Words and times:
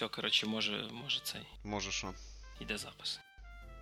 все, 0.00 0.08
коротше, 0.08 0.46
може, 0.46 0.88
може 0.92 1.20
цей. 1.22 1.40
Може 1.64 1.92
що? 1.92 2.14
Іде 2.60 2.78
запис. 2.78 3.20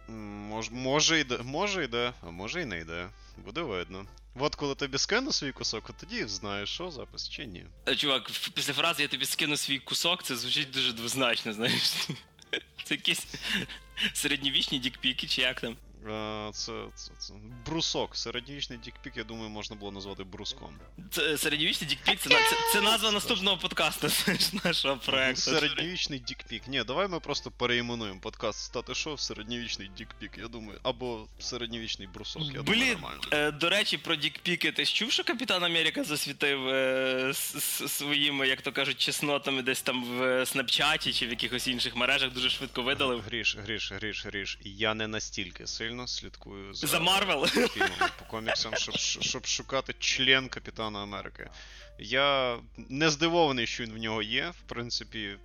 Мож, 0.08 0.71
може 0.71 1.21
йде, 1.21 1.38
може 1.38 1.84
йде, 1.84 2.12
а 2.22 2.30
може 2.30 2.62
і 2.62 2.64
не 2.64 2.79
йде. 2.79 3.10
Буде 3.37 3.60
видно. 3.60 4.06
От 4.35 4.54
коли 4.54 4.75
тобі 4.75 4.99
скину 4.99 5.33
свій 5.33 5.53
кусок, 5.53 5.91
от 5.91 5.96
тоді 5.96 6.25
знаєш, 6.25 6.69
що 6.69 6.91
запис 6.91 7.29
чи 7.29 7.46
ні. 7.46 7.67
Е, 7.89 7.96
Чувак, 7.96 8.31
після 8.54 8.73
фрази 8.73 9.03
я 9.03 9.09
тобі 9.09 9.25
скину 9.25 9.57
свій 9.57 9.79
кусок, 9.79 10.23
це 10.23 10.37
звучить 10.37 10.71
дуже 10.71 10.93
двозначно, 10.93 11.53
знаєш. 11.53 11.83
Це 12.85 12.95
якісь 12.95 13.27
середньовічні 14.12 14.79
дікпіки, 14.79 15.27
чи 15.27 15.43
як 15.43 15.61
там. 15.61 15.77
А, 16.11 16.51
це, 16.55 16.73
це, 16.95 17.11
це 17.19 17.35
брусок. 17.67 18.17
Середньовічний 18.17 18.79
дікпік, 18.79 19.17
я 19.17 19.25
думаю, 19.25 19.51
можна 19.51 19.77
було 19.77 19.93
назвати 19.93 20.25
бруском. 20.25 20.75
Це 21.11 21.39
середньовічний 21.39 21.91
дікпік, 21.91 22.19
це, 22.21 22.29
це, 22.29 22.57
це 22.73 22.80
назва 22.80 23.11
наступного 23.12 23.57
подкасту, 23.59 24.09
нашого 24.65 24.97
проекту. 24.97 25.41
Середньовічний 25.41 26.19
дікпік. 26.19 26.69
Ні, 26.69 26.83
давай 26.84 27.09
ми 27.09 27.21
просто 27.21 27.51
переіменуємо 27.51 28.20
подкаст 28.20 28.61
стати 28.65 28.95
шоу 28.95 29.16
середньовічний 29.19 29.91
дікпік, 29.97 30.30
я 30.39 30.48
думаю. 30.48 30.80
Або 30.83 31.27
середньовічний 31.39 32.09
брусок, 32.15 32.42
я 32.42 32.48
думаю, 32.62 32.65
Блін, 32.65 32.92
нормально. 32.92 33.20
е, 33.33 33.51
до 33.51 33.69
речі, 33.70 33.98
про 33.98 34.15
дікпіки. 34.17 34.73
Ти 34.73 34.84
ж 34.84 34.95
чув, 34.95 35.12
що 35.12 35.25
Капітан 35.25 35.65
Америка 35.65 36.05
засвітив 36.05 36.69
е, 36.69 37.28
с- 37.30 37.56
с- 37.56 37.89
своїми, 37.89 38.48
як 38.48 38.62
то 38.62 38.73
кажуть, 38.73 38.98
чеснотами 38.98 39.62
десь 39.62 39.83
там 39.83 40.05
в 40.05 40.47
снапчаті 40.47 41.12
чи 41.12 41.27
в 41.27 41.30
якихось 41.30 41.69
інших 41.69 41.97
мережах 41.97 42.33
дуже 42.33 42.51
швидко 42.51 42.83
видалив. 42.83 43.23
Гріш, 43.27 43.56
гріш, 43.56 43.92
гріш, 43.92 44.27
гріш. 44.27 44.59
Я 44.65 44.95
не 44.95 45.06
настільки 45.09 45.67
сильно 45.67 45.88
слідкую 46.06 46.74
за, 46.74 46.87
За 46.87 47.01
Марвел. 47.01 47.47
фільмами 47.47 48.10
по 48.19 48.24
коміксам, 48.24 48.74
щоб, 48.74 48.97
щоб 49.23 49.47
шукати 49.47 49.95
член 49.98 50.48
Капітана 50.48 51.02
Америки. 51.02 51.51
Я 51.98 52.59
не 52.77 53.11
здивований, 53.11 53.66
що 53.66 53.83
він 53.84 53.92
в 53.92 53.97
нього 53.98 54.23
є. 54.23 54.51
В 54.51 54.61
принципі, 54.69 55.38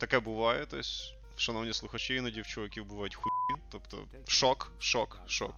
таке 0.00 0.20
буває. 0.20 0.66
Тобто, 0.70 0.88
шановні 1.36 1.72
слухачі, 1.72 2.14
іноді 2.14 2.40
в 2.40 2.46
чуваків 2.46 2.84
бувають 2.84 3.14
хуї. 3.14 3.62
Тобто, 3.72 4.04
шок, 4.26 4.72
шок, 4.78 5.20
шок. 5.26 5.54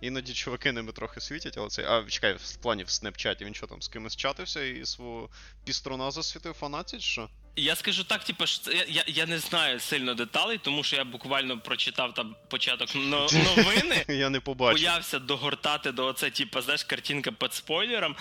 Іноді 0.00 0.34
чуваки 0.34 0.72
ними 0.72 0.92
трохи 0.92 1.20
світять, 1.20 1.58
але 1.58 1.68
це. 1.68 1.88
А 1.88 2.04
чекай, 2.10 2.34
в 2.34 2.56
плані 2.56 2.84
в 2.84 2.90
снепчаті 2.90 3.44
він 3.44 3.54
що 3.54 3.66
там 3.66 3.82
з 3.82 3.88
кимось 3.88 4.16
чатився 4.16 4.62
і 4.64 4.86
свого 4.86 5.28
піструна 5.64 6.10
засвітив 6.10 6.52
фанатять, 6.54 7.00
що? 7.00 7.28
Я 7.56 7.76
скажу 7.76 8.04
так, 8.04 8.24
типу, 8.24 8.46
що 8.46 8.62
це, 8.62 8.86
я, 8.88 9.04
я, 9.06 9.26
не 9.26 9.38
знаю 9.38 9.80
сильно 9.80 10.14
деталей, 10.14 10.58
тому 10.58 10.84
що 10.84 10.96
я 10.96 11.04
буквально 11.04 11.60
прочитав 11.60 12.14
там 12.14 12.36
початок 12.48 12.94
но, 12.94 13.28
новини. 13.56 14.04
Я 14.08 14.30
не 14.30 14.40
побачив. 14.40 14.80
Боявся 14.80 15.18
догортати 15.18 15.92
до 15.92 16.06
оце, 16.06 16.30
типу, 16.30 16.60
знаєш, 16.60 16.84
картинка 16.84 17.32
під 17.32 17.54
спойлером. 17.54 18.16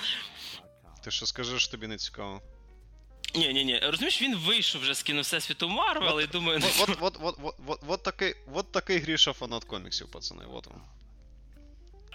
Ти 1.03 1.11
що 1.11 1.25
скажеш, 1.25 1.67
тобі 1.67 1.87
не 1.87 1.97
цікаво. 1.97 2.41
Ні, 3.35 3.53
ні, 3.53 3.65
ні. 3.65 3.79
Розумієш, 3.79 4.21
він 4.21 4.35
вийшов 4.35 4.81
вже 4.81 4.93
з 4.93 5.03
кіно 5.03 5.21
Всесвіту 5.21 5.69
Марвел, 5.69 6.21
і 6.21 6.27
думаю, 6.27 6.59
ну, 6.59 6.67
Вот, 6.77 6.99
вот, 6.99 7.19
вот, 7.19 7.39
вот, 7.39 7.55
вот, 7.57 7.79
вот, 7.83 8.03
такий, 8.03 8.35
вот 8.47 8.71
такий 8.71 8.99
гріша 8.99 9.33
фанат 9.33 9.63
коміксів, 9.63 10.11
пацани, 10.11 10.45
вот 10.45 10.67
вам. 10.67 10.81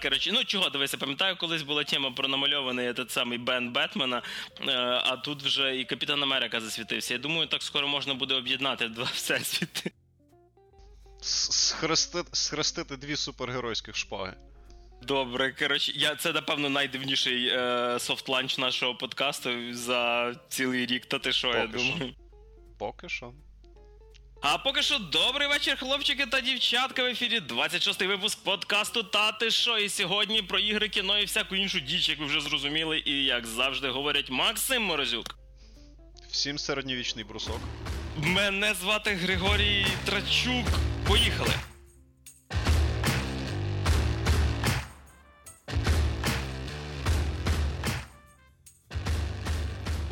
Коротше, 0.03 0.33
ну 0.33 0.45
чого, 0.45 0.71
дивися, 0.71 0.97
пам'ятаю, 0.97 1.37
колись 1.37 1.63
була 1.63 1.85
тема 1.85 2.11
про 2.11 2.29
намальований 2.29 2.89
этот 2.91 3.11
самий 3.11 3.39
Бен 3.39 3.73
Бетмена, 3.73 4.23
е, 4.69 4.73
а 5.05 5.17
тут 5.17 5.43
вже 5.43 5.77
і 5.77 5.85
Капітан 5.85 6.23
Америка 6.23 6.61
засвітився. 6.61 7.15
Я 7.15 7.21
думаю, 7.21 7.47
так 7.47 7.63
скоро 7.63 7.89
можна 7.89 8.15
буде 8.15 8.35
об'єднати 8.35 8.89
два 8.89 9.05
всесвіти. 9.15 9.93
Схрестити, 11.21 12.29
схрестити 12.33 12.97
дві 12.97 13.17
супергеройських 13.17 13.97
шпаги. 13.97 14.35
Добре, 15.03 15.53
коротше, 15.53 15.93
я 15.95 16.17
це 16.17 16.33
напевно 16.33 16.69
найдивніший 16.71 17.49
е, 17.49 17.59
софт-ланч 17.99 18.61
нашого 18.61 18.95
подкасту 18.95 19.75
за 19.75 20.35
цілий 20.49 20.87
рік. 20.87 21.07
Та 21.07 21.19
ти 21.19 21.33
що, 21.33 21.49
я 21.49 21.67
Поки 21.67 21.79
що. 21.79 21.93
думаю. 21.93 22.15
Поки 22.79 23.09
що. 23.09 23.33
А 24.49 24.59
поки 24.59 24.83
що 24.83 24.99
добрий 24.99 25.49
вечір, 25.49 25.77
хлопчики 25.79 26.27
та 26.27 26.41
дівчатка. 26.41 27.03
В 27.03 27.07
ефірі 27.07 27.41
26-й 27.41 28.07
випуск 28.07 28.39
подкасту 28.45 29.03
Та 29.03 29.33
ти 29.33 29.51
що? 29.51 29.79
І 29.79 29.89
сьогодні 29.89 30.43
про 30.43 30.59
ігри, 30.59 30.89
кіно 30.89 31.19
і 31.19 31.25
всяку 31.25 31.57
іншу 31.57 31.81
діч, 31.81 32.09
як 32.09 32.19
ви 32.19 32.27
вже 32.27 32.41
зрозуміли, 32.41 33.03
і 33.05 33.25
як 33.25 33.47
завжди 33.47 33.89
говорять 33.89 34.31
Максим 34.31 34.83
Морозюк. 34.83 35.39
Всім 36.31 36.59
середньовічний 36.59 37.25
брусок. 37.25 37.61
Мене 38.17 38.75
звати 38.75 39.11
Григорій 39.11 39.87
Трачук. 40.05 40.67
Поїхали. 41.09 41.55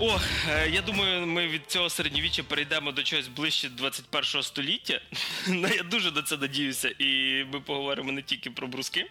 О, 0.07 0.21
е, 0.49 0.69
я 0.69 0.83
думаю, 0.83 1.27
ми 1.27 1.49
від 1.49 1.67
цього 1.67 1.91
середньовіччя 1.91 2.43
перейдемо 2.43 2.93
до 2.93 3.03
чогось 3.03 3.29
ближче 3.29 3.69
21-го 3.69 4.43
століття. 4.43 5.01
Ну, 5.49 5.69
я 5.69 5.83
дуже 5.83 6.13
на 6.13 6.23
це 6.23 6.37
надіюся, 6.37 6.89
і 6.99 7.45
ми 7.53 7.61
поговоримо 7.61 8.13
не 8.13 8.23
тільки 8.23 8.51
про 8.51 8.67
бруски. 8.67 9.11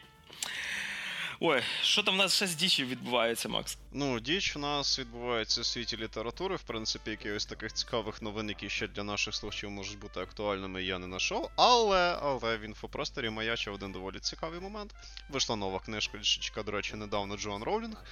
Ой, 1.40 1.62
що 1.82 2.04
там 2.04 2.14
в 2.14 2.18
нас 2.18 2.36
ще 2.36 2.48
з 2.48 2.56
дічі 2.56 2.86
відбувається, 2.86 3.50
Макс? 3.50 3.78
Ну, 3.92 4.20
діч 4.20 4.56
у 4.56 4.60
нас 4.60 5.00
відбувається 5.00 5.62
у 5.62 5.64
світі 5.64 5.98
літератури, 5.98 6.56
в 6.56 6.62
принципі, 6.64 7.12
якихось 7.12 7.46
таких 7.46 7.74
цікавих 7.74 8.22
новин, 8.22 8.50
які 8.50 8.70
ще 8.70 8.88
для 8.88 9.04
наших 9.04 9.36
слухачів 9.36 9.72
можуть 9.72 10.00
бути 10.00 10.20
актуальними, 10.20 10.84
я 10.84 11.00
не 11.00 11.06
знайшов. 11.06 11.50
Але, 11.56 12.18
але 12.22 12.58
в 12.58 12.62
інфопросторі 12.62 13.30
маячив 13.30 13.74
один 13.74 13.92
доволі 13.92 14.20
цікавий 14.20 14.60
момент. 14.60 14.96
Вийшла 15.30 15.56
нова 15.56 15.80
книжка, 15.80 16.64
до 16.66 16.72
речі, 16.72 16.96
недавно 16.96 17.38
Джоан 17.38 17.64
Роулінг. 17.64 18.06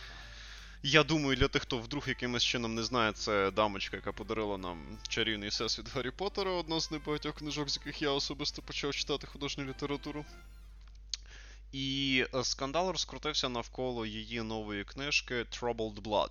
Я 0.83 1.03
думаю, 1.03 1.37
для 1.37 1.47
тих, 1.47 1.61
хто 1.61 1.77
вдруг 1.77 2.09
якимось 2.09 2.43
чином 2.43 2.75
не 2.75 2.83
знає, 2.83 3.11
це 3.11 3.51
дамочка, 3.51 3.97
яка 3.97 4.11
подарила 4.11 4.57
нам 4.57 4.97
чарівний 5.07 5.49
всесвіт 5.49 5.95
Гаррі 5.95 6.11
Поттера, 6.11 6.51
одна 6.51 6.79
з 6.79 6.91
небагатьох 6.91 7.35
книжок, 7.35 7.69
з 7.69 7.77
яких 7.77 8.01
я 8.01 8.09
особисто 8.09 8.61
почав 8.61 8.93
читати 8.93 9.27
художню 9.27 9.65
літературу. 9.65 10.25
І 11.71 12.25
е, 12.35 12.43
скандал 12.43 12.91
розкрутився 12.91 13.49
навколо 13.49 14.05
її 14.05 14.41
нової 14.41 14.83
книжки 14.83 15.35
Troubled 15.35 16.01
Blood. 16.01 16.29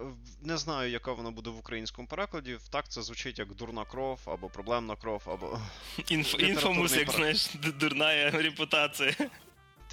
Е, 0.00 0.04
Не 0.42 0.58
знаю, 0.58 0.90
яка 0.90 1.12
вона 1.12 1.30
буде 1.30 1.50
в 1.50 1.58
українському 1.58 2.08
перекладі. 2.08 2.58
Так 2.70 2.88
це 2.88 3.02
звучить 3.02 3.38
як 3.38 3.54
дурна 3.54 3.84
кров, 3.84 4.20
або 4.26 4.48
проблемна 4.48 4.96
кров, 4.96 5.22
або 5.26 5.60
Інф, 6.08 6.34
інфомус, 6.38 6.96
як 6.96 7.10
знаєш, 7.10 7.48
дурна 7.80 8.30
репутація. 8.30 9.14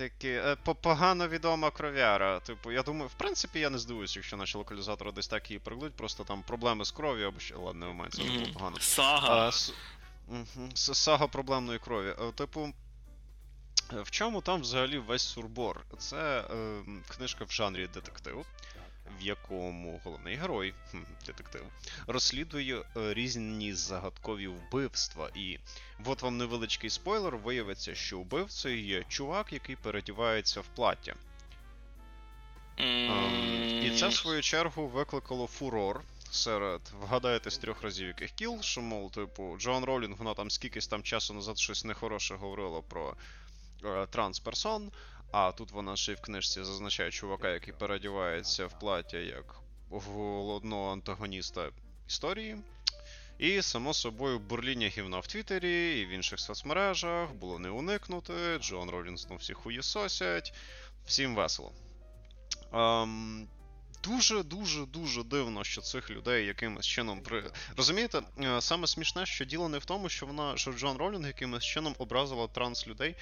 Такі 0.09 0.29
е, 0.29 0.56
погано 0.81 1.28
відома 1.28 1.72
кров'яра. 1.72 2.39
Типу, 2.39 2.72
я 2.72 2.84
думаю, 2.84 3.07
в 3.07 3.13
принципі, 3.13 3.59
я 3.59 3.69
не 3.69 3.78
здивуюся, 3.78 4.19
якщо 4.19 4.38
наші 4.38 4.57
локалізатори 4.57 5.12
десь 5.12 5.28
так 5.28 5.50
її 5.51 5.59
прикладуть, 5.59 5.94
просто 5.94 6.23
там 6.23 6.44
проблеми 6.44 6.85
з 6.85 6.91
кров'ю, 6.91 7.28
або 7.28 7.39
ще 7.39 7.56
ладно, 7.56 7.85
не 7.85 7.94
мається 7.94 8.23
Мгм. 8.23 8.31
mm 8.31 8.53
погано. 8.53 8.78
Сага. 8.79 9.51
Сага 10.73 11.28
проблемної 11.28 11.79
крові. 11.79 12.16
Е, 12.22 12.31
Типу, 12.31 12.73
е, 13.94 14.01
в 14.01 14.11
чому 14.11 14.41
там 14.41 14.61
взагалі 14.61 14.97
весь 14.97 15.23
сурбор? 15.23 15.81
Це 15.97 16.40
е, 16.40 16.84
книжка 17.16 17.45
в 17.45 17.51
жанрі 17.51 17.88
детектив, 17.88 18.45
в 19.19 19.22
якому 19.22 20.01
головний 20.03 20.35
герой, 20.35 20.73
детектив, 21.25 21.66
розслідує 22.07 22.79
е, 22.79 23.13
різні 23.13 23.73
загадкові 23.73 24.47
вбивства. 24.47 25.29
І 25.35 25.59
от 26.05 26.22
вам 26.22 26.38
невеличкий 26.38 26.89
спойлер, 26.89 27.38
виявиться, 27.38 27.95
що 27.95 28.19
вбивцею 28.19 28.85
є 28.85 29.03
чувак, 29.09 29.53
який 29.53 29.75
передівається 29.75 30.61
в 30.61 30.67
плаття. 30.75 31.16
Ем, 32.77 33.83
І 33.83 33.91
це, 33.97 34.07
в 34.07 34.13
свою 34.13 34.41
чергу, 34.41 34.88
викликало 34.88 35.47
фурор 35.47 36.01
серед 36.31 36.81
вгадаєте 37.01 37.51
з 37.51 37.57
трьох 37.57 37.81
разів 37.81 38.07
яких 38.07 38.31
кіл, 38.31 38.61
що, 38.61 38.81
мов, 38.81 39.11
типу, 39.11 39.57
Джоан 39.59 39.83
Ролінг, 39.83 40.17
вона 40.17 40.33
там 40.33 40.51
скількись 40.51 40.88
там 40.88 41.03
часу 41.03 41.33
назад 41.33 41.57
щось 41.57 41.85
нехороше 41.85 42.35
говорила 42.35 42.81
про 42.81 43.16
е, 43.85 44.05
трансперсон, 44.05 44.91
а 45.31 45.51
тут 45.51 45.71
вона 45.71 45.95
ще 45.95 46.11
й 46.11 46.15
в 46.15 46.21
книжці 46.21 46.63
зазначає 46.63 47.11
чувака, 47.11 47.49
який 47.49 47.73
переодівається 47.73 48.65
в 48.65 48.79
плаття 48.79 49.17
як 49.17 49.55
головного 49.89 50.91
антагоніста 50.91 51.69
історії. 52.07 52.57
І, 53.39 53.61
само 53.61 53.93
собою, 53.93 54.39
бурління 54.39 54.87
гівна 54.87 55.19
в 55.19 55.28
Твіттері 55.28 55.99
і 55.99 56.05
в 56.05 56.09
інших 56.09 56.39
соцмережах 56.39 57.33
було 57.33 57.59
не 57.59 57.69
уникнути. 57.69 58.33
Джон 58.59 58.89
Ролінг 58.89 59.17
знов 59.17 59.37
всіх 59.37 59.57
хуєсосять. 59.57 60.53
Всім 61.05 61.35
весело. 61.35 61.72
Ем, 62.73 63.47
дуже, 64.03 64.43
дуже, 64.43 64.85
дуже 64.85 65.23
дивно, 65.23 65.63
що 65.63 65.81
цих 65.81 66.09
людей 66.09 66.45
якимось 66.45 66.85
чином 66.85 67.22
при. 67.22 67.43
Розумієте, 67.77 68.22
е, 68.39 68.61
саме 68.61 68.87
смішне, 68.87 69.25
що 69.25 69.45
діло 69.45 69.69
не 69.69 69.77
в 69.77 69.85
тому, 69.85 70.09
що 70.09 70.25
вона, 70.25 70.57
що 70.57 70.73
Джон 70.73 70.97
Ролінг 70.97 71.27
якимось 71.27 71.63
чином 71.63 71.95
образила 71.97 72.47
транс 72.47 72.87
людей, 72.87 73.16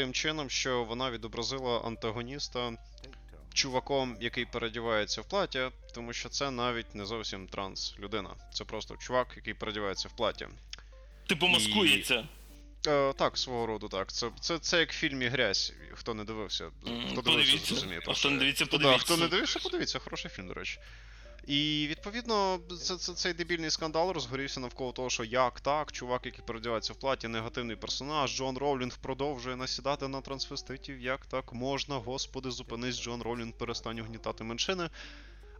тим 0.00 0.12
чином, 0.12 0.50
що 0.50 0.84
вона 0.84 1.10
відобразила 1.10 1.78
антагоніста 1.78 2.72
чуваком, 3.54 4.16
який 4.20 4.44
передівається 4.44 5.20
в 5.20 5.24
плаття, 5.28 5.70
тому 5.94 6.12
що 6.12 6.28
це 6.28 6.50
навіть 6.50 6.94
не 6.94 7.04
зовсім 7.04 7.46
транс 7.46 7.94
людина. 7.98 8.30
Це 8.54 8.64
просто 8.64 8.96
чувак, 8.96 9.28
який 9.36 9.54
передівається 9.54 10.08
в 10.08 10.16
плаття. 10.16 10.48
Типу 11.26 11.46
маскується. 11.46 12.28
Е, 12.86 13.12
так, 13.12 13.38
свого 13.38 13.66
роду, 13.66 13.88
так. 13.88 14.12
Це, 14.12 14.30
це, 14.40 14.58
це 14.58 14.78
як 14.80 14.92
в 14.92 14.96
фільмі 14.96 15.26
Грязь. 15.26 15.72
Хто 15.94 16.14
не 16.14 16.24
дивився, 16.24 16.70
хто 17.12 17.22
дивився, 17.22 17.56
зрозуміє. 17.64 18.00
Хто 18.00 18.28
не 18.28 18.34
я. 18.34 18.40
дивиться, 18.40 18.64
Да, 18.64 18.70
подивіться. 18.70 19.04
хто 19.04 19.16
не 19.16 19.28
дивився, 19.28 19.58
подивіться, 19.58 19.98
хороший 19.98 20.30
фільм, 20.30 20.48
до 20.48 20.54
речі. 20.54 20.78
І 21.50 21.86
відповідно, 21.90 22.60
це, 22.80 22.96
це, 22.96 23.14
цей 23.14 23.32
дебільний 23.32 23.70
скандал 23.70 24.10
розгорівся 24.10 24.60
навколо 24.60 24.92
того, 24.92 25.10
що 25.10 25.24
як 25.24 25.60
так, 25.60 25.92
чувак, 25.92 26.26
який 26.26 26.44
переодягається 26.46 26.92
в 26.92 26.96
платі, 26.96 27.28
негативний 27.28 27.76
персонаж, 27.76 28.36
Джон 28.36 28.58
Роулінг 28.58 28.98
продовжує 28.98 29.56
насідати 29.56 30.08
на 30.08 30.20
трансвеститів. 30.20 31.00
Як 31.00 31.26
так 31.26 31.52
можна? 31.52 31.96
Господи, 31.96 32.50
зупинись, 32.50 33.02
Джон 33.02 33.22
Роулінг, 33.22 33.52
перестань 33.52 34.00
угнітати 34.00 34.44
меншини. 34.44 34.90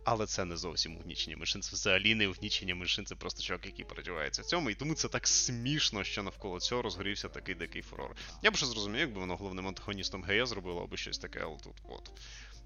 Але 0.05 0.27
це 0.27 0.45
не 0.45 0.57
зовсім 0.57 0.97
угнічення 0.97 1.37
меншин, 1.37 1.63
це 1.63 1.73
взагалі 1.73 2.15
не 2.15 2.29
угнічення 2.29 2.75
меншин, 2.75 3.07
це 3.07 3.15
просто 3.15 3.43
чувак, 3.43 3.67
який 3.67 3.85
переживається 3.85 4.43
в 4.43 4.45
цьому. 4.45 4.71
І 4.71 4.75
тому 4.75 4.95
це 4.95 5.09
так 5.09 5.29
смішно, 5.29 6.05
що 6.05 6.23
навколо 6.23 6.61
цього 6.61 6.83
розгорівся 6.83 7.29
такий 7.29 7.55
дикий 7.55 7.83
фурор. 7.83 8.17
Я 8.43 8.51
б 8.51 8.57
ще 8.57 8.67
зрозумів, 8.67 9.01
якби 9.01 9.21
воно 9.21 9.37
головним 9.37 9.69
антагоністом 9.69 10.23
гея 10.23 10.47
зробило 10.47 10.83
або 10.83 10.97
щось 10.97 11.19
таке, 11.19 11.41
але 11.43 11.57
тут 11.57 11.75
от. 11.89 12.11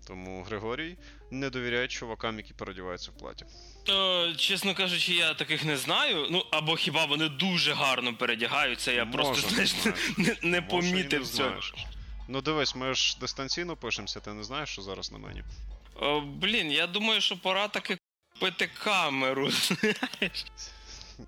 Тому 0.07 0.43
Григорій 0.43 0.97
не 1.31 1.51
довіряє 1.51 1.89
чувакам, 1.89 2.37
які 2.37 2.55
переодіваються 2.55 3.11
в 3.11 3.19
платі. 3.19 3.45
Е, 3.89 4.35
чесно 4.37 4.75
кажучи, 4.75 5.13
я 5.15 5.35
таких 5.35 5.65
не 5.65 5.77
знаю. 5.77 6.27
Ну 6.31 6.45
або 6.51 6.77
хіба 6.77 7.05
вони 7.05 7.29
дуже 7.29 7.73
гарно 7.73 8.15
передягаються, 8.17 8.93
я 8.93 9.05
Може, 9.05 9.19
просто 9.19 9.47
не 9.47 9.67
знаєш, 9.67 9.97
не, 10.17 10.37
не 10.43 10.63
помітив 10.63 11.21
не 11.21 11.27
цього. 11.27 11.55
Ну 12.29 12.41
дивись, 12.41 12.75
ми 12.75 12.95
ж 12.95 13.17
дистанційно 13.21 13.77
пишемося, 13.77 14.21
ти 14.21 14.33
не 14.33 14.45
знаєш, 14.45 14.69
що 14.69 14.83
зараз 14.83 15.13
на 15.13 15.19
мені. 15.19 15.43
О, 16.01 16.21
блін, 16.21 16.73
я 16.73 16.87
думаю, 16.87 17.21
що 17.21 17.37
пора 17.37 17.69
таки 17.69 17.99
купити 18.33 18.71
камеру. 18.85 19.51
знаєш. 19.51 20.45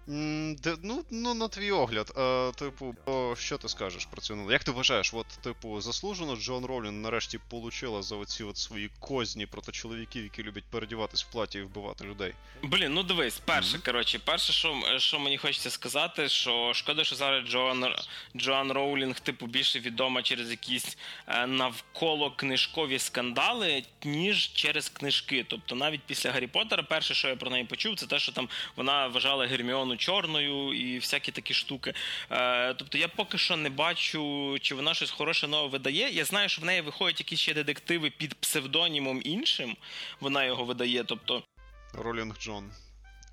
Ну, 0.07 1.05
ну, 1.11 1.35
на 1.35 1.49
твій 1.49 1.71
огляд, 1.71 2.13
е, 2.17 2.53
типу, 2.53 2.95
о, 3.07 3.37
що 3.37 3.59
ти 3.59 3.69
скажеш 3.69 4.07
про 4.07 4.21
цю? 4.21 4.51
Як 4.51 4.65
ти 4.65 4.71
вважаєш, 4.71 5.15
от, 5.15 5.27
типу, 5.27 5.81
заслужено 5.81 6.37
Джон 6.37 6.65
Ролін 6.65 7.03
нарешті 7.03 7.39
получила 7.51 8.03
за 8.03 8.17
оці 8.17 8.45
от 8.45 8.57
свої 8.57 8.91
козні 9.01 9.47
проти 9.47 9.73
чоловіків, 9.73 10.23
які 10.23 10.43
люблять 10.43 10.65
передіватись 10.71 11.25
в 11.25 11.31
платі 11.33 11.59
і 11.59 11.63
вбивати 11.63 12.05
людей? 12.05 12.35
Блін, 12.63 12.95
ну 12.95 13.03
дивись, 13.03 13.39
перше, 13.45 13.73
Мгм. 13.73 13.83
коротше, 13.85 14.19
перше, 14.19 14.53
що, 14.53 14.83
що 14.99 15.19
мені 15.19 15.39
хочеться 15.39 15.71
сказати, 15.71 16.29
що 16.29 16.73
шкода, 16.75 17.05
що 17.05 17.17
зараз 17.17 17.49
Джоан, 17.49 17.95
Джоан 18.37 18.73
Роулінг, 18.73 19.21
типу, 19.21 19.47
більше 19.47 19.81
відома 19.81 20.23
через 20.23 20.51
якісь 20.51 20.99
е, 21.29 21.47
навколо 21.47 22.31
книжкові 22.31 22.99
скандали, 22.99 23.83
ніж 24.05 24.53
через 24.53 24.89
книжки. 24.89 25.45
Тобто 25.49 25.75
навіть 25.75 26.01
після 26.07 26.31
Гаррі 26.33 26.47
Поттера, 26.47 26.83
перше, 26.83 27.15
що 27.15 27.29
я 27.29 27.37
про 27.37 27.51
неї 27.51 27.65
почув, 27.65 27.97
це 27.97 28.07
те, 28.07 28.19
що 28.19 28.33
там 28.33 28.49
вона 28.77 29.07
вважала 29.07 29.47
Герміону 29.77 29.97
чорною 29.97 30.73
і 30.73 30.99
всякі 30.99 31.33
такі 31.33 31.55
штуки. 31.55 31.95
Е, 32.31 32.75
тобто 32.75 32.99
я 32.99 33.09
поки 33.09 33.39
що 33.39 33.57
не 33.57 33.71
бачу, 33.71 34.57
чи 34.61 34.75
вона 34.75 34.95
щось 34.95 35.11
хороше 35.11 35.49
нове 35.49 35.69
видає. 35.69 36.11
Я 36.11 36.25
знаю, 36.25 36.49
що 36.49 36.63
в 36.63 36.65
неї 36.65 36.81
виходять 36.81 37.21
якісь 37.21 37.41
ще 37.41 37.55
детективи 37.55 38.11
під 38.11 38.35
псевдонімом 38.35 39.21
іншим. 39.25 39.77
Вона 40.21 40.45
його 40.45 40.65
видає. 40.65 41.05
Тобто. 41.05 41.43
Ролінг 41.93 42.39
Джон. 42.39 42.71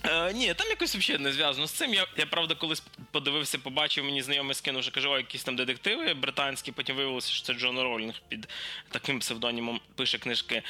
Е, 0.06 0.34
ні, 0.34 0.54
там 0.54 0.68
якось 0.68 0.96
взагалі 0.96 1.24
не 1.24 1.32
зв'язано 1.32 1.68
з 1.68 1.72
цим. 1.72 1.94
Я, 1.94 2.08
я 2.18 2.26
правда 2.26 2.56
колись 2.56 2.84
подивився, 3.12 3.58
побачив, 3.58 4.06
мені 4.06 4.22
знайомий 4.22 4.56
скинув, 4.56 4.84
що 4.84 4.92
каже, 4.92 5.08
о, 5.08 5.18
якісь 5.18 5.44
там 5.44 5.56
детективи 5.56 6.14
британські, 6.14 6.72
потім 6.72 6.96
виявилося, 6.96 7.32
що 7.32 7.46
це 7.46 7.54
Джон 7.54 7.80
Ролінг 7.80 8.22
під 8.28 8.48
таким 8.90 9.20
псевдонімом 9.20 9.80
пише 9.96 10.18
книжки. 10.18 10.64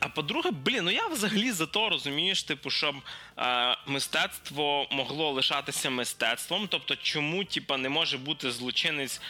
А 0.00 0.08
по-друге, 0.08 0.50
блін, 0.50 0.84
ну 0.84 0.90
я 0.90 1.06
взагалі 1.08 1.52
за 1.52 1.66
то 1.66 1.88
розумієш, 1.88 2.42
типу, 2.42 2.70
щоб 2.70 2.94
е, 3.38 3.76
мистецтво 3.86 4.86
могло 4.90 5.30
лишатися 5.30 5.90
мистецтвом. 5.90 6.68
Тобто, 6.70 6.96
чому, 6.96 7.44
типа, 7.44 7.76
не 7.76 7.88
може 7.88 8.18
бути 8.18 8.50
злочинець 8.50 9.20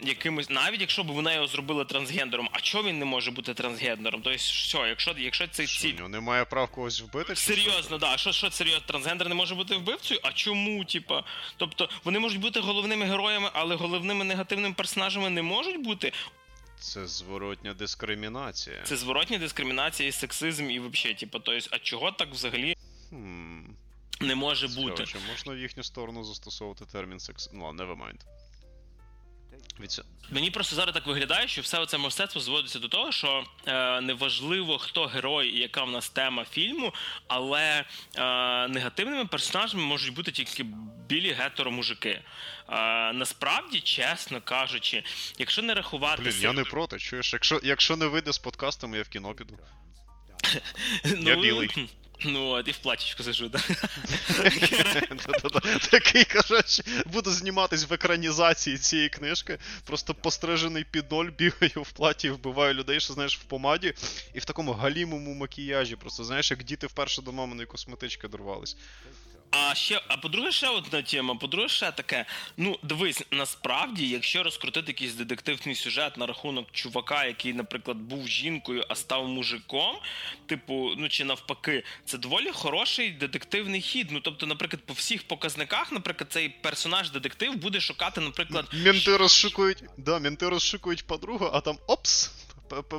якимось, 0.00 0.50
навіть 0.50 0.80
якщо 0.80 1.04
б 1.04 1.06
вони 1.06 1.34
його 1.34 1.46
зробили 1.46 1.84
трансгендером, 1.84 2.48
а 2.52 2.60
чого 2.60 2.84
він 2.84 2.98
не 2.98 3.04
може 3.04 3.30
бути 3.30 3.54
трансгендером? 3.54 4.20
Тобто, 4.24 4.38
що, 4.38 4.86
якщо, 4.86 5.14
якщо 5.18 5.48
це 5.48 5.66
Що, 5.66 5.80
ці. 5.80 5.88
у 5.88 5.96
нього 5.96 6.08
немає 6.08 6.44
прав 6.44 6.70
когось 6.70 7.00
вбити? 7.00 7.36
Серйозно, 7.36 7.98
да. 7.98 8.16
Що, 8.16 8.32
що 8.32 8.50
серйозно, 8.50 8.82
трансгендер 8.86 9.28
не 9.28 9.34
може 9.34 9.54
бути 9.54 9.76
вбивцею? 9.76 10.20
А 10.22 10.32
чому, 10.32 10.84
типа? 10.84 11.24
Тобто 11.56 11.88
вони 12.04 12.18
можуть 12.18 12.40
бути 12.40 12.60
головними 12.60 13.04
героями, 13.06 13.50
але 13.52 13.74
головними 13.74 14.24
негативними 14.24 14.74
персонажами 14.74 15.30
не 15.30 15.42
можуть 15.42 15.80
бути. 15.84 16.12
Це 16.82 17.06
зворотня 17.06 17.74
дискримінація. 17.74 18.82
Це 18.84 18.96
зворотня 18.96 19.38
дискримінація, 19.38 20.08
і 20.08 20.12
сексизм, 20.12 20.70
і 20.70 20.80
взагалі, 20.80 21.14
типу, 21.14 21.38
то 21.38 21.52
есть, 21.52 21.68
а 21.72 21.78
чого 21.78 22.12
так 22.12 22.30
взагалі 22.30 22.76
Хм. 23.10 23.60
не 24.20 24.34
може 24.34 24.68
бути? 24.68 25.06
Чи 25.06 25.18
можна 25.30 25.54
в 25.54 25.58
їхню 25.58 25.82
сторону 25.82 26.24
застосовувати 26.24 26.84
термін 26.84 27.20
секс. 27.20 27.50
Ну, 27.52 27.64
ладно, 27.64 27.84
never 27.84 27.96
mind. 27.96 28.20
Від 29.80 30.02
Мені 30.30 30.50
просто 30.50 30.76
зараз 30.76 30.94
так 30.94 31.06
виглядає, 31.06 31.48
що 31.48 31.62
все 31.62 31.86
це 31.86 31.98
мистецтво 31.98 32.40
зводиться 32.40 32.78
до 32.78 32.88
того, 32.88 33.12
що 33.12 33.44
е, 33.66 34.00
неважливо, 34.00 34.78
хто 34.78 35.06
герой 35.06 35.48
і 35.48 35.58
яка 35.58 35.84
в 35.84 35.90
нас 35.90 36.10
тема 36.10 36.44
фільму, 36.44 36.94
але 37.28 37.60
е, 37.70 37.84
негативними 38.68 39.24
персонажами 39.24 39.82
можуть 39.82 40.14
бути 40.14 40.32
тільки 40.32 40.66
білі 41.08 41.32
гетеро-мужики. 41.32 42.08
Е, 42.08 42.22
насправді, 43.12 43.80
чесно 43.80 44.40
кажучи, 44.40 45.04
якщо 45.38 45.62
не 45.62 45.74
рахувати 45.74 46.22
Блін, 46.22 46.34
я 46.40 46.52
не 46.52 46.64
проти, 46.64 46.98
чуєш, 46.98 47.32
якщо, 47.32 47.60
якщо 47.62 47.96
не 47.96 48.06
вийде 48.06 48.32
з 48.32 48.38
подкастом, 48.38 48.94
я 48.94 49.02
в 49.02 49.08
кіно 49.08 49.34
піду. 49.34 49.58
Я 51.04 51.36
білий. 51.36 51.88
Ну, 52.24 52.48
от 52.48 52.68
і 52.68 52.70
в 52.70 52.78
платічку 52.78 53.22
сижу. 53.22 53.48
Да-да-да. 53.48 55.60
Такий, 55.90 56.24
коротше, 56.24 56.82
буду 57.06 57.30
зніматись 57.30 57.90
в 57.90 57.92
екранізації 57.92 58.78
цієї 58.78 59.08
книжки. 59.08 59.58
Просто 59.84 60.14
пострижений 60.14 60.84
під 60.84 61.10
ноль, 61.10 61.30
бігаю 61.38 61.82
в 61.82 61.92
платі, 61.92 62.30
вбиваю 62.30 62.74
людей, 62.74 63.00
що 63.00 63.12
знаєш, 63.12 63.38
в 63.38 63.42
помаді, 63.42 63.94
і 64.34 64.38
в 64.38 64.44
такому 64.44 64.72
галімому 64.72 65.34
макіяжі. 65.34 65.96
Просто 65.96 66.24
знаєш, 66.24 66.50
як 66.50 66.64
діти 66.64 66.86
вперше 66.86 67.22
до 67.22 67.32
маминої 67.32 67.66
косметички 67.66 68.28
дорвались. 68.28 68.76
А 69.54 69.74
ще, 69.74 70.00
а 70.08 70.16
по-друге, 70.16 70.52
ще 70.52 70.68
одна 70.68 71.02
тема. 71.02 71.34
По-друге, 71.34 71.68
ще 71.68 71.92
таке. 71.92 72.24
Ну, 72.56 72.78
дивись, 72.82 73.22
насправді, 73.30 74.08
якщо 74.08 74.42
розкрутити 74.42 74.90
якийсь 74.90 75.14
детективний 75.14 75.74
сюжет 75.74 76.16
на 76.16 76.26
рахунок 76.26 76.72
чувака, 76.72 77.24
який, 77.24 77.52
наприклад, 77.52 77.96
був 77.96 78.28
жінкою, 78.28 78.84
а 78.88 78.94
став 78.94 79.28
мужиком, 79.28 79.96
типу, 80.46 80.92
ну 80.96 81.08
чи 81.08 81.24
навпаки, 81.24 81.84
це 82.04 82.18
доволі 82.18 82.50
хороший 82.52 83.10
детективний 83.10 83.80
хід. 83.80 84.08
Ну, 84.10 84.20
тобто, 84.20 84.46
наприклад, 84.46 84.82
по 84.86 84.92
всіх 84.92 85.22
показниках, 85.22 85.92
наприклад, 85.92 86.32
цей 86.32 86.48
персонаж 86.48 87.10
детектив 87.10 87.56
буде 87.56 87.80
шукати, 87.80 88.20
наприклад, 88.20 88.66
Менти 88.72 89.16
розшукують. 89.16 89.84
Да, 89.96 90.18
менти 90.18 90.48
розшукують 90.48 91.06
подругу, 91.06 91.50
а 91.52 91.60
там 91.60 91.78
опс! 91.86 92.30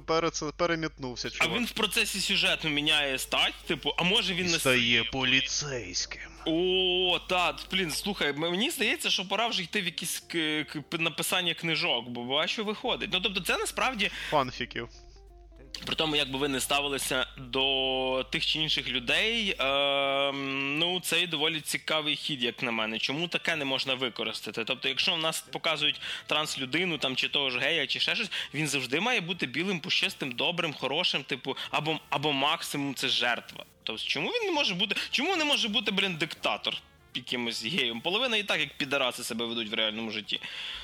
Пере- 0.07 0.31
Перемітнувся, 0.57 1.29
а 1.39 1.47
він 1.47 1.65
в 1.65 1.71
процесі 1.71 2.19
сюжету 2.21 2.69
міняє 2.69 3.17
стать, 3.19 3.53
типу, 3.67 3.93
а 3.97 4.03
може 4.03 4.33
він 4.33 4.45
не 4.45 4.59
стає 4.59 5.03
поліцейським. 5.03 6.21
О, 6.45 7.19
та, 7.29 7.57
блін, 7.71 7.91
слухай, 7.91 8.33
мені 8.33 8.69
здається, 8.71 9.09
що 9.09 9.27
пора 9.27 9.47
вже 9.47 9.63
йти 9.63 9.81
в 9.81 9.85
якісь 9.85 10.19
к- 10.19 10.63
к- 10.63 10.97
написання 10.97 11.53
книжок, 11.53 12.09
бо 12.09 12.23
бачу, 12.23 12.65
виходить. 12.65 13.09
Ну 13.13 13.21
тобто, 13.21 13.41
це 13.41 13.57
насправді 13.57 14.11
Фанфіків. 14.29 14.89
При 15.85 15.95
тому, 15.95 16.15
як 16.15 16.31
би 16.31 16.39
ви 16.39 16.47
не 16.47 16.59
ставилися 16.59 17.27
до 17.37 18.25
тих 18.29 18.45
чи 18.45 18.59
інших 18.59 18.89
людей, 18.89 19.55
е, 19.59 20.31
ну 20.31 20.99
це 20.99 21.21
і 21.21 21.27
доволі 21.27 21.61
цікавий 21.61 22.15
хід, 22.15 22.43
як 22.43 22.63
на 22.63 22.71
мене. 22.71 22.99
Чому 22.99 23.27
таке 23.27 23.55
не 23.55 23.65
можна 23.65 23.93
використати? 23.93 24.63
Тобто, 24.63 24.87
якщо 24.87 25.13
в 25.13 25.17
нас 25.17 25.41
показують 25.41 26.01
транслюдину, 26.27 26.97
там 26.97 27.15
чи 27.15 27.29
того 27.29 27.49
ж 27.49 27.59
гея, 27.59 27.87
чи 27.87 27.99
ще 27.99 28.15
щось, 28.15 28.31
він 28.53 28.67
завжди 28.67 28.99
має 28.99 29.21
бути 29.21 29.45
білим, 29.45 29.79
пущистим, 29.79 30.31
добрим, 30.31 30.73
хорошим, 30.73 31.23
типу, 31.23 31.57
або, 31.71 31.99
або 32.09 32.33
максимум 32.33 32.95
це 32.95 33.07
жертва. 33.07 33.65
Тобто, 33.83 34.03
чому 34.03 34.29
він 34.29 34.45
не 34.45 34.51
може 34.51 34.73
бути? 34.73 34.95
Чому 35.11 35.35
не 35.35 35.45
може 35.45 35.67
бути, 35.67 35.91
блін, 35.91 36.15
диктатор? 36.15 36.77
Якимось 37.15 37.65
геєм. 37.65 38.01
Половина 38.01 38.37
і 38.37 38.43
так, 38.43 38.59
як 38.59 38.77
підараси 38.77 39.23
себе 39.23 39.45
ведуть 39.45 39.69
в 39.69 39.73
реальному 39.73 40.11
житті. 40.11 40.39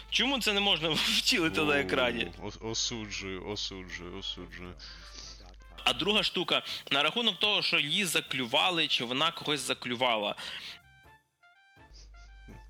Чому 0.10 0.40
це 0.40 0.54
не 0.54 0.60
можна 0.60 0.90
втілити 1.18 1.62
на 1.62 1.80
екрані? 1.80 2.28
Осуджую, 2.62 3.48
осуджую, 3.48 4.18
осуджую. 4.18 4.74
А 5.84 5.94
друга 5.94 6.24
штука, 6.24 6.64
на 6.92 7.04
рахунок 7.04 7.40
того, 7.40 7.62
що 7.62 7.80
її 7.80 8.06
заклювали, 8.06 8.88
чи 8.88 9.06
вона 9.06 9.32
когось 9.32 9.60
заклювала. 9.60 10.36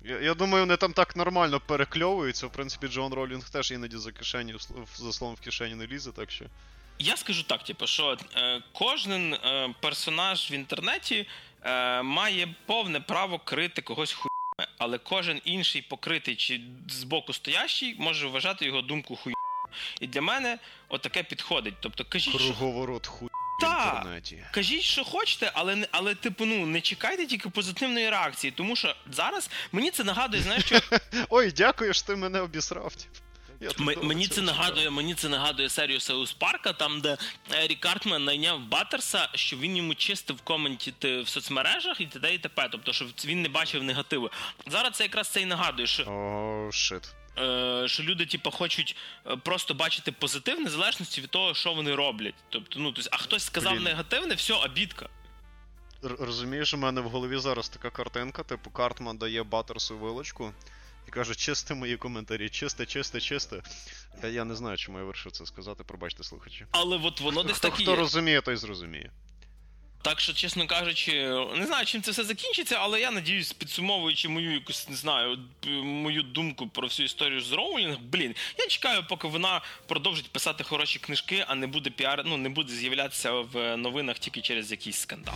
Я, 0.04 0.20
я 0.20 0.34
думаю, 0.34 0.62
вони 0.62 0.76
там 0.76 0.92
так 0.92 1.16
нормально 1.16 1.60
перекльовуються. 1.60 2.46
В 2.46 2.52
принципі, 2.52 2.88
Джон 2.88 3.14
Ролінг 3.14 3.50
теж 3.50 3.70
іноді 3.70 3.96
за 3.96 4.12
кишені, 4.12 4.54
за 4.96 5.12
словом 5.12 5.36
в 5.36 5.40
кишені 5.40 5.74
не 5.74 5.86
лізе, 5.86 6.12
так 6.12 6.30
що. 6.30 6.44
Я 6.98 7.16
скажу 7.16 7.42
так, 7.42 7.64
типу, 7.64 7.86
що 7.86 8.18
е, 8.36 8.62
кожен 8.72 9.34
е, 9.34 9.74
персонаж 9.80 10.50
в 10.50 10.52
інтернеті 10.52 11.26
е, 11.62 12.02
має 12.02 12.54
повне 12.66 13.00
право 13.00 13.38
крити 13.38 13.82
когось 13.82 14.12
хуйне, 14.12 14.72
але 14.78 14.98
кожен 14.98 15.40
інший 15.44 15.82
покритий 15.82 16.36
чи 16.36 16.60
збоку 16.88 17.32
стоящий 17.32 17.96
може 17.98 18.26
вважати 18.26 18.64
його 18.64 18.82
думку 18.82 19.16
хуйню. 19.16 19.36
І 20.00 20.06
для 20.06 20.22
мене 20.22 20.58
отаке 20.88 21.22
підходить. 21.22 21.74
Тобто, 21.80 22.04
кажіть, 22.04 22.28
що, 22.28 22.38
Круговорот 22.38 23.06
хуй 23.06 23.28
в 23.28 23.62
Та! 23.62 24.04
кажіть, 24.50 24.82
що 24.82 25.04
хочете, 25.04 25.50
але 25.54 25.88
але, 25.90 26.14
типу, 26.14 26.44
ну 26.44 26.66
не 26.66 26.80
чекайте 26.80 27.26
тільки 27.26 27.48
позитивної 27.48 28.10
реакції, 28.10 28.50
тому 28.50 28.76
що 28.76 28.94
зараз 29.12 29.50
мені 29.72 29.90
це 29.90 30.04
нагадує, 30.04 30.42
знаєш, 30.42 30.64
що 30.64 30.80
Ой, 31.28 31.52
дякую, 31.52 31.94
що 31.94 32.06
ти 32.06 32.16
мене 32.16 32.40
обісрав. 32.40 32.92
Мені 34.02 34.28
це 34.28 34.42
нагадує, 34.42 34.90
мені 34.90 35.14
це 35.14 35.28
нагадує 35.28 35.68
серію 35.68 36.00
Сеус 36.00 36.32
Парка, 36.32 36.72
там 36.72 37.00
де 37.00 37.16
Ерік 37.52 37.80
Картман 37.80 38.24
найняв 38.24 38.60
Баттерса, 38.60 39.28
що 39.34 39.56
він 39.56 39.76
йому 39.76 39.94
чистив 39.94 40.40
коменті 40.40 40.94
в 41.02 41.28
соцмережах 41.28 42.00
і 42.00 42.06
т.д. 42.06 42.34
і 42.34 42.38
т.п. 42.38 42.68
Тобто, 42.72 42.92
що 42.92 43.06
він 43.24 43.42
не 43.42 43.48
бачив 43.48 43.82
негативу. 43.82 44.30
Зараз 44.66 44.92
це 44.92 45.04
якраз 45.04 45.28
це 45.28 45.40
і 45.40 45.46
нагадує, 45.46 45.86
що. 45.86 46.02
О, 46.02 46.06
oh, 46.06 46.72
шит. 46.72 47.14
Е, 47.38 47.88
що 47.88 48.02
люди, 48.02 48.26
типу, 48.26 48.50
хочуть 48.50 48.96
е, 49.26 49.36
просто 49.36 49.74
бачити 49.74 50.12
позитив, 50.12 50.60
незалежності 50.60 51.20
від 51.20 51.30
того, 51.30 51.54
що 51.54 51.74
вони 51.74 51.94
роблять. 51.94 52.34
Тобто, 52.48 52.80
ну 52.80 52.92
тобто, 52.92 53.10
а 53.12 53.16
хтось 53.16 53.44
сказав 53.44 53.72
Блін. 53.72 53.82
негативне, 53.82 54.34
все, 54.34 54.54
обідка. 54.54 55.08
Розумієш, 56.02 56.74
у 56.74 56.76
мене 56.76 57.00
в 57.00 57.08
голові 57.08 57.38
зараз 57.38 57.68
така 57.68 57.90
картинка, 57.90 58.42
типу, 58.42 58.70
Картман 58.70 59.18
дає 59.18 59.42
Баттерсу 59.42 59.98
вилочку 59.98 60.52
і 61.10 61.12
каже, 61.12 61.34
чисти 61.34 61.74
мої 61.74 61.96
коментарі, 61.96 62.48
чисти, 62.48 62.86
чисти, 62.86 63.20
чисти. 63.20 63.62
Я, 64.22 64.28
я 64.28 64.44
не 64.44 64.54
знаю, 64.54 64.76
чому 64.76 64.98
я 64.98 65.04
вирішив 65.04 65.32
це 65.32 65.46
сказати, 65.46 65.84
пробачте 65.84 66.24
слухачі. 66.24 66.66
Але 66.70 67.00
от 67.02 67.20
воно 67.20 67.42
десь 67.42 67.60
так 67.60 67.74
Хто 67.74 67.96
розуміє, 67.96 68.40
той 68.40 68.56
зрозуміє. 68.56 69.10
Так 70.02 70.20
що, 70.20 70.32
чесно 70.32 70.66
кажучи, 70.66 71.12
не 71.56 71.66
знаю, 71.66 71.86
чим 71.86 72.02
це 72.02 72.10
все 72.10 72.24
закінчиться, 72.24 72.76
але 72.80 73.00
я 73.00 73.10
надіюсь, 73.10 73.52
підсумовуючи 73.52 74.28
мою 74.28 74.54
якусь 74.54 74.88
не 74.88 74.96
знаю, 74.96 75.38
мою 75.82 76.22
думку 76.22 76.68
про 76.68 76.88
всю 76.88 77.06
історію 77.06 77.40
з 77.40 77.52
Роулінг, 77.52 77.98
блін, 77.98 78.34
я 78.58 78.66
чекаю, 78.66 79.04
поки 79.08 79.28
вона 79.28 79.60
продовжить 79.86 80.32
писати 80.32 80.64
хороші 80.64 80.98
книжки, 80.98 81.44
а 81.48 81.54
не 81.54 81.66
буде 81.66 81.90
піар, 81.90 82.22
ну 82.26 82.36
не 82.36 82.48
буде 82.48 82.72
з'являтися 82.72 83.32
в 83.32 83.76
новинах 83.76 84.18
тільки 84.18 84.40
через 84.40 84.70
якийсь 84.70 84.98
скандал 84.98 85.34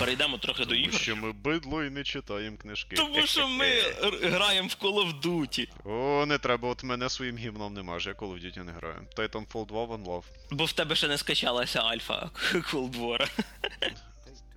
перейдемо 0.00 0.38
трохи 0.38 0.64
до 0.64 0.74
ігор. 0.74 1.00
Що 1.00 1.16
ми 1.16 1.32
бидло 1.32 1.84
і 1.84 1.90
не 1.90 2.04
читаємо 2.04 2.56
книжки. 2.56 2.96
Тому 2.96 3.26
що 3.26 3.48
ми 3.48 3.66
граємо 4.22 4.68
в 4.68 4.84
Call 4.84 4.94
of 4.94 5.20
Duty. 5.20 5.68
О, 5.84 6.26
не 6.26 6.38
треба, 6.38 6.68
от 6.68 6.84
мене 6.84 7.08
своїм 7.10 7.36
гімном 7.36 7.74
не 7.74 7.82
маже, 7.82 8.10
я 8.10 8.14
Call 8.26 8.34
of 8.34 8.44
Duty 8.44 8.64
не 8.64 8.72
граю. 8.72 9.06
Titanfall 9.16 9.66
2 9.66 9.84
One 9.84 10.04
Love. 10.04 10.24
Бо 10.50 10.64
в 10.64 10.72
тебе 10.72 10.96
ще 10.96 11.08
не 11.08 11.18
скачалася 11.18 11.80
альфа 11.80 12.30
Cold 12.52 12.96
War. 12.96 13.28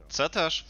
Це 0.09 0.29
теж. 0.29 0.65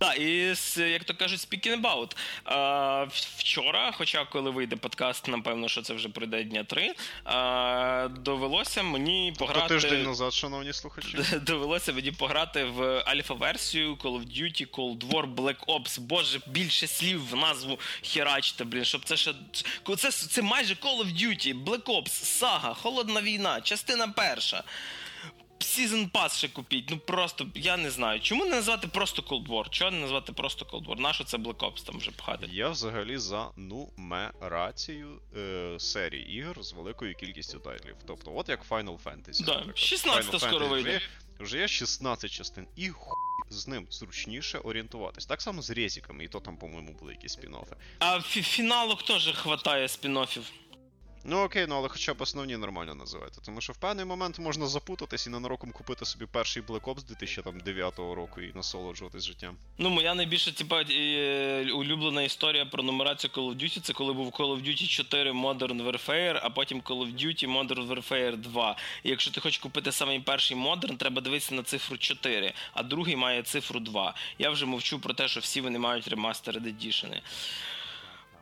Так, 0.00 0.18
і 0.18 0.54
як 0.76 1.04
то 1.04 1.14
кажуть, 1.14 1.40
speaking 1.40 1.80
about. 1.80 2.16
А, 2.44 3.06
Вчора, 3.36 3.92
хоча 3.92 4.24
коли 4.24 4.50
вийде 4.50 4.76
подкаст, 4.76 5.28
напевно, 5.28 5.68
що 5.68 5.82
це 5.82 5.94
вже 5.94 6.08
пройде 6.08 6.44
дня 6.44 6.64
три. 6.64 6.94
А, 7.24 8.08
довелося 8.10 8.82
мені 8.82 9.34
тобто 9.38 9.52
пограти. 9.52 9.74
тиждень 9.74 10.02
назад, 10.02 10.32
шановні 10.32 10.72
слухачі. 10.72 11.18
Довелося 11.42 11.92
мені 11.92 12.12
пограти 12.12 12.64
в 12.64 13.02
альфа-версію 13.06 13.94
Call 13.94 14.18
of 14.20 14.26
Duty, 14.40 14.66
Cold 14.70 15.06
War, 15.10 15.34
Black 15.34 15.64
Ops. 15.66 16.00
Боже, 16.00 16.40
більше 16.46 16.86
слів 16.86 17.28
в 17.30 17.36
назву 17.36 17.78
херачте, 18.02 18.64
блін, 18.64 18.84
щоб 18.84 19.04
це 19.04 19.16
ще. 19.16 19.34
Це, 19.96 20.10
це 20.10 20.42
майже 20.42 20.74
Call 20.74 20.98
of 20.98 21.06
Duty, 21.22 21.64
Black 21.64 21.82
Ops, 21.84 22.08
Сага, 22.08 22.74
Холодна 22.74 23.22
війна, 23.22 23.60
частина 23.60 24.08
перша. 24.08 24.64
Season 25.60 26.10
Pass 26.10 26.36
ще 26.36 26.48
купіть. 26.48 26.90
Ну 26.90 26.98
просто 26.98 27.46
я 27.54 27.76
не 27.76 27.90
знаю. 27.90 28.20
Чому 28.20 28.44
не 28.44 28.50
назвати 28.50 28.88
просто 28.88 29.22
Cold 29.22 29.48
War? 29.48 29.70
Чого 29.70 29.90
не 29.90 29.98
назвати 29.98 30.32
просто 30.32 30.64
Cold 30.64 30.86
War? 30.86 31.00
Нащо 31.00 31.24
це 31.24 31.36
Black 31.36 31.56
Ops 31.56 31.84
там 31.84 31.98
вже 31.98 32.10
пхати? 32.10 32.46
Я 32.52 32.68
взагалі 32.68 33.18
за 33.18 33.50
нумерацію 33.56 35.20
е, 35.36 35.74
серії 35.78 36.38
ігор 36.38 36.62
з 36.62 36.72
великою 36.72 37.14
кількістю 37.14 37.58
тайтлів. 37.58 37.94
Тобто, 38.06 38.32
от 38.36 38.48
як 38.48 38.68
Final 38.68 38.98
Fantasy. 39.04 39.44
Да, 39.44 39.64
16 39.74 40.40
скоро 40.40 40.68
вийде. 40.68 41.00
Вже 41.40 41.58
є 41.58 41.68
16 41.68 42.30
частин, 42.30 42.66
і 42.76 42.88
хуй 42.88 43.16
з 43.50 43.68
ним 43.68 43.86
зручніше 43.90 44.58
орієнтуватись. 44.58 45.26
Так 45.26 45.42
само 45.42 45.62
з 45.62 45.70
резиками, 45.70 46.24
і 46.24 46.28
то 46.28 46.40
там, 46.40 46.56
по-моєму, 46.56 46.92
були 46.92 47.12
якісь 47.12 47.38
спін-оффи. 47.38 47.74
А 47.98 48.20
фіналок 48.20 49.02
теж 49.02 49.32
хватає 49.36 49.86
спін-оффів. 49.86 50.42
Ну 51.24 51.44
окей, 51.44 51.66
ну 51.68 51.76
але 51.76 51.88
хоча 51.88 52.14
б 52.14 52.22
основні 52.22 52.56
нормально 52.56 52.94
називайте. 52.94 53.40
Тому 53.44 53.60
що 53.60 53.72
в 53.72 53.76
певний 53.76 54.04
момент 54.04 54.38
можна 54.38 54.66
запутатись 54.66 55.26
і 55.26 55.30
ненароком 55.30 55.72
купити 55.72 56.04
собі 56.04 56.26
перший 56.26 56.62
Black 56.62 56.80
Ops 56.80 57.06
2009 57.06 57.98
року 57.98 58.40
і 58.40 58.52
насолоджуватись 58.54 59.24
життям. 59.24 59.56
Ну, 59.78 59.90
моя 59.90 60.14
найбільша 60.14 60.52
типа 60.52 60.82
е, 60.90 61.72
улюблена 61.74 62.22
історія 62.22 62.66
про 62.66 62.82
нумерацію 62.82 63.30
Call 63.34 63.50
of 63.50 63.56
Duty 63.62 63.80
це 63.80 63.92
коли 63.92 64.12
був 64.12 64.30
Call 64.30 64.56
of 64.56 64.68
Duty 64.68 64.86
4 64.86 65.32
Modern 65.32 65.82
Warfare, 65.90 66.40
а 66.42 66.50
потім 66.50 66.80
Call 66.80 66.98
of 66.98 67.14
Duty 67.14 67.46
Modern 67.46 67.88
Warfare 67.88 68.36
2. 68.36 68.76
І 69.02 69.10
якщо 69.10 69.30
ти 69.30 69.40
хочеш 69.40 69.58
купити 69.58 69.92
самий 69.92 70.20
перший 70.20 70.56
Modern, 70.56 70.96
треба 70.96 71.20
дивитися 71.20 71.54
на 71.54 71.62
цифру 71.62 71.98
4, 71.98 72.52
а 72.72 72.82
другий 72.82 73.16
має 73.16 73.42
цифру 73.42 73.80
2. 73.80 74.14
Я 74.38 74.50
вже 74.50 74.66
мовчу 74.66 75.00
про 75.00 75.14
те, 75.14 75.28
що 75.28 75.40
всі 75.40 75.60
вони 75.60 75.78
мають 75.78 76.08
ремастеред 76.08 76.66
едішени. 76.66 77.22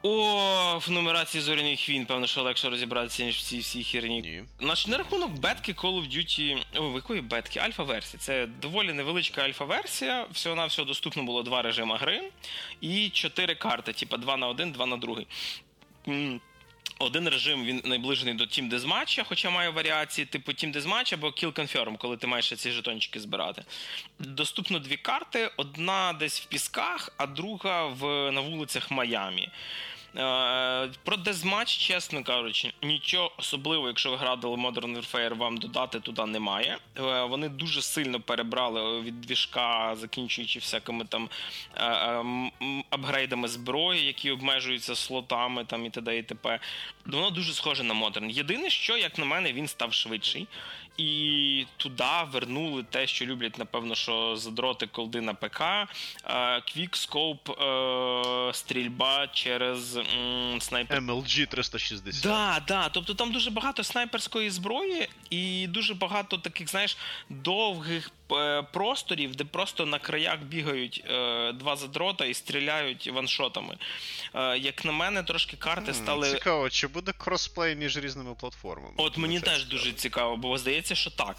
О, 0.03 0.79
в 0.79 0.91
нумерації 0.91 1.43
зоряних 1.43 1.89
війн, 1.89 2.07
певно, 2.07 2.27
що 2.27 2.43
легше 2.43 2.71
розібратися, 2.71 3.25
ніж 3.25 3.37
в 3.37 3.43
цій 3.43 3.59
всій 3.59 3.85
херні. 3.85 4.21
Ні. 4.21 4.45
Наш 4.61 4.87
на 4.87 4.99
рахунок 4.99 5.31
бетки 5.31 5.73
Call 5.73 6.03
of 6.03 6.17
Duty. 6.17 6.63
О, 6.77 6.95
якої 6.95 7.21
бетки? 7.21 7.61
Альфа-версія. 7.61 8.21
Це 8.21 8.47
доволі 8.47 8.93
невеличка 8.93 9.43
альфа-версія. 9.43 10.27
Всього 10.33 10.57
на 10.57 10.67
всього 10.67 10.89
доступно 10.89 11.23
було 11.23 11.43
два 11.43 11.63
режими 11.63 11.97
гри 11.97 12.23
і 12.81 13.11
чотири 13.11 13.55
карти, 13.55 13.93
типа 13.93 14.17
2 14.17 14.37
на 14.37 14.49
1, 14.49 14.73
2 14.73 14.87
на 14.87 14.97
2. 14.97 15.17
Один 17.01 17.29
режим 17.29 17.65
він 17.65 17.83
найближений 17.85 18.35
до 18.35 18.45
Team 18.45 18.71
Deathmatch, 18.71 19.25
хоча 19.29 19.51
має 19.51 19.71
варіації 19.71 20.27
типу 20.27 20.53
Team 20.53 20.77
Deathmatch 20.77 21.15
або 21.15 21.27
Kill 21.27 21.53
Confirm, 21.53 21.97
коли 21.97 22.17
ти 22.17 22.27
маєш 22.27 22.53
ці 22.57 22.71
жетончики 22.71 23.21
збирати. 23.21 23.65
Доступно 24.19 24.79
дві 24.79 24.97
карти: 24.97 25.51
одна 25.57 26.13
десь 26.13 26.41
в 26.41 26.45
пісках, 26.45 27.13
а 27.17 27.27
друга 27.27 27.85
в, 27.87 28.33
на 28.33 28.41
вулицях 28.41 28.91
Майамі. 28.91 29.49
Е, 30.17 30.89
про 31.05 31.17
дезматч, 31.17 31.77
чесно 31.77 32.25
кажучи, 32.25 32.73
нічого 32.83 33.33
особливого, 33.39 33.89
якщо 33.89 34.11
ви 34.11 34.17
грали 34.17 34.41
Modern 34.41 34.97
Warfare, 34.97 35.37
вам 35.37 35.57
додати 35.57 36.01
туди 36.01 36.27
немає. 36.27 36.79
Е, 36.99 37.25
вони 37.25 37.49
дуже 37.49 37.83
сильно 37.83 38.21
перебрали 38.21 39.01
від 39.01 39.21
двіжка, 39.21 39.97
закінчуючи 39.97 40.59
всякими 40.59 41.05
там 41.05 41.29
е, 41.77 42.83
апгрейдами 42.91 43.49
зброї, 43.49 44.07
які 44.07 44.31
обмежуються 44.31 44.95
слотами 44.95 45.65
там 45.65 45.87
і 45.87 45.91
т.д. 45.91 46.19
і 46.19 46.23
т.п. 46.23 46.61
Воно 47.09 47.31
дуже 47.31 47.55
схоже 47.55 47.83
на 47.83 47.95
Modern. 47.95 48.31
Єдине, 48.31 48.71
що, 48.71 48.97
як 48.97 49.19
на 49.19 49.25
мене, 49.25 49.53
він 49.53 49.69
став 49.69 49.93
швидший. 49.93 50.49
І 50.97 51.67
туди 51.77 52.05
вернули 52.33 52.83
те, 52.83 53.07
що 53.07 53.27
люблять, 53.27 53.59
напевно, 53.59 53.95
що 53.95 54.37
задроти 54.37 54.87
колди 54.87 55.21
на 55.21 55.35
ПК, 55.35 55.63
квікскоп, 56.73 57.49
стрільба 58.53 59.27
через 59.27 59.99
снайпер. 60.59 61.01
MLG 61.01 61.47
360. 61.47 62.23
Да, 62.23 62.63
да. 62.69 62.89
Тобто 62.89 63.15
там 63.15 63.33
дуже 63.33 63.51
багато 63.51 63.85
снайперської 63.85 64.51
зброї 64.51 65.09
і 65.31 65.67
дуже 65.67 65.95
багато 65.95 66.39
таких, 66.39 66.69
знаєш, 66.69 66.97
довгих 67.29 68.11
Е, 68.11 68.18
просторів, 68.73 69.37
де 69.37 69.45
просто 69.45 69.87
на 69.87 69.99
краях 69.99 70.39
бігають 70.39 71.05
е, 71.11 71.53
два 71.53 71.77
задрота 71.77 72.25
і 72.25 72.35
стріляють 72.35 73.11
ваншотами. 73.13 73.77
Е, 74.35 74.59
як 74.59 74.85
на 74.85 74.93
мене, 74.93 75.23
трошки 75.23 75.57
карти 75.57 75.95
стали. 75.95 76.31
Цікаво, 76.31 76.71
чи 76.71 76.87
буде 76.87 77.13
кросплей 77.13 77.77
між 77.77 77.97
різними 77.97 78.35
платформами? 78.35 78.95
От 78.97 79.19
мені 79.19 79.41
теж 79.41 79.59
цікаво. 79.59 79.71
дуже 79.71 79.93
цікаво, 79.93 80.37
бо 80.37 80.59
здається, 80.59 80.95
що 80.95 81.11
так. 81.11 81.37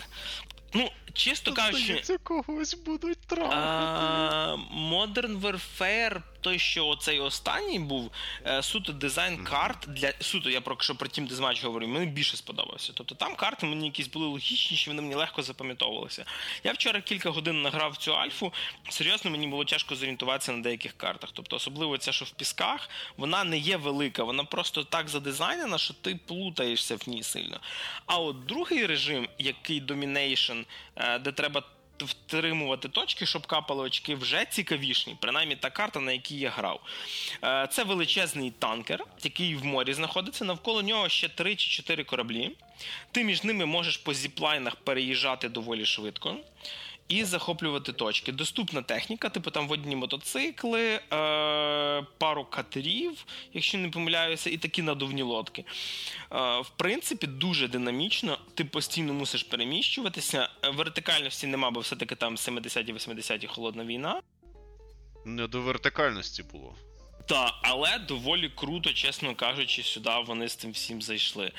Ну, 0.73 0.91
чисто 1.13 1.53
кажучи. 1.53 2.17
Когось 2.23 2.73
будуть 2.73 3.19
трапити. 3.19 3.55
Modern 4.75 5.41
Warfare, 5.41 6.21
той, 6.41 6.59
що 6.59 6.87
оцей 6.87 7.19
останній 7.19 7.79
був, 7.79 8.11
е, 8.45 8.63
суто 8.63 8.93
дизайн 8.93 9.43
карт 9.43 9.85
для. 9.87 10.13
Суто, 10.19 10.49
я 10.49 10.61
про 10.61 10.77
що 10.79 10.95
про 10.95 11.07
Team 11.07 11.29
Deathmatch 11.29 11.65
говорю, 11.65 11.87
мені 11.87 12.05
більше 12.05 12.37
сподобався. 12.37 12.93
Тобто 12.95 13.15
там 13.15 13.35
карти 13.35 13.65
мені 13.65 13.85
якісь 13.85 14.07
були 14.07 14.25
логічніші, 14.25 14.89
вони 14.89 15.01
мені 15.01 15.15
легко 15.15 15.41
запам'ятовувалися. 15.41 16.25
Я 16.63 16.71
вчора 16.71 17.01
кілька 17.01 17.29
годин 17.29 17.61
награв 17.61 17.97
цю 17.97 18.15
альфу. 18.15 18.53
Серйозно, 18.89 19.31
мені 19.31 19.47
було 19.47 19.65
тяжко 19.65 19.95
зорієнтуватися 19.95 20.51
на 20.51 20.63
деяких 20.63 20.93
картах. 20.93 21.29
Тобто, 21.33 21.55
особливо 21.55 21.97
ця, 21.97 22.11
що 22.11 22.25
в 22.25 22.31
пісках, 22.31 22.89
вона 23.17 23.43
не 23.43 23.57
є 23.57 23.77
велика, 23.77 24.23
вона 24.23 24.43
просто 24.43 24.83
так 24.83 25.09
задизайнена, 25.09 25.77
що 25.77 25.93
ти 25.93 26.19
плутаєшся 26.25 26.95
в 26.95 27.09
ній 27.09 27.23
сильно. 27.23 27.59
А 28.05 28.17
от 28.17 28.45
другий 28.45 28.85
режим, 28.85 29.29
який 29.37 29.81
Domination, 29.81 30.65
е, 30.95 31.19
де 31.19 31.31
треба 31.31 31.63
втримувати 32.05 32.89
точки, 32.89 33.25
щоб 33.25 33.47
капали 33.47 33.83
очки, 33.83 34.15
вже 34.15 34.45
цікавішні. 34.45 35.17
Принаймні 35.21 35.55
та 35.55 35.69
карта, 35.69 35.99
на 35.99 36.11
якій 36.11 36.37
я 36.37 36.49
грав. 36.49 36.81
Е, 37.43 37.67
це 37.71 37.83
величезний 37.83 38.51
танкер, 38.51 39.05
який 39.23 39.55
в 39.55 39.65
морі 39.65 39.93
знаходиться. 39.93 40.45
Навколо 40.45 40.81
нього 40.81 41.09
ще 41.09 41.29
3 41.29 41.55
чи 41.55 41.69
4 41.69 42.03
кораблі. 42.03 42.51
Ти 43.11 43.23
між 43.23 43.43
ними 43.43 43.65
можеш 43.65 43.97
по 43.97 44.13
зіплайнах 44.13 44.75
переїжджати 44.75 45.49
доволі 45.49 45.85
швидко 45.85 46.37
і 47.09 47.23
захоплювати 47.23 47.93
точки. 47.93 48.31
Доступна 48.31 48.81
техніка, 48.81 49.29
типу 49.29 49.51
там 49.51 49.67
водні 49.67 49.95
мотоцикли, 49.95 50.81
е, 50.89 51.01
пару 52.17 52.45
катерів, 52.45 53.25
якщо 53.53 53.77
не 53.77 53.89
помиляюся, 53.89 54.49
і 54.49 54.57
такі 54.57 54.81
надувні 54.81 55.21
лодки. 55.21 55.65
Е, 56.31 56.59
В 56.59 56.69
принципі, 56.77 57.27
дуже 57.27 57.67
динамічно. 57.67 58.37
Ти 58.55 58.65
постійно 58.65 59.13
мусиш 59.13 59.43
переміщуватися. 59.43 60.49
Вертикальності 60.73 61.47
нема, 61.47 61.71
бо 61.71 61.79
все-таки 61.79 62.15
там 62.15 62.35
70-80-ті 62.35 63.47
холодна 63.47 63.85
війна. 63.85 64.21
Не 65.25 65.47
до 65.47 65.61
вертикальності 65.61 66.43
було. 66.43 66.75
Так, 67.27 67.53
але 67.61 67.99
доволі 67.99 68.49
круто, 68.55 68.93
чесно 68.93 69.35
кажучи, 69.35 69.83
сюди 69.83 70.11
вони 70.27 70.49
з 70.49 70.55
тим 70.55 70.71
всім 70.71 71.01
зайшли. 71.01 71.51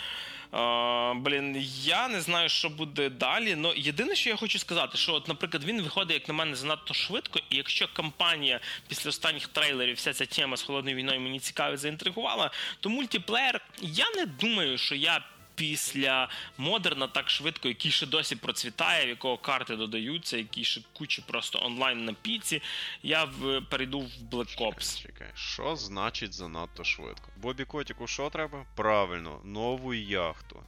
Блін, 1.14 1.56
я 1.82 2.08
не 2.08 2.20
знаю, 2.20 2.48
що 2.48 2.68
буде 2.68 3.08
далі. 3.10 3.54
Ну 3.54 3.72
єдине, 3.76 4.14
що 4.14 4.30
я 4.30 4.36
хочу 4.36 4.58
сказати, 4.58 4.98
що, 4.98 5.14
от, 5.14 5.28
наприклад, 5.28 5.64
він 5.64 5.82
виходить, 5.82 6.14
як 6.14 6.28
на 6.28 6.34
мене, 6.34 6.56
занадто 6.56 6.94
швидко. 6.94 7.40
І 7.50 7.56
якщо 7.56 7.88
кампанія 7.92 8.60
після 8.88 9.08
останніх 9.10 9.46
трейлерів, 9.46 9.96
вся 9.96 10.12
ця 10.12 10.26
тема 10.26 10.56
з 10.56 10.62
холодною 10.62 10.96
війною 10.96 11.20
мені 11.20 11.40
цікаво 11.40 11.76
заінтригувала, 11.76 12.50
то 12.80 12.88
мультиплеєр, 12.90 13.60
я 13.80 14.06
не 14.16 14.26
думаю, 14.26 14.78
що 14.78 14.94
я 14.94 15.24
після 15.60 16.28
модерна 16.58 17.06
так 17.06 17.30
швидко, 17.30 17.68
який 17.68 17.90
ще 17.90 18.06
досі 18.06 18.36
процвітає, 18.36 19.06
в 19.06 19.08
якого 19.08 19.38
карти 19.38 19.76
додаються, 19.76 20.36
який 20.36 20.64
ще 20.64 20.80
куча 20.92 21.22
просто 21.26 21.60
онлайн 21.62 22.04
на 22.04 22.12
піці. 22.12 22.62
Я 23.02 23.24
в, 23.24 23.60
перейду 23.60 24.00
в 24.00 24.10
Black 24.30 24.58
Ops. 24.58 25.02
Чекай, 25.02 25.30
що 25.34 25.76
значить 25.76 26.32
занадто 26.32 26.84
швидко? 26.84 27.28
Бобі 27.36 27.64
Котіку 27.64 28.06
що 28.06 28.30
треба? 28.30 28.66
Правильно, 28.76 29.40
нову 29.44 29.94
яхту. 29.94 30.62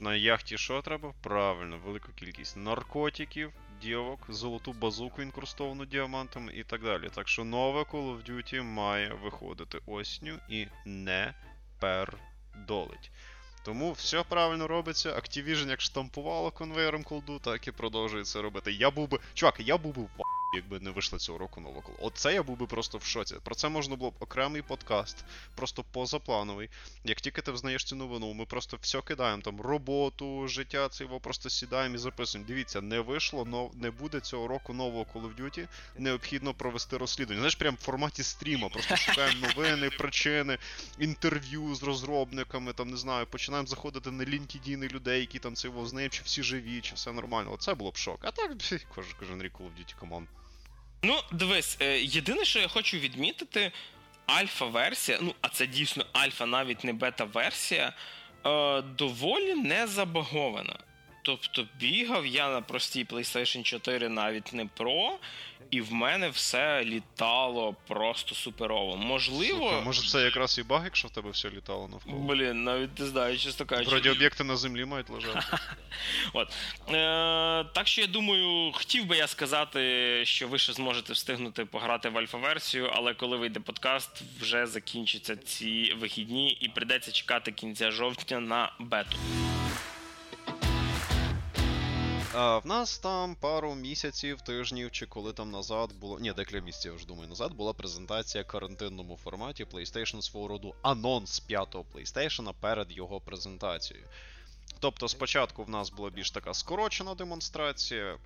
На 0.00 0.14
яхті 0.14 0.58
що 0.58 0.82
треба? 0.82 1.14
Правильно, 1.22 1.78
велику 1.84 2.12
кількість 2.12 2.56
наркотиків, 2.56 3.52
дівок, 3.82 4.20
золоту 4.28 4.72
базуку 4.72 5.22
інкрустовану 5.22 5.84
діамантами 5.84 6.52
і 6.52 6.64
так 6.64 6.82
далі. 6.82 7.08
Так 7.14 7.28
що 7.28 7.44
нове 7.44 7.82
Call 7.82 8.16
of 8.16 8.30
Duty 8.30 8.62
має 8.62 9.08
виходити 9.08 9.78
осінню 9.86 10.38
і 10.48 10.66
не 10.84 11.34
пердолить. 11.80 13.10
Тому 13.62 13.92
все 13.92 14.22
правильно 14.22 14.66
робиться. 14.66 15.10
Activision 15.10 15.68
як 15.68 15.80
штампувало 15.80 16.50
конвейером 16.50 17.02
колду, 17.02 17.38
так 17.38 17.68
і 17.68 17.72
продовжує 17.72 18.24
це 18.24 18.42
робити. 18.42 18.72
Я 18.72 18.90
був 18.90 19.08
би. 19.08 19.18
Чувак, 19.34 19.60
я 19.60 19.78
був 19.78 19.94
би 19.94 20.02
в 20.02 20.08
якби 20.52 20.80
не 20.80 20.90
вийшло 20.90 21.18
цього 21.18 21.38
року 21.38 21.60
нова 21.60 21.80
коло. 21.80 21.98
Оце 22.00 22.34
я 22.34 22.42
був 22.42 22.56
би 22.56 22.66
просто 22.66 22.98
в 22.98 23.04
шоці. 23.04 23.36
Про 23.44 23.54
це 23.54 23.68
можна 23.68 23.96
було 23.96 24.10
б 24.10 24.14
окремий 24.20 24.62
подкаст, 24.62 25.24
просто 25.54 25.84
позаплановий. 25.92 26.68
Як 27.04 27.20
тільки 27.20 27.42
ти 27.42 27.52
взнаєш 27.52 27.84
цю 27.84 27.96
новину, 27.96 28.34
ми 28.34 28.46
просто 28.46 28.78
все 28.80 29.00
кидаємо 29.00 29.42
там 29.42 29.60
роботу, 29.60 30.48
життя 30.48 30.88
цього 30.88 31.20
просто 31.20 31.50
сідаємо 31.50 31.94
і 31.94 31.98
записуємо. 31.98 32.48
Дивіться, 32.48 32.80
не 32.80 33.00
вийшло, 33.00 33.44
но 33.44 33.70
не 33.74 33.90
буде 33.90 34.20
цього 34.20 34.48
року 34.48 34.74
нового 34.74 35.06
Call 35.14 35.22
of 35.22 35.42
Duty. 35.42 35.68
Необхідно 35.98 36.54
провести 36.54 36.96
розслідування. 36.96 37.40
Знаєш, 37.40 37.54
прямо 37.54 37.76
в 37.80 37.84
форматі 37.84 38.22
стріма. 38.22 38.68
Просто 38.68 38.96
шукаємо 38.96 39.46
новини, 39.46 39.90
причини, 39.90 40.58
інтерв'ю 40.98 41.74
з 41.74 41.82
розробниками, 41.82 42.72
там 42.72 42.90
не 42.90 42.96
знаю, 42.96 43.26
починаємо 43.26 43.66
заходити 43.66 44.10
на 44.10 44.24
LinkedIn 44.24 44.92
людей, 44.92 45.20
які 45.20 45.38
там 45.38 45.54
цього 45.54 45.86
знають, 45.86 46.12
чи 46.12 46.22
всі 46.24 46.42
живі, 46.42 46.80
чи 46.80 46.94
все 46.94 47.12
нормально. 47.12 47.52
Оце 47.52 47.74
було 47.74 47.90
б 47.90 47.96
шок. 47.96 48.18
А 48.22 48.30
так, 48.30 48.52
кожен 49.18 49.42
рік 49.42 49.52
Call 49.52 49.66
of 49.66 49.80
Duty, 49.80 49.94
команд. 50.00 50.28
Ну, 51.04 51.14
дивись, 51.32 51.76
е, 51.80 51.98
єдине, 51.98 52.44
що 52.44 52.58
я 52.58 52.68
хочу 52.68 52.98
відмітити, 52.98 53.72
альфа-версія, 54.26 55.18
ну, 55.22 55.34
а 55.40 55.48
це 55.48 55.66
дійсно 55.66 56.04
альфа, 56.12 56.46
навіть 56.46 56.84
не 56.84 56.92
бета-версія, 56.92 57.92
е, 58.46 58.82
доволі 58.82 59.54
не 59.54 59.86
забагована. 59.86 60.76
Тобто 61.22 61.66
бігав 61.78 62.26
я 62.26 62.50
на 62.50 62.60
простій 62.60 63.04
PlayStation 63.04 63.62
4 63.62 64.08
навіть 64.08 64.52
не 64.52 64.64
Pro, 64.64 65.10
і 65.72 65.80
в 65.80 65.92
мене 65.92 66.28
все 66.28 66.84
літало 66.84 67.76
просто 67.88 68.34
суперово. 68.34 68.96
Можливо. 68.96 69.58
Слухай, 69.58 69.82
може 69.84 70.08
це 70.08 70.22
якраз 70.24 70.58
і 70.58 70.62
баг, 70.62 70.84
якщо 70.84 71.08
в 71.08 71.10
тебе 71.10 71.30
все 71.30 71.50
літало 71.50 71.88
навколо. 71.88 72.18
Блін, 72.18 72.64
навіть 72.64 72.98
не 72.98 73.06
знаю, 73.06 73.38
чесно 73.38 73.66
кажучи. 73.66 73.90
Вроді 73.90 74.10
об'єкти 74.10 74.44
на 74.44 74.56
землі 74.56 74.84
мають 74.84 75.10
лежати. 75.10 75.40
От. 76.32 76.48
Е, 76.88 77.64
Так 77.74 77.88
що 77.88 78.00
я 78.00 78.06
думаю, 78.06 78.72
хотів 78.72 79.06
би 79.06 79.16
я 79.16 79.26
сказати, 79.26 79.80
що 80.26 80.48
ви 80.48 80.58
ще 80.58 80.72
зможете 80.72 81.12
встигнути 81.12 81.64
пограти 81.64 82.08
в 82.08 82.18
альфа-версію, 82.18 82.90
але 82.94 83.14
коли 83.14 83.36
вийде 83.36 83.60
подкаст, 83.60 84.22
вже 84.40 84.66
закінчаться 84.66 85.36
ці 85.36 85.94
вихідні 85.98 86.50
і 86.50 86.68
прийдеться 86.68 87.12
чекати 87.12 87.52
кінця 87.52 87.90
жовтня 87.90 88.40
на 88.40 88.72
бету. 88.78 89.16
А, 92.34 92.58
В 92.58 92.66
нас 92.66 92.98
там 92.98 93.34
пару 93.34 93.74
місяців, 93.74 94.40
тижнів, 94.40 94.90
чи 94.90 95.06
коли 95.06 95.32
там 95.32 95.50
назад 95.50 95.92
було. 95.92 96.20
Ні, 96.20 96.32
декілька 96.32 96.64
місяців, 96.64 96.94
вже 96.94 97.06
думаю, 97.06 97.28
назад 97.28 97.52
була 97.52 97.72
презентація 97.72 98.44
в 98.44 98.46
карантинному 98.46 99.16
форматі 99.16 99.64
PlayStation 99.64 100.22
свого 100.22 100.48
роду 100.48 100.74
анонс 100.82 101.40
п'ятого 101.40 101.84
PlayStation 101.94 102.54
перед 102.60 102.92
його 102.92 103.20
презентацією. 103.20 104.06
Тобто, 104.80 105.08
спочатку 105.08 105.64
в 105.64 105.70
нас 105.70 105.90
була 105.90 106.10
більш 106.10 106.30
така 106.30 106.54
скорочена 106.54 107.14
демонстрація 107.14 108.18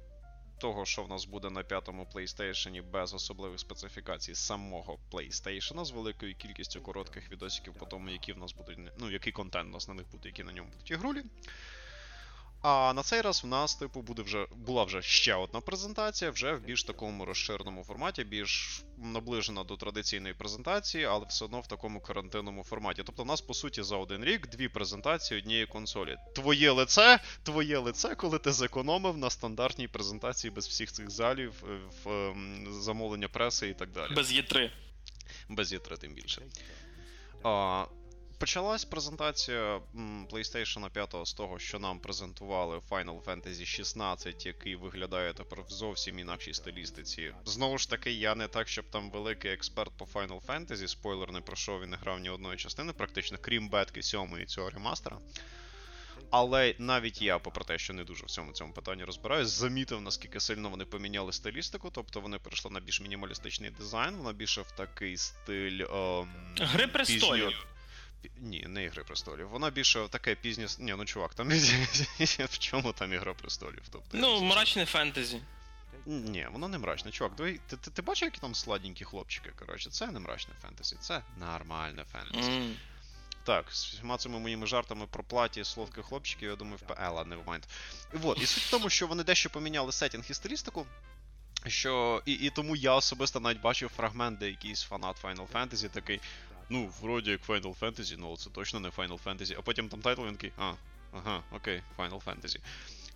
того, 0.59 0.85
що 0.85 1.03
в 1.03 1.09
нас 1.09 1.25
буде 1.25 1.51
на 1.51 1.63
п'ятому 1.63 2.07
PlayStation 2.15 2.83
без 2.91 3.15
особливих 3.15 3.61
специфікацій 3.61 4.35
самого 4.35 4.99
PlayStation, 5.13 5.85
з 5.85 5.91
великою 5.91 6.35
кількістю 6.35 6.81
коротких 6.81 7.31
відосиків 7.33 7.75
по 7.75 7.87
тому, 7.87 8.11
які 8.11 8.33
в 8.33 8.39
нас 8.39 8.53
будуть, 8.53 8.79
ну, 8.99 9.11
який 9.11 9.33
контент 9.33 9.69
у 9.69 9.73
нас 9.73 9.89
на 9.89 9.95
них 9.95 10.07
буде, 10.13 10.29
які 10.29 10.45
на 10.45 10.53
ньому 10.53 10.69
будуть 10.71 10.91
ігрулі. 10.91 11.23
А 12.63 12.93
на 12.93 13.03
цей 13.03 13.21
раз 13.21 13.45
в 13.45 13.47
нас, 13.47 13.75
типу, 13.75 14.03
буде 14.03 14.23
вже 14.23 14.47
була 14.57 14.85
вже 14.85 15.03
ще 15.03 15.35
одна 15.35 15.61
презентація, 15.61 16.31
вже 16.31 16.53
в 16.53 16.61
більш 16.61 16.85
такому 16.85 17.25
розширеному 17.25 17.85
форматі, 17.85 18.25
більш 18.25 18.83
наближена 18.99 19.65
до 19.65 19.77
традиційної 19.77 20.35
презентації, 20.35 21.05
але 21.05 21.27
все 21.29 21.45
одно 21.45 21.61
в 21.61 21.67
такому 21.67 22.01
карантинному 22.01 22.65
форматі. 22.65 23.03
Тобто, 23.07 23.23
в 23.23 23.27
нас, 23.27 23.41
по 23.41 23.55
суті, 23.55 23.83
за 23.83 23.97
один 23.97 24.25
рік 24.25 24.47
дві 24.47 24.69
презентації 24.69 25.41
однієї 25.41 25.67
консолі. 25.67 26.17
Твоє 26.35 26.71
лице, 26.71 27.21
твоє 27.43 27.79
лице, 27.79 28.15
коли 28.15 28.39
ти 28.39 28.53
зекономив 28.53 29.17
на 29.17 29.31
стандартній 29.31 29.89
презентації 29.89 30.51
без 30.51 30.69
всіх 30.69 30.93
цих 30.93 31.11
залів, 31.11 31.65
е, 31.69 31.79
в, 32.05 32.11
ем, 32.11 32.67
замовлення 32.71 33.29
преси 33.29 33.69
і 33.69 33.75
так 33.75 33.93
далі. 33.93 34.15
Без 34.15 34.33
Є3. 34.33 34.71
Без 35.49 35.73
Є3, 35.73 35.99
тим 35.99 36.15
більше. 36.15 36.43
А, 37.43 37.85
Почалась 38.39 38.85
презентація 38.85 39.81
PlayStation 40.31 40.91
5 40.91 41.15
з 41.27 41.33
того, 41.33 41.59
що 41.59 41.79
нам 41.79 41.99
презентували 41.99 42.81
Final 42.91 43.23
Fantasy 43.23 43.65
16, 43.65 44.47
який 44.47 44.77
виглядає 44.77 45.33
тепер 45.33 45.63
в 45.63 45.71
зовсім 45.71 46.19
інакшій 46.19 46.55
стилістиці. 46.55 47.35
Знову 47.45 47.79
ж 47.79 47.91
таки, 47.91 48.13
я 48.13 48.35
не 48.35 48.49
так, 48.49 48.69
щоб 48.69 48.85
там 48.91 49.11
великий 49.11 49.51
експерт 49.51 49.93
по 49.97 50.05
Final 50.05 50.41
Fantasy, 50.47 50.89
спойлер 50.89 51.33
не 51.33 51.41
пройшов 51.41 51.83
і 51.83 51.87
не 51.87 51.97
грав 51.97 52.21
ні 52.21 52.31
одної 52.31 52.57
частини, 52.57 52.93
практично, 52.93 53.39
крім 53.41 53.69
бетки 53.69 54.03
7 54.03 54.39
і 54.43 54.47
цього 54.47 54.71
ремастера. 54.71 55.19
Але 56.31 56.75
навіть 56.79 57.23
я, 57.23 57.39
попри 57.39 57.65
те, 57.65 57.79
що 57.79 57.93
не 57.93 58.05
дуже 58.05 58.27
в 58.27 58.31
цьому 58.31 58.53
цьому 58.53 58.73
питанні 58.73 59.05
розбираюсь, 59.05 59.49
замітив, 59.49 60.01
наскільки 60.01 60.41
сильно 60.41 60.69
вони 60.69 60.85
поміняли 60.85 61.33
стилістику, 61.33 61.91
тобто 61.93 62.21
вони 62.21 62.39
перейшли 62.39 62.71
на 62.71 62.81
більш 62.81 63.01
мінімалістичний 63.01 63.71
дизайн, 63.71 64.17
вона 64.17 64.33
більше 64.33 64.63
в 64.63 64.71
такий 64.71 65.17
стиль. 65.17 65.81
Ем, 65.81 66.29
Гри 66.61 66.87
престолів. 66.87 67.67
Ні, 68.37 68.65
не 68.69 68.85
Ігри 68.85 69.05
престолів. 69.05 69.49
Вона 69.49 69.71
більше 69.71 70.09
таке 70.09 70.35
пізнє. 70.35 70.67
Ні, 70.79 70.95
ну 70.99 71.05
чувак, 71.05 71.35
там 71.35 71.49
в 72.29 72.59
чому 72.59 72.93
там 72.93 73.13
Ігра 73.13 73.35
престолів? 73.35 73.83
Тобто, 73.91 74.19
Ну, 74.19 74.41
мрачне 74.41 74.87
фентезі. 74.87 75.41
Ні, 76.07 76.49
воно 76.53 76.69
не 76.69 76.79
мрачне. 76.79 77.11
Чувак, 77.11 77.37
ти, 77.37 77.61
ти, 77.67 77.77
ти 77.77 78.03
бачив, 78.03 78.27
які 78.27 78.41
там 78.41 78.55
сладенькі 78.55 79.05
хлопчики, 79.05 79.51
коротше, 79.59 79.91
це 79.91 80.07
не 80.07 80.21
мрачне 80.21 80.55
фентезі, 80.63 80.97
це 81.01 81.23
нормальне 81.41 82.05
фентезі. 82.05 82.51
Mm. 82.51 82.75
Так, 83.45 83.73
з 83.73 83.85
всіма 83.85 84.17
цими 84.17 84.39
моїми 84.39 84.67
жартами 84.67 85.07
про 85.07 85.25
платі 85.25 85.65
солодких 85.65 86.05
хлопчиків, 86.05 86.49
я 86.49 86.57
думаю, 86.57 86.79
в 86.89 87.11
ладно, 87.13 87.37
nevermind. 87.37 87.63
Вот, 88.13 88.43
і 88.43 88.47
суть 88.47 88.63
в 88.63 88.71
тому, 88.71 88.91
що 88.91 89.07
вони 89.07 89.25
дещо 89.25 89.51
поміняли 89.51 89.93
сеттінг 89.93 90.25
і 90.31 90.35
стилістику. 90.35 90.87
Що 91.67 92.23
і 92.27 92.33
і 92.33 92.51
тому 92.51 92.77
я 92.77 92.95
особисто 92.95 93.41
навіть 93.41 93.61
бачив 93.61 93.91
фрагмент, 93.97 94.39
де 94.39 94.49
якийсь 94.49 94.83
фанат 94.83 95.25
Final 95.25 95.47
Fantasy 95.53 95.89
такий 95.89 96.21
ну, 96.69 96.93
вроді 97.01 97.31
як 97.31 97.49
Final 97.49 97.79
Fantasy, 97.79 98.17
ну 98.19 98.37
це 98.37 98.51
точно 98.51 98.81
не 98.81 98.89
Final 98.89 99.23
Fantasy. 99.25 99.55
А 99.59 99.63
потім 99.63 99.89
там 99.89 100.01
тайтл 100.01 100.23
він 100.23 100.33
такий, 100.33 100.53
а, 100.59 100.73
ага, 101.13 101.43
окей, 101.53 101.83
Final 101.99 102.25
Fantasy. 102.25 102.59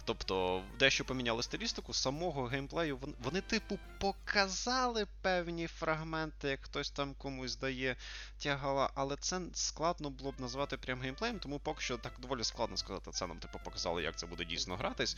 Тобто, 0.05 0.63
дещо 0.79 1.05
поміняли 1.05 1.43
стилістику, 1.43 1.93
самого 1.93 2.45
геймплею 2.45 2.97
вони, 2.97 3.15
вони, 3.23 3.41
типу, 3.41 3.79
показали 3.99 5.07
певні 5.23 5.67
фрагменти, 5.67 6.49
як 6.49 6.61
хтось 6.65 6.91
там 6.91 7.15
комусь 7.15 7.57
дає 7.57 7.97
тягала, 8.39 8.91
але 8.95 9.17
це 9.17 9.41
складно 9.55 10.11
було 10.11 10.33
б 10.33 10.41
назвати 10.41 10.77
прям 10.77 11.01
геймплеєм, 11.01 11.39
тому 11.39 11.59
поки 11.59 11.81
що 11.81 11.99
так 11.99 12.13
доволі 12.19 12.45
складно 12.45 12.77
сказати, 12.77 13.11
це 13.11 13.27
нам 13.27 13.39
типу 13.39 13.59
показали, 13.65 14.03
як 14.03 14.17
це 14.17 14.27
буде 14.27 14.45
дійсно 14.45 14.77
гратись, 14.77 15.17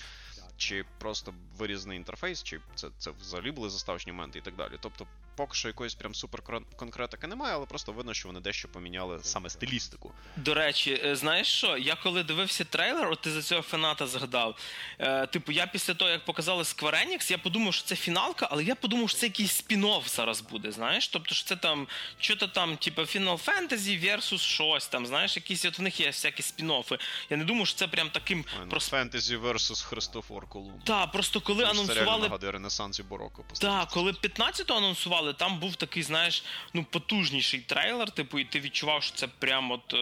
чи 0.57 0.85
просто 0.99 1.35
вирізний 1.57 1.97
інтерфейс, 1.97 2.43
чи 2.43 2.61
це 2.75 2.89
це 2.99 3.11
взагалі 3.11 3.51
були 3.51 3.71
заставочні 3.71 4.13
моменти 4.13 4.39
і 4.39 4.43
так 4.43 4.57
далі. 4.57 4.79
Тобто, 4.81 5.07
поки 5.37 5.55
що 5.55 5.69
якоїсь 5.69 5.95
прям 5.95 6.15
супер 6.15 6.43
конкретики 6.77 7.27
немає, 7.27 7.55
але 7.55 7.67
просто 7.67 7.93
видно, 7.93 8.15
що 8.15 8.29
вони 8.29 8.41
дещо 8.41 8.69
поміняли 8.69 9.19
саме 9.23 9.51
стилістику. 9.51 10.13
До 10.37 10.55
речі, 10.55 11.01
е, 11.05 11.17
знаєш 11.17 11.49
що? 11.49 11.77
Я 11.77 11.95
коли 11.95 12.23
дивився 12.23 12.65
трейлер, 12.65 13.09
от 13.11 13.21
ти 13.21 13.31
за 13.31 13.43
цього 13.43 13.63
фаната 13.63 14.07
згадав. 14.07 14.59
Е, 14.99 15.27
Типу, 15.27 15.53
я 15.53 15.67
після 15.67 15.95
того, 15.95 16.11
як 16.11 16.25
показали 16.25 16.63
Square 16.63 17.07
Enix, 17.07 17.31
я 17.31 17.39
подумав, 17.39 17.75
що 17.75 17.85
це 17.85 17.97
фіналка, 17.97 18.49
але 18.51 18.65
я 18.65 18.75
подумав, 18.75 19.09
що 19.11 19.19
це 19.19 19.27
якийсь 19.27 19.65
спін-офф 19.65 20.09
зараз 20.09 20.41
буде. 20.41 20.73
Знаєш? 20.73 21.09
Тобто, 21.09 21.35
що 21.35 21.49
це 21.49 21.57
там 21.57 21.89
що-то 22.19 22.49
там, 22.49 22.77
типу, 22.77 23.03
Final 23.03 23.45
Fantasy 23.45 24.05
versus 24.05 24.39
щось 24.39 24.87
там, 24.89 25.07
знаєш, 25.07 25.37
якісь 25.37 25.65
от 25.65 25.79
в 25.79 25.83
них 25.83 26.01
є 26.01 26.07
всякі 26.07 26.43
спін-оффи. 26.43 27.01
Я 27.31 27.37
не 27.37 27.45
думаю, 27.45 27.67
що 27.67 27.79
це 27.79 27.89
прям 27.89 28.11
таким 28.11 28.45
просто. 28.71 28.91
Фентезі 28.97 29.37
versus 29.37 29.85
Христофор 29.85 30.49
Колумб. 30.49 30.85
Так, 30.85 31.13
просто 31.13 31.41
коли 31.41 31.65
Тому 31.65 31.75
що 31.75 31.87
Це 31.87 31.95
реально 31.95 32.11
анонсували 32.11 32.29
нагадує 32.29 32.53
Ренесанс 32.53 32.99
і 32.99 33.03
Бароко. 33.03 33.45
так, 33.61 33.89
коли 33.89 34.13
15-го 34.13 34.79
анонсували, 34.79 35.22
там 35.33 35.59
був 35.59 35.77
такий, 35.77 36.03
знаєш, 36.03 36.45
ну 36.75 36.85
потужніший 36.85 37.61
трейлер, 37.61 38.11
типу, 38.11 38.39
і 38.39 38.45
ти 38.45 38.61
відчував, 38.61 39.03
що 39.03 39.17
це 39.17 39.27
прямо 39.27 39.75
от 39.75 39.95
е, 39.95 39.99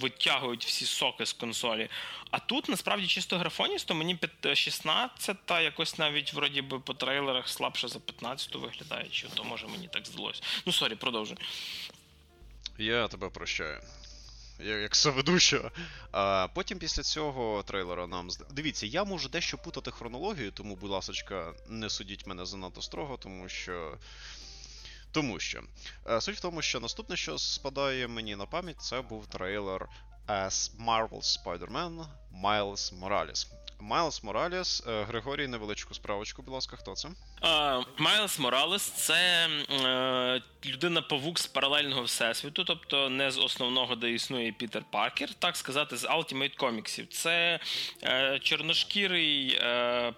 витягують 0.00 0.64
всі 0.64 0.84
соки 0.84 1.26
з 1.26 1.32
консолі. 1.32 1.88
А 2.30 2.38
тут 2.38 2.68
насправді 2.68 3.06
чисто 3.06 3.38
графоністо, 3.38 3.94
мені 3.94 4.18
16-та 4.54 5.60
якось 5.60 5.98
навіть 5.98 6.32
вроді 6.32 6.62
би 6.62 6.80
по 6.80 6.94
трейлерах 6.94 7.48
слабше 7.48 7.88
за 7.88 7.98
15-ту 7.98 8.60
виглядає, 8.60 9.08
чи 9.10 9.26
то 9.34 9.44
може 9.44 9.66
мені 9.66 9.88
так 9.88 10.06
здалося. 10.06 10.42
Ну 10.66 10.72
сорі, 10.72 10.94
продовжуй. 10.94 11.36
Я 12.78 13.08
тебе 13.08 13.30
прощаю. 13.30 13.80
Як 14.60 14.96
соведущого. 14.96 15.70
А 16.12 16.48
потім 16.54 16.78
після 16.78 17.02
цього 17.02 17.62
трейлера 17.62 18.06
нам 18.06 18.28
Дивіться, 18.50 18.86
я 18.86 19.04
можу 19.04 19.28
дещо 19.28 19.58
путати 19.58 19.90
хронологію, 19.90 20.50
тому, 20.50 20.76
будь 20.76 20.90
ласочка, 20.90 21.52
не 21.68 21.90
судіть 21.90 22.26
мене 22.26 22.46
занадто 22.46 22.82
строго, 22.82 23.16
тому 23.16 23.48
що. 23.48 23.98
Тому 25.16 25.38
що. 25.38 25.62
Е, 26.08 26.20
Суть 26.20 26.36
в 26.36 26.40
тому, 26.40 26.62
що 26.62 26.80
наступне, 26.80 27.16
що 27.16 27.38
спадає 27.38 28.08
мені 28.08 28.36
на 28.36 28.46
пам'ять, 28.46 28.80
це 28.80 29.00
був 29.00 29.26
трейлер 29.26 29.88
as 30.28 30.70
Marvel 30.86 31.44
Spider-Man 31.44 32.06
Miles 32.44 33.00
Morales. 33.00 33.46
Майлз 33.80 34.24
Моралес, 34.24 34.82
е, 34.86 35.04
Григорій, 35.04 35.46
невеличку 35.46 35.94
справочку, 35.94 36.42
будь 36.42 36.54
ласка, 36.54 36.76
хто 36.76 36.94
це? 36.94 37.08
Майлз 37.98 38.38
Моралес 38.38 38.82
це 38.82 39.48
е, 39.84 40.42
людина-павук 40.66 41.38
з 41.38 41.46
паралельного 41.46 42.02
всесвіту, 42.02 42.64
тобто 42.64 43.10
не 43.10 43.30
з 43.30 43.38
основного, 43.38 43.96
де 43.96 44.10
існує 44.10 44.52
Пітер 44.52 44.82
Паркер, 44.90 45.34
так 45.34 45.56
сказати, 45.56 45.96
з 45.96 46.04
Ultimate 46.04 46.56
коміксів. 46.56 47.06
Це 47.06 47.60
е, 48.02 48.38
чорношкірий 48.42 49.60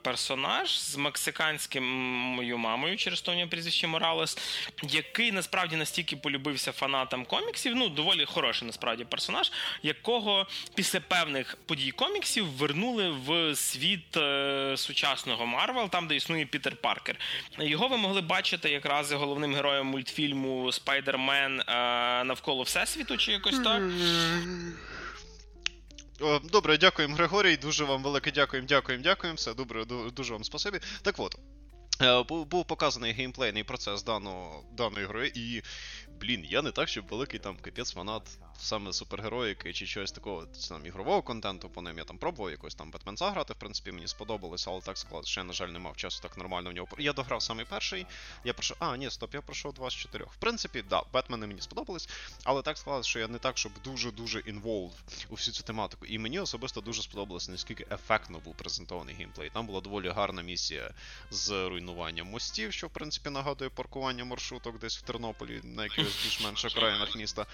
персонаж 0.03 0.81
з 0.81 0.97
мексиканською 0.97 2.59
мамою, 2.59 2.97
через 2.97 3.21
то 3.21 3.47
прізвище 3.51 3.87
Моралес, 3.87 4.39
який 4.83 5.33
насправді 5.33 5.77
настільки 5.77 6.17
полюбився 6.17 6.73
фанатам 6.73 7.25
коміксів. 7.25 7.77
Ну, 7.77 7.89
доволі 7.89 8.25
хороший 8.25 8.67
насправді 8.67 9.05
персонаж, 9.05 9.53
якого 9.83 10.47
після 10.75 11.01
певних 11.01 11.59
подій 11.67 11.91
коміксів 11.91 12.47
вернули 12.47 13.11
в 13.11 13.48
світ 13.55 14.17
е, 14.17 14.75
сучасного 14.77 15.47
Марвел, 15.47 15.89
там 15.89 16.09
де 16.09 16.17
існує 16.17 16.47
Пітер 16.47 16.77
Паркер. 16.77 17.17
Його 17.59 17.89
ви 17.89 17.97
могли 17.97 18.21
бачити 18.21 18.71
якраз 18.71 19.13
головним 19.13 19.55
героєм 19.55 19.87
мультфільму 19.87 20.73
Спайдермен 20.73 21.61
е, 21.61 21.65
навколо 22.25 22.63
Всесвіту, 22.63 23.17
чи 23.17 23.33
якось 23.33 23.59
так. 23.59 23.83
Добре, 26.53 26.79
дякуємо, 26.79 27.15
Григорій. 27.15 27.57
Дуже 27.57 27.85
вам 27.85 28.03
велике 28.03 28.31
дякуємо, 28.31 28.69
дякуємо, 28.69 29.05
дякуємо. 29.05 29.37
Все 29.37 29.55
добре, 29.55 29.85
дуже 30.17 30.33
вам 30.33 30.45
спасибі. 30.45 30.79
Так 31.03 31.15
от. 31.19 31.37
Е, 32.03 32.23
бу- 32.23 32.45
Був 32.45 32.65
показаний 32.65 33.13
геймплейний 33.13 33.65
процес 33.65 34.03
даного, 34.03 34.65
даної 34.73 35.07
гри, 35.07 35.33
і, 35.35 35.63
блін, 36.21 36.45
я 36.45 36.63
не 36.63 36.71
так, 36.71 36.89
щоб 36.89 37.07
великий 37.09 37.41
там 37.41 37.57
капець 37.57 37.93
фанат 37.93 38.23
саме 38.61 38.93
супергероїки 38.93 39.73
чи 39.73 39.87
чогось 39.87 40.13
такого 40.13 40.47
там, 40.69 40.87
ігрового 40.87 41.23
контенту 41.23 41.71
по 41.71 41.83
ним. 41.83 41.99
Я 41.99 42.05
там 42.05 42.19
пробував 42.19 42.51
якось 42.51 42.75
там 42.75 42.91
Бетменца 42.91 43.31
грати, 43.31 43.53
в 43.53 43.57
принципі, 43.57 43.93
мені 43.93 44.09
сподобалося, 44.09 44.71
але 44.71 44.81
так 44.81 44.99
склалося, 44.99 45.31
що 45.31 45.41
я, 45.41 45.45
на 45.45 45.53
жаль, 45.53 45.69
не 45.69 45.79
мав 45.79 45.97
часу 45.97 46.23
так 46.23 46.37
нормально 46.37 46.71
в 46.71 46.73
нього. 46.73 46.89
Я 46.99 47.13
дограв 47.13 47.43
самий 47.43 47.65
перший, 47.65 48.07
я 48.45 48.53
пройшов. 48.53 48.77
А, 48.81 48.97
ні, 48.97 49.11
стоп, 49.11 49.35
я 49.35 49.41
пройшов 49.41 49.75
два 49.75 49.91
з 49.91 49.95
чотирьох. 49.95 50.33
В 50.35 50.37
принципі, 50.37 50.85
да, 50.91 51.03
Бетмени 51.13 51.47
мені 51.47 51.61
сподобались, 51.61 52.09
але 52.45 52.63
так 52.63 52.79
склалося, 52.79 53.09
що 53.09 53.19
я 53.19 53.29
не 53.29 53.39
так, 53.39 53.59
щоб 53.59 53.73
дуже-дуже 53.85 54.41
інволв 54.41 54.93
у 55.29 55.35
всю 55.35 55.55
цю 55.55 55.63
тематику. 55.63 56.07
І 56.07 56.19
мені 56.19 56.41
особисто 56.41 56.81
дуже 56.81 57.03
сподобалося, 57.03 57.53
наскільки 57.53 57.87
ефектно 57.91 58.39
був 58.39 58.55
презентований 58.57 59.15
геймплей. 59.15 59.51
Там 59.51 59.67
була 59.67 59.81
доволі 59.81 60.09
гарна 60.09 60.43
місія 60.43 60.91
з 61.31 61.51
руйнуванням 61.51 61.88
мостів, 62.25 62.73
що 62.73 62.87
в 62.87 62.91
принципі 62.91 63.31
нагадує 63.31 63.71
паркування 63.71 64.25
маршруток 64.25 64.79
десь 64.79 64.99
в 64.99 65.03
Тернополі 65.03 65.61
на 65.65 65.83
якихось 65.83 66.25
більш-менш 66.25 66.65
окраїнах 66.65 67.17
міста. 67.17 67.47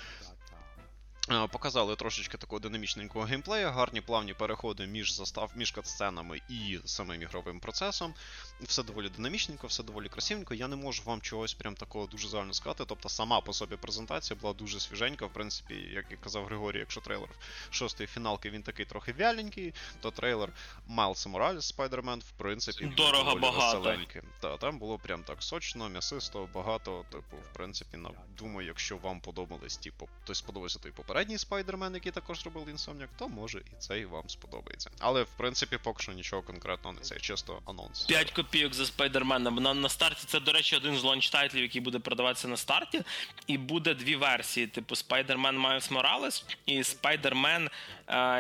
Е, 1.30 1.46
Показали 1.46 1.96
трошечки 1.96 2.38
такого 2.38 2.60
динамічненького 2.60 3.24
геймплея, 3.24 3.70
гарні 3.70 4.00
плавні 4.00 4.34
переходи 4.34 4.86
між 4.86 5.12
застав, 5.12 5.52
між 5.56 5.70
катсценами 5.70 6.40
і 6.48 6.78
самим 6.84 7.22
ігровим 7.22 7.60
процесом. 7.60 8.14
Все 8.62 8.82
доволі 8.82 9.08
динамічненько, 9.08 9.66
все 9.66 9.82
доволі 9.82 10.08
красивенько. 10.08 10.54
Я 10.54 10.68
не 10.68 10.76
можу 10.76 11.02
вам 11.04 11.20
чогось 11.20 11.54
прям 11.54 11.74
такого 11.74 12.06
дуже 12.06 12.28
загально 12.28 12.52
сказати. 12.52 12.84
Тобто 12.86 13.08
сама 13.08 13.40
по 13.40 13.52
собі 13.52 13.76
презентація 13.76 14.38
була 14.40 14.52
дуже 14.52 14.80
свіженька. 14.80 15.26
В 15.26 15.32
принципі, 15.32 15.74
як 15.74 16.04
і 16.12 16.16
казав 16.16 16.44
Григорій, 16.44 16.78
якщо 16.78 17.00
трейлер 17.00 17.28
шостої 17.70 18.06
фіналки 18.06 18.50
він 18.50 18.62
такий 18.62 18.86
трохи 18.86 19.12
вяленький, 19.12 19.74
то 20.00 20.10
трейлер 20.10 20.52
Майлса 20.86 21.28
Моралес 21.28 21.76
Spider-Man, 21.76 22.18
в 22.18 22.30
принципі, 22.30 22.92
Дорого 22.96 23.36
багато. 23.36 23.96
Та 24.40 24.56
там 24.56 24.78
було 24.78 24.98
прям 24.98 25.22
так 25.22 25.42
сочно, 25.42 25.88
м'ясисто, 25.88 26.48
багато. 26.54 27.04
Типу, 27.12 27.36
в 27.36 27.54
принципі, 27.54 27.96
на 27.96 28.10
думаю, 28.38 28.66
якщо 28.66 28.96
вам 28.96 29.20
подобались, 29.20 29.76
типу, 29.76 30.08
той 30.24 30.34
сподобався 30.34 30.78
той 30.78 30.92
попередній 30.92 31.13
Spider-Man, 31.14 31.94
який 31.94 32.12
також 32.12 32.44
робив 32.44 32.68
Insomniac, 32.68 33.08
то 33.18 33.28
може 33.28 33.58
і 33.58 33.76
цей 33.78 34.04
вам 34.04 34.28
сподобається. 34.28 34.90
Але 34.98 35.22
в 35.22 35.28
принципі, 35.36 35.78
поки 35.82 36.02
що 36.02 36.12
нічого 36.12 36.42
конкретного 36.42 36.92
не 36.94 37.00
це, 37.00 37.16
чисто 37.16 37.62
анонс. 37.66 38.02
5 38.02 38.30
копійок 38.30 38.74
за 38.74 38.86
Спайдермена. 38.86 39.50
На, 39.50 39.74
на 39.74 39.88
старті 39.88 40.22
це, 40.26 40.40
до 40.40 40.52
речі, 40.52 40.76
один 40.76 40.96
з 40.96 41.04
лонч-тайтлів, 41.04 41.62
який 41.62 41.80
буде 41.80 41.98
продаватися 41.98 42.48
на 42.48 42.56
старті. 42.56 43.02
І 43.46 43.58
буде 43.58 43.94
дві 43.94 44.16
версії: 44.16 44.66
типу 44.66 44.94
Spider-Man 44.94 45.66
Miles 45.66 45.92
Morales 45.92 46.44
і 46.66 46.82
Spider-Man 46.82 47.70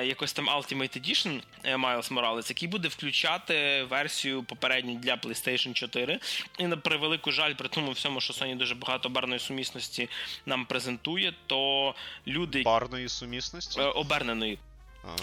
якось 0.06 0.32
там 0.32 0.48
Ultimate 0.48 1.00
Edition 1.00 1.42
е, 1.64 1.76
Miles 1.76 2.12
Morales, 2.12 2.48
який 2.48 2.68
буде 2.68 2.88
включати 2.88 3.82
версію 3.82 4.42
попередню 4.42 4.94
для 4.94 5.14
PlayStation 5.14 5.72
4. 5.72 6.20
І 6.58 6.66
на 6.66 6.76
превелику 6.76 7.32
жаль, 7.32 7.54
при 7.54 7.68
тому 7.68 7.92
всьому, 7.92 8.20
що 8.20 8.32
Sony 8.32 8.56
дуже 8.56 8.74
багато 8.74 9.08
парної 9.08 9.40
сумісності 9.40 10.08
нам 10.46 10.66
презентує, 10.66 11.34
то 11.46 11.94
люди 12.26 12.62
Парної 12.62 13.08
сумісності. 13.08 13.80
е, 13.80 13.84
оберненої. 13.84 14.58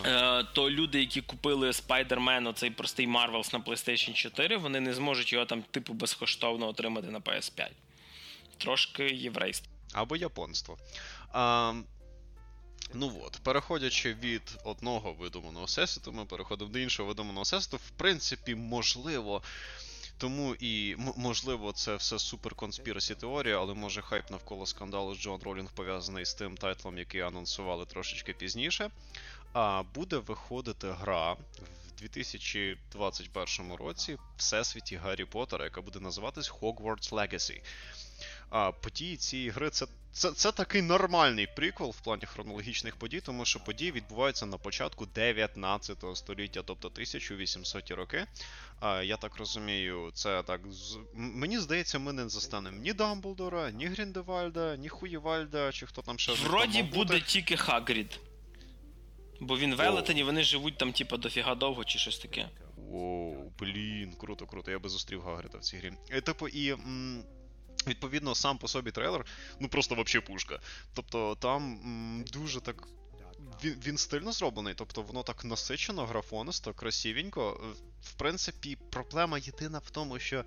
Ага. 0.05 0.41
Е, 0.41 0.47
то 0.53 0.69
люди, 0.69 0.99
які 0.99 1.21
купили 1.21 1.71
Spider-Man, 1.71 2.49
оцей 2.49 2.69
простий 2.69 3.07
Marvels 3.07 3.53
на 3.53 3.59
PlayStation 3.59 4.13
4, 4.13 4.57
вони 4.57 4.79
не 4.79 4.93
зможуть 4.93 5.33
його 5.33 5.45
там 5.45 5.61
типу 5.61 5.93
безкоштовно 5.93 6.67
отримати 6.67 7.07
на 7.07 7.19
PS5. 7.19 7.67
Трошки 8.57 9.03
єврейство. 9.03 9.67
Або 9.93 10.15
японство. 10.15 10.77
А, 11.33 11.73
ну 12.93 13.21
от, 13.25 13.39
переходячи 13.43 14.13
від 14.13 14.57
одного 14.63 15.13
видуманого 15.13 15.65
всесвіту, 15.65 16.11
ми 16.11 16.25
переходимо 16.25 16.71
до 16.71 16.79
іншого 16.79 17.07
видуманого 17.07 17.43
всесвіту. 17.43 17.77
В 17.77 17.89
принципі, 17.89 18.55
можливо. 18.55 19.41
Тому 20.17 20.55
і 20.59 20.95
можливо 21.15 21.71
це 21.71 21.95
все 21.95 22.19
супер 22.19 22.55
conspiracy 22.55 23.15
теорія, 23.15 23.59
але 23.59 23.73
може 23.73 24.01
хайп 24.01 24.31
навколо 24.31 24.65
скандалу 24.65 25.15
з 25.15 25.19
Джоан 25.19 25.41
Роулінг 25.43 25.69
пов'язаний 25.71 26.25
з 26.25 26.33
тим 26.33 26.57
тайтлом, 26.57 26.97
який 26.97 27.21
анонсували 27.21 27.85
трошечки 27.85 28.33
пізніше. 28.33 28.89
А 29.53 29.83
буде 29.95 30.17
виходити 30.17 30.91
гра 30.91 31.33
в 31.33 31.37
2021 31.99 33.73
році 33.73 34.13
в 34.13 34.19
всесвіті 34.37 34.95
Гаррі 34.95 35.25
Поттера, 35.25 35.63
яка 35.63 35.81
буде 35.81 35.99
називатись 35.99 36.51
Hogwarts 36.51 37.11
Legacy. 37.11 37.61
А 38.51 38.71
події 38.71 39.17
цієї 39.17 39.49
гри 39.49 39.69
це, 39.69 39.85
це, 40.11 40.31
це 40.31 40.51
такий 40.51 40.81
нормальний 40.81 41.47
приквел 41.55 41.89
в 41.89 42.01
плані 42.01 42.25
хронологічних 42.25 42.95
подій, 42.95 43.21
тому 43.21 43.45
що 43.45 43.59
події 43.59 43.91
відбуваються 43.91 44.45
на 44.45 44.57
початку 44.57 45.05
19 45.05 45.97
століття, 46.13 46.63
тобто 46.65 46.87
1800 46.87 47.91
роки. 47.91 48.25
А, 48.79 49.01
я 49.03 49.17
так 49.17 49.35
розумію, 49.37 50.11
це 50.13 50.43
так. 50.43 50.61
Мені 51.13 51.59
здається, 51.59 51.99
ми 51.99 52.13
не 52.13 52.29
застанемо 52.29 52.77
ні 52.77 52.93
Дамблдора, 52.93 53.71
ні 53.71 53.85
Гріндевальда, 53.85 54.75
ні 54.77 54.89
Хуєвальда, 54.89 55.71
чи 55.71 55.85
хто 55.85 56.01
там 56.01 56.19
ще 56.19 56.35
там 56.35 56.45
Вроді 56.45 56.83
буде 56.83 57.21
тільки 57.21 57.57
Хагрід. 57.57 58.19
Бо 59.39 59.57
він 59.57 59.75
велетень, 59.75 60.17
і 60.17 60.23
вони 60.23 60.43
живуть 60.43 60.77
там, 60.77 60.93
типу, 60.93 61.17
дофіга 61.17 61.55
довго 61.55 61.83
чи 61.83 61.99
щось 61.99 62.19
таке. 62.19 62.49
Воу, 62.77 63.51
блін, 63.59 64.13
круто, 64.19 64.45
круто. 64.45 64.71
Я 64.71 64.79
би 64.79 64.89
зустрів 64.89 65.21
Гагрида 65.21 65.57
в 65.57 65.61
цій 65.61 65.77
грі. 65.77 65.93
І, 66.17 66.21
типу, 66.21 66.47
і. 66.47 66.71
М- 66.71 67.23
Відповідно, 67.87 68.35
сам 68.35 68.57
по 68.57 68.67
собі 68.67 68.91
трейлер, 68.91 69.25
ну 69.59 69.67
просто 69.67 69.95
вообще 69.95 70.21
пушка. 70.21 70.59
Тобто 70.93 71.35
там 71.35 71.63
м, 71.83 72.25
дуже 72.33 72.61
так. 72.61 72.87
Він, 73.63 73.81
він 73.85 73.97
стильно 73.97 74.31
зроблений, 74.31 74.73
тобто 74.73 75.01
воно 75.01 75.23
так 75.23 75.45
насичено, 75.45 76.05
графонисто, 76.05 76.73
красивенько. 76.73 77.75
В 78.03 78.13
принципі, 78.13 78.77
проблема 78.91 79.37
єдина 79.37 79.79
в 79.79 79.89
тому, 79.89 80.19
що. 80.19 80.45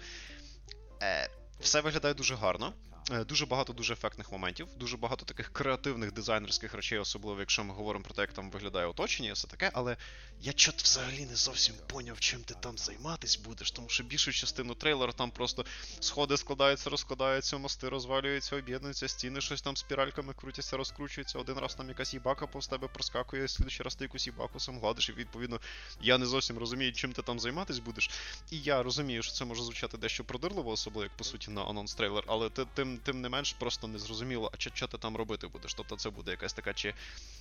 Е, 1.02 1.30
все 1.60 1.80
виглядає 1.80 2.14
дуже 2.14 2.34
гарно. 2.34 2.72
Е, 3.10 3.24
дуже 3.24 3.46
багато 3.46 3.72
дуже 3.72 3.92
ефектних 3.92 4.32
моментів, 4.32 4.68
дуже 4.76 4.96
багато 4.96 5.24
таких 5.24 5.52
креативних 5.52 6.12
дизайнерських 6.12 6.74
речей, 6.74 6.98
особливо 6.98 7.40
якщо 7.40 7.64
ми 7.64 7.74
говоримо 7.74 8.04
про 8.04 8.14
те, 8.14 8.20
як 8.20 8.32
там 8.32 8.50
виглядає 8.50 8.86
оточення, 8.86 9.28
і 9.28 9.32
все 9.32 9.48
таке. 9.48 9.70
Але 9.74 9.96
я 10.40 10.52
чот 10.52 10.82
взагалі 10.82 11.26
не 11.26 11.36
зовсім 11.36 11.74
поняв, 11.86 12.20
чим 12.20 12.40
ти 12.40 12.54
там 12.60 12.78
займатись 12.78 13.36
будеш, 13.36 13.70
тому 13.70 13.88
що 13.88 14.04
більшу 14.04 14.32
частину 14.32 14.74
трейлера 14.74 15.12
там 15.12 15.30
просто 15.30 15.64
сходи 16.00 16.36
складаються, 16.36 16.90
розкладаються, 16.90 17.58
мости 17.58 17.88
розвалюються, 17.88 18.56
об'єднуються, 18.56 19.08
стіни, 19.08 19.40
щось 19.40 19.62
там 19.62 19.76
спіральками 19.76 20.34
крутяться, 20.34 20.76
розкручуються. 20.76 21.38
Один 21.38 21.58
раз 21.58 21.74
там 21.74 21.88
якась 21.88 22.14
їбака 22.14 22.46
повз 22.46 22.66
тебе 22.68 22.88
проскакує, 22.88 23.48
слідчий 23.48 23.84
раз 23.84 23.94
ти 23.94 24.04
якусь 24.04 24.26
їбаку 24.26 24.60
сам 24.60 24.78
гладиш, 24.78 25.08
і 25.08 25.12
відповідно 25.12 25.60
я 26.00 26.18
не 26.18 26.26
зовсім 26.26 26.58
розумію, 26.58 26.92
чим 26.92 27.12
ти 27.12 27.22
там 27.22 27.40
займатись 27.40 27.78
будеш. 27.78 28.10
І 28.50 28.60
я 28.60 28.82
розумію, 28.82 29.22
що 29.22 29.32
це 29.32 29.44
може 29.44 29.62
звучати 29.62 29.98
дещо 29.98 30.24
продирливо, 30.24 30.70
особливо 30.70 31.04
як 31.04 31.16
по 31.16 31.24
суті 31.24 31.50
на 31.50 31.64
анонс 31.64 31.94
трейлер, 31.94 32.24
але 32.26 32.50
тим 32.50 32.93
тим 32.98 33.20
не 33.20 33.28
менш 33.28 33.52
просто 33.52 33.88
не 33.88 33.98
зрозуміло, 33.98 34.50
а 34.54 34.60
що 34.60 34.86
ти 34.86 34.98
там 34.98 35.16
робити 35.16 35.46
будеш. 35.46 35.74
Тобто 35.74 35.96
це 35.96 36.10
буде 36.10 36.30
якась 36.30 36.52
така 36.52 36.74
чи 36.74 36.94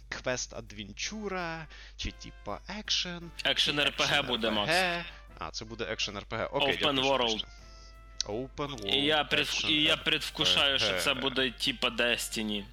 квест 0.10 0.54
адвенчура, 0.54 1.68
чи 1.98 2.12
типа 2.12 2.60
екшен. 2.68 3.32
Екшен 3.44 3.80
РПГ 3.80 4.28
буде, 4.28 4.52
Макс. 4.52 4.72
А, 5.40 5.52
це 5.52 5.66
буде 5.66 5.84
екшен 5.84 6.20
РПГ. 6.20 6.50
Окей, 6.52 6.78
Open 6.78 7.04
World. 7.04 7.46
Open 8.26 8.76
World. 8.78 8.96
І 8.96 9.06
я, 9.06 9.24
пред... 9.24 9.48
і 9.70 9.84
я 9.84 9.98
предвкушаю, 9.98 10.80
що 10.80 11.00
це 11.00 11.14
буде 11.14 11.52
типа 11.52 11.90
Destiny. 11.90 12.64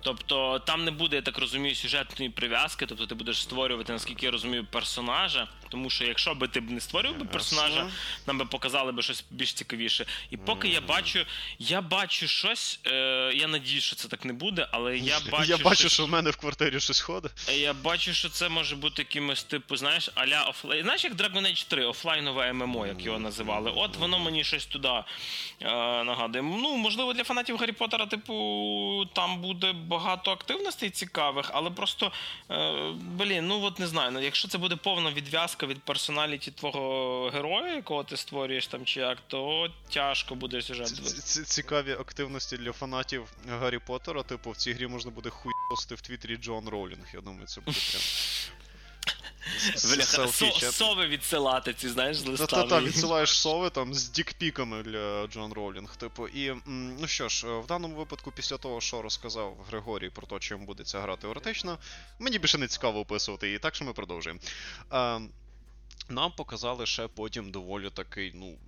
Тобто 0.00 0.58
там 0.58 0.84
не 0.84 0.90
буде, 0.90 1.16
я 1.16 1.22
так 1.22 1.38
розумію, 1.38 1.74
сюжетної 1.74 2.30
прив'язки, 2.30 2.86
тобто 2.86 3.06
ти 3.06 3.14
будеш 3.14 3.42
створювати, 3.42 3.92
наскільки 3.92 4.26
я 4.26 4.32
розумію, 4.32 4.66
персонажа. 4.66 5.48
Тому 5.68 5.90
що 5.90 6.04
якщо 6.04 6.34
би 6.34 6.48
ти 6.48 6.60
б 6.60 6.70
не 6.70 6.80
створював 6.80 7.18
би 7.18 7.24
персонажа, 7.24 7.90
нам 8.26 8.38
би 8.38 8.44
показали 8.44 8.92
би 8.92 9.02
щось 9.02 9.24
більш 9.30 9.52
цікавіше. 9.52 10.06
І 10.30 10.36
поки 10.36 10.68
я 10.68 10.80
бачу, 10.80 11.24
я 11.58 11.80
бачу 11.80 12.28
щось. 12.28 12.80
Е, 12.86 13.32
Я 13.34 13.48
надію, 13.48 13.80
що 13.80 13.96
це 13.96 14.08
так 14.08 14.24
не 14.24 14.32
буде, 14.32 14.68
але 14.70 14.98
я 14.98 15.20
бачу. 15.32 15.50
Я 15.50 15.56
бачу, 15.56 15.76
щось... 15.80 15.92
що 15.92 16.06
в 16.06 16.08
мене 16.08 16.30
в 16.30 16.36
квартирі 16.36 16.80
щось 16.80 17.00
ходить. 17.00 17.32
Я 17.58 17.72
бачу, 17.72 18.14
що 18.14 18.28
це 18.28 18.48
може 18.48 18.76
бути 18.76 19.02
якимось 19.02 19.42
типу, 19.44 19.76
знаєш, 19.76 20.10
аля 20.14 20.42
офлайн. 20.42 20.82
Знаєш, 20.82 21.04
як 21.04 21.14
Dragon 21.14 21.42
Age 21.42 21.68
3, 21.68 21.84
офлайнове 21.84 22.52
ММО, 22.52 22.86
як 22.86 23.02
його 23.04 23.18
називали. 23.18 23.72
От 23.76 23.96
воно 23.96 24.18
мені 24.18 24.44
щось 24.44 24.66
туди 24.66 24.88
е, 24.88 25.04
нагадує. 26.04 26.42
Ну, 26.42 26.76
можливо, 26.76 27.12
для 27.12 27.24
фанатів 27.24 27.56
Гаррі 27.56 27.72
Поттера, 27.72 28.06
типу, 28.06 29.06
там 29.12 29.40
буде 29.40 29.72
багато 29.72 30.30
активностей 30.30 30.90
цікавих, 30.90 31.50
але 31.54 31.70
просто 31.70 32.12
е, 32.50 32.92
блін, 33.00 33.46
ну 33.46 33.62
от 33.62 33.78
не 33.78 33.86
знаю. 33.86 34.10
Ну, 34.10 34.20
якщо 34.20 34.48
це 34.48 34.58
буде 34.58 34.76
повна 34.76 35.10
відв'язка 35.10 35.57
від 35.66 35.82
персоналіті 35.82 36.50
твого 36.50 37.30
героя, 37.34 37.74
якого 37.74 38.04
ти 38.04 38.16
створюєш 38.16 38.66
там 38.66 38.84
чи 38.84 39.00
як, 39.00 39.18
то 39.26 39.68
тяжко 39.88 40.34
буде 40.34 40.62
сюжет. 40.62 40.88
Ц 40.88 41.44
Цікаві 41.44 41.92
активності 41.92 42.56
для 42.56 42.72
фанатів 42.72 43.32
Гаррі 43.48 43.78
Поттера. 43.78 44.22
Типу, 44.22 44.50
в 44.50 44.56
цій 44.56 44.72
грі 44.72 44.86
можна 44.86 45.10
буде 45.10 45.30
хуйости 45.30 45.94
в 45.94 46.00
Твіттері 46.00 46.36
Джон 46.36 46.68
Роулінг. 46.68 47.06
Я 47.14 47.20
думаю, 47.20 47.46
це 47.46 47.60
буде 47.60 47.78
прям. 47.90 48.02
Сови 50.72 51.06
відсилати 51.06 51.74
ці, 51.74 51.88
знаєш, 51.88 52.16
з 52.16 52.26
листами. 52.26 52.62
Та-та-та, 52.62 52.80
відсилаєш 52.86 53.30
сови 53.30 53.70
там 53.70 53.94
з 53.94 54.10
дікпіками 54.10 54.82
для 54.82 55.26
Джон 55.26 55.52
Роулінг. 55.52 55.96
Типу, 55.96 56.28
і 56.28 56.54
ну 56.66 57.06
що 57.06 57.28
ж, 57.28 57.46
в 57.46 57.66
даному 57.66 57.94
випадку, 57.96 58.32
після 58.32 58.56
того, 58.56 58.80
що 58.80 59.02
розказав 59.02 59.56
Григорій 59.68 60.10
про 60.10 60.26
те, 60.26 60.38
чим 60.38 60.66
буде 60.66 60.84
ця 60.84 61.00
гра 61.00 61.16
теоретично, 61.16 61.78
мені 62.18 62.38
більше 62.38 62.58
не 62.58 62.68
цікаво 62.68 63.00
описувати 63.00 63.46
її, 63.46 63.58
так 63.58 63.74
що 63.74 63.84
ми 63.84 63.92
продовжуємо. 63.92 64.40
Нам 66.08 66.32
показали 66.32 66.86
ще 66.86 67.08
потім 67.08 67.50
доволі 67.50 67.90
такий, 67.90 68.32
ну. 68.34 68.58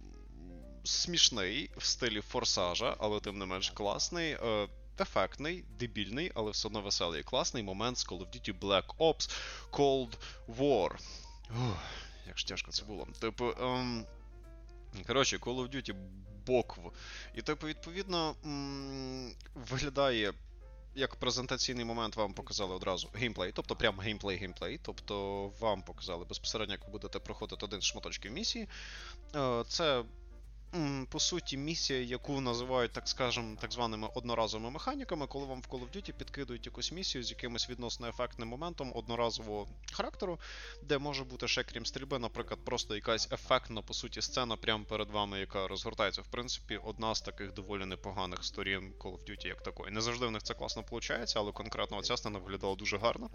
Смішний 0.84 1.70
в 1.76 1.84
стилі 1.84 2.20
форсажа, 2.20 2.96
але 2.98 3.20
тим 3.20 3.38
не 3.38 3.46
менш 3.46 3.70
класний. 3.70 4.32
Е, 4.32 4.68
ефектний, 5.00 5.64
дебільний, 5.78 6.32
але 6.34 6.50
все 6.50 6.68
одно 6.68 6.80
веселий 6.80 7.22
класний 7.22 7.62
момент 7.62 7.98
з 7.98 8.06
Call 8.06 8.18
of 8.18 8.26
Duty 8.26 8.58
Black 8.58 8.96
Ops 8.98 9.30
Cold 9.70 10.10
War. 10.48 10.98
Ух, 11.50 11.76
як 12.26 12.38
ж 12.38 12.46
тяжко 12.46 12.70
це 12.70 12.84
було. 12.84 13.08
Типу. 13.20 13.52
Ем... 13.60 14.04
Коротше, 15.06 15.36
Call 15.36 15.56
of 15.56 15.74
Duty 15.74 15.94
бокв. 16.46 16.80
І, 17.34 17.42
типу, 17.42 17.66
відповідно, 17.66 18.34
м- 18.44 19.32
виглядає. 19.54 20.32
Як 20.94 21.16
презентаційний 21.16 21.84
момент 21.84 22.16
вам 22.16 22.34
показали 22.34 22.74
одразу 22.74 23.08
геймплей, 23.14 23.52
тобто 23.52 23.76
прям 23.76 24.00
геймплей-геймплей. 24.00 24.80
Тобто 24.82 25.46
вам 25.60 25.82
показали 25.82 26.24
безпосередньо, 26.24 26.74
як 26.74 26.84
ви 26.84 26.92
будете 26.92 27.18
проходити 27.18 27.64
один 27.64 27.80
з 27.80 27.84
шматочків 27.84 28.32
місії. 28.32 28.68
Е, 29.36 29.64
це 29.68 30.04
по 31.08 31.20
суті, 31.20 31.56
місія, 31.56 32.00
яку 32.00 32.40
називають, 32.40 32.92
так 32.92 33.08
скажем, 33.08 33.56
так 33.60 33.72
званими 33.72 34.08
одноразовими 34.14 34.70
механіками, 34.70 35.26
коли 35.26 35.46
вам 35.46 35.60
в 35.60 35.64
Call 35.64 35.80
of 35.80 35.96
Duty 35.96 36.12
підкидують 36.12 36.66
якусь 36.66 36.92
місію 36.92 37.24
з 37.24 37.30
якимось 37.30 37.70
відносно 37.70 38.08
ефектним 38.08 38.48
моментом 38.48 38.92
одноразового 38.94 39.68
характеру, 39.92 40.38
де 40.82 40.98
може 40.98 41.24
бути 41.24 41.48
ще 41.48 41.62
крім 41.62 41.86
стрільби, 41.86 42.18
наприклад, 42.18 42.60
просто 42.64 42.94
якась 42.94 43.32
ефектна, 43.32 43.82
по 43.82 43.94
суті, 43.94 44.22
сцена 44.22 44.56
прямо 44.56 44.84
перед 44.84 45.10
вами, 45.10 45.40
яка 45.40 45.68
розгортається. 45.68 46.22
В 46.22 46.26
принципі, 46.26 46.80
одна 46.84 47.14
з 47.14 47.20
таких 47.20 47.54
доволі 47.54 47.84
непоганих 47.84 48.44
сторін 48.44 48.92
Call 48.98 49.12
of 49.12 49.30
Duty 49.30 49.46
як 49.46 49.62
такої. 49.62 49.92
Не 49.92 50.00
завжди 50.00 50.26
в 50.26 50.30
них 50.30 50.42
це 50.42 50.54
класно 50.54 50.82
виходить, 50.90 51.34
але 51.36 51.52
конкретно 51.52 51.96
оця 51.96 52.16
сцена 52.16 52.38
виглядала 52.38 52.74
дуже 52.74 52.98
гарно. 52.98 53.30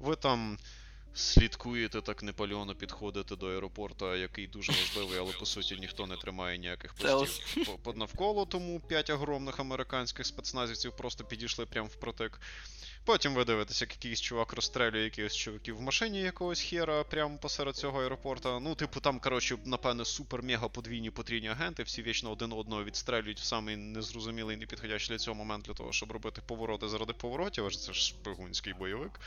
Ви 0.00 0.16
там 0.16 0.58
слідкуєте 1.14 2.00
так 2.00 2.22
непальоно 2.22 2.74
підходите 2.74 3.36
до 3.36 3.46
аеропорту, 3.46 4.14
який 4.14 4.46
дуже 4.46 4.72
важливий, 4.72 5.18
але 5.18 5.32
по 5.32 5.46
суті 5.46 5.76
ніхто 5.76 6.06
не 6.06 6.16
тримає 6.16 6.58
ніяких 6.58 6.94
постів 6.94 7.78
навколо, 7.94 8.46
тому 8.46 8.80
п'ять 8.80 9.10
огромних 9.10 9.60
американських 9.60 10.26
спецназівців 10.26 10.96
просто 10.96 11.24
підійшли 11.24 11.66
прямо 11.66 11.88
впротик. 11.88 12.40
Потім 13.04 13.34
ви 13.34 13.44
дивитеся, 13.44 13.84
як 13.84 13.92
якийсь 13.92 14.20
чувак 14.20 14.52
розстрелює 14.52 15.04
якихось 15.04 15.36
чуваків 15.36 15.76
в 15.76 15.80
машині 15.80 16.20
якогось 16.20 16.60
хера 16.60 17.04
прямо 17.04 17.38
посеред 17.38 17.76
цього 17.76 18.02
аеропорта. 18.02 18.60
Ну, 18.60 18.74
типу, 18.74 19.00
там, 19.00 19.20
коротше, 19.20 19.56
напевне, 19.64 20.02
супер-мега 20.02 20.68
подвійні 20.68 21.10
потрійні 21.10 21.48
агенти, 21.48 21.82
всі 21.82 22.02
вічно 22.02 22.30
один 22.30 22.52
одного 22.52 22.84
відстрелюють 22.84 23.40
в 23.40 23.44
самий 23.44 23.76
незрозумілий 23.76 24.56
непідходящий 24.56 25.14
для 25.14 25.18
цього 25.18 25.34
момент 25.34 25.64
для 25.64 25.74
того, 25.74 25.92
щоб 25.92 26.12
робити 26.12 26.42
повороти 26.46 26.88
заради 26.88 27.12
поворотів, 27.12 27.66
аж 27.66 27.78
це 27.78 27.92
ж 27.92 28.00
шпигунський 28.00 28.74
бойовик. 28.74 29.20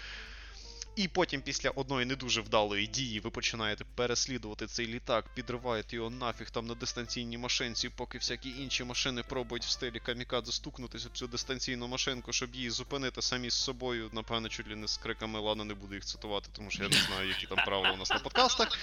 І 0.96 1.08
потім, 1.08 1.42
після 1.42 1.70
одної 1.70 2.06
не 2.06 2.16
дуже 2.16 2.42
вдалої 2.42 2.88
дії, 2.88 3.20
ви 3.20 3.30
починаєте 3.30 3.86
переслідувати 3.96 4.68
цей 4.68 4.88
літак, 4.88 5.26
підриваєте 5.34 5.96
його 5.96 6.10
нафіг 6.10 6.50
там 6.50 6.68
на 6.68 6.76
дистанційній 6.76 7.38
машинці, 7.38 7.90
поки 7.90 8.18
всякі 8.18 8.50
інші 8.50 8.84
машини 8.84 9.24
пробують 9.24 9.66
в 9.66 9.70
стилі 9.70 10.00
камікадзе 10.00 10.52
стукнутися 10.52 11.10
в 11.14 11.18
цю 11.18 11.28
дистанційну 11.28 11.88
машинку, 11.88 12.34
щоб 12.34 12.56
її 12.56 12.70
зупинити 12.70 13.22
самі 13.22 13.50
з 13.50 13.54
собою. 13.54 14.10
Напевно, 14.14 14.50
чуть 14.50 14.70
ли 14.70 14.76
не 14.76 14.88
з 14.88 14.98
криками, 14.98 15.40
ладно, 15.40 15.66
не 15.66 15.74
буду 15.74 15.96
їх 15.96 16.06
цитувати, 16.06 16.50
тому 16.52 16.72
що 16.72 16.84
я 16.84 16.90
не 16.90 16.98
знаю, 16.98 17.30
які 17.30 17.48
там 17.48 17.58
правила 17.66 17.92
у 17.92 17.98
нас 17.98 18.10
на 18.10 18.20
подкастах. 18.20 18.80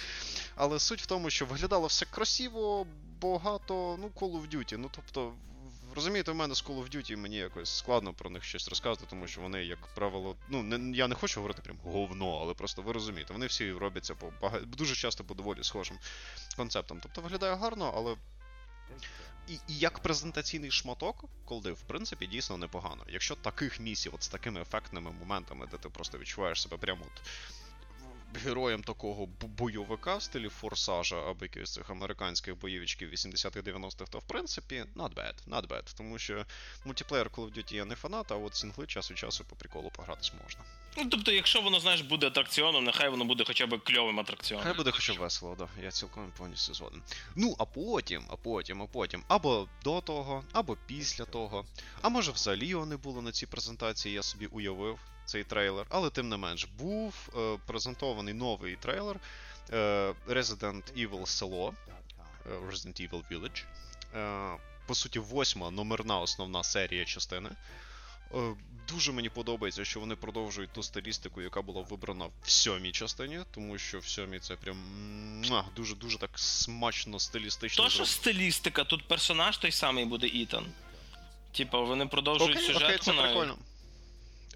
Але 0.55 0.79
суть 0.79 1.03
в 1.03 1.07
тому, 1.07 1.31
що 1.31 1.46
виглядало 1.46 1.87
все 1.87 2.07
красиво, 2.07 2.87
багато, 3.20 3.99
ну, 4.01 4.11
Call 4.16 4.33
of 4.33 4.57
Duty. 4.57 4.77
Ну, 4.77 4.90
тобто, 4.94 5.33
розумієте, 5.94 6.33
в 6.33 6.35
мене 6.35 6.55
з 6.55 6.64
Call 6.64 6.85
of 6.85 6.96
Duty 6.96 7.16
мені 7.16 7.37
якось 7.37 7.76
складно 7.76 8.12
про 8.12 8.31
них 8.31 8.44
щось 8.44 8.68
розказувати, 8.68 9.07
тому 9.11 9.26
що 9.26 9.40
вони, 9.40 9.64
як 9.64 9.87
правило, 9.87 10.37
ну 10.48 10.62
не 10.62 10.96
я 10.96 11.09
не 11.09 11.14
хочу 11.14 11.40
говорити 11.40 11.62
прям 11.62 11.79
говно, 11.85 12.38
але 12.42 12.55
просто 12.55 12.83
ви 12.83 12.92
розумієте, 12.92 13.33
вони 13.33 13.46
всі 13.46 13.72
робляться 13.72 14.14
по 14.14 14.50
дуже 14.66 14.94
часто 14.94 15.24
по 15.24 15.35
доволі 15.35 15.64
схожим 15.64 15.98
концептам. 16.57 16.98
Тобто 17.03 17.20
виглядає 17.20 17.55
гарно, 17.55 17.92
але. 17.96 18.16
І, 19.48 19.53
і 19.53 19.79
як 19.79 19.98
презентаційний 19.98 20.70
шматок, 20.70 21.24
колди, 21.44 21.72
в 21.72 21.83
принципі, 21.83 22.26
дійсно 22.26 22.57
непогано. 22.57 23.05
Якщо 23.09 23.35
таких 23.35 23.81
місій, 23.81 24.09
от 24.09 24.22
з 24.22 24.29
такими 24.29 24.61
ефектними 24.61 25.11
моментами, 25.11 25.68
де 25.70 25.76
ти 25.76 25.88
просто 25.88 26.18
відчуваєш 26.18 26.62
себе 26.62 26.76
прямо 26.76 27.05
от 27.07 27.22
героєм 28.35 28.83
такого 28.83 29.27
бойовика 29.27 30.16
в 30.16 30.23
стилі 30.23 30.49
форсажа 30.49 31.16
або 31.16 31.45
якихось 31.45 31.73
цих 31.73 31.90
американських 31.90 32.59
бойовичків 32.59 33.12
80-х-90-х, 33.12 34.11
то 34.11 34.19
в 34.19 34.23
принципі 34.23 34.85
not 34.97 35.14
bad, 35.14 35.35
not 35.49 35.66
bad. 35.66 35.97
Тому 35.97 36.19
що 36.19 36.45
мультиплеєр 36.85 37.29
Call 37.29 37.51
of 37.51 37.59
Duty 37.59 37.75
я 37.75 37.85
не 37.85 37.95
фанат, 37.95 38.33
а 38.33 38.37
от 38.37 38.55
сінгли 38.55 38.87
час 38.87 39.11
від 39.11 39.19
часу 39.19 39.45
по 39.45 39.57
приколу 39.57 39.90
погратись 39.90 40.33
можна. 40.43 40.61
Ну, 40.97 41.05
тобто, 41.11 41.33
якщо 41.33 41.61
воно, 41.61 41.81
знаєш, 41.81 42.01
буде 42.01 42.27
атракціоном, 42.27 42.85
нехай 42.85 43.09
воно 43.09 43.25
буде 43.25 43.45
хоча 43.47 43.66
б 43.66 43.79
кльовим 43.79 44.21
атракціоном. 44.21 44.64
Хай 44.64 44.77
буде 44.77 44.90
хоча 44.90 45.14
б 45.14 45.16
весело, 45.16 45.57
да. 45.59 45.69
Я 45.83 45.90
цілком 45.90 46.33
повністю 46.38 46.75
згоден. 46.75 47.03
Ну, 47.37 47.57
а 47.59 47.64
потім, 47.64 48.25
а 48.29 48.37
потім, 48.37 48.83
а 48.83 48.87
потім, 48.87 49.25
або 49.29 49.69
до 49.85 50.01
того, 50.01 50.45
або 50.53 50.77
після 50.87 51.25
того. 51.25 51.64
А 52.03 52.09
може 52.09 52.33
взагалі 52.33 52.66
його 52.66 52.87
не 52.87 52.97
було 52.97 53.23
на 53.23 53.33
цій 53.33 53.47
презентації, 53.47 54.14
я 54.14 54.23
собі 54.23 54.47
уявив 54.47 54.99
цей 55.31 55.45
трейлер, 55.45 55.87
але 55.88 56.11
тим 56.11 56.29
не 56.29 56.37
менш 56.37 56.64
був 56.79 57.14
е, 57.37 57.59
презентований 57.66 58.35
новий 58.35 58.77
трейлер 58.77 59.16
е, 59.73 60.14
Resident 60.29 60.83
Evil 60.97 61.27
село, 61.27 61.75
Resident 62.69 63.09
Evil 63.09 63.23
Village. 63.31 63.64
Е, 64.14 64.59
по 64.87 64.95
суті, 64.95 65.19
восьма 65.19 65.71
номерна 65.71 66.19
основна 66.19 66.64
серія 66.64 67.05
частини. 67.05 67.51
Е, 68.35 68.55
дуже 68.88 69.12
мені 69.12 69.29
подобається, 69.29 69.85
що 69.85 70.01
вони 70.01 70.16
продовжують 70.16 70.73
ту 70.73 70.83
стилістику, 70.83 71.43
яка 71.43 71.62
була 71.62 71.83
вибрана 71.83 72.27
в 72.43 72.51
сьомій 72.51 72.93
частині, 72.93 73.40
тому 73.55 73.79
що 73.79 73.99
в 73.99 74.05
сьомій 74.05 74.38
це 74.38 74.57
прям 74.57 74.77
дуже 75.77 75.95
дуже 75.95 76.19
так 76.19 76.31
смачно 76.35 77.19
стилістично. 77.19 77.85
То, 77.85 77.90
що 77.90 78.07
стилістика, 78.07 78.85
тут 78.85 79.09
персонаж 79.09 79.59
той 79.59 79.73
самий 79.73 80.05
буде 80.05 80.27
Ітан. 80.27 80.66
Типа, 81.53 81.81
вони 81.81 82.07
продовжують 82.07 82.57
окей, 82.57 82.66
сюжет. 82.66 82.83
Окей, 82.83 82.99
це 82.99 83.12
прикольно. 83.12 83.59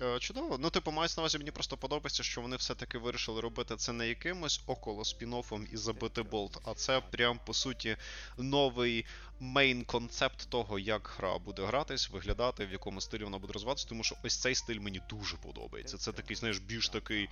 Е, 0.03 0.19
чудово. 0.19 0.59
Ну, 0.59 0.71
типу, 0.71 0.91
мається 0.91 1.21
на 1.21 1.23
увазі, 1.23 1.39
мені 1.39 1.51
просто 1.51 1.77
подобається, 1.77 2.23
що 2.23 2.41
вони 2.41 2.57
все-таки 2.57 2.99
вирішили 2.99 3.41
робити 3.41 3.77
це 3.77 3.93
не 3.93 4.09
якимось 4.09 4.61
около 4.67 5.03
спін-оффом 5.03 5.67
і 5.73 5.77
забити 5.77 6.23
болт, 6.23 6.59
а 6.65 6.75
це 6.75 7.01
прям 7.01 7.41
по 7.47 7.55
суті 7.55 7.97
новий 8.39 9.07
мейн-концепт 9.41 10.49
того, 10.49 10.79
як 10.79 11.15
гра 11.19 11.39
буде 11.39 11.67
гратись, 11.67 12.11
виглядати, 12.11 12.67
в 12.67 12.73
якому 12.73 13.01
стилі 13.01 13.25
вона 13.25 13.39
буде 13.39 13.53
розвиватися, 13.53 13.89
тому 13.89 14.05
що 14.05 14.17
ось 14.25 14.41
цей 14.41 14.55
стиль 14.55 14.81
мені 14.81 15.01
дуже 15.11 15.37
подобається. 15.37 15.99
Це 15.99 16.13
такий, 16.13 16.37
знаєш, 16.37 16.59
більш 16.59 16.89
такий 16.89 17.29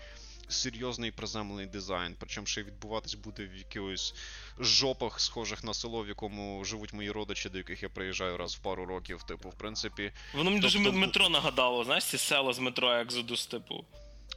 серйозний 0.49 1.11
приземлений 1.11 1.67
дизайн. 1.67 2.17
Причому 2.19 2.47
ще 2.47 2.63
відбуватись 2.63 3.15
буде 3.15 3.47
в 3.47 3.57
якихось 3.57 4.15
жопах, 4.59 5.21
схожих 5.21 5.65
на 5.65 5.75
село, 5.75 6.03
в 6.03 6.09
якому 6.09 6.65
живуть 6.65 6.93
мої 6.93 7.11
родичі, 7.11 7.49
до 7.49 7.59
яких 7.59 7.83
я 7.83 7.89
приїжджаю 7.89 8.37
раз 8.37 8.55
в 8.55 8.59
пару 8.59 8.87
років. 8.87 9.23
Типу, 9.23 9.49
в 9.49 9.55
принципі. 9.55 10.13
Воно 10.35 10.51
мені 10.51 10.63
тобто... 10.63 10.79
дуже 10.79 10.93
метро 10.93 11.29
нагадало, 11.29 11.85
знаєш, 11.85 12.05
ці 12.05 12.19
села 12.19 12.53
з 12.53 12.59
метро 12.59 12.93
Екзодус, 12.93 13.47
типу. 13.47 13.85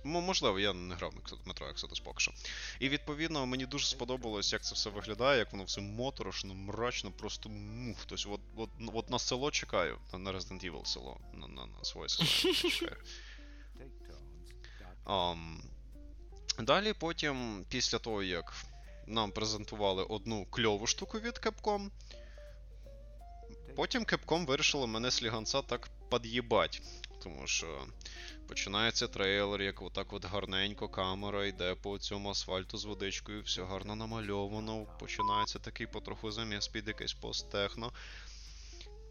Можливо, 0.05 0.59
я 0.59 0.73
не 0.73 0.95
грав 0.95 1.13
метро 1.45 1.67
Exodus 1.67 2.03
поки 2.03 2.19
що. 2.19 2.31
І 2.79 2.89
відповідно 2.89 3.45
мені 3.45 3.65
дуже 3.65 3.85
сподобалось, 3.85 4.53
як 4.53 4.63
це 4.63 4.75
все 4.75 4.89
виглядає, 4.89 5.39
як 5.39 5.51
воно 5.51 5.63
все 5.63 5.81
моторошно, 5.81 6.53
мрачно, 6.53 7.11
просто 7.11 7.49
мух. 7.49 7.97
Тобто, 8.05 8.31
от, 8.31 8.41
от, 8.55 8.69
от 8.93 9.09
на 9.09 9.19
село 9.19 9.51
чекаю, 9.51 9.97
на 10.13 10.31
Resident 10.31 10.71
Evil 10.71 10.85
село, 10.85 11.19
на 11.33 11.47
на, 11.47 11.65
на 11.65 11.83
своє 11.83 12.09
село 12.09 12.53
чекаю. 12.53 12.97
Um, 15.05 15.59
Далі 16.59 16.93
потім, 16.93 17.65
після 17.69 17.99
того, 17.99 18.23
як 18.23 18.53
нам 19.07 19.31
презентували 19.31 20.03
одну 20.03 20.45
кльову 20.45 20.87
штуку 20.87 21.19
від 21.19 21.33
Capcom, 21.33 21.89
потім 23.75 24.03
Capcom 24.03 24.45
вирішили 24.45 24.87
мене 24.87 25.11
сліганця 25.11 25.61
так 25.61 25.89
під'їбать. 26.11 26.81
Тому 27.23 27.47
що 27.47 27.87
починається 28.47 29.07
трейлер, 29.07 29.61
як 29.61 29.81
отак 29.81 30.13
от 30.13 30.25
гарненько 30.25 30.87
камера 30.87 31.45
йде 31.45 31.75
по 31.75 31.97
цьому 31.97 32.29
асфальту 32.29 32.77
з 32.77 32.85
водичкою, 32.85 33.41
все 33.41 33.63
гарно 33.63 33.95
намальовано. 33.95 34.85
Починається 34.99 35.59
такий 35.59 35.87
потроху 35.87 36.31
заміс 36.31 36.67
під 36.67 36.87
якийсь 36.87 37.13
посттехно. 37.13 37.91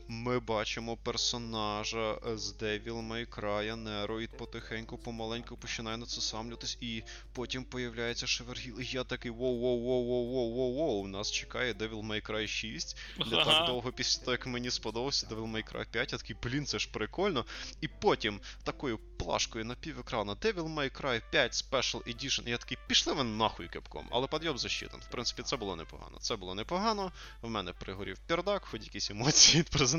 Ми 0.09 0.41
бачимо 0.41 0.97
персонажа 0.97 2.19
з 2.35 2.53
Devil 2.53 3.09
May 3.09 3.29
Cry, 3.29 3.77
Нероїд 3.77 4.31
потихеньку, 4.31 4.99
помаленьку 4.99 5.57
починає 5.57 5.97
на 5.97 6.07
це 6.07 6.21
самлютись, 6.21 6.79
і 6.81 7.03
потім 7.33 7.65
появляється 7.65 8.27
Шевергіл. 8.27 8.81
І 8.81 8.85
я 8.85 9.05
такий 9.05 9.31
воу 9.31 9.59
воу 9.59 9.81
воу 9.81 10.05
воу 10.05 10.27
воу 10.27 10.55
воу 10.55 10.73
воу 10.75 11.05
У 11.05 11.09
нас 11.09 11.31
чекає 11.31 11.73
Devil 11.73 12.07
May 12.07 12.31
Cry 12.31 12.47
6. 12.47 12.97
Не 13.19 13.37
ага. 13.37 13.45
так 13.45 13.67
довго 13.67 13.93
після 13.93 14.21
того, 14.21 14.33
як 14.33 14.47
мені 14.47 14.71
сподобався 14.71 15.27
Devil 15.27 15.53
May 15.53 15.73
Cry 15.73 15.87
5, 15.91 16.13
я 16.13 16.19
такий, 16.19 16.37
блін, 16.43 16.67
це 16.67 16.79
ж 16.79 16.89
прикольно. 16.93 17.45
І 17.81 17.89
потім 17.89 18.41
такою 18.65 18.99
плашкою 18.99 19.65
на 19.65 19.75
пів 19.75 20.01
екрана 20.01 20.35
Devil 20.35 20.75
May 20.75 21.01
Cry 21.03 21.23
5 21.31 21.53
Special 21.53 22.15
Edition. 22.15 22.43
І 22.47 22.51
я 22.51 22.59
такий, 22.59 22.79
пішли 22.87 23.13
ви 23.13 23.25
нахуй 23.25 23.69
кепком, 23.69 24.09
але 24.11 24.27
підйом 24.27 24.59
защитан. 24.59 25.01
В 25.01 25.11
принципі, 25.11 25.43
це 25.43 25.57
було 25.57 25.77
непогано. 25.77 26.19
Це 26.21 26.37
було 26.37 26.55
непогано. 26.55 27.13
В 27.43 27.49
мене 27.49 27.73
пригорів 27.73 28.19
пердак, 28.27 28.65
хоч 28.65 28.83
якісь 28.83 29.11
емоції 29.11 29.61
від 29.63 29.71
презентації. 29.71 29.94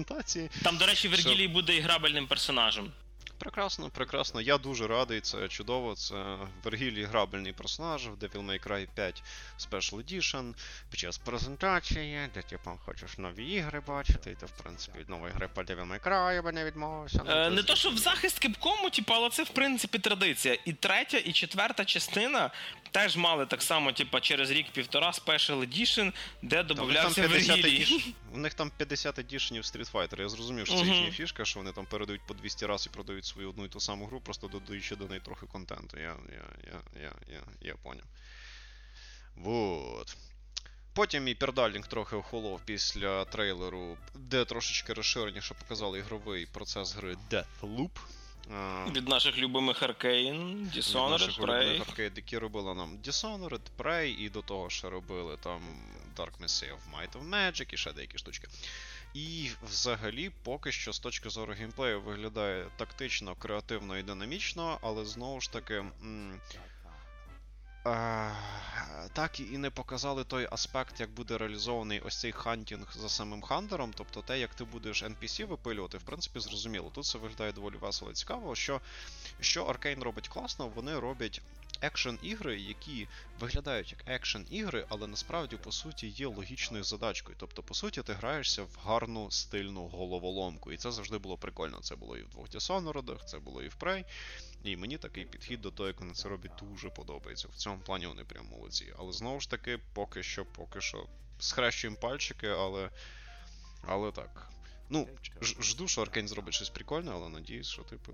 Там, 0.63 0.77
до 0.77 0.85
речі, 0.85 1.07
Вергілій 1.07 1.47
буде 1.47 1.75
іграбельним 1.75 2.27
персонажем. 2.27 2.91
Прекрасно, 3.37 3.89
прекрасно. 3.89 4.41
Я 4.41 4.57
дуже 4.57 4.87
радий, 4.87 5.21
це 5.21 5.47
чудово. 5.47 5.95
Це 5.95 6.37
Вергілій 6.63 7.03
грабельний 7.03 7.53
персонаж 7.53 8.07
в 8.07 8.13
Devil 8.13 8.45
May 8.45 8.67
Cry 8.67 8.87
5 8.95 9.23
Special 9.59 9.95
Edition. 9.95 10.53
Під 10.89 10.99
час 10.99 11.17
презентації, 11.17 12.29
де 12.33 12.41
типу, 12.41 12.71
хочеш 12.85 13.17
нові 13.17 13.45
ігри 13.45 13.81
бачити, 13.87 14.31
і 14.31 14.35
то, 14.35 14.45
в 14.45 14.51
принципі, 14.63 14.99
нові 15.07 15.31
гри 15.35 15.49
по 15.53 15.61
Devil 15.61 15.87
May 15.87 15.99
Cry 16.07 16.43
би 16.43 16.51
не 16.51 16.65
відмовився. 16.65 17.21
Ну, 17.25 17.31
е, 17.31 17.49
не 17.49 17.63
то, 17.63 17.75
що 17.75 17.89
в 17.89 17.97
захист 17.97 18.39
Кепкому, 18.39 18.89
типу, 18.89 19.13
але 19.13 19.29
це 19.29 19.43
в 19.43 19.49
принципі 19.49 19.99
традиція. 19.99 20.57
І 20.65 20.73
третя, 20.73 21.17
і 21.17 21.31
четверта 21.31 21.85
частина 21.85 22.51
теж 22.91 23.17
мали 23.17 23.45
так 23.45 23.61
само, 23.61 23.91
типу, 23.91 24.19
через 24.19 24.51
рік-півтора 24.51 25.11
Special 25.11 25.59
Edition, 25.59 26.13
де 26.41 26.63
додавався 26.63 27.27
Вергілій. 27.27 28.13
У 28.33 28.37
них 28.37 28.53
там 28.53 28.71
50 28.77 29.19
едішенів 29.19 29.63
Street 29.63 29.91
Fighter. 29.91 30.21
Я 30.21 30.29
зрозумів, 30.29 30.67
що 30.67 30.75
це 30.75 30.85
їхня 30.85 31.11
фішка, 31.11 31.45
що 31.45 31.59
вони 31.59 31.71
там 31.71 31.85
передають 31.85 32.21
по 32.27 32.33
200 32.33 32.65
разів 32.65 32.91
і 32.91 32.95
продають 32.95 33.24
свою 33.25 33.49
одну 33.49 33.65
і 33.65 33.69
ту 33.69 33.79
саму 33.79 34.05
гру, 34.05 34.21
просто 34.21 34.47
додаючи 34.47 34.95
до 34.95 35.07
неї 35.07 35.21
трохи 35.21 35.45
контенту. 35.45 35.99
Я 35.99 36.17
я, 36.29 36.71
я, 36.73 37.01
я, 37.01 37.11
я, 37.27 37.41
я 37.61 37.75
поняв. 37.75 38.05
Вот. 39.35 40.17
Потім 40.93 41.27
і 41.27 41.35
пердалінг 41.35 41.87
трохи 41.87 42.15
охолов 42.15 42.61
після 42.65 43.25
трейлеру, 43.25 43.97
де 44.15 44.45
трошечки 44.45 44.93
розширеніше 44.93 45.53
показали 45.53 45.99
ігровий 45.99 46.45
процес 46.45 46.95
гри 46.95 47.17
Deathloop. 47.31 47.89
Від 48.91 49.07
наших 49.07 49.37
любимих 49.37 49.83
Arcane, 49.83 50.75
Dishonored, 50.77 51.39
Prey. 51.39 51.79
Arcade, 51.79 52.11
які 52.15 52.37
робили 52.37 52.73
нам 52.75 52.97
Dishonored, 52.97 53.61
Prey, 53.77 54.05
і 54.05 54.29
до 54.29 54.41
того 54.41 54.69
ще 54.69 54.89
робили 54.89 55.37
там 55.37 55.61
Dark 56.17 56.37
Messiah 56.41 56.73
of 56.73 56.79
Might 56.93 57.11
of 57.11 57.29
Magic 57.29 57.73
і 57.73 57.77
ще 57.77 57.93
деякі 57.93 58.17
штучки. 58.17 58.47
І 59.15 59.49
взагалі, 59.63 60.31
поки 60.43 60.71
що 60.71 60.93
з 60.93 60.99
точки 60.99 61.29
зору 61.29 61.53
геймплею 61.53 62.01
виглядає 62.01 62.67
тактично, 62.77 63.35
креативно 63.35 63.97
і 63.97 64.03
динамічно, 64.03 64.79
але 64.81 65.05
знову 65.05 65.41
ж 65.41 65.51
таки. 65.51 65.75
М- 65.75 66.41
так 69.13 69.39
і 69.39 69.57
не 69.57 69.69
показали 69.69 70.23
той 70.23 70.47
аспект, 70.51 70.99
як 70.99 71.09
буде 71.09 71.37
реалізований 71.37 71.99
ось 71.99 72.19
цей 72.19 72.31
hunting 72.31 72.93
за 72.95 73.09
самим 73.09 73.41
хантером, 73.41 73.93
тобто 73.95 74.21
те, 74.21 74.39
як 74.39 74.55
ти 74.55 74.63
будеш 74.63 75.03
NPC 75.03 75.45
випилювати, 75.45 75.97
в 75.97 76.03
принципі, 76.03 76.39
зрозуміло. 76.39 76.91
Тут 76.93 77.05
це 77.05 77.17
виглядає 77.17 77.51
доволі 77.51 77.75
весело 77.75 78.11
і 78.11 78.13
цікаво, 78.13 78.55
що 78.55 78.81
що 79.39 79.65
Arkane 79.65 80.03
робить 80.03 80.27
класно, 80.27 80.67
вони 80.67 80.99
роблять 80.99 81.41
екшен-ігри, 81.85 82.59
які 82.59 83.07
виглядають 83.39 83.91
як 83.91 84.03
екшен-ігри, 84.07 84.85
але 84.89 85.07
насправді, 85.07 85.55
по 85.55 85.71
суті, 85.71 86.07
є 86.07 86.27
логічною 86.27 86.83
задачкою. 86.83 87.37
Тобто, 87.39 87.63
по 87.63 87.73
суті, 87.73 88.01
ти 88.01 88.13
граєшся 88.13 88.63
в 88.63 88.77
гарну 88.83 89.31
стильну 89.31 89.87
головоломку. 89.87 90.71
І 90.71 90.77
це 90.77 90.91
завжди 90.91 91.17
було 91.17 91.37
прикольно. 91.37 91.79
Це 91.79 91.95
було 91.95 92.17
і 92.17 92.23
в 92.23 92.29
двох 92.29 92.49
Dishonored, 92.49 93.25
це 93.25 93.39
було 93.39 93.63
і 93.63 93.67
в 93.67 93.75
Prey. 93.79 94.05
І 94.63 94.77
мені 94.77 94.97
такий 94.97 95.25
підхід 95.25 95.61
до 95.61 95.71
того, 95.71 95.87
як 95.87 95.99
вони 95.99 96.13
це 96.13 96.29
роблять, 96.29 96.51
дуже 96.59 96.89
подобається. 96.89 97.47
В 97.47 97.55
цьому 97.55 97.79
плані 97.79 98.07
вони 98.07 98.23
прям 98.23 98.45
молодці. 98.45 98.93
Але 98.97 99.11
знову 99.11 99.39
ж 99.39 99.49
таки, 99.49 99.79
поки 99.93 100.23
що, 100.23 100.45
поки 100.45 100.81
що 100.81 101.07
схрещуємо 101.39 101.97
пальчики, 101.97 102.47
але. 102.47 102.89
Але 103.87 104.11
так. 104.11 104.54
Ну, 104.89 105.07
жду, 105.41 105.87
що 105.87 106.01
Аркейн 106.01 106.27
зробить 106.27 106.53
щось 106.53 106.69
прикольне, 106.69 107.11
але 107.13 107.29
надіюсь, 107.29 107.67
що, 107.67 107.81
типу, 107.81 108.13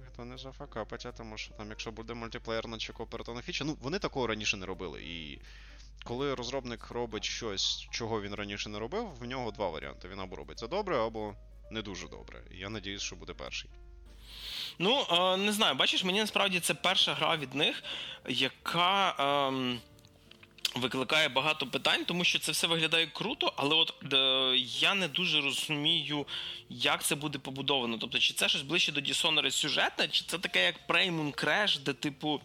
ніхто 0.00 0.24
не 0.24 0.38
зафакапить, 0.38 1.06
тому 1.16 1.38
що 1.38 1.54
там, 1.54 1.68
якщо 1.70 1.90
буде 1.90 2.14
мультиплеєрна 2.14 2.78
чи 2.78 2.92
кооперативна 2.92 3.42
фіча, 3.42 3.64
ну, 3.64 3.76
вони 3.80 3.98
такого 3.98 4.26
раніше 4.26 4.56
не 4.56 4.66
робили. 4.66 5.02
І 5.02 5.38
коли 6.04 6.34
розробник 6.34 6.90
робить 6.90 7.24
щось, 7.24 7.88
чого 7.90 8.22
він 8.22 8.34
раніше 8.34 8.68
не 8.68 8.78
робив, 8.78 9.14
в 9.20 9.24
нього 9.24 9.50
два 9.50 9.68
варіанти. 9.68 10.08
Він 10.08 10.20
або 10.20 10.36
робить 10.36 10.58
це 10.58 10.68
добре, 10.68 10.98
або 10.98 11.34
не 11.70 11.82
дуже 11.82 12.08
добре. 12.08 12.42
І 12.50 12.58
я 12.58 12.68
надіюсь, 12.68 13.02
що 13.02 13.16
буде 13.16 13.32
перший. 13.32 13.70
Ну, 14.78 15.06
е, 15.10 15.36
не 15.36 15.52
знаю, 15.52 15.74
бачиш, 15.74 16.04
мені 16.04 16.20
насправді 16.20 16.60
це 16.60 16.74
перша 16.74 17.14
гра 17.14 17.36
від 17.36 17.54
них, 17.54 17.82
яка. 18.28 19.14
Е, 19.52 19.78
Викликає 20.74 21.28
багато 21.28 21.66
питань, 21.66 22.04
тому 22.04 22.24
що 22.24 22.38
це 22.38 22.52
все 22.52 22.66
виглядає 22.66 23.06
круто, 23.06 23.52
але 23.56 23.74
от 23.74 23.94
е, 24.12 24.56
я 24.56 24.94
не 24.94 25.08
дуже 25.08 25.40
розумію, 25.40 26.26
як 26.68 27.04
це 27.04 27.14
буде 27.14 27.38
побудовано. 27.38 27.98
Тобто, 27.98 28.18
чи 28.18 28.34
це 28.34 28.48
щось 28.48 28.62
ближче 28.62 28.92
до 28.92 29.00
Dishonored 29.00 29.50
сюжетне, 29.50 30.08
чи 30.08 30.24
це 30.24 30.38
таке 30.38 30.64
як 30.64 30.74
Prey 30.88 31.34
Crash, 31.44 31.82
де, 31.82 31.92
типу, 31.92 32.40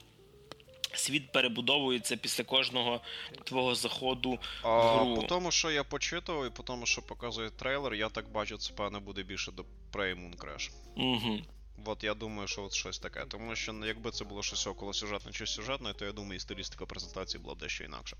світ 0.93 1.31
перебудовується 1.31 2.17
після 2.17 2.43
кожного 2.43 3.01
твого 3.43 3.75
заходу 3.75 4.39
а, 4.61 4.77
в 4.77 5.05
гру? 5.05 5.15
По 5.15 5.27
тому, 5.27 5.51
що 5.51 5.71
я 5.71 5.83
почитав, 5.83 6.45
і 6.45 6.49
по 6.49 6.63
тому, 6.63 6.85
що 6.85 7.01
показує 7.01 7.49
трейлер, 7.49 7.93
я 7.93 8.09
так 8.09 8.31
бачу, 8.31 8.57
це 8.57 8.73
певне 8.73 8.99
буде 8.99 9.23
більше 9.23 9.51
до 9.51 9.65
Prey 9.93 10.35
Crash. 10.37 10.71
Угу. 10.95 11.39
От 11.85 12.03
я 12.03 12.13
думаю, 12.13 12.47
що 12.47 12.63
от 12.63 12.73
щось 12.73 12.99
таке. 12.99 13.25
Тому 13.27 13.55
що 13.55 13.73
ну, 13.73 13.85
якби 13.85 14.11
це 14.11 14.25
було 14.25 14.43
щось 14.43 14.67
около 14.67 14.93
сюжетне 14.93 15.31
чи 15.31 15.47
сюжетне, 15.47 15.93
то 15.93 16.05
я 16.05 16.11
думаю, 16.11 16.35
і 16.35 16.39
стилістика 16.39 16.85
презентації 16.85 17.43
була 17.43 17.55
б 17.55 17.57
дещо 17.57 17.83
інакша. 17.83 18.17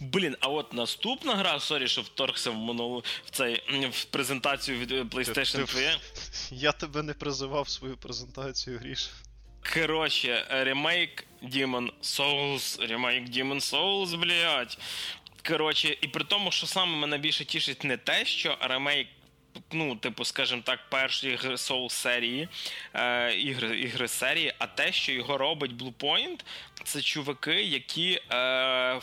Блін, 0.00 0.36
а 0.40 0.48
от 0.48 0.72
наступна 0.72 1.36
гра, 1.36 1.60
сорі, 1.60 1.88
що 1.88 2.02
вторгся 2.02 2.50
в 2.50 2.54
монолог 2.54 3.30
цей 3.30 3.62
в 3.90 4.04
презентацію 4.04 4.78
від 4.78 4.92
е, 4.92 5.02
PlayStation 5.02 5.66
3. 5.66 5.96
Я 6.50 6.72
тебе 6.72 7.02
не 7.02 7.14
призивав 7.14 7.68
свою 7.68 7.96
презентацію, 7.96 8.78
Гріш. 8.78 9.10
Коротше, 9.74 10.46
ремейк 10.50 11.26
Demon's 11.42 11.90
Souls, 12.02 12.86
ремейк 12.88 13.28
Demon's 13.28 13.60
Souls, 13.60 14.16
блядь. 14.16 14.78
Коротше, 15.48 15.96
і 16.00 16.08
при 16.08 16.24
тому, 16.24 16.50
що 16.50 16.66
саме 16.66 16.96
мене 16.96 17.18
більше 17.18 17.44
тішить 17.44 17.84
не 17.84 17.96
те, 17.96 18.24
що 18.24 18.58
ремейк 18.60 19.08
ну, 19.72 19.96
типу, 19.96 20.24
скажімо 20.24 20.62
так, 20.64 20.80
перші 20.90 21.28
ігри 21.28 21.54
Soul 21.54 21.90
серії, 21.90 22.48
е, 22.94 23.32
ігри 23.34 23.78
ігри 23.78 24.08
серії, 24.08 24.54
а 24.58 24.66
те, 24.66 24.92
що 24.92 25.12
його 25.12 25.38
робить 25.38 25.72
Bluepoint, 25.72 26.40
це 26.84 27.02
чуваки, 27.02 27.62
які. 27.62 28.20
Е, 28.32 29.00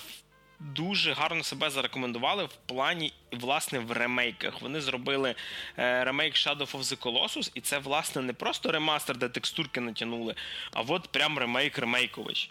Дуже 0.59 1.13
гарно 1.13 1.43
себе 1.43 1.69
зарекомендували 1.69 2.45
в 2.45 2.53
плані, 2.65 3.13
власне, 3.31 3.79
в 3.79 3.91
ремейках. 3.91 4.61
Вони 4.61 4.81
зробили 4.81 5.35
е, 5.77 6.03
ремейк 6.03 6.33
Shadow 6.33 6.71
of 6.71 6.81
the 6.81 6.97
Colossus, 6.97 7.51
і 7.53 7.61
це, 7.61 7.77
власне, 7.77 8.21
не 8.21 8.33
просто 8.33 8.71
ремастер, 8.71 9.17
де 9.17 9.29
текстурки 9.29 9.81
натягнули, 9.81 10.35
а 10.73 10.81
от 10.81 11.07
прям 11.07 11.39
ремейк 11.39 11.77
ремейкович. 11.77 12.49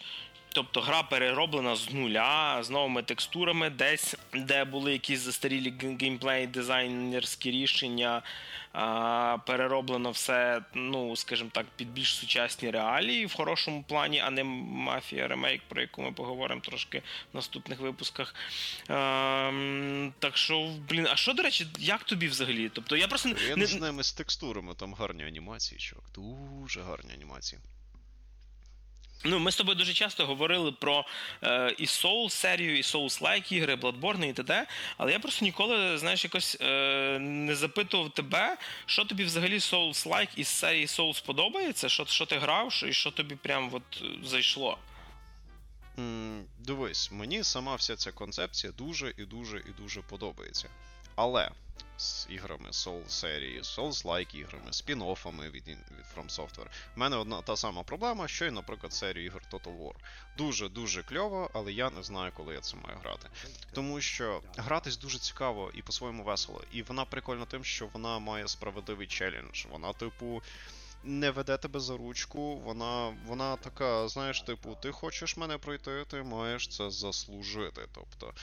Тобто 0.55 0.81
гра 0.81 1.03
перероблена 1.03 1.75
з 1.75 1.91
нуля, 1.91 2.63
з 2.63 2.69
новими 2.69 3.03
текстурами, 3.03 3.69
десь 3.69 4.15
де 4.33 4.65
були 4.65 4.93
якісь 4.93 5.19
застарілі 5.19 5.73
геймплей, 6.01 6.47
дизайнерські 6.47 7.51
рішення. 7.51 8.21
Перероблено 9.45 10.11
все, 10.11 10.61
ну, 10.73 11.15
скажімо 11.15 11.49
так, 11.53 11.65
під 11.75 11.91
більш 11.91 12.15
сучасні 12.15 12.71
реалії 12.71 13.25
в 13.25 13.33
хорошому 13.33 13.83
плані, 13.83 14.19
а 14.19 14.29
не 14.29 14.43
мафія 14.43 15.27
ремейк, 15.27 15.61
про 15.67 15.81
яку 15.81 16.01
ми 16.01 16.11
поговоримо 16.11 16.61
трошки 16.61 17.01
в 17.33 17.35
наступних 17.35 17.79
випусках. 17.79 18.35
Так 20.19 20.37
що, 20.37 20.69
блін, 20.89 21.07
а 21.11 21.15
що, 21.15 21.33
до 21.33 21.43
речі, 21.43 21.67
як 21.79 22.03
тобі 22.03 22.27
взагалі? 22.27 22.69
Тобто 22.73 22.97
я 22.97 23.07
просто 23.07 23.29
Я 23.49 23.55
не 23.55 23.65
знаю 23.65 24.03
з 24.03 24.13
текстурами, 24.13 24.75
там 24.75 24.93
гарні 24.93 25.25
анімації, 25.25 25.79
чувак. 25.79 26.05
Дуже 26.15 26.81
гарні 26.81 27.13
анімації. 27.13 27.61
Ну, 29.27 29.39
ми 29.39 29.51
з 29.51 29.55
тобою 29.55 29.75
дуже 29.75 29.93
часто 29.93 30.25
говорили 30.25 30.71
про 30.71 31.05
е, 31.43 31.75
і 31.77 31.85
Soul 31.85 32.29
серію, 32.29 32.77
і 32.77 32.81
Souls-like 32.81 33.53
ігри, 33.53 33.75
Bloodborne 33.75 34.25
і 34.25 34.33
т.д., 34.33 34.67
але 34.97 35.11
я 35.11 35.19
просто 35.19 35.45
ніколи, 35.45 35.97
знаєш, 35.97 36.23
якось 36.23 36.57
е, 36.61 37.19
не 37.19 37.55
запитував 37.55 38.09
тебе, 38.09 38.57
що 38.85 39.05
тобі 39.05 39.23
взагалі 39.23 39.57
Souls-like 39.57 40.29
із 40.35 40.47
серії 40.47 40.85
Souls 40.85 41.25
подобається, 41.25 41.89
що 41.89 42.05
що 42.05 42.25
ти 42.25 42.37
грав, 42.37 42.83
і 42.87 42.93
що 42.93 43.11
тобі 43.11 43.35
прям 43.35 43.69
от 43.73 44.03
зайшло. 44.23 44.77
Mm, 45.97 46.43
дивись, 46.59 47.11
мені 47.11 47.43
сама 47.43 47.75
вся 47.75 47.95
ця 47.95 48.11
концепція 48.11 48.73
дуже 48.77 49.13
і 49.17 49.25
дуже 49.25 49.57
і 49.57 49.81
дуже 49.81 50.01
подобається. 50.01 50.69
Але 51.15 51.51
з 51.97 52.27
іграми 52.29 52.69
Soul 52.69 53.09
серії, 53.09 53.61
Souls-like 53.61 54.35
іграми, 54.35 54.71
спін-оффами 54.71 55.51
від 55.51 55.67
від 55.67 55.77
From 56.15 56.29
Software. 56.29 56.67
У 56.95 56.99
мене 56.99 57.17
одна 57.17 57.41
та 57.41 57.55
сама 57.55 57.83
проблема, 57.83 58.27
що 58.27 58.45
й, 58.45 58.51
наприклад, 58.51 58.93
серію 58.93 59.25
ігор 59.25 59.41
Total 59.51 59.79
War. 59.79 59.93
Дуже-дуже 60.37 61.03
кльово, 61.03 61.49
але 61.53 61.73
я 61.73 61.89
не 61.89 62.03
знаю, 62.03 62.31
коли 62.35 62.53
я 62.53 62.59
це 62.59 62.77
маю 62.77 62.97
грати. 63.03 63.29
Тому 63.73 64.01
що 64.01 64.41
гратись 64.57 64.97
дуже 64.97 65.19
цікаво 65.19 65.71
і 65.73 65.81
по-своєму 65.81 66.23
весело. 66.23 66.61
І 66.71 66.81
вона 66.81 67.05
прикольна 67.05 67.45
тим, 67.45 67.63
що 67.63 67.87
вона 67.93 68.19
має 68.19 68.47
справедливий 68.47 69.07
челендж. 69.07 69.65
Вона, 69.71 69.93
типу. 69.93 70.41
Не 71.07 71.31
веде 71.31 71.57
тебе 71.57 71.79
за 71.79 71.97
ручку, 71.97 72.55
вона 72.55 73.17
вона 73.25 73.55
така, 73.55 74.07
знаєш, 74.07 74.41
типу, 74.41 74.77
ти 74.81 74.91
хочеш 74.91 75.37
мене 75.37 75.57
пройти, 75.57 76.05
ти 76.07 76.23
маєш 76.23 76.67
це 76.67 76.89
заслужити. 76.89 77.87
Тобто 77.93 78.33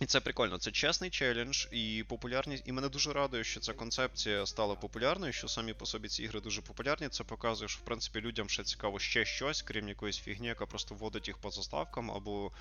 і 0.00 0.06
це 0.06 0.20
прикольно, 0.20 0.58
це 0.58 0.70
чесний 0.70 1.10
челендж 1.10 1.66
і 1.72 2.04
популярність. 2.08 2.62
І 2.66 2.72
мене 2.72 2.88
дуже 2.88 3.12
радує, 3.12 3.44
що 3.44 3.60
ця 3.60 3.72
концепція 3.72 4.46
стала 4.46 4.74
популярною, 4.74 5.32
що 5.32 5.48
самі 5.48 5.72
по 5.72 5.86
собі 5.86 6.08
ці 6.08 6.22
ігри 6.22 6.40
дуже 6.40 6.62
популярні. 6.62 7.08
Це 7.08 7.24
показує, 7.24 7.68
що 7.68 7.80
в 7.82 7.84
принципі 7.84 8.20
людям 8.20 8.48
ще 8.48 8.64
цікаво 8.64 8.98
ще 8.98 9.24
щось, 9.24 9.62
крім 9.62 9.88
якоїсь 9.88 10.18
фігні, 10.18 10.46
яка 10.46 10.66
просто 10.66 10.94
вводить 10.94 11.28
їх 11.28 11.38
по 11.38 11.50
заставкам, 11.50 12.10
або 12.10 12.52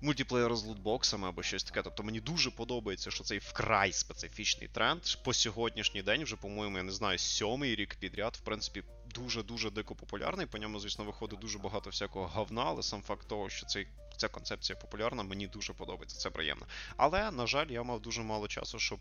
мультиплеєр 0.00 0.56
з 0.56 0.64
лутбоксами, 0.64 1.28
або 1.28 1.42
щось 1.42 1.64
таке. 1.64 1.82
Тобто 1.82 2.02
мені 2.02 2.20
дуже 2.20 2.50
подобається, 2.50 3.10
що 3.10 3.24
цей 3.24 3.38
вкрай 3.38 3.92
специфічний 3.92 4.68
тренд 4.68 5.02
по 5.24 5.32
сьогоднішній 5.32 6.02
день, 6.02 6.24
вже, 6.24 6.36
по-моєму, 6.36 6.76
я 6.76 6.82
не 6.82 6.92
знаю, 6.92 7.18
сьомий 7.18 7.74
рік 7.74 7.94
підряд, 7.94 8.36
в 8.36 8.40
принципі, 8.40 8.82
дуже-дуже 9.14 9.70
дико 9.70 9.94
популярний. 9.94 10.46
По 10.46 10.58
ньому, 10.58 10.80
звісно, 10.80 11.04
виходить 11.04 11.38
дуже 11.38 11.58
багато 11.58 11.90
всякого 11.90 12.26
говна, 12.26 12.62
але 12.66 12.82
сам 12.82 13.02
факт 13.02 13.28
того, 13.28 13.50
що 13.50 13.66
цей 13.66 13.88
ця 14.16 14.28
концепція 14.28 14.76
популярна, 14.76 15.22
мені 15.22 15.46
дуже 15.46 15.72
подобається, 15.72 16.18
це 16.18 16.30
приємно. 16.30 16.66
Але, 16.96 17.30
на 17.30 17.46
жаль, 17.46 17.66
я 17.66 17.82
мав 17.82 18.00
дуже 18.00 18.22
мало 18.22 18.48
часу, 18.48 18.78
щоб 18.78 18.98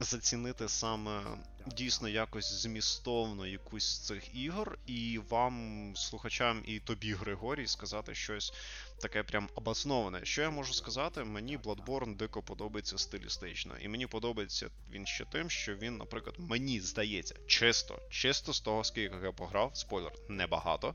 зацінити 0.00 0.68
саме 0.68 1.22
дійсно 1.66 2.08
якось 2.08 2.52
змістовно 2.52 3.46
якусь 3.46 3.84
з 3.84 4.06
цих 4.06 4.34
ігор, 4.34 4.78
і 4.86 5.20
вам, 5.28 5.92
слухачам, 5.96 6.62
і 6.66 6.80
тобі, 6.80 7.14
Григорій, 7.14 7.66
сказати 7.66 8.14
щось 8.14 8.52
таке 9.00 9.22
прям 9.22 9.48
обосноване. 9.54 10.20
Що 10.24 10.42
я 10.42 10.50
можу 10.50 10.72
сказати? 10.72 11.24
Мені 11.24 11.58
Bloodborne 11.58 12.16
дико 12.16 12.42
подобається 12.42 12.98
стилістично. 12.98 13.78
І 13.80 13.88
мені 13.88 14.06
подобається 14.06 14.70
він 14.90 15.06
ще 15.06 15.24
тим, 15.24 15.50
що 15.50 15.74
він, 15.74 15.96
наприклад, 15.96 16.34
мені 16.38 16.80
здається, 16.80 17.34
чисто, 17.46 18.00
чисто 18.10 18.52
з 18.52 18.60
того, 18.60 18.84
скільки 18.84 19.16
я 19.24 19.32
пограв, 19.32 19.70
спойлер, 19.74 20.12
небагато 20.28 20.94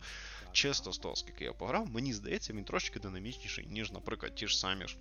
чисто 0.55 0.91
з 0.91 0.97
того, 0.97 1.15
скільки 1.15 1.43
я 1.43 1.53
пограв, 1.53 1.89
мені 1.89 2.13
здається, 2.13 2.53
він 2.53 2.63
трошки 2.63 2.99
динамічніший, 2.99 3.67
ніж, 3.67 3.91
наприклад, 3.91 4.35
ті 4.35 4.47
ж 4.47 4.59
самі 4.59 4.87
ж 4.87 4.97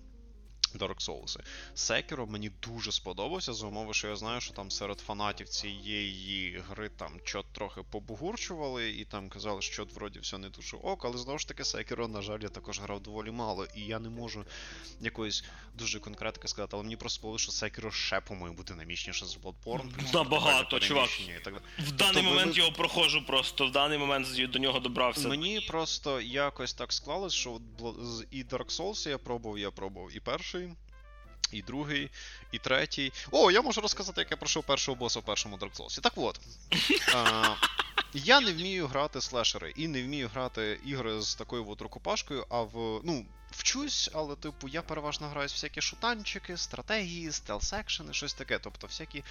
Dark 0.78 1.08
Souls. 1.08 1.38
Sekiro 1.76 2.26
мені 2.26 2.50
дуже 2.62 2.92
сподобався, 2.92 3.52
за 3.52 3.66
умови, 3.66 3.94
що 3.94 4.08
я 4.08 4.16
знаю, 4.16 4.40
що 4.40 4.54
там 4.54 4.70
серед 4.70 5.00
фанатів 5.00 5.48
цієї 5.48 6.62
гри 6.68 6.90
там 6.96 7.20
чот 7.24 7.46
трохи 7.52 7.82
побугурчували, 7.90 8.90
і 8.90 9.04
там 9.04 9.28
казали, 9.28 9.62
що 9.62 9.84
вроді 9.94 10.18
все 10.18 10.38
не 10.38 10.48
дуже 10.48 10.76
ок, 10.76 11.04
але 11.04 11.18
знову 11.18 11.38
ж 11.38 11.48
таки, 11.48 11.62
Sekiro, 11.62 12.08
на 12.08 12.22
жаль, 12.22 12.40
я 12.40 12.48
також 12.48 12.80
грав 12.80 13.02
доволі 13.02 13.30
мало, 13.30 13.66
і 13.76 13.80
я 13.80 13.98
не 13.98 14.08
можу 14.08 14.44
якоїсь 15.00 15.44
дуже 15.74 16.00
конкретики 16.00 16.48
сказати, 16.48 16.70
але 16.72 16.82
мені 16.82 16.96
просто 16.96 17.22
було, 17.22 17.38
що 17.38 17.52
Sekiro 17.52 17.90
ще, 17.90 18.20
по-моєму, 18.20 18.62
динамічніше 18.62 19.26
з 19.26 19.38
Bloodborne. 19.38 20.14
Набагато, 20.14 20.80
чувак. 20.80 21.08
Так... 21.44 21.54
В 21.78 21.92
даний 21.92 22.14
тобто, 22.14 22.22
момент 22.22 22.52
ви... 22.52 22.58
його 22.58 22.72
проходжу 22.72 23.24
просто, 23.26 23.66
в 23.66 23.72
даний 23.72 23.98
момент 23.98 24.50
до 24.50 24.58
нього 24.58 24.80
добрався. 24.80 25.28
Мені 25.28 25.60
просто 25.68 26.20
якось 26.20 26.74
так 26.74 26.92
склалось, 26.92 27.32
що 27.32 27.60
і 28.30 28.44
Dark 28.44 28.78
Souls 28.78 29.08
я 29.08 29.18
пробував, 29.18 29.58
я 29.58 29.70
пробував 29.70 30.16
і 30.16 30.20
перший 30.20 30.63
і 31.52 31.62
другий, 31.62 32.10
і 32.52 32.58
третій. 32.58 33.12
О, 33.30 33.50
я 33.50 33.62
можу 33.62 33.80
розказати, 33.80 34.20
як 34.20 34.30
я 34.30 34.36
пройшов 34.36 34.64
першого 34.64 34.96
боса 34.96 35.20
в 35.20 35.22
першому 35.22 35.56
Dark 35.56 35.76
Souls. 35.76 36.00
Так 36.00 36.12
от. 36.16 36.40
А, 37.14 37.54
Я 38.14 38.40
не 38.40 38.52
вмію 38.52 38.86
грати 38.86 39.20
слешери 39.20 39.72
і 39.76 39.88
не 39.88 40.02
вмію 40.02 40.30
грати 40.34 40.80
ігри 40.84 41.22
з 41.22 41.34
такою 41.34 41.70
от 41.70 41.82
рукопашкою, 41.82 42.46
а 42.50 42.60
в. 42.62 43.00
ну, 43.04 43.26
вчусь, 43.56 44.10
але, 44.14 44.36
типу, 44.36 44.68
я 44.68 44.82
переважно 44.82 45.28
граю 45.28 45.48
всякі 45.48 45.80
шутанчики, 45.80 46.56
стратегії, 46.56 47.30
стелс-екшени, 47.30 48.12
щось 48.12 48.34
таке. 48.34 48.58
Тобто, 48.58 48.86
всякі, 48.86 49.24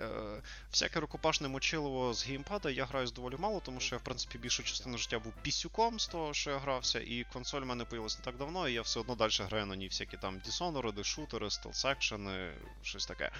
е, 0.00 0.42
всяке 0.70 1.00
рукопашне 1.00 1.48
мочилово 1.48 2.14
з 2.14 2.26
геймпада 2.26 2.70
я 2.70 2.84
граю 2.84 3.06
доволі 3.06 3.36
мало, 3.38 3.60
тому 3.60 3.80
що 3.80 3.94
я, 3.94 3.98
в 3.98 4.04
принципі, 4.04 4.38
більшу 4.38 4.62
частину 4.62 4.98
життя 4.98 5.18
був 5.18 5.32
пісюком 5.42 6.00
з 6.00 6.06
того, 6.06 6.34
що 6.34 6.50
я 6.50 6.58
грався, 6.58 7.00
і 7.00 7.26
консоль 7.32 7.60
в 7.60 7.66
мене 7.66 7.84
появилась 7.84 8.18
не 8.18 8.24
так 8.24 8.36
давно, 8.36 8.68
і 8.68 8.72
я 8.72 8.82
все 8.82 9.00
одно 9.00 9.14
далі 9.14 9.30
граю 9.38 9.66
на 9.66 9.76
ній 9.76 9.88
всякі 9.88 10.16
там 10.16 10.38
дісонори, 10.38 11.04
шутери, 11.04 11.46
стелс-екшени, 11.46 12.52
щось 12.82 13.06
таке. 13.06 13.30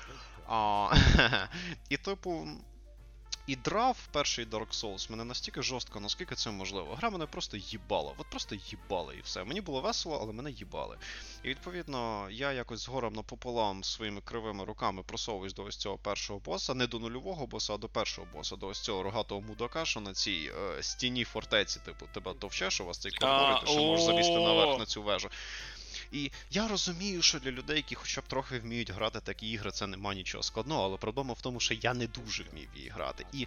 А, 0.48 0.94
І, 1.88 1.96
типу. 1.96 2.48
І 3.46 3.56
драв 3.56 4.08
перший 4.12 4.46
Dark 4.46 4.80
Souls 4.82 5.10
мене 5.10 5.24
настільки 5.24 5.62
жорстко, 5.62 6.00
наскільки 6.00 6.34
це 6.34 6.50
можливо. 6.50 6.94
Гра 6.94 7.10
мене 7.10 7.26
просто 7.26 7.56
їбала. 7.56 8.12
От 8.18 8.26
просто 8.30 8.56
їбала 8.66 9.14
і 9.14 9.20
все. 9.20 9.44
Мені 9.44 9.60
було 9.60 9.80
весело, 9.80 10.18
але 10.22 10.32
мене 10.32 10.50
їбали. 10.50 10.96
І 11.42 11.48
відповідно, 11.48 12.28
я 12.30 12.52
якось 12.52 12.80
згором 12.80 13.14
напополам 13.14 13.84
своїми 13.84 14.20
кривими 14.20 14.64
руками 14.64 15.02
просовуюсь 15.02 15.54
до 15.54 15.64
ось 15.64 15.76
цього 15.76 15.98
першого 15.98 16.38
боса, 16.38 16.74
не 16.74 16.86
до 16.86 16.98
нульового 16.98 17.46
боса, 17.46 17.74
а 17.74 17.76
до 17.76 17.88
першого 17.88 18.28
боса, 18.34 18.56
до 18.56 18.66
ось 18.66 18.80
цього 18.80 19.02
рогатого 19.02 19.40
мудака, 19.40 19.84
що 19.84 20.00
на 20.00 20.12
цій 20.12 20.52
е, 20.78 20.82
стіні 20.82 21.24
фортеці, 21.24 21.80
типу, 21.80 22.06
тебе 22.14 22.34
товче, 22.34 22.70
що 22.70 22.84
у 22.84 22.86
вас 22.86 22.98
цей 22.98 23.12
коридор, 23.12 23.56
і 23.56 23.66
ти 23.66 23.72
ще 23.72 23.80
можеш 23.80 24.06
залізти 24.06 24.34
наверх 24.34 24.78
на 24.78 24.86
цю 24.86 25.02
вежу. 25.02 25.28
І 26.14 26.30
я 26.50 26.68
розумію, 26.68 27.22
що 27.22 27.38
для 27.38 27.50
людей, 27.50 27.76
які 27.76 27.94
хоча 27.94 28.20
б 28.20 28.24
трохи 28.24 28.58
вміють 28.58 28.90
грати 28.90 29.20
такі 29.20 29.50
ігри, 29.50 29.70
це 29.70 29.86
нема 29.86 30.14
нічого 30.14 30.42
складного, 30.42 30.84
але 30.84 30.96
проблема 30.96 31.32
в 31.32 31.40
тому, 31.40 31.60
що 31.60 31.74
я 31.74 31.94
не 31.94 32.06
дуже 32.06 32.42
вмів 32.42 32.68
її 32.76 32.88
грати. 32.88 33.26
І 33.32 33.46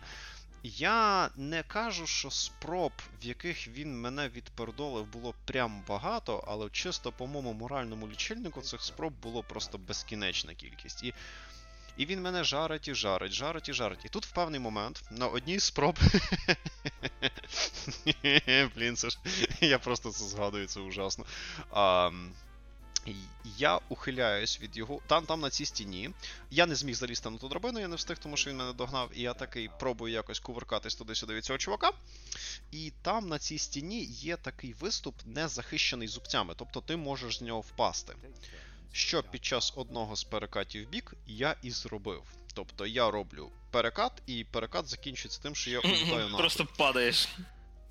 я 0.64 1.30
не 1.36 1.64
кажу, 1.64 2.08
що 2.08 2.32
спроб, 2.32 2.92
в 3.22 3.26
яких 3.26 3.68
він 3.68 4.02
мене 4.02 4.30
відпердолив, 4.30 5.06
було 5.06 5.34
прям 5.46 5.84
багато, 5.88 6.44
але 6.48 6.70
чисто 6.70 7.12
по 7.12 7.28
моєму 7.28 7.54
моральному 7.54 8.08
лічильнику 8.08 8.62
цих 8.62 8.82
спроб 8.82 9.14
було 9.24 9.44
просто 9.44 9.78
безкінечна 9.78 10.54
кількість. 10.54 11.04
І 11.04 11.14
і 11.98 12.06
він 12.06 12.22
мене 12.22 12.44
жарить 12.44 12.88
і 12.88 12.94
жарить, 12.94 13.32
жарить 13.32 13.70
і 13.70 13.74
жарить. 13.74 14.06
І 14.06 14.10
тут 14.10 14.26
в 14.26 14.32
певний 14.32 14.60
момент 14.60 15.04
на 15.12 15.28
одній 15.28 15.60
спроб. 15.60 16.00
Блін, 18.76 18.96
це 18.96 19.10
ж 19.10 19.20
я 19.62 19.80
просто 19.80 20.12
це 20.12 20.26
згадую, 20.26 20.68
це 20.68 20.80
ужасно. 20.80 21.26
А, 21.72 22.12
я 23.58 23.80
ухиляюсь 23.90 24.62
від 24.62 24.78
його. 24.78 25.00
Там 25.08 25.26
там 25.26 25.40
на 25.40 25.50
цій 25.50 25.66
стіні. 25.66 26.10
Я 26.52 26.66
не 26.66 26.76
зміг 26.76 26.96
залізти 26.96 27.30
на 27.30 27.38
ту 27.38 27.48
драбину, 27.48 27.80
я 27.80 27.88
не 27.88 27.96
встиг, 27.96 28.18
тому 28.18 28.38
що 28.38 28.50
він 28.50 28.58
мене 28.58 28.74
догнав. 28.74 29.12
І 29.16 29.22
я 29.22 29.34
такий 29.34 29.70
пробую 29.80 30.14
якось 30.14 30.42
кувыркатись 30.42 30.98
туди-сюди 30.98 31.34
від 31.34 31.46
цього 31.46 31.60
чувака. 31.60 31.92
І 32.72 32.92
там 33.02 33.28
на 33.28 33.40
цій 33.40 33.58
стіні 33.58 34.04
є 34.04 34.38
такий 34.38 34.74
виступ, 34.74 35.16
не 35.26 35.48
захищений 35.48 36.08
зубцями. 36.08 36.54
Тобто 36.58 36.82
ти 36.82 36.96
можеш 36.96 37.38
з 37.38 37.42
нього 37.42 37.62
впасти. 37.62 38.14
що 38.92 39.24
під 39.24 39.46
час 39.46 39.74
одного 39.76 40.16
з 40.16 40.24
перекатів 40.24 40.88
в 40.88 40.90
бік 40.90 41.14
я 41.28 41.56
і 41.62 41.72
зробив. 41.72 42.24
Тобто 42.54 42.86
я 42.88 43.12
роблю 43.12 43.52
перекат, 43.72 44.12
і 44.26 44.44
перекат 44.44 44.88
закінчується 44.88 45.42
тим, 45.42 45.56
що 45.56 45.70
я 45.72 45.80
улітаю 45.80 46.24
нахуй. 46.24 46.38
Просто 46.38 46.66
падаєш. 46.78 47.28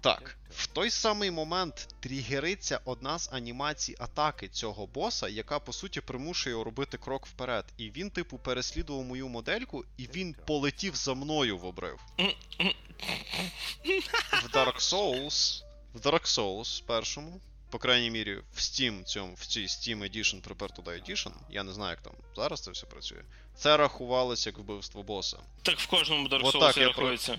Так, 0.06 0.36
в 0.50 0.66
той 0.66 0.90
самий 0.90 1.30
момент 1.30 1.88
тригериться 2.00 2.80
одна 2.84 3.18
з 3.18 3.28
анімацій 3.32 3.96
атаки 3.98 4.48
цього 4.48 4.86
боса, 4.86 5.28
яка 5.28 5.58
по 5.58 5.72
суті 5.72 6.00
примушує 6.00 6.52
його 6.52 6.64
робити 6.64 6.98
крок 6.98 7.26
вперед. 7.26 7.64
І 7.76 7.90
він, 7.90 8.10
типу, 8.10 8.38
переслідував 8.38 9.04
мою 9.04 9.28
модельку, 9.28 9.84
і 9.96 10.06
він 10.14 10.36
полетів 10.46 10.96
за 10.96 11.14
мною 11.14 11.58
в 11.58 11.64
обрив. 11.64 12.00
В 14.44 14.56
Dark 14.56 14.78
Souls. 14.78 15.62
В 15.94 15.98
Dark 15.98 16.24
Souls 16.24 16.82
першому. 16.86 17.40
По 17.76 17.80
крайній 17.80 18.10
мірі, 18.10 18.38
в 18.54 18.58
Steam 18.58 19.04
цьому, 19.04 19.34
в 19.34 19.46
цій 19.46 19.66
Steam 19.66 19.98
Edition 19.98 20.40
Prepare 20.48 20.76
to 20.76 20.82
Die 20.82 21.10
Edition, 21.10 21.32
я 21.50 21.62
не 21.62 21.72
знаю, 21.72 21.90
як 21.90 22.00
там 22.00 22.12
зараз 22.36 22.60
це 22.60 22.70
все 22.70 22.86
працює. 22.86 23.22
Це 23.56 23.76
рахувалося 23.76 24.50
як 24.50 24.58
вбивство 24.58 25.02
боса. 25.02 25.38
Так 25.62 25.78
в 25.78 25.86
кожному 25.86 26.28
Dark 26.28 26.42
Souls 26.42 26.60
так 26.60 26.76
я 26.76 26.86
рахується. 26.86 27.38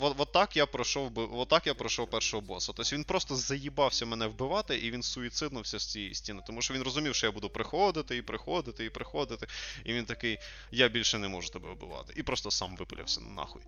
От 0.00 0.32
так 0.32 0.56
я 0.56 0.66
пройшов. 0.66 1.18
От 1.32 1.48
так 1.48 1.66
я 1.66 1.74
пройшов 1.74 2.10
першого 2.10 2.40
боса. 2.40 2.72
Тобто 2.76 2.96
він 2.96 3.04
просто 3.04 3.36
заїбався 3.36 4.06
мене 4.06 4.26
вбивати, 4.26 4.78
і 4.78 4.90
він 4.90 5.02
суїциднувся 5.02 5.78
з 5.78 5.92
цієї 5.92 6.14
стіни. 6.14 6.42
Тому 6.46 6.62
що 6.62 6.74
він 6.74 6.82
розумів, 6.82 7.14
що 7.14 7.26
я 7.26 7.32
буду 7.32 7.50
приходити 7.50 8.16
і 8.16 8.22
приходити, 8.22 8.84
і 8.84 8.90
приходити. 8.90 9.46
І 9.84 9.92
він 9.92 10.04
такий, 10.04 10.38
я 10.70 10.88
більше 10.88 11.18
не 11.18 11.28
можу 11.28 11.50
тебе 11.50 11.70
вбивати. 11.70 12.12
І 12.16 12.22
просто 12.22 12.50
сам 12.50 12.76
випилився 12.76 13.20
нахуй. 13.20 13.62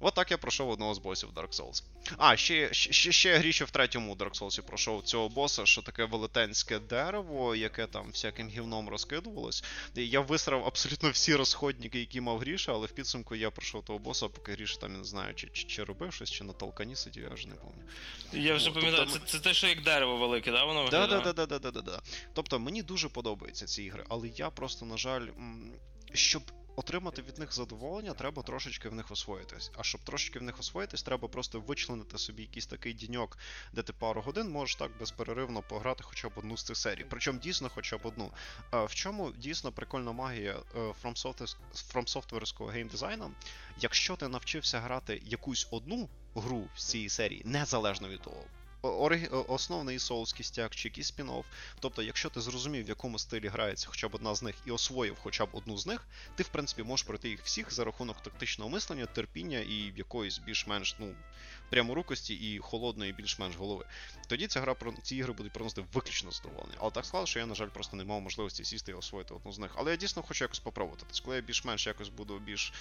От 0.00 0.14
так 0.14 0.30
я 0.30 0.38
пройшов 0.38 0.70
одного 0.70 0.94
з 0.94 0.98
босів 0.98 1.28
Dark 1.34 1.48
Souls. 1.48 1.82
А, 2.18 2.36
ще 2.36 2.72
ще, 2.72 3.12
ще 3.12 3.36
гріше 3.36 3.64
в 3.64 3.70
третьому 3.70 4.14
Dark 4.14 4.40
Souls 4.40 4.62
пройшов 4.62 5.02
цього 5.02 5.28
боса, 5.28 5.66
що 5.66 5.82
таке 5.82 6.04
велетенське 6.04 6.78
дерево, 6.78 7.56
яке 7.56 7.86
там 7.86 8.10
всяким 8.10 8.48
гівном 8.48 8.88
розкидувалось. 8.88 9.64
Я 9.94 10.20
висрав 10.20 10.66
абсолютно 10.66 11.10
всі 11.10 11.34
розходники, 11.34 12.00
які 12.00 12.20
мав 12.20 12.38
Гріша, 12.38 12.72
але 12.72 12.86
в 12.86 12.92
підсумку 12.92 13.34
я 13.34 13.50
пройшов 13.50 13.84
того 13.84 13.98
боса, 13.98 14.28
поки 14.28 14.52
Гріша 14.52 14.80
там 14.80 14.92
я 14.92 14.98
не 14.98 15.04
знаю, 15.04 15.34
чи, 15.34 15.48
чи, 15.52 15.64
чи 15.64 15.84
робив 15.84 16.12
щось, 16.12 16.30
чи 16.30 16.44
на 16.44 16.52
толкані 16.52 16.96
сидів, 16.96 17.22
я 17.22 17.28
вже 17.28 17.48
не 17.48 17.54
пам'ятаю. 17.54 17.84
Я 18.32 18.54
вже 18.54 18.70
пам'ятаю, 18.70 19.06
тобто 19.12 19.26
це, 19.26 19.38
це 19.38 19.44
те, 19.44 19.54
що 19.54 19.66
як 19.66 19.82
дерево 19.82 20.16
велике, 20.16 20.52
да? 20.52 20.64
Воно 20.64 20.88
Да, 20.88 21.06
да, 21.06 21.20
да, 21.32 21.46
да, 21.46 21.58
да, 21.58 21.70
да, 21.70 21.80
да. 21.80 22.00
Тобто 22.34 22.58
мені 22.58 22.82
дуже 22.82 23.08
подобаються 23.08 23.66
ці 23.66 23.82
ігри, 23.82 24.04
але 24.08 24.28
я 24.28 24.50
просто, 24.50 24.86
на 24.86 24.96
жаль, 24.96 25.26
щоб 26.14 26.42
отримати 26.80 27.22
від 27.22 27.38
них 27.38 27.52
задоволення, 27.54 28.14
треба 28.14 28.42
трошечки 28.42 28.88
в 28.88 28.94
них 28.94 29.10
освоїтись. 29.10 29.70
А 29.78 29.82
щоб 29.82 30.00
трошечки 30.00 30.38
в 30.38 30.42
них 30.42 30.60
освоїтись, 30.60 31.02
треба 31.02 31.28
просто 31.28 31.60
вичленити 31.60 32.18
собі 32.18 32.42
якийсь 32.42 32.66
такий 32.66 32.92
діньок, 32.92 33.38
де 33.72 33.82
ти 33.82 33.92
пару 33.92 34.20
годин 34.22 34.50
можеш 34.50 34.76
так 34.76 34.90
безперервно 34.98 35.62
пограти 35.62 36.02
хоча 36.04 36.28
б 36.28 36.32
одну 36.36 36.56
з 36.56 36.62
цих 36.62 36.76
серій. 36.76 37.06
Причому 37.10 37.38
дійсно 37.38 37.70
хоча 37.74 37.96
б 37.98 38.00
одну. 38.06 38.32
В 38.72 38.94
чому 38.94 39.32
дійсно 39.32 39.72
прикольна 39.72 40.12
магія 40.12 40.56
Software- 41.74 42.70
геймдизайну? 42.70 43.30
Якщо 43.80 44.16
ти 44.16 44.28
навчився 44.28 44.80
грати 44.80 45.22
якусь 45.24 45.68
одну 45.70 46.08
гру 46.34 46.68
з 46.76 46.84
цієї 46.84 47.08
серії, 47.08 47.42
незалежно 47.44 48.08
від 48.08 48.20
того. 48.22 48.44
Основний 48.82 49.98
Souls 49.98 50.36
кістяк 50.36 50.74
чи 50.74 50.88
якийсь 50.88 51.12
спін-офф. 51.12 51.44
Тобто, 51.80 52.02
якщо 52.02 52.30
ти 52.30 52.40
зрозумів, 52.40 52.84
в 52.84 52.88
якому 52.88 53.18
стилі 53.18 53.48
грається 53.48 53.86
хоча 53.88 54.08
б 54.08 54.14
одна 54.14 54.34
з 54.34 54.42
них 54.42 54.54
і 54.66 54.70
освоїв 54.70 55.16
хоча 55.22 55.46
б 55.46 55.48
одну 55.52 55.78
з 55.78 55.86
них, 55.86 56.06
ти 56.34 56.42
в 56.42 56.48
принципі 56.48 56.82
можеш 56.82 57.06
пройти 57.06 57.28
їх 57.28 57.42
всіх 57.44 57.72
за 57.72 57.84
рахунок 57.84 58.22
тактичного 58.22 58.70
мислення, 58.70 59.06
терпіння 59.06 59.58
і 59.58 59.92
якоїсь 59.96 60.38
більш-менш 60.38 60.96
ну 60.98 61.14
пряморукості 61.70 62.34
і 62.34 62.58
холодної 62.58 63.12
більш-менш 63.12 63.56
голови. 63.56 63.84
Тоді 64.28 64.46
ця 64.46 64.60
гра 64.60 64.76
ці 65.02 65.16
ігри 65.16 65.32
будуть 65.32 65.52
приносити 65.52 65.84
виключно 65.92 66.30
задоволення. 66.30 66.74
Але 66.78 66.90
так 66.90 67.06
склалося, 67.06 67.30
що 67.30 67.38
я, 67.38 67.46
на 67.46 67.54
жаль, 67.54 67.68
просто 67.68 67.96
не 67.96 68.04
мав 68.04 68.20
можливості 68.20 68.64
сісти 68.64 68.92
і 68.92 68.94
освоїти 68.94 69.34
одну 69.34 69.52
з 69.52 69.58
них. 69.58 69.70
Але 69.74 69.90
я 69.90 69.96
дійсно 69.96 70.22
хочу 70.22 70.44
якось 70.44 70.58
попробувати. 70.58 71.04
Тобто, 71.06 71.24
коли 71.24 71.36
я 71.36 71.42
більш-менш 71.42 71.86
якось 71.86 72.08
буду 72.08 72.38
більш 72.38 72.72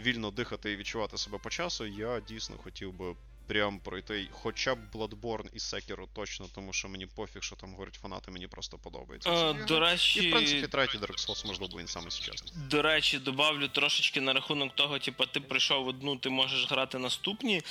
вільно 0.00 0.30
дихати 0.30 0.72
і 0.72 0.76
відчувати 0.76 1.18
себе 1.18 1.38
по 1.38 1.50
часу, 1.50 1.86
я 1.86 2.20
дійсно 2.20 2.56
хотів 2.56 2.92
би. 2.92 3.14
Прям 3.46 3.80
пройти 3.80 4.28
хоча 4.32 4.74
б 4.74 4.78
Bloodborne 4.92 5.48
і 5.54 5.58
Sekiro 5.58 6.06
точно, 6.14 6.46
тому 6.54 6.72
що 6.72 6.88
мені 6.88 7.06
пофіг, 7.06 7.42
що 7.42 7.56
там 7.56 7.70
говорять 7.70 7.94
фанати, 7.94 8.30
мені 8.30 8.46
просто 8.46 8.78
подобається. 8.78 9.30
А, 9.30 9.50
ігри. 9.50 9.64
до 9.64 9.90
І 10.16 10.28
в 10.28 10.32
принципі 10.32 10.66
третій 10.66 10.98
Dark 10.98 11.26
Souls, 11.26 11.46
можливо, 11.46 11.78
він 11.78 11.86
саме 11.86 12.10
сучасний. 12.10 12.52
До 12.70 12.82
речі, 12.82 13.18
добавлю 13.18 13.68
трошечки 13.68 14.20
на 14.20 14.32
рахунок 14.32 14.74
того, 14.74 14.98
типу, 14.98 15.26
ти 15.26 15.40
пройшов 15.40 15.88
одну, 15.88 16.16
ти 16.16 16.30
можеш 16.30 16.70
грати 16.70 16.98
наступні. 16.98 17.62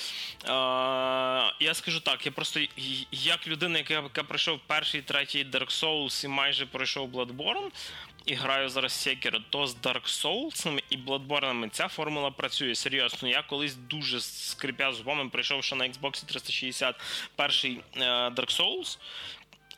А, 0.45 1.51
я 1.59 1.73
скажу 1.73 1.99
так, 1.99 2.25
я 2.25 2.31
просто 2.31 2.59
як 3.11 3.47
людина, 3.47 3.77
яка, 3.77 3.93
яка 3.93 4.23
пройшов 4.23 4.59
перший, 4.67 5.01
третій 5.01 5.45
Dark 5.45 5.83
Souls 5.83 6.25
і 6.25 6.27
майже 6.27 6.65
пройшов 6.65 7.09
Bloodborne, 7.09 7.71
і 8.25 8.33
граю 8.33 8.69
зараз 8.69 8.91
Sekiro, 8.91 9.39
то 9.49 9.67
з 9.67 9.75
Dark 9.75 10.05
Souls 10.05 10.79
і 10.89 10.97
Bloodborne 10.97 11.69
ця 11.69 11.87
формула 11.87 12.31
працює 12.31 12.75
серйозно. 12.75 13.29
Я 13.29 13.41
колись 13.41 13.75
дуже 13.75 14.21
скрипя 14.21 14.91
зубами 14.91 15.29
прийшов 15.29 15.63
ще 15.63 15.75
на 15.75 15.85
Xbox 15.85 16.25
360 16.25 16.95
перший 17.35 17.81
е, 17.95 17.99
Dark 18.29 18.59
Souls. 18.59 18.97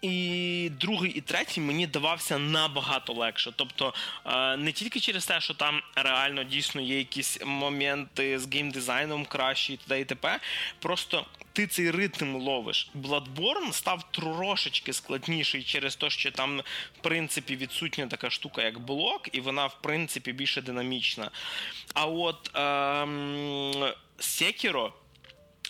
І 0.01 0.71
другий 0.79 1.11
і 1.11 1.21
третій 1.21 1.61
мені 1.61 1.87
давався 1.87 2.37
набагато 2.37 3.13
легше. 3.13 3.53
Тобто 3.55 3.93
е, 4.25 4.57
не 4.57 4.71
тільки 4.71 4.99
через 4.99 5.25
те, 5.25 5.41
що 5.41 5.53
там 5.53 5.81
реально 5.95 6.43
дійсно 6.43 6.81
є 6.81 6.97
якісь 6.97 7.39
моменти 7.45 8.39
з 8.39 8.53
геймдизайном 8.53 9.25
кращі 9.25 9.73
і 9.73 9.77
т.д. 9.77 9.99
і 9.99 10.05
т.п. 10.05 10.39
Просто 10.79 11.25
ти 11.57 11.67
цей 11.67 11.91
ритм 11.91 12.35
ловиш. 12.35 12.89
Bloodborne 12.95 13.73
став 13.73 14.11
трошечки 14.11 14.93
складніший 14.93 15.63
через 15.63 15.95
те, 15.95 16.09
що 16.09 16.31
там, 16.31 16.61
в 16.99 17.01
принципі, 17.01 17.55
відсутня 17.55 18.07
така 18.07 18.29
штука, 18.29 18.63
як 18.63 18.79
блок, 18.79 19.29
і 19.31 19.41
вона, 19.41 19.65
в 19.65 19.81
принципі, 19.81 20.31
більше 20.31 20.61
динамічна. 20.61 21.31
А 21.93 22.05
от 22.05 22.51
ем, 22.55 23.93
Sekiro 24.19 24.91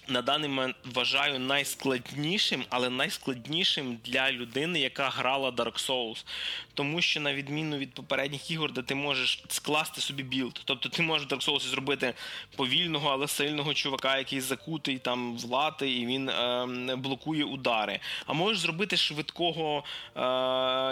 на 0.08 0.22
даний 0.22 0.49
момент 0.49 0.76
вважаю 0.93 1.39
найскладнішим, 1.39 2.64
але 2.70 2.89
найскладнішим 2.89 3.99
для 4.05 4.32
людини, 4.32 4.80
яка 4.80 5.10
грала 5.10 5.49
Dark 5.49 5.88
Souls. 5.89 6.26
Тому 6.74 7.01
що, 7.01 7.20
на 7.20 7.34
відміну 7.34 7.78
від 7.78 7.93
попередніх 7.93 8.51
ігор, 8.51 8.74
де 8.74 8.82
ти 8.82 8.95
можеш 8.95 9.43
скласти 9.47 10.01
собі 10.01 10.24
білд. 10.24 10.62
Тобто 10.66 10.89
ти 10.89 11.01
можеш 11.01 11.28
в 11.28 11.34
Dark 11.34 11.49
Souls 11.49 11.60
зробити 11.60 12.14
повільного, 12.55 13.10
але 13.10 13.28
сильного 13.28 13.74
чувака, 13.74 14.18
який 14.18 14.41
закутий 14.41 14.97
там 14.97 15.38
в 15.38 15.45
лати, 15.45 15.91
і 15.91 16.05
він 16.05 16.30
е, 16.30 16.95
блокує 16.95 17.43
удари. 17.43 17.99
А 18.26 18.34
можеш 18.34 18.60
зробити 18.60 18.97
швидкого 18.97 19.84
е, 20.16 20.22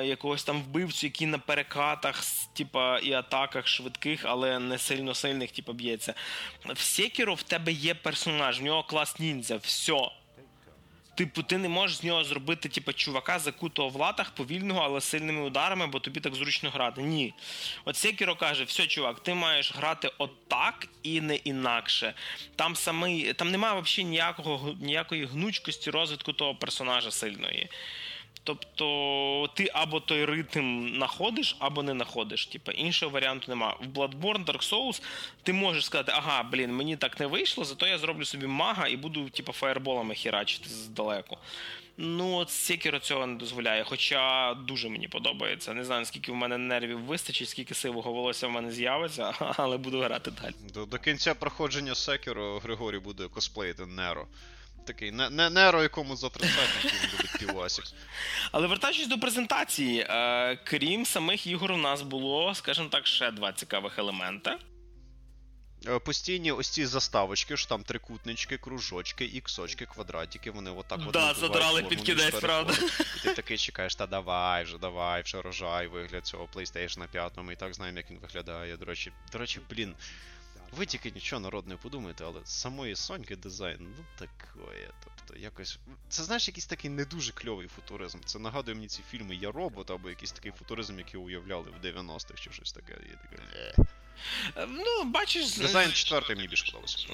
якогось 0.06 0.44
там 0.44 0.62
вбивцю, 0.62 1.08
який 1.08 1.28
на 1.28 1.38
перекатах 1.38 2.24
типа, 2.54 3.00
і 3.00 3.14
атаках 3.14 3.68
швидких, 3.68 4.26
але 4.26 4.60
не 4.60 4.78
сильно 4.78 5.14
сильних, 5.14 5.52
типа, 5.52 5.74
б'ється. 5.74 6.14
В 6.66 6.70
Sekiro 6.70 7.34
в 7.34 7.44
тебе 7.44 7.72
є 7.72 7.94
персонаж, 7.94 8.60
в 8.60 8.64
нього 8.64 8.84
клас 8.84 9.05
ніндзя, 9.20 9.58
все. 9.58 10.12
Типу, 11.16 11.44
ти 11.44 11.58
не 11.58 11.70
можеш 11.70 11.98
з 11.98 12.04
нього 12.04 12.24
зробити, 12.24 12.70
типу, 12.70 12.94
чувака, 12.94 13.40
закутого 13.40 13.90
в 13.90 13.96
латах, 13.96 14.32
повільного, 14.32 14.82
але 14.82 15.02
сильними 15.02 15.42
ударами, 15.42 15.88
бо 15.88 16.00
тобі 16.00 16.20
так 16.20 16.36
зручно 16.36 16.70
грати. 16.70 17.02
Ні. 17.02 17.34
От 17.86 17.98
Секіро 17.98 18.36
каже: 18.36 18.64
все, 18.64 18.88
чувак, 18.88 19.20
ти 19.20 19.34
маєш 19.34 19.76
грати 19.76 20.12
отак 20.18 20.88
і 21.04 21.22
не 21.22 21.36
інакше. 21.36 22.14
Там 22.56 22.76
самий, 22.76 23.34
там 23.34 23.52
немає 23.52 23.82
взагалі 23.82 24.10
ніякого, 24.10 24.76
ніякої 24.82 25.26
гнучкості 25.26 25.92
розвитку 25.92 26.34
того 26.34 26.56
персонажа 26.56 27.12
сильної. 27.12 27.70
Тобто 28.46 29.50
ти 29.54 29.70
або 29.74 30.00
той 30.00 30.26
ритм 30.26 30.90
знаходиш, 30.96 31.56
або 31.60 31.84
не 31.84 31.92
знаходиш. 31.92 32.46
Типа 32.46 32.72
іншого 32.72 33.12
варіанту 33.12 33.46
нема. 33.48 33.76
В 33.82 33.88
Bloodborne, 33.88 34.46
Dark 34.46 34.72
Souls 34.72 35.02
ти 35.44 35.54
можеш 35.54 35.86
сказати, 35.86 36.12
ага, 36.16 36.44
блін, 36.44 36.76
мені 36.76 36.98
так 36.98 37.20
не 37.20 37.28
вийшло, 37.28 37.66
зато 37.66 37.88
я 37.88 37.98
зроблю 37.98 38.26
собі 38.26 38.48
мага 38.48 38.88
і 38.88 38.96
буду, 38.98 39.30
типа, 39.30 39.52
фаєрболами 39.52 40.16
херачити 40.16 40.70
здалеку. 40.70 41.38
Ну, 41.98 42.36
от 42.36 42.50
Sekiro 42.50 43.00
цього 43.00 43.28
не 43.28 43.36
дозволяє, 43.36 43.84
хоча 43.84 44.54
дуже 44.54 44.90
мені 44.90 45.08
подобається. 45.08 45.74
Не 45.74 45.86
знаю, 45.86 46.06
скільки 46.06 46.32
в 46.32 46.36
мене 46.36 46.58
нервів 46.58 47.00
вистачить, 47.00 47.50
скільки 47.50 47.74
сивого 47.74 48.14
волосся 48.14 48.48
в 48.48 48.52
мене 48.52 48.72
з'явиться, 48.72 49.34
але 49.58 49.78
буду 49.78 50.02
грати 50.02 50.32
далі. 50.32 50.54
До, 50.74 50.86
до 50.86 50.98
кінця 50.98 51.36
проходження 51.36 51.94
Sekiro 51.94 52.60
Григорій 52.60 53.00
буде 53.00 53.28
косплеїти 53.28 53.86
Неро. 53.86 54.28
Такий 54.86 55.12
не, 55.12 55.30
не, 55.30 55.50
Неро, 55.50 55.84
якому 55.84 56.16
за 56.16 56.30
30 56.30 56.58
любить 57.14 57.40
півасік. 57.40 57.86
Але 58.52 58.68
вертаючись 58.68 59.08
до 59.08 59.18
презентації, 59.18 60.00
е, 60.10 60.56
крім 60.64 61.06
самих 61.06 61.48
ігор, 61.48 61.72
у 61.72 61.78
нас 61.78 62.02
було, 62.02 62.56
скажімо 62.56 62.90
так, 62.92 63.08
ще 63.08 63.32
два 63.32 63.54
цікавих 63.54 64.00
елемента. 64.00 64.60
Е, 65.88 66.00
Постійні 66.00 66.52
ось 66.52 66.70
ці 66.70 66.86
заставочки, 66.86 67.58
що 67.58 67.70
там 67.70 67.84
трикутнички, 67.84 68.58
кружочки, 68.58 69.26
іксочки, 69.26 69.86
квадратики, 69.86 70.52
вони 70.52 70.72
отак 70.72 71.00
от 71.08 71.12
Да, 71.12 71.34
задрали 71.34 71.84
під 71.84 72.02
кінець, 72.02 72.40
правда. 72.40 72.74
І 73.18 73.20
ти 73.24 73.34
такий 73.34 73.58
чекаєш, 73.58 73.96
та 73.96 74.08
давай 74.08 74.64
вже, 74.64 74.78
давай, 74.78 75.22
вже 75.22 75.42
рожай 75.42 75.88
вигляд 75.88 76.28
цього 76.28 76.50
PlayStation 76.56 77.08
5, 77.08 77.32
ми 77.38 77.54
і 77.54 77.56
так 77.56 77.74
знаємо, 77.74 77.98
як 77.98 78.12
він 78.12 78.20
виглядає. 78.20 78.78
До 78.78 78.86
речі, 78.86 79.12
до 79.32 79.38
речі, 79.38 79.60
блін. 79.70 79.96
Ви 80.72 80.86
тільки 80.86 81.12
нічого 81.12 81.40
народ 81.40 81.68
не 81.68 81.78
подумаєте, 81.78 82.24
але 82.28 82.42
самої 82.44 82.96
Соньки 82.96 83.36
дизайн, 83.36 83.78
ну 83.98 84.06
такое. 84.18 84.90
Тобто, 85.04 85.42
якось. 85.42 85.80
Це 86.10 86.24
знаєш, 86.24 86.48
якийсь 86.48 86.66
такий 86.66 86.90
не 86.90 87.06
дуже 87.06 87.32
кльовий 87.32 87.68
футуризм. 87.68 88.20
Це 88.26 88.40
нагадує 88.40 88.76
мені 88.76 88.88
ці 88.88 89.02
фільми 89.12 89.36
Я 89.36 89.52
робот 89.52 89.92
або 89.92 90.10
якийсь 90.10 90.32
такий 90.32 90.52
футуризм, 90.52 90.98
який 90.98 91.20
уявляли 91.20 91.72
в 91.82 91.86
90-х 91.86 92.42
чи 92.42 92.52
щось 92.52 92.72
таке. 92.72 92.98
Я 93.10 93.16
таке. 93.16 93.44
Ну, 94.68 95.04
бачиш, 95.04 95.58
Дизайн 95.58 95.92
четвертий 95.92 96.36
мені 96.36 96.48
більше 96.48 96.66
подобався. 96.66 97.08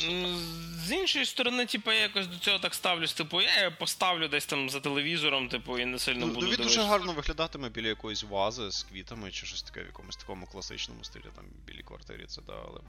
З 0.85 0.91
іншої 0.91 1.25
сторони, 1.25 1.65
типу, 1.65 1.91
я 1.91 1.99
якось 1.99 2.27
до 2.27 2.37
цього 2.37 2.59
так 2.59 2.73
ставлюсь. 2.73 3.13
Типу, 3.13 3.41
я 3.41 3.63
його 3.63 3.75
поставлю 3.79 4.27
десь 4.27 4.45
там 4.45 4.69
за 4.69 4.79
телевізором, 4.79 5.49
типу, 5.49 5.79
і 5.79 5.85
не 5.85 5.99
сильно 5.99 6.25
Ну, 6.25 6.33
буду 6.33 6.45
ну, 6.45 6.51
він 6.51 6.63
дуже 6.63 6.81
гарно 6.81 7.13
виглядатиме 7.13 7.69
біля 7.69 7.87
якоїсь 7.87 8.23
вази 8.23 8.71
з 8.71 8.83
квітами 8.83 9.31
чи 9.31 9.45
щось 9.45 9.63
таке 9.63 9.83
в 9.83 9.85
якомусь 9.85 10.15
такому 10.15 10.45
класичному 10.45 11.03
стилі, 11.03 11.25
там 11.35 11.45
білій 11.67 11.83
квартирі, 11.83 12.25
це 12.27 12.41
да, 12.47 12.53
але. 12.53 12.79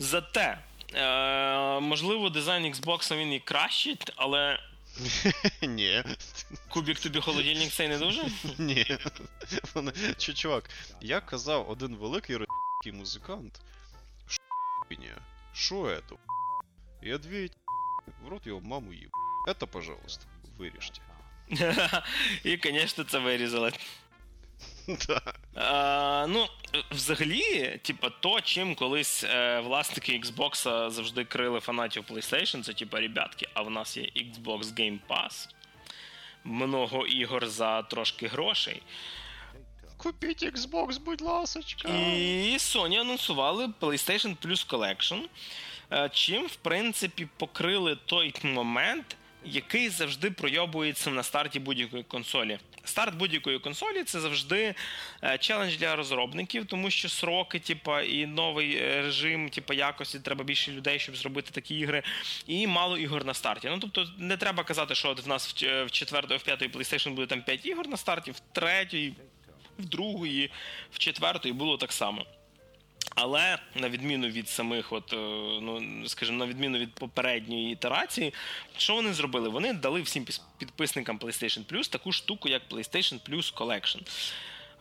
Зате, 0.00 0.58
е, 0.94 1.80
можливо, 1.80 2.30
дизайн 2.30 2.74
Xbox 2.74 3.16
він 3.16 3.32
і 3.32 3.40
кращий, 3.40 3.98
але 4.16 4.58
Ні. 5.62 6.04
кубік 6.68 7.00
тобі 7.00 7.20
холодильник 7.20 7.70
цей 7.70 7.88
не 7.88 7.98
дуже. 7.98 8.24
Ні. 8.58 8.98
Вони... 9.74 9.92
Чи, 10.18 10.34
чувак, 10.34 10.70
як 11.00 11.26
казав 11.26 11.70
один 11.70 11.96
великий 11.96 12.36
російський 12.36 12.92
музикант. 12.92 13.60
Шо 14.28 14.40
Шо 15.54 15.88
это? 15.88 16.16
И 17.02 17.10
ответь, 17.10 17.52
в 18.22 18.28
рот 18.28 18.46
его 18.46 18.60
маму 18.60 18.92
еб. 18.92 19.10
Это, 19.46 19.66
пожалуйста, 19.66 20.24
вырежьте. 20.58 21.00
І, 22.44 22.58
звісно, 22.62 23.04
це 23.04 23.18
вирізали. 23.18 23.72
Да. 25.07 25.21
Е, 26.23 26.27
ну, 26.27 26.47
взагалі, 26.91 27.79
типа, 27.83 28.09
то, 28.09 28.41
чим 28.41 28.75
колись 28.75 29.23
е, 29.23 29.59
власники 29.59 30.19
Xbox 30.19 30.89
завжди 30.89 31.25
крили 31.25 31.59
фанатів 31.59 32.03
PlayStation, 32.09 32.63
це 32.63 32.73
типа, 32.73 32.99
ребятки, 32.99 33.47
а 33.53 33.61
в 33.61 33.69
нас 33.69 33.97
є 33.97 34.03
Xbox 34.03 34.63
Game 34.63 34.99
Pass, 35.09 35.49
много 36.43 37.07
ігор 37.07 37.47
за 37.47 37.81
трошки 37.81 38.27
грошей. 38.27 38.81
Купіть 39.97 40.43
Xbox, 40.43 40.99
будь 40.99 41.21
ласочка. 41.21 41.87
І 41.89 42.57
Sony 42.57 42.95
анонсували 42.95 43.67
PlayStation 43.81 44.37
Plus 44.37 44.69
Collection, 44.69 45.21
е, 45.91 46.09
чим, 46.13 46.47
в 46.47 46.55
принципі, 46.55 47.27
покрили 47.37 47.95
той 48.05 48.33
момент, 48.43 49.17
який 49.45 49.89
завжди 49.89 50.31
пройобується 50.31 51.09
на 51.09 51.23
старті 51.23 51.59
будь-якої 51.59 52.03
консолі. 52.03 52.59
Старт 52.83 53.15
будь-якої 53.15 53.59
консолі 53.59 54.03
це 54.03 54.19
завжди 54.19 54.75
е, 55.23 55.37
челендж 55.37 55.75
для 55.75 55.95
розробників, 55.95 56.65
тому 56.65 56.89
що 56.89 57.09
сроки, 57.09 57.59
типа, 57.59 58.01
і 58.01 58.25
новий 58.25 58.75
е, 58.75 59.01
режим, 59.01 59.49
типа, 59.49 59.73
якості, 59.73 60.19
треба 60.19 60.43
більше 60.43 60.71
людей, 60.71 60.99
щоб 60.99 61.17
зробити 61.17 61.51
такі 61.51 61.79
ігри, 61.79 62.03
і 62.47 62.67
мало 62.67 62.97
ігор 62.97 63.25
на 63.25 63.33
старті. 63.33 63.67
Ну 63.69 63.79
тобто 63.79 64.07
не 64.17 64.37
треба 64.37 64.63
казати, 64.63 64.95
що 64.95 65.09
от 65.09 65.25
в 65.25 65.27
нас 65.27 65.63
в, 65.63 65.89
четвертої, 65.91 66.39
в 66.39 66.43
п'ятої 66.43 66.71
PlayStation 66.71 67.13
буде 67.13 67.27
там 67.27 67.41
5 67.41 67.65
ігор 67.65 67.87
на 67.87 67.97
старті, 67.97 68.31
в 68.31 68.39
третьої, 68.51 69.13
в 69.79 69.85
другої, 69.85 70.51
в 70.91 70.99
четвертої 70.99 71.53
було 71.53 71.77
так 71.77 71.91
само. 71.91 72.25
Але 73.15 73.57
на 73.75 73.89
відміну 73.89 74.27
від 74.27 74.49
самих, 74.49 74.93
от, 74.93 75.13
е, 75.13 75.15
ну 75.61 76.03
скажімо, 76.07 76.37
на 76.37 76.45
відміну 76.45 76.77
від 76.77 76.93
попередньої 76.93 77.71
ітерації, 77.71 78.33
що 78.77 78.95
вони 78.95 79.13
зробили? 79.13 79.49
Вони 79.49 79.73
дали 79.73 80.01
всім 80.01 80.25
підписникам 80.57 81.19
PlayStation 81.19 81.65
Plus 81.65 81.91
таку 81.91 82.11
штуку, 82.11 82.49
як 82.49 82.61
PlayStation 82.69 83.19
Plus 83.29 83.53
Collection. 83.53 84.01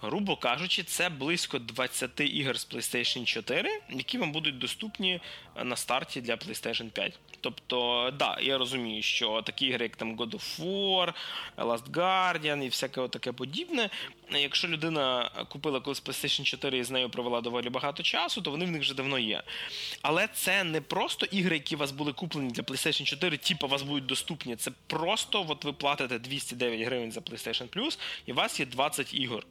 Грубо 0.02 0.36
кажучи, 0.36 0.82
це 0.82 1.08
близько 1.08 1.58
20 1.58 2.20
ігор 2.20 2.58
з 2.58 2.68
PlayStation 2.68 3.24
4, 3.24 3.80
які 3.90 4.18
вам 4.18 4.32
будуть 4.32 4.58
доступні 4.58 5.20
е, 5.56 5.64
на 5.64 5.76
старті 5.76 6.20
для 6.20 6.34
PlayStation 6.34 6.90
5. 6.90 7.18
Тобто, 7.40 8.10
да, 8.18 8.38
я 8.42 8.58
розумію, 8.58 9.02
що 9.02 9.42
такі 9.42 9.66
ігри, 9.66 9.84
як 9.84 9.96
там 9.96 10.16
God 10.16 10.30
of 10.30 10.60
War, 10.60 11.12
Last 11.56 11.90
Guardian 11.90 12.64
і 12.64 12.68
всяке 12.68 13.08
таке 13.08 13.32
подібне. 13.32 13.90
Якщо 14.30 14.68
людина 14.68 15.30
купила 15.48 15.80
колись 15.80 16.02
PlayStation 16.02 16.42
4 16.42 16.78
і 16.78 16.84
з 16.84 16.90
нею 16.90 17.10
провела 17.10 17.40
доволі 17.40 17.68
багато 17.68 18.02
часу, 18.02 18.42
то 18.42 18.50
вони 18.50 18.64
в 18.64 18.70
них 18.70 18.80
вже 18.80 18.94
давно 18.94 19.18
є. 19.18 19.42
Але 20.02 20.28
це 20.28 20.64
не 20.64 20.80
просто 20.80 21.26
ігри, 21.26 21.56
які 21.56 21.76
у 21.76 21.78
вас 21.78 21.92
були 21.92 22.12
куплені 22.12 22.50
для 22.50 22.62
PlayStation 22.62 23.04
4, 23.04 23.36
типу 23.36 23.68
вас 23.68 23.82
будуть 23.82 24.06
доступні. 24.06 24.56
Це 24.56 24.70
просто 24.86 25.46
от 25.48 25.64
ви 25.64 25.72
платите 25.72 26.18
209 26.18 26.80
гривень 26.80 27.12
за 27.12 27.20
PlayStation 27.20 27.68
Plus, 27.68 27.98
і 28.26 28.32
у 28.32 28.34
вас 28.34 28.60
є 28.60 28.66
20 28.66 29.14
ігор. 29.14 29.46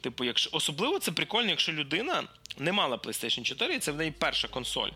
Типу, 0.00 0.24
якщо 0.24 0.50
особливо 0.52 0.98
це 0.98 1.12
прикольно, 1.12 1.50
якщо 1.50 1.72
людина 1.72 2.24
не 2.58 2.72
мала 2.72 2.96
PlayStation 2.96 3.42
4, 3.42 3.74
і 3.74 3.78
це 3.78 3.92
в 3.92 3.96
неї 3.96 4.10
перша 4.10 4.48
консоль. 4.48 4.90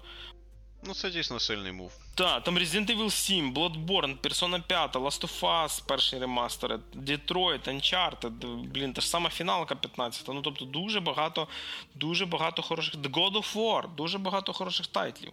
Ну, 0.86 0.94
це 0.94 1.10
дійсно 1.10 1.40
сильний 1.40 1.72
мув. 1.72 1.92
Так, 2.14 2.44
там 2.44 2.58
Resident 2.58 2.96
Evil 2.96 3.10
7, 3.10 3.54
Bloodborne, 3.54 4.18
Persona 4.18 4.62
5, 4.62 4.96
Last 4.96 5.20
of 5.20 5.40
Us, 5.40 5.82
перший 5.86 6.18
ремастер, 6.18 6.78
Detroit, 6.94 7.68
Uncharted, 7.68 8.56
блін, 8.56 8.92
та 8.92 9.00
ж 9.00 9.08
сама 9.08 9.30
фіналка 9.30 9.74
15. 9.74 10.28
Ну 10.28 10.42
тобто 10.42 10.64
дуже 10.64 11.00
багато, 11.00 11.48
дуже 11.94 12.26
багато 12.26 12.62
хороших. 12.62 12.94
The 12.94 13.10
God 13.10 13.32
of 13.32 13.54
War, 13.54 13.94
дуже 13.94 14.18
багато 14.18 14.52
хороших 14.52 14.86
тайтлів. 14.86 15.32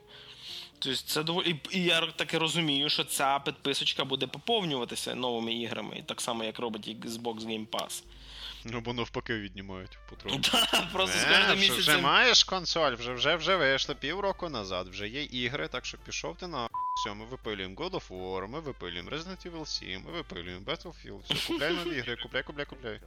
Тобто 0.79 0.97
це 0.97 1.23
доволі. 1.23 1.49
І, 1.71 1.77
і 1.77 1.83
я 1.83 2.01
таки 2.01 2.37
розумію, 2.37 2.89
що 2.89 3.03
ця 3.03 3.39
підписочка 3.39 4.05
буде 4.05 4.27
поповнюватися 4.27 5.15
новими 5.15 5.53
іграми, 5.53 6.03
так 6.05 6.21
само, 6.21 6.43
як 6.43 6.59
робить 6.59 6.87
Xbox 6.87 7.39
Game 7.39 7.67
Pass. 7.67 8.03
Ну, 8.65 8.81
бо 8.81 8.93
навпаки 8.93 9.33
віднімають 9.39 9.97
потроху. 10.09 10.37
Да, 10.37 10.87
Просто 10.93 11.19
з 11.19 11.23
Е, 11.23 11.37
кожним 11.37 11.59
місяцем. 11.59 11.79
вже 11.79 11.97
маєш 11.97 12.43
консоль, 12.43 12.91
вже 12.91 13.13
вже 13.13 13.35
вже 13.35 13.55
вийшло 13.55 13.95
півроку 13.95 14.49
назад, 14.49 14.87
вже 14.87 15.07
є 15.07 15.23
ігри, 15.23 15.67
так 15.67 15.85
що 15.85 15.97
пішов 15.97 16.37
ти 16.37 16.47
на 16.47 16.69
все, 16.97 17.13
ми 17.13 17.25
випилюємо 17.25 17.75
God 17.75 17.91
of 17.91 18.07
War, 18.09 18.47
ми 18.47 18.59
випилюємо 18.59 19.09
Resident 19.09 19.51
Evil 19.51 19.65
7, 19.65 20.03
ми 20.05 20.11
випилюємо 20.11 20.65
Battlefield, 20.65 21.19
все, 21.23 21.47
купляй 21.53 21.73
нові 21.73 21.97
ігри, 21.97 22.17
купляй, 22.23 22.43
купляй, 22.43 22.65
купляй. 22.65 22.99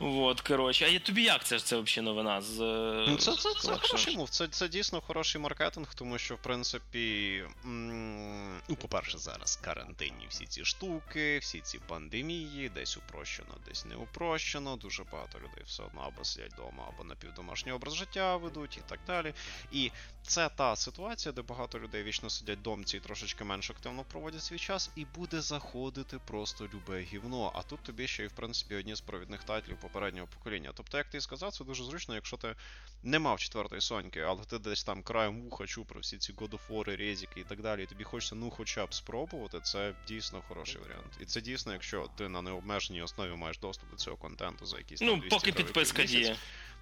От, 0.00 0.40
коротше. 0.40 0.90
А 0.96 0.98
тобі 0.98 1.22
як 1.22 1.44
це 1.44 1.58
ж 1.58 1.64
це 1.64 1.76
взагалі 1.78 2.04
новина 2.04 2.40
з. 2.42 2.60
е, 2.60 3.06
Ну, 3.08 3.16
це, 3.16 3.32
це, 3.36 3.54
це 3.60 3.76
хороший 3.76 4.16
мув, 4.16 4.28
це, 4.28 4.48
це 4.48 4.68
дійсно 4.68 5.00
хороший 5.00 5.40
маркетинг, 5.40 5.94
тому 5.94 6.18
що, 6.18 6.34
в 6.34 6.38
принципі, 6.42 7.44
м, 7.64 8.60
ну, 8.68 8.76
по-перше, 8.76 9.18
зараз 9.18 9.56
карантинні 9.56 10.26
всі 10.28 10.46
ці 10.46 10.64
штуки, 10.64 11.38
всі 11.38 11.60
ці 11.60 11.78
пандемії, 11.78 12.68
десь 12.68 12.96
упрощено, 12.96 13.54
десь 13.68 13.84
не 13.84 13.96
упрощено. 13.96 14.76
Дуже 14.76 15.04
багато 15.04 15.38
людей 15.38 15.64
все 15.66 15.82
одно 15.82 16.00
або 16.00 16.24
сидять 16.24 16.52
вдома, 16.52 16.84
або 16.94 17.04
напівдомашній 17.04 17.72
образ 17.72 17.94
життя 17.94 18.36
ведуть 18.36 18.76
і 18.76 18.80
так 18.88 19.00
далі. 19.06 19.34
І 19.72 19.90
це 20.22 20.48
та 20.48 20.76
ситуація, 20.76 21.32
де 21.32 21.42
багато 21.42 21.78
людей 21.78 22.02
вічно 22.02 22.30
сидять 22.30 22.62
домці 22.62 22.96
і 22.96 23.00
трошечки 23.00 23.44
менш 23.44 23.70
активно 23.70 24.04
проводять 24.04 24.42
свій 24.42 24.58
час, 24.58 24.90
і 24.96 25.04
буде 25.04 25.40
заходити 25.40 26.18
просто 26.26 26.68
любе 26.74 27.00
гівно. 27.00 27.52
А 27.54 27.62
тут 27.62 27.80
тобі 27.82 28.06
ще 28.08 28.24
й 28.24 28.26
в 28.26 28.32
принципі 28.32 28.74
одні 28.74 28.94
з 28.94 29.00
провідних 29.00 29.44
тайтлів 29.44 29.76
попереднього 29.88 30.26
покоління. 30.26 30.72
Тобто, 30.74 30.98
як 30.98 31.06
ти 31.10 31.18
і 31.18 31.20
сказав, 31.20 31.52
це 31.52 31.64
дуже 31.64 31.84
зручно, 31.84 32.14
якщо 32.14 32.36
ти 32.36 32.54
не 33.02 33.18
мав 33.18 33.38
четвертої 33.38 33.80
соньки, 33.80 34.20
але 34.20 34.44
ти 34.44 34.58
десь 34.58 34.84
там 34.84 35.02
краєм 35.02 35.40
вуха 35.42 35.66
чув 35.66 35.86
про 35.86 36.00
всі 36.00 36.18
ці 36.18 36.32
War, 36.32 36.96
резики 36.96 37.40
і 37.40 37.44
так 37.44 37.62
далі, 37.62 37.82
і 37.82 37.86
тобі 37.86 38.04
хочеться 38.04 38.34
ну 38.34 38.50
хоча 38.50 38.86
б 38.86 38.94
спробувати, 38.94 39.60
це 39.60 39.94
дійсно 40.08 40.42
хороший 40.48 40.80
варіант. 40.80 41.18
І 41.20 41.24
це 41.24 41.40
дійсно, 41.40 41.72
якщо 41.72 42.10
ти 42.16 42.28
на 42.28 42.42
необмеженій 42.42 43.02
основі 43.02 43.36
маєш 43.36 43.58
доступ 43.58 43.90
до 43.90 43.96
цього 43.96 44.16
контенту 44.16 44.66
за 44.66 44.78
якісь 44.78 45.00
там 45.00 45.08
Ну, 45.08 45.16
200 45.16 45.30
поки 45.30 45.52
підписка 45.52 46.02
діє. 46.02 46.36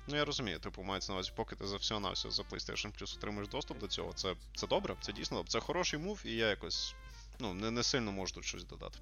Ну 0.09 0.17
я 0.17 0.25
розумію, 0.25 0.59
типу, 0.59 0.83
мається 0.83 1.13
на 1.13 1.17
увазі, 1.17 1.33
поки 1.37 1.57
ти 1.57 1.67
за 1.67 1.77
все 1.77 2.01
на 2.01 2.11
все 2.11 2.31
за 2.31 2.43
PlayStation 2.43 3.03
Plus 3.03 3.17
отримаєш 3.17 3.49
доступ 3.49 3.79
до 3.79 3.87
цього, 3.87 4.13
це, 4.13 4.35
це 4.57 4.67
добре, 4.67 4.97
це 5.01 5.13
дійсно. 5.13 5.45
Це 5.49 5.61
хороший 5.61 5.99
мув, 5.99 6.23
і 6.25 6.33
я 6.33 6.49
якось 6.49 6.95
ну, 7.39 7.55
не, 7.55 7.71
не 7.71 7.83
сильно 7.83 8.13
можу 8.13 8.35
тут 8.35 8.45
щось 8.45 8.65
додати. 8.65 8.99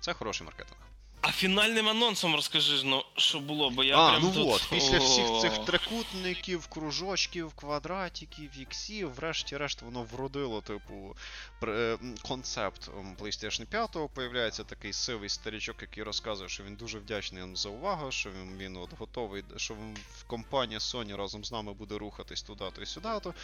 Це 0.00 0.12
хороший 0.12 0.44
маркетинг. 0.44 0.80
А 1.26 1.32
фінальним 1.32 1.88
анонсом 1.88 2.34
розкажи 2.34 2.76
ж, 2.76 2.86
ну, 2.86 3.04
що 3.16 3.40
було, 3.40 3.70
бо 3.70 3.84
я 3.84 3.98
а, 3.98 4.10
прям 4.10 4.22
ну 4.22 4.32
тут... 4.32 4.54
от, 4.54 4.68
після 4.70 4.98
всіх 4.98 5.26
цих 5.40 5.64
трикутників, 5.64 6.66
кружочків, 6.66 7.52
квадратиків, 7.54 8.50
іксів, 8.58 9.14
врешті-решт 9.14 9.82
воно 9.82 10.02
вродило, 10.02 10.60
типу, 10.60 11.16
е, 11.62 11.98
концепт 12.28 12.90
PlayStation 13.20 13.66
5. 13.66 13.96
Появляється 14.14 14.64
такий 14.64 14.92
сивий 14.92 15.28
старічок, 15.28 15.76
який 15.80 16.02
розказує, 16.02 16.48
що 16.48 16.64
він 16.64 16.74
дуже 16.74 16.98
вдячний 16.98 17.40
нам 17.40 17.56
за 17.56 17.68
увагу, 17.68 18.10
що 18.10 18.30
він, 18.30 18.56
він 18.58 18.76
от 18.76 18.90
готовий, 18.98 19.44
що 19.56 19.76
компанія 20.26 20.78
Sony 20.78 21.16
разом 21.16 21.44
з 21.44 21.52
нами 21.52 21.72
буде 21.72 21.98
рухатись 21.98 22.42
туди-то 22.42 22.82
і 22.82 22.86
сюди-то. 22.86 23.34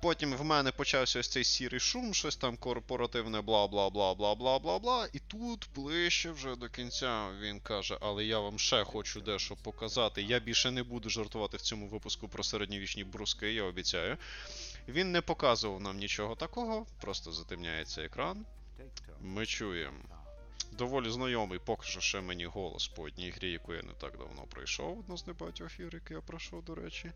Потім 0.00 0.36
в 0.36 0.44
мене 0.44 0.72
почався 0.72 1.20
ось 1.20 1.28
цей 1.28 1.44
сірий 1.44 1.80
шум, 1.80 2.14
щось 2.14 2.36
там 2.36 2.56
корпоративне, 2.56 3.40
бла 3.40 3.66
бла 3.66 3.90
бла 3.90 4.14
бла 4.14 4.34
бла 4.34 4.58
бла 4.58 4.78
бла. 4.78 5.08
І 5.12 5.18
тут 5.18 5.68
ближче 5.74 6.30
вже 6.30 6.56
до 6.56 6.68
кінця 6.68 7.28
він 7.40 7.60
каже, 7.60 7.98
але 8.00 8.24
я 8.24 8.38
вам 8.38 8.58
ще 8.58 8.84
хочу 8.84 9.20
дещо 9.20 9.56
показати. 9.56 10.22
Я 10.22 10.38
більше 10.38 10.70
не 10.70 10.82
буду 10.82 11.10
жартувати 11.10 11.56
в 11.56 11.60
цьому 11.60 11.88
випуску 11.88 12.28
про 12.28 12.44
середньовічні 12.44 13.04
бруски, 13.04 13.52
я 13.52 13.62
обіцяю. 13.62 14.16
Він 14.88 15.12
не 15.12 15.20
показував 15.20 15.80
нам 15.80 15.98
нічого 15.98 16.34
такого, 16.34 16.86
просто 17.00 17.32
затемняється 17.32 18.02
екран. 18.02 18.46
Ми 19.20 19.46
чуємо. 19.46 19.98
Доволі 20.72 21.10
знайомий, 21.10 21.58
поки 21.58 21.86
що 21.86 22.00
ще 22.00 22.20
мені 22.20 22.44
голос 22.44 22.88
по 22.88 23.02
одній 23.02 23.30
грі, 23.30 23.52
яку 23.52 23.74
я 23.74 23.82
не 23.82 23.92
так 23.92 24.18
давно 24.18 24.42
пройшов. 24.42 24.98
Одна 24.98 25.16
з 25.16 25.26
небагатьох 25.26 25.80
ігор, 25.80 25.94
які 25.94 26.14
я 26.14 26.20
пройшов, 26.20 26.64
до 26.64 26.74
речі. 26.74 27.12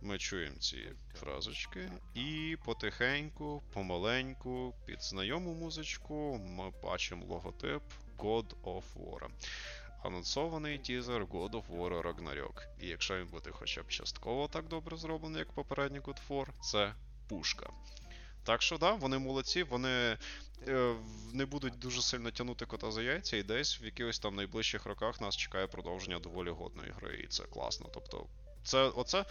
Ми 0.00 0.18
чуємо 0.18 0.56
ці 0.56 0.92
фразочки, 1.14 1.90
і 2.14 2.56
потихеньку, 2.64 3.62
помаленьку, 3.72 4.74
під 4.86 5.02
знайому 5.02 5.54
музичку 5.54 6.40
ми 6.48 6.72
бачимо 6.82 7.26
логотип 7.26 7.82
God 8.18 8.46
of 8.64 8.82
War. 8.96 9.28
Анонсований 10.02 10.78
тізер 10.78 11.24
God 11.24 11.50
of 11.50 11.62
War 11.70 12.02
Ragnarok. 12.02 12.66
І 12.80 12.86
якщо 12.86 13.18
він 13.18 13.26
буде 13.26 13.50
хоча 13.50 13.82
б 13.82 13.88
частково 13.88 14.48
так 14.48 14.68
добре 14.68 14.96
зроблений, 14.96 15.38
як 15.38 15.52
попередній 15.52 16.00
God 16.00 16.18
of 16.28 16.28
War, 16.28 16.46
це 16.60 16.94
пушка. 17.28 17.70
Так 18.44 18.62
що, 18.62 18.78
да, 18.78 18.92
вони 18.92 19.18
молодці, 19.18 19.62
вони 19.62 20.16
е, 20.68 20.94
не 21.32 21.46
будуть 21.46 21.78
дуже 21.78 22.02
сильно 22.02 22.30
тягнути 22.30 22.66
кота 22.66 22.90
за 22.90 23.02
яйця, 23.02 23.36
і 23.36 23.42
десь 23.42 23.82
в 23.82 23.84
якихось 23.84 24.18
там 24.18 24.34
найближчих 24.34 24.86
роках 24.86 25.20
нас 25.20 25.36
чекає 25.36 25.66
продовження 25.66 26.18
доволі 26.18 26.50
годної 26.50 26.90
гри, 26.96 27.20
і 27.24 27.26
це 27.26 27.44
класно. 27.44 27.90
Тобто, 27.94 28.26
це 28.68 28.82
оце. 28.82 29.24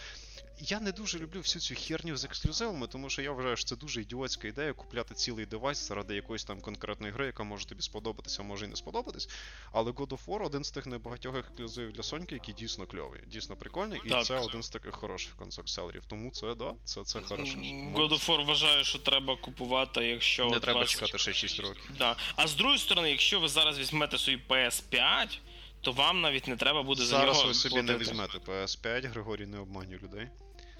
Я 0.59 0.79
не 0.79 0.91
дуже 0.91 1.19
люблю 1.19 1.39
всю 1.39 1.61
цю 1.61 1.75
херню 1.75 2.17
з 2.17 2.25
ексклюзивами, 2.25 2.87
тому 2.87 3.09
що 3.09 3.21
я 3.21 3.31
вважаю, 3.31 3.55
що 3.57 3.65
це 3.65 3.75
дуже 3.75 4.01
ідіотська 4.01 4.47
ідея 4.47 4.73
купляти 4.73 5.13
цілий 5.15 5.45
девайс 5.45 5.87
заради 5.87 6.15
якоїсь 6.15 6.43
там 6.43 6.61
конкретної 6.61 7.13
гри, 7.13 7.25
яка 7.25 7.43
може 7.43 7.65
тобі 7.65 7.81
сподобатися, 7.81 8.37
а 8.41 8.45
може 8.45 8.65
і 8.65 8.67
не 8.67 8.75
сподобатись. 8.75 9.29
Але 9.71 9.91
God 9.91 10.07
of 10.07 10.25
War 10.25 10.45
один 10.45 10.63
з 10.63 10.71
тих 10.71 10.85
небагатьох 10.85 11.35
ексклюзивів 11.37 11.91
для 11.91 12.03
Соньки, 12.03 12.35
який 12.35 12.53
дійсно 12.53 12.85
кльовий, 12.85 13.21
дійсно 13.27 13.55
прикольний, 13.55 14.01
і 14.05 14.09
Так. 14.09 14.25
це 14.25 14.39
один 14.39 14.63
з 14.63 14.69
таких 14.69 14.95
хороших 14.95 15.35
консоль-селерів. 15.35 16.01
Тому 16.07 16.31
це 16.31 16.55
да, 16.55 16.73
це, 16.83 17.03
це 17.03 17.21
хороше. 17.21 17.57
God 17.95 18.09
of 18.11 18.27
War 18.29 18.45
вважаю, 18.45 18.83
що 18.83 18.99
треба 18.99 19.37
купувати, 19.37 20.05
якщо 20.05 20.45
Не 20.45 20.55
от 20.57 20.61
треба 20.63 20.79
вас- 20.79 20.89
чекати 20.89 21.17
ще 21.17 21.33
6 21.33 21.59
років. 21.59 21.91
Да. 21.97 22.15
А 22.35 22.47
з 22.47 22.55
другої 22.55 22.79
сторони, 22.79 23.11
якщо 23.11 23.39
ви 23.39 23.47
зараз 23.47 23.79
візьмете 23.79 24.17
собі 24.17 24.41
PS5, 24.49 25.39
то 25.81 25.91
вам 25.91 26.21
навіть 26.21 26.47
не 26.47 26.55
треба 26.55 26.83
буде 26.83 27.03
за 27.03 27.17
Зараз 27.17 27.37
нього 27.37 27.47
ви 27.47 27.53
собі 27.53 27.81
не 27.81 27.97
візьмете 27.97 28.37
PS5, 28.37 29.09
Григорій 29.09 29.45
не 29.45 29.59
обманює 29.59 29.99
людей. 30.03 30.27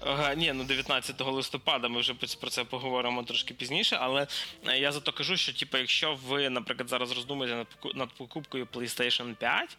Ага, 0.00 0.34
ні, 0.34 0.52
ну 0.52 0.64
19 0.64 1.20
листопада 1.20 1.88
ми 1.88 2.00
вже 2.00 2.14
про 2.14 2.50
це 2.50 2.64
поговоримо 2.64 3.22
трошки 3.22 3.54
пізніше, 3.54 3.98
але 4.00 4.26
е, 4.66 4.78
я 4.78 4.92
зато 4.92 5.12
кажу, 5.12 5.36
що 5.36 5.52
типу, 5.52 5.78
якщо 5.78 6.18
ви, 6.26 6.50
наприклад, 6.50 6.88
зараз 6.88 7.12
роздумуєте 7.12 7.56
над 7.56 7.96
над 7.96 8.08
покупкою 8.12 8.66
PlayStation 8.66 9.34
5 9.34 9.76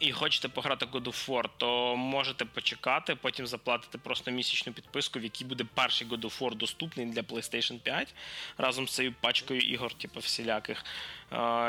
і 0.00 0.12
хочете 0.12 0.48
пограти 0.48 0.86
God 0.86 1.04
of 1.04 1.28
War, 1.28 1.48
то 1.56 1.96
можете 1.96 2.44
почекати, 2.44 3.14
потім 3.14 3.46
заплатити 3.46 3.98
просто 3.98 4.30
місячну 4.30 4.72
підписку, 4.72 5.18
в 5.18 5.22
якій 5.22 5.44
буде 5.44 5.64
перший 5.74 6.08
God 6.08 6.20
of 6.20 6.38
War 6.38 6.54
доступний 6.54 7.06
для 7.06 7.20
PlayStation 7.20 7.78
5 7.78 8.14
разом 8.58 8.88
з 8.88 8.94
цією 8.94 9.14
пачкою 9.20 9.60
ігор, 9.60 9.94
типу, 9.94 10.20
всіляких. 10.20 10.84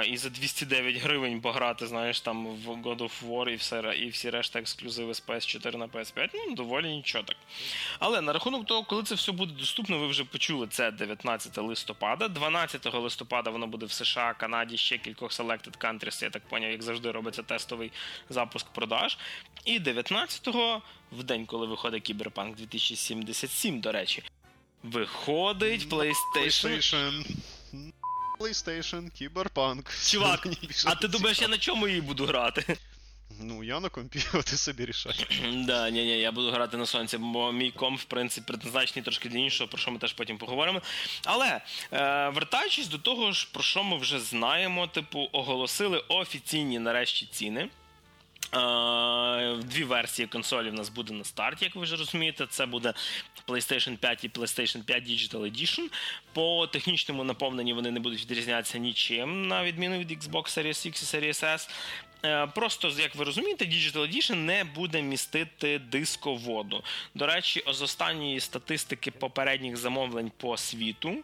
І 0.05 0.17
за 0.17 0.29
209 0.29 0.95
гривень 0.95 1.41
пограти, 1.41 1.87
знаєш, 1.87 2.21
там 2.21 2.47
в 2.47 2.67
God 2.69 2.97
of 2.97 3.11
War 3.29 3.49
і 3.49 3.55
все 3.55 3.95
і 3.97 4.09
всі 4.09 4.29
решта 4.29 4.59
ексклюзиви 4.59 5.13
з 5.13 5.23
PS4 5.27 5.77
на 5.77 5.87
PS5, 5.87 6.29
ну 6.33 6.55
доволі 6.55 6.87
нічого 6.87 7.23
так. 7.23 7.37
Але 7.99 8.21
на 8.21 8.33
рахунок 8.33 8.65
того, 8.65 8.83
коли 8.83 9.03
це 9.03 9.15
все 9.15 9.31
буде 9.31 9.53
доступно, 9.53 9.99
ви 9.99 10.07
вже 10.07 10.23
почули 10.23 10.67
це 10.67 10.91
19 10.91 11.57
листопада. 11.57 12.27
12 12.27 12.93
листопада 12.93 13.49
воно 13.49 13.67
буде 13.67 13.85
в 13.85 13.91
США, 13.91 14.33
Канаді, 14.33 14.77
ще 14.77 14.97
кількох 14.97 15.31
selected 15.31 15.77
countries, 15.77 16.23
я 16.23 16.29
так 16.29 16.47
поняв, 16.47 16.71
як 16.71 16.83
завжди 16.83 17.11
робиться 17.11 17.43
тестовий 17.43 17.91
запуск 18.29 18.67
продаж. 18.67 19.17
І 19.65 19.79
19-го, 19.79 20.81
в 21.11 21.23
день, 21.23 21.45
коли 21.45 21.67
виходить 21.67 22.03
Кіберпанк 22.03 22.55
2077, 22.55 23.81
до 23.81 23.91
речі, 23.91 24.23
виходить 24.83 25.89
PlayStation. 25.89 26.13
PlayStation. 26.35 27.25
PlayStation, 28.39 29.09
Кіберпанк. 29.11 29.91
Чувак, 30.05 30.47
а 30.85 30.95
ти 30.95 31.07
думаєш, 31.07 31.41
я 31.41 31.47
на 31.47 31.57
чому 31.57 31.87
її 31.87 32.01
буду 32.01 32.25
грати? 32.25 32.77
Ну, 33.41 33.63
я 33.63 33.79
на 33.79 33.89
компі, 33.89 34.19
а 34.33 34.41
ти 34.41 34.57
собі 34.57 34.85
рішаєш. 34.85 35.27
Да, 35.65 35.89
ні, 35.89 36.03
ні, 36.03 36.19
я 36.19 36.31
буду 36.31 36.51
грати 36.51 36.77
на 36.77 36.85
сонці, 36.85 37.17
бо 37.17 37.51
мій 37.51 37.71
комп, 37.71 37.99
в 37.99 38.03
принципі, 38.03 38.47
предназначений 38.47 39.03
трошки 39.03 39.29
для 39.29 39.39
іншого, 39.39 39.67
про 39.67 39.77
що 39.77 39.91
ми 39.91 39.99
теж 39.99 40.13
потім 40.13 40.37
поговоримо. 40.37 40.81
Але 41.25 41.61
е, 41.91 42.29
вертаючись 42.29 42.87
до 42.87 42.97
того 42.97 43.31
ж, 43.31 43.49
про 43.51 43.63
що 43.63 43.83
ми 43.83 43.97
вже 43.97 44.19
знаємо, 44.19 44.87
типу, 44.87 45.29
оголосили 45.31 46.03
офіційні 46.07 46.79
нарешті 46.79 47.25
ціни. 47.31 47.69
Е, 48.53 49.55
Дві 49.63 49.83
версії 49.83 50.27
консолі 50.27 50.69
в 50.69 50.73
нас 50.73 50.89
буде 50.89 51.13
на 51.13 51.23
старті, 51.23 51.65
як 51.65 51.75
ви 51.75 51.81
вже 51.81 51.95
розумієте. 51.95 52.47
Це 52.49 52.65
буде 52.65 52.93
PlayStation 53.47 53.97
5 53.97 54.23
і 54.23 54.29
PlayStation 54.29 54.83
5 54.83 55.03
Digital 55.03 55.39
Edition. 55.39 55.89
По 56.33 56.67
технічному 56.67 57.23
наповненні 57.23 57.73
вони 57.73 57.91
не 57.91 57.99
будуть 57.99 58.21
відрізнятися 58.21 58.77
нічим, 58.77 59.47
на 59.47 59.63
відміну 59.63 59.97
від 59.97 60.11
Xbox 60.11 60.57
Series 60.57 60.87
X 60.87 60.87
і 60.87 61.17
Series 61.17 61.43
S. 61.45 61.69
Е, 62.25 62.47
Просто, 62.47 62.89
як 62.97 63.15
ви 63.15 63.23
розумієте, 63.23 63.65
Digital 63.65 64.15
Edition 64.15 64.35
не 64.35 64.63
буде 64.63 65.01
містити 65.01 65.79
дисководу. 65.79 66.83
До 67.15 67.27
речі, 67.27 67.63
з 67.67 67.81
останньої 67.81 68.39
статистики 68.39 69.11
попередніх 69.11 69.77
замовлень 69.77 70.31
по 70.37 70.57
світу. 70.57 71.23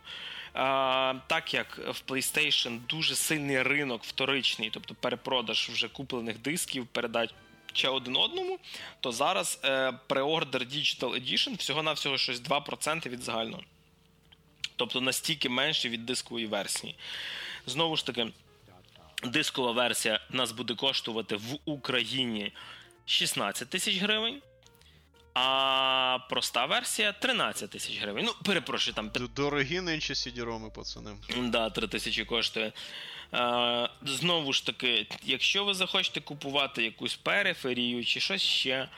А, 0.56 1.14
так 1.28 1.54
як 1.54 1.78
в 1.78 2.12
PlayStation 2.12 2.80
дуже 2.90 3.16
сильний 3.16 3.62
ринок 3.62 4.04
вторичний, 4.04 4.70
тобто 4.70 4.96
перепродаж 4.96 5.70
вже 5.70 5.88
куплених 5.88 6.40
дисків, 6.40 6.88
передач 6.88 7.30
один 7.84 8.16
одному, 8.16 8.60
то 9.00 9.12
зараз 9.12 9.60
е, 9.64 9.92
преордер 10.08 10.62
Digital 10.62 11.10
Edition 11.10 11.58
всього-навсього 11.58 12.18
щось 12.18 12.42
2% 12.42 13.10
від 13.10 13.22
загального. 13.22 13.64
Тобто 14.76 15.02
настільки 15.02 15.50
менше 15.50 15.90
від 15.90 16.06
дискової 16.06 16.46
версії. 16.46 16.96
Знову 17.66 17.96
ж 17.96 18.06
таки, 18.06 18.28
дискова 19.24 19.72
версія 19.72 20.20
нас 20.30 20.52
буде 20.52 20.76
коштувати 20.76 21.36
в 21.36 21.58
Україні 21.66 22.54
16 23.06 23.70
тисяч 23.70 23.98
гривень. 23.98 24.42
А 25.38 26.20
проста 26.30 26.66
версія 26.66 27.12
13 27.12 27.70
тисяч 27.70 28.02
гривень. 28.02 28.26
Ну, 28.26 28.34
перепрошую, 28.46 28.94
там 28.96 29.12
Дорогі 29.36 29.82
нинче 29.82 30.14
CD-роми, 30.14 30.72
пацани. 30.72 31.12
Да, 31.38 31.70
3 31.70 31.88
тисячі 31.88 32.26
коштує. 32.26 32.72
Е, 33.34 33.90
знову 34.06 34.54
ж 34.54 34.66
таки, 34.66 35.08
якщо 35.24 35.66
ви 35.66 35.74
захочете 35.74 36.22
купувати 36.22 36.84
якусь 36.84 37.16
периферію 37.16 38.06
чи 38.06 38.20
щось 38.20 38.42
ще, 38.42 38.90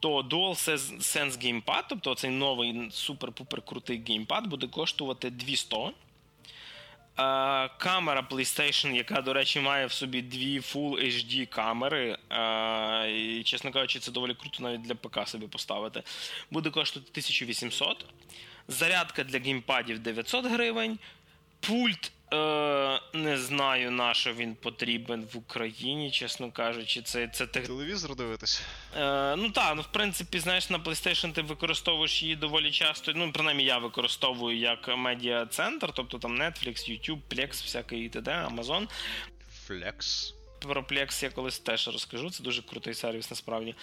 то 0.00 0.22
DualSense 0.22 1.38
Gamepad, 1.44 1.82
тобто 1.88 2.14
цей 2.14 2.30
новий 2.30 2.72
супер-пупер 2.90 3.60
крутий 3.64 4.02
геймпад, 4.08 4.46
буде 4.46 4.66
коштувати 4.66 5.30
200. 5.30 5.76
Е, 7.18 7.68
камера 7.78 8.26
PlayStation, 8.30 8.94
яка, 8.94 9.20
до 9.20 9.32
речі, 9.32 9.60
має 9.60 9.86
в 9.86 9.92
собі 9.92 10.22
дві 10.22 10.60
Full 10.60 11.04
HD 11.04 11.46
камери, 11.46 12.18
е, 12.30 13.10
і, 13.10 13.42
чесно 13.42 13.72
кажучи, 13.72 13.98
це 13.98 14.12
доволі 14.12 14.34
круто 14.34 14.62
навіть 14.62 14.82
для 14.82 14.94
ПК 14.94 15.28
собі 15.28 15.46
поставити, 15.46 16.02
буде 16.50 16.70
коштувати 16.70 17.10
1800. 17.10 18.06
Зарядка 18.68 19.24
для 19.24 19.38
геймпадів 19.38 19.98
900 19.98 20.46
гривень. 20.46 20.98
Пульт 21.60 22.12
е, 22.32 23.00
не 23.12 23.38
знаю, 23.38 23.90
на 23.90 24.14
що 24.14 24.32
він 24.32 24.54
потрібен 24.54 25.28
в 25.32 25.36
Україні, 25.36 26.10
чесно 26.10 26.52
кажучи. 26.52 27.02
Це, 27.02 27.28
це 27.28 27.46
тех- 27.46 27.66
Телевізор 27.66 28.16
дивитись. 28.16 28.62
Е, 28.96 29.36
ну 29.36 29.50
так, 29.50 29.72
ну 29.76 29.82
в 29.82 29.92
принципі, 29.92 30.38
знаєш, 30.38 30.70
на 30.70 30.78
PlayStation 30.78 31.32
ти 31.32 31.42
використовуєш 31.42 32.22
її 32.22 32.36
доволі 32.36 32.70
часто. 32.70 33.12
Ну, 33.14 33.32
принаймні, 33.32 33.64
я 33.64 33.78
використовую 33.78 34.58
як 34.58 34.88
медіа-центр, 34.96 35.90
тобто 35.94 36.18
там 36.18 36.36
Netflix, 36.42 36.90
YouTube, 36.90 37.20
Plex, 37.30 37.48
всякий 37.50 38.04
і 38.04 38.08
т.д., 38.08 38.48
Amazon. 38.54 38.86
Флекс. 39.66 40.32
Про 40.60 40.82
Plex 40.82 41.24
я 41.24 41.30
колись 41.30 41.58
теж 41.58 41.88
розкажу. 41.88 42.30
Це 42.30 42.42
дуже 42.42 42.62
крутий 42.62 42.94
сервіс, 42.94 43.30
насправді. 43.30 43.74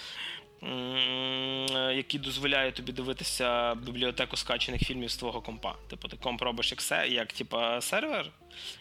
М, 0.64 1.94
Який 1.98 2.20
дозволяє 2.20 2.72
тобі 2.72 2.92
дивитися 2.92 3.76
бібліотеку 3.76 4.38
скачаних 4.38 4.82
фільмів 4.84 5.12
з 5.12 5.18
твого 5.18 5.42
компа. 5.42 5.76
Типу, 5.90 6.08
ти 6.08 6.18
комп 6.18 6.42
робиш 6.42 6.72
як, 6.72 6.82
се- 6.82 7.08
як 7.08 7.34
типу, 7.34 7.58
сервер, 7.82 8.32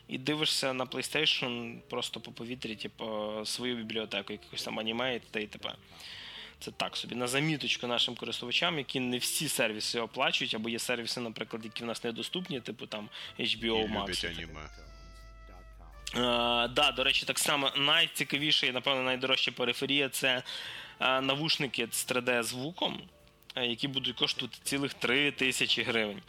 і 0.09 0.19
дивишся 0.19 0.73
на 0.73 0.85
PlayStation 0.87 1.79
просто 1.91 2.21
по 2.21 2.33
повітрі, 2.33 2.75
типу, 2.77 3.33
свою 3.45 3.77
бібліотеку, 3.77 4.33
якихось 4.33 4.63
там 4.63 4.79
аніме 4.79 5.17
і 5.17 5.19
т.д. 5.19 5.43
і 5.43 5.47
т.п. 5.47 5.73
Це 6.61 6.71
так 6.71 6.97
собі. 6.97 7.15
На 7.15 7.27
заміточку 7.29 7.87
нашим 7.87 8.15
користувачам, 8.15 8.79
які 8.79 9.01
не 9.01 9.19
всі 9.19 9.49
сервіси 9.49 10.01
оплачують, 10.01 10.55
або 10.55 10.69
є 10.69 10.79
сервіси, 10.79 11.21
наприклад, 11.21 11.65
які 11.65 11.85
в 11.85 11.87
нас 11.87 12.05
недоступні, 12.05 12.61
типу 12.61 12.87
там 12.87 13.09
HBO 13.41 13.89
Max. 13.89 14.01
люблять 14.01 14.25
аніме. 14.25 14.61
Е, 16.15 16.69
да, 16.69 16.93
до 16.97 17.05
речі, 17.05 17.27
так 17.27 17.39
само 17.39 17.71
найцікавіше 17.77 18.67
і, 18.67 18.73
напевно, 18.73 19.03
найдорожча 19.03 19.53
периферія 19.53 20.09
це 20.09 20.29
е, 20.37 20.43
навушники 21.03 21.89
з 21.91 22.07
3D-звуком, 22.09 23.01
е, 23.57 23.67
які 23.67 23.89
будуть 23.89 24.17
коштувати 24.17 24.59
цілих 24.65 24.95
3 24.95 25.31
тисячі 25.31 25.83
гривень. 25.83 26.23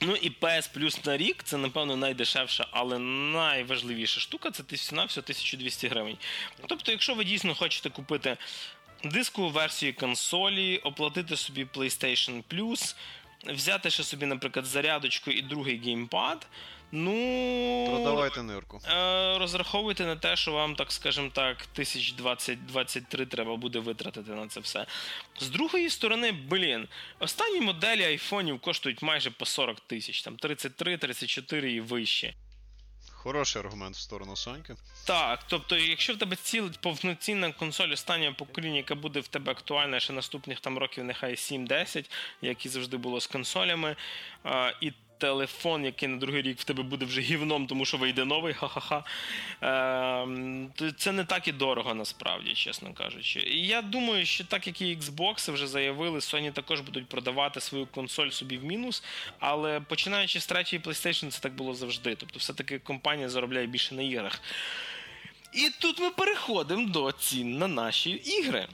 Ну 0.00 0.16
і 0.16 0.30
PS 0.30 0.78
Plus 0.78 1.06
на 1.06 1.16
рік 1.16 1.42
це, 1.42 1.56
напевно, 1.56 1.96
найдешевша, 1.96 2.66
але 2.70 2.98
найважливіша 2.98 4.20
штука 4.20 4.50
це 4.50 4.62
всього 4.62 5.02
1200 5.02 5.88
гривень. 5.88 6.16
Тобто, 6.66 6.92
якщо 6.92 7.14
ви 7.14 7.24
дійсно 7.24 7.54
хочете 7.54 7.90
купити 7.90 8.36
дискову 9.04 9.48
версію 9.48 9.94
консолі, 9.94 10.78
оплатити 10.78 11.36
собі 11.36 11.64
PlayStation 11.64 12.42
Plus, 12.50 12.96
взяти 13.46 13.90
ще 13.90 14.02
собі, 14.02 14.26
наприклад, 14.26 14.66
зарядочку 14.66 15.30
і 15.30 15.42
другий 15.42 15.78
геймпад. 15.78 16.46
Ну 16.92 17.86
продавайте 17.90 18.42
нирку. 18.42 18.80
Е, 18.88 19.38
розраховуйте 19.38 20.06
на 20.06 20.16
те, 20.16 20.36
що 20.36 20.52
вам, 20.52 20.74
так 20.74 20.92
скажімо 20.92 21.30
так, 21.32 21.56
1020-23 21.78 23.26
треба 23.26 23.56
буде 23.56 23.78
витратити 23.78 24.32
на 24.32 24.48
це 24.48 24.60
все. 24.60 24.86
З 25.38 25.48
другої 25.48 25.90
сторони, 25.90 26.32
блін, 26.32 26.88
останні 27.18 27.60
моделі 27.60 28.04
айфонів 28.04 28.60
коштують 28.60 29.02
майже 29.02 29.30
по 29.30 29.44
40 29.44 29.80
тисяч, 29.80 30.22
там 30.22 30.36
33, 30.36 30.96
34 30.96 31.72
і 31.72 31.80
вище. 31.80 32.34
Хороший 33.26 33.62
аргумент 33.62 33.96
в 33.96 33.98
сторону 33.98 34.36
Соньки. 34.36 34.76
Так, 35.06 35.44
тобто, 35.46 35.76
якщо 35.76 36.14
в 36.14 36.18
тебе 36.18 36.36
цілить 36.36 36.80
повноцінна 36.80 37.52
консоль 37.52 37.88
останнього 37.88 38.34
покоління, 38.34 38.76
яка 38.76 38.94
буде 38.94 39.20
в 39.20 39.28
тебе 39.28 39.52
актуальна 39.52 40.00
ще 40.00 40.12
наступних 40.12 40.60
там 40.60 40.78
років, 40.78 41.04
нехай 41.04 41.34
7-10, 41.34 42.10
як 42.42 42.66
і 42.66 42.68
завжди 42.68 42.96
було 42.96 43.20
з 43.20 43.26
консолями, 43.26 43.96
і 44.80 44.92
телефон, 45.18 45.84
який 45.84 46.08
на 46.08 46.16
другий 46.16 46.42
рік 46.42 46.58
в 46.58 46.64
тебе 46.64 46.82
буде 46.82 47.04
вже 47.04 47.20
гівном, 47.20 47.66
тому 47.66 47.84
що 47.84 47.96
вийде 47.96 48.24
новий, 48.24 48.54
ха-ха-ха. 48.54 49.04
Е, 50.82 50.92
Це 50.96 51.12
не 51.12 51.24
так 51.24 51.48
і 51.48 51.52
дорого 51.52 51.94
насправді, 51.94 52.54
чесно 52.54 52.92
кажучи. 52.92 53.40
І 53.40 53.66
я 53.66 53.82
думаю, 53.82 54.26
що 54.26 54.44
так 54.44 54.66
як 54.66 54.80
і 54.80 54.96
Xbox 54.96 55.52
вже 55.52 55.66
заявили, 55.66 56.18
Sony 56.18 56.52
також 56.52 56.80
будуть 56.80 57.06
продавати 57.06 57.60
свою 57.60 57.86
консоль 57.86 58.28
собі 58.28 58.58
в 58.58 58.64
мінус. 58.64 59.02
Але 59.38 59.80
починаючи 59.80 60.40
з 60.40 60.46
третьої 60.46 60.82
PlayStation, 60.82 61.30
це 61.30 61.40
так 61.40 61.54
було 61.54 61.74
завжди. 61.74 62.14
Тобто, 62.14 62.38
все-таки 62.38 62.78
компанія 62.78 63.28
заробляє 63.28 63.66
більше 63.66 63.94
на 63.94 64.02
іграх. 64.02 64.40
І 65.52 65.70
тут 65.80 66.00
ми 66.00 66.10
переходимо 66.10 66.88
до 66.88 67.12
цін 67.12 67.58
на 67.58 67.68
наші 67.68 68.10
ігри. 68.10 68.68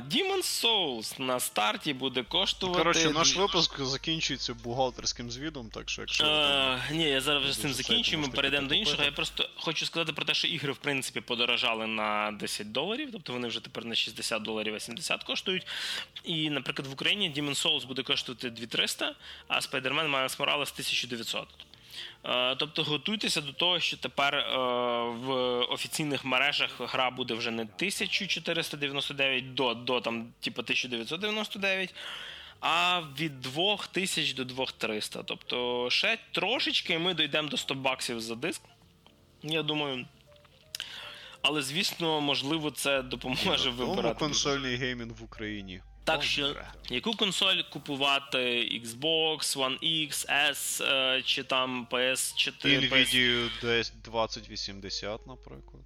Demon's 0.00 0.64
Souls 0.64 1.20
на 1.20 1.40
старті 1.40 1.92
буде 1.92 2.22
коштувати. 2.22 2.78
Коротше, 2.78 3.10
наш 3.10 3.36
випуск 3.36 3.80
закінчується 3.80 4.54
бухгалтерським 4.54 5.30
звідом, 5.30 5.70
так 5.70 5.90
що 5.90 6.02
якщо. 6.02 6.24
А, 6.24 6.78
ні, 6.90 7.04
я 7.04 7.20
зараз 7.20 7.42
вже 7.42 7.52
з 7.52 7.56
цим 7.56 7.72
закінчую, 7.72 8.18
ми 8.22 8.28
перейдемо 8.28 8.68
до 8.68 8.74
іншого. 8.74 9.04
Я 9.04 9.12
просто 9.12 9.48
хочу 9.56 9.86
сказати 9.86 10.12
про 10.12 10.24
те, 10.24 10.34
що 10.34 10.48
ігри, 10.48 10.72
в 10.72 10.76
принципі, 10.76 11.20
подорожали 11.20 11.86
на 11.86 12.32
10 12.32 12.72
доларів, 12.72 13.08
тобто 13.12 13.32
вони 13.32 13.48
вже 13.48 13.60
тепер 13.60 13.84
на 13.84 13.94
60 13.94 14.42
доларів, 14.42 14.74
а 14.74 14.80
70 14.80 15.24
коштують. 15.24 15.66
І, 16.24 16.50
наприклад, 16.50 16.88
в 16.88 16.92
Україні 16.92 17.32
Demon's 17.36 17.66
Souls 17.66 17.86
буде 17.86 18.02
коштувати 18.02 18.50
2300, 18.50 19.14
а 19.48 19.58
Spider-Man 19.58 20.10
Miles 20.10 20.36
Morales 20.36 20.72
1900. 20.72 21.48
Е, 22.24 22.56
тобто 22.56 22.82
готуйтеся 22.82 23.40
до 23.40 23.52
того, 23.52 23.80
що 23.80 23.96
тепер 23.96 24.34
е, 24.34 24.56
в 25.08 25.32
офіційних 25.60 26.24
мережах 26.24 26.80
гра 26.80 27.10
буде 27.10 27.34
вже 27.34 27.50
не 27.50 27.62
1499 27.62 29.54
до 29.54 29.74
до 29.74 30.00
там, 30.00 30.32
типу 30.40 30.62
1999, 30.62 31.94
а 32.60 33.02
від 33.18 33.40
2000 33.40 34.34
до 34.34 34.44
2300. 34.44 35.22
Тобто 35.22 35.88
ще 35.90 36.18
трошечки 36.32 36.98
ми 36.98 37.14
дійдемо 37.14 37.48
до 37.48 37.56
100 37.56 37.74
баксів 37.74 38.20
за 38.20 38.34
диск. 38.34 38.62
Я 39.42 39.62
думаю. 39.62 40.06
Але, 41.42 41.62
звісно, 41.62 42.20
можливо, 42.20 42.70
це 42.70 43.02
допоможе 43.02 43.70
вибирати. 43.70 44.18
консольний 44.18 44.76
геймінг 44.76 45.14
в 45.14 45.24
Україні. 45.24 45.80
Так 46.06 46.22
що, 46.22 46.56
яку 46.90 47.12
консоль 47.12 47.56
купувати 47.72 48.38
Xbox, 48.84 49.56
One 49.56 49.78
X, 49.82 50.26
S 50.30 50.84
е, 50.84 51.22
чи 51.22 51.42
там 51.42 51.86
PS4? 51.90 52.66
Nvidia 52.66 53.50
PS... 53.62 53.92
2080, 54.04 55.26
наприклад. 55.26 55.84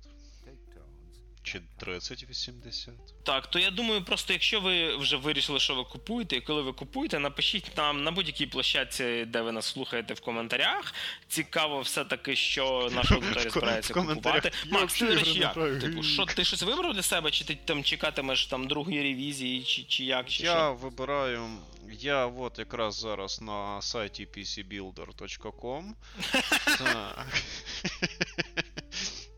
Чи 1.43 1.61
3080. 1.79 2.95
Так, 3.25 3.47
то 3.47 3.59
я 3.59 3.71
думаю, 3.71 4.05
просто 4.05 4.33
якщо 4.33 4.61
ви 4.61 4.97
вже 4.97 5.17
вирішили, 5.17 5.61
що 5.61 5.75
ви 5.75 5.85
купуєте, 5.85 6.37
і 6.37 6.41
коли 6.41 6.63
ви 6.63 6.73
купуєте, 6.73 7.19
напишіть 7.19 7.77
нам 7.77 8.05
на 8.05 8.11
будь-якій 8.11 8.47
площадці, 8.47 9.25
де 9.25 9.41
ви 9.41 9.53
нас 9.53 9.67
слухаєте 9.67 10.15
в 10.15 10.21
коментарях. 10.21 10.95
Цікаво, 11.29 11.81
все-таки, 11.81 12.37
що 12.37 12.89
наша 12.93 13.15
аудиторія 13.21 13.51
збирається 13.51 13.95
купувати. 13.95 14.51
Макс, 14.71 14.99
ти 14.99 15.15
речі, 15.15 15.39
як? 15.39 15.55
Типу, 15.81 16.03
що 16.03 16.25
ти 16.27 16.45
щось 16.45 16.63
вибрав 16.63 16.95
для 16.95 17.03
себе, 17.03 17.31
чи 17.31 17.45
ти 17.45 17.59
там 17.65 17.85
чекатимеш 17.85 18.47
там 18.47 18.69
другої 18.69 19.03
ревізії, 19.03 19.63
чи 19.63 19.83
чи 19.83 20.05
як? 20.05 20.29
чи 20.29 20.43
Я 20.45 20.53
що? 20.55 20.75
вибираю. 20.75 21.49
Я 21.93 22.27
от 22.27 22.59
якраз 22.59 22.99
зараз 22.99 23.41
на 23.41 23.83
сайті 23.83 24.29
pcbuilder.com. 24.37 25.85
Так. 26.79 27.27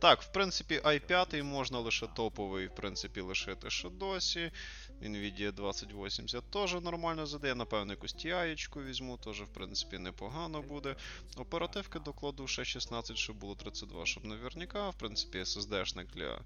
Так, 0.03 0.23
в 0.23 0.27
принципі, 0.27 0.81
i5 0.85 1.43
можна 1.43 1.79
лише 1.79 2.07
топовий, 2.07 2.67
в 2.67 2.75
принципі, 2.75 3.21
лишити 3.21 3.71
ще 3.71 3.91
досі. 3.91 4.53
Nvidia 5.03 5.53
2080 5.53 6.51
теж 6.51 6.75
нормально 6.75 7.27
задає. 7.27 7.55
Напевно, 7.55 7.93
якусь 7.93 8.15
TI 8.15 8.85
візьму, 8.85 9.17
теж, 9.17 9.43
в 9.43 9.47
принципі, 9.47 9.99
непогано 9.99 10.63
буде. 10.63 10.97
Оперативки 11.37 11.99
докладу 11.99 12.47
ще 12.47 12.65
16, 12.65 13.17
щоб 13.17 13.37
було 13.37 13.55
32, 13.55 14.07
щоб 14.07 14.25
наверняка. 14.25 14.91
В 14.91 14.95
принципі, 14.95 15.39
SSD-шник 15.39 16.07
для 16.15 16.41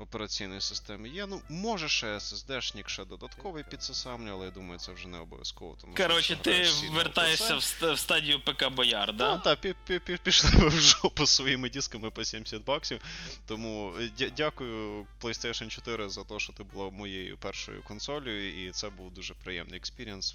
операційної 0.00 0.60
системи 0.60 1.08
є. 1.08 1.26
Ну, 1.26 1.42
може 1.48 1.88
ще 1.88 2.06
SSD-шник 2.06 2.88
ще 2.88 3.04
додатковий 3.04 3.64
підсосамлю, 3.70 4.30
але 4.32 4.44
я 4.44 4.50
думаю, 4.50 4.78
це 4.78 4.92
вже 4.92 5.08
не 5.08 5.18
обов'язково. 5.18 5.76
Тому 5.80 5.94
Коротше, 5.94 6.36
ти 6.42 6.66
вертаєшся 6.92 7.56
в 7.56 7.98
стадію 7.98 8.40
ПК 8.40 8.68
бояр, 8.68 9.16
да? 9.16 9.38
Так, 9.38 9.58
так, 9.60 10.20
пішли 10.22 10.50
в 10.68 10.80
жопу 10.80 11.26
своїми 11.26 11.70
дисками 11.70 12.10
по 12.10 12.24
70 12.24 12.64
баксів. 12.64 13.00
Тому 13.46 13.94
е, 14.20 14.30
дякую 14.36 15.06
PlayStation 15.22 15.68
4 15.68 16.08
за 16.08 16.24
те, 16.24 16.38
що 16.38 16.52
ти 16.52 16.62
була 16.62 16.90
моєю 16.90 17.38
першою 17.38 17.82
консолью, 17.82 18.66
і 18.66 18.70
це 18.70 18.90
був 18.90 19.14
дуже 19.14 19.34
приємний 19.34 19.76
експірієнс. 19.76 20.34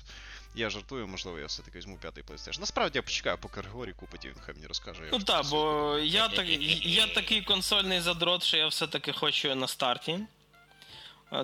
Я 0.56 0.70
жартую, 0.70 1.08
можливо, 1.08 1.40
я 1.40 1.46
все-таки 1.46 1.78
візьму 1.78 1.98
п'ятий 1.98 2.24
PlayStation. 2.24 2.60
Насправді 2.60 2.98
я 2.98 3.02
почекаю, 3.04 3.38
поки 3.38 3.62
Григорій 3.62 3.94
купить, 3.94 4.26
і 4.26 4.28
він 4.28 4.36
хай 4.46 4.56
мені 4.56 4.68
розкаже. 4.68 5.02
Ну 5.12 5.20
так, 5.20 5.46
бо 5.50 5.98
я 6.04 6.28
так, 6.28 6.46
я 6.86 7.08
такий 7.08 7.42
консольний 7.42 8.00
задрот, 8.00 8.44
що 8.44 8.58
я 8.58 8.68
все-таки 8.68 9.14
хочу 9.14 9.56
на 9.56 9.68
старті. 9.68 10.20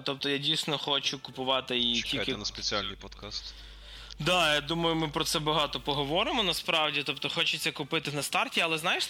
Тобто 0.03 0.29
я 0.29 0.37
дійсно 0.37 0.77
хочу 0.77 1.19
купувати 1.19 1.77
її 1.77 2.01
Чекайте 2.01 2.25
тільки. 2.25 2.37
на 2.39 2.45
спеціальний 2.45 2.95
подкаст. 2.95 3.53
Так, 4.17 4.27
да, 4.27 4.53
я 4.53 4.61
думаю, 4.61 4.95
ми 4.95 5.07
про 5.07 5.23
це 5.23 5.39
багато 5.39 5.79
поговоримо 5.79 6.43
насправді. 6.43 7.03
Тобто 7.05 7.29
хочеться 7.29 7.71
купити 7.71 8.11
на 8.11 8.23
старті, 8.23 8.61
але 8.61 8.77
знаєш, 8.77 9.07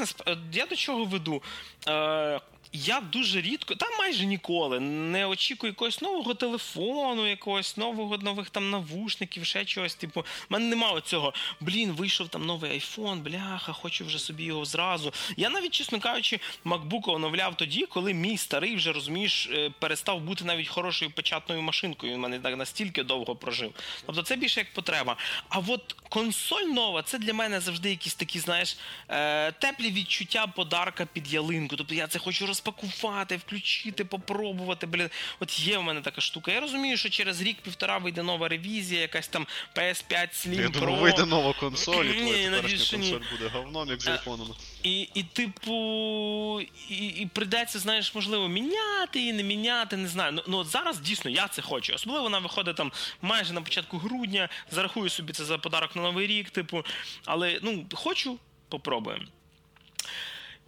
я 0.54 0.66
до 0.66 0.76
чого 0.76 1.06
веду? 1.06 1.44
Е, 1.88 2.42
я 2.74 3.02
дуже 3.02 3.42
рідко, 3.42 3.76
та 3.76 3.86
майже 4.00 4.26
ніколи 4.26 4.80
не 4.80 5.26
очікую 5.26 5.72
якогось 5.72 6.02
нового 6.02 6.34
телефону, 6.34 7.28
якогось 7.28 7.78
нового 7.78 8.18
нових 8.18 8.50
там 8.50 8.70
навушників, 8.70 9.46
ще 9.46 9.66
чогось. 9.66 9.96
Типу, 9.96 10.22
в 10.22 10.26
мене 10.50 10.66
немає 10.66 11.02
цього. 11.02 11.34
Блін, 11.60 11.92
вийшов 11.92 12.28
там 12.28 12.46
новий 12.46 12.72
айфон, 12.72 13.20
бляха, 13.20 13.74
хочу 13.74 14.06
вже 14.06 14.20
собі 14.20 14.44
його 14.44 14.66
зразу. 14.66 15.14
Я 15.38 15.50
навіть, 15.50 15.72
чесно 15.72 16.00
кажучи, 16.00 16.40
MacBook 16.66 17.12
оновляв 17.12 17.58
тоді, 17.58 17.86
коли 17.86 18.14
мій 18.14 18.38
старий 18.38 18.76
вже 18.76 18.92
розумієш, 18.92 19.50
е, 19.52 19.72
перестав 19.80 20.22
бути 20.22 20.46
навіть 20.46 20.68
хорошою 20.68 21.12
печатною 21.12 21.62
машинкою. 21.62 22.14
Він 22.14 22.20
мене 22.20 22.40
так 22.40 22.58
настільки 22.58 23.04
довго 23.04 23.36
прожив. 23.36 23.74
Тобто 24.06 24.22
це 24.24 24.36
більше 24.36 24.60
як 24.60 24.74
потреба. 24.74 25.18
А 25.50 25.60
от 25.68 25.96
консоль 26.10 26.64
нова, 26.64 27.04
це 27.04 27.18
для 27.20 27.34
мене 27.34 27.60
завжди 27.60 27.90
якісь 27.90 28.16
такі, 28.16 28.40
знаєш, 28.40 28.78
е, 29.10 29.52
теплі 29.52 29.92
відчуття 29.92 30.48
подарка 30.48 31.06
під 31.06 31.34
ялинку. 31.34 31.76
Тобто 31.76 31.96
я 31.96 32.08
це 32.08 32.20
хочу 32.20 32.46
роз 32.48 32.61
розпакувати, 32.62 33.38
включити, 33.38 34.06
попробувати. 34.06 34.88
Блін, 34.88 35.10
от 35.40 35.60
є 35.60 35.78
в 35.78 35.84
мене 35.84 36.02
така 36.02 36.22
штука. 36.22 36.52
Я 36.52 36.60
розумію, 36.60 36.98
що 36.98 37.10
через 37.10 37.42
рік-півтора 37.42 37.98
вийде 37.98 38.24
нова 38.24 38.48
ревізія, 38.48 39.02
якась 39.02 39.28
там 39.28 39.48
PS5 39.76 40.08
Slim 40.12 40.62
Я 40.62 40.68
Pro. 40.68 40.80
думаю, 40.80 41.02
вийде 41.02 41.26
нова 41.26 41.54
консоль, 41.54 42.06
і 42.06 42.14
твоя 42.14 42.50
надіюсь, 42.50 42.90
консоль 42.90 43.22
буде 43.32 43.48
говном, 43.54 43.90
як 43.90 44.02
з 44.02 44.08
айфоном. 44.08 44.56
І, 44.84 45.02
і 45.02 45.24
типу, 45.24 46.62
і, 46.90 47.08
і 47.08 47.26
прийдеться, 47.34 47.80
знаєш, 47.80 48.16
можливо, 48.16 48.48
міняти 48.48 49.20
її, 49.20 49.34
не 49.34 49.44
міняти, 49.44 49.98
не 49.98 50.08
знаю. 50.08 50.32
Ну, 50.32 50.44
ну 50.48 50.58
от 50.58 50.68
зараз 50.68 51.00
дійсно 51.00 51.32
я 51.32 51.48
це 51.48 51.62
хочу. 51.62 51.94
Особливо 51.94 52.24
вона 52.24 52.40
виходить 52.40 52.76
там 52.76 52.92
майже 53.22 53.54
на 53.54 53.62
початку 53.62 53.98
грудня, 53.98 54.50
зарахую 54.72 55.10
собі 55.10 55.34
це 55.34 55.46
за 55.46 55.58
подарок 55.58 55.96
на 55.96 56.02
новий 56.02 56.28
рік, 56.28 56.50
типу. 56.50 56.84
Але 57.26 57.60
ну, 57.62 57.86
хочу, 57.94 58.38
попробуємо. 58.70 59.26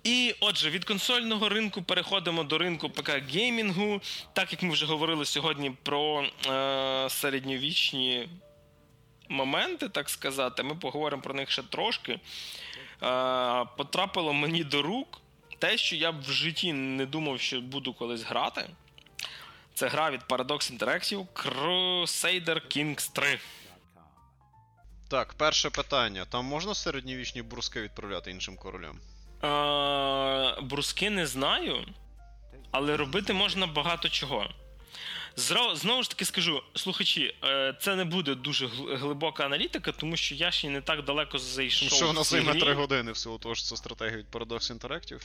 І 0.04 0.36
отже, 0.40 0.70
від 0.70 0.86
консольного 0.86 1.50
ринку 1.50 1.82
переходимо 1.82 2.44
до 2.44 2.58
ринку 2.58 2.90
ПК 2.90 3.10
геймінгу. 3.10 4.02
Так 4.34 4.52
як 4.52 4.64
ми 4.64 4.70
вже 4.70 4.86
говорили 4.86 5.26
сьогодні 5.26 5.72
про 5.84 6.24
е, 6.24 7.10
середньовічні 7.10 8.30
моменти, 9.30 9.90
так 9.90 10.10
сказати, 10.10 10.64
ми 10.64 10.76
поговоримо 10.76 11.22
про 11.22 11.34
них 11.34 11.52
ще 11.52 11.64
трошки. 11.64 12.12
Е, 12.12 12.20
Потрапило 13.78 14.34
мені 14.34 14.64
до 14.64 14.82
рук 14.82 15.22
те, 15.60 15.78
що 15.78 15.96
я 15.96 16.12
б 16.12 16.22
в 16.22 16.32
житті 16.32 16.74
не 16.74 17.06
думав, 17.06 17.40
що 17.42 17.62
буду 17.62 17.94
колись 17.94 18.24
грати. 18.24 18.70
Це 19.74 19.88
гра 19.88 20.12
від 20.12 20.22
Paradox 20.22 20.78
Interactive 20.78 21.28
Crusader 21.34 22.78
Kings 22.78 23.14
3. 23.14 23.40
Так, 25.10 25.34
перше 25.34 25.70
питання. 25.70 26.26
Там 26.26 26.46
можна 26.46 26.76
середньовічні 26.76 27.42
бруски 27.42 27.82
відправляти 27.82 28.32
іншим 28.32 28.58
королям? 28.58 29.00
Е, 29.44 30.62
бруски 30.62 31.10
не 31.10 31.28
знаю, 31.28 31.86
але 32.72 32.98
робити 32.98 33.34
можна 33.34 33.68
багато 33.68 34.10
чого. 34.10 34.50
Знову 35.74 36.04
ж 36.04 36.10
таки 36.10 36.26
скажу, 36.26 36.64
слухачі, 36.76 37.36
е, 37.44 37.78
це 37.82 37.96
не 37.96 38.06
буде 38.06 38.36
дуже 38.36 38.68
глибока 38.68 39.46
аналітика, 39.46 39.92
тому 39.92 40.18
що 40.18 40.36
я 40.36 40.52
ще 40.52 40.70
не 40.70 40.82
так 40.82 41.04
далеко 41.06 41.38
зайшов. 41.38 41.90
Що 41.90 42.08
вона 42.08 42.24
займе 42.24 42.56
3 42.56 42.74
години 42.74 43.12
в 43.12 43.18
силу 43.18 43.38
того, 43.38 43.56
що 43.56 43.66
це 43.66 43.76
стратегія 43.76 44.18
від 44.18 44.26
Paradox 44.32 44.78
Interactive? 44.78 45.22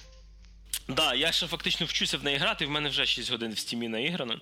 Так, 0.86 0.96
да, 0.96 1.14
я 1.14 1.32
ще 1.32 1.46
фактично 1.46 1.86
вчуся 1.86 2.18
в 2.18 2.24
неї 2.24 2.36
грати, 2.36 2.66
в 2.66 2.70
мене 2.70 2.88
вже 2.88 3.06
6 3.06 3.30
годин 3.30 3.52
в 3.52 3.58
стімі 3.58 3.88
наіграно. 3.88 4.40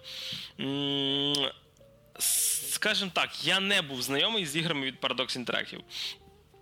Скажімо 2.70 3.10
так, 3.14 3.46
я 3.46 3.60
не 3.60 3.82
був 3.82 4.02
знайомий 4.02 4.46
з 4.46 4.56
іграми 4.56 4.86
від 4.86 5.00
Paradox 5.00 5.44
Interactive. 5.44 5.80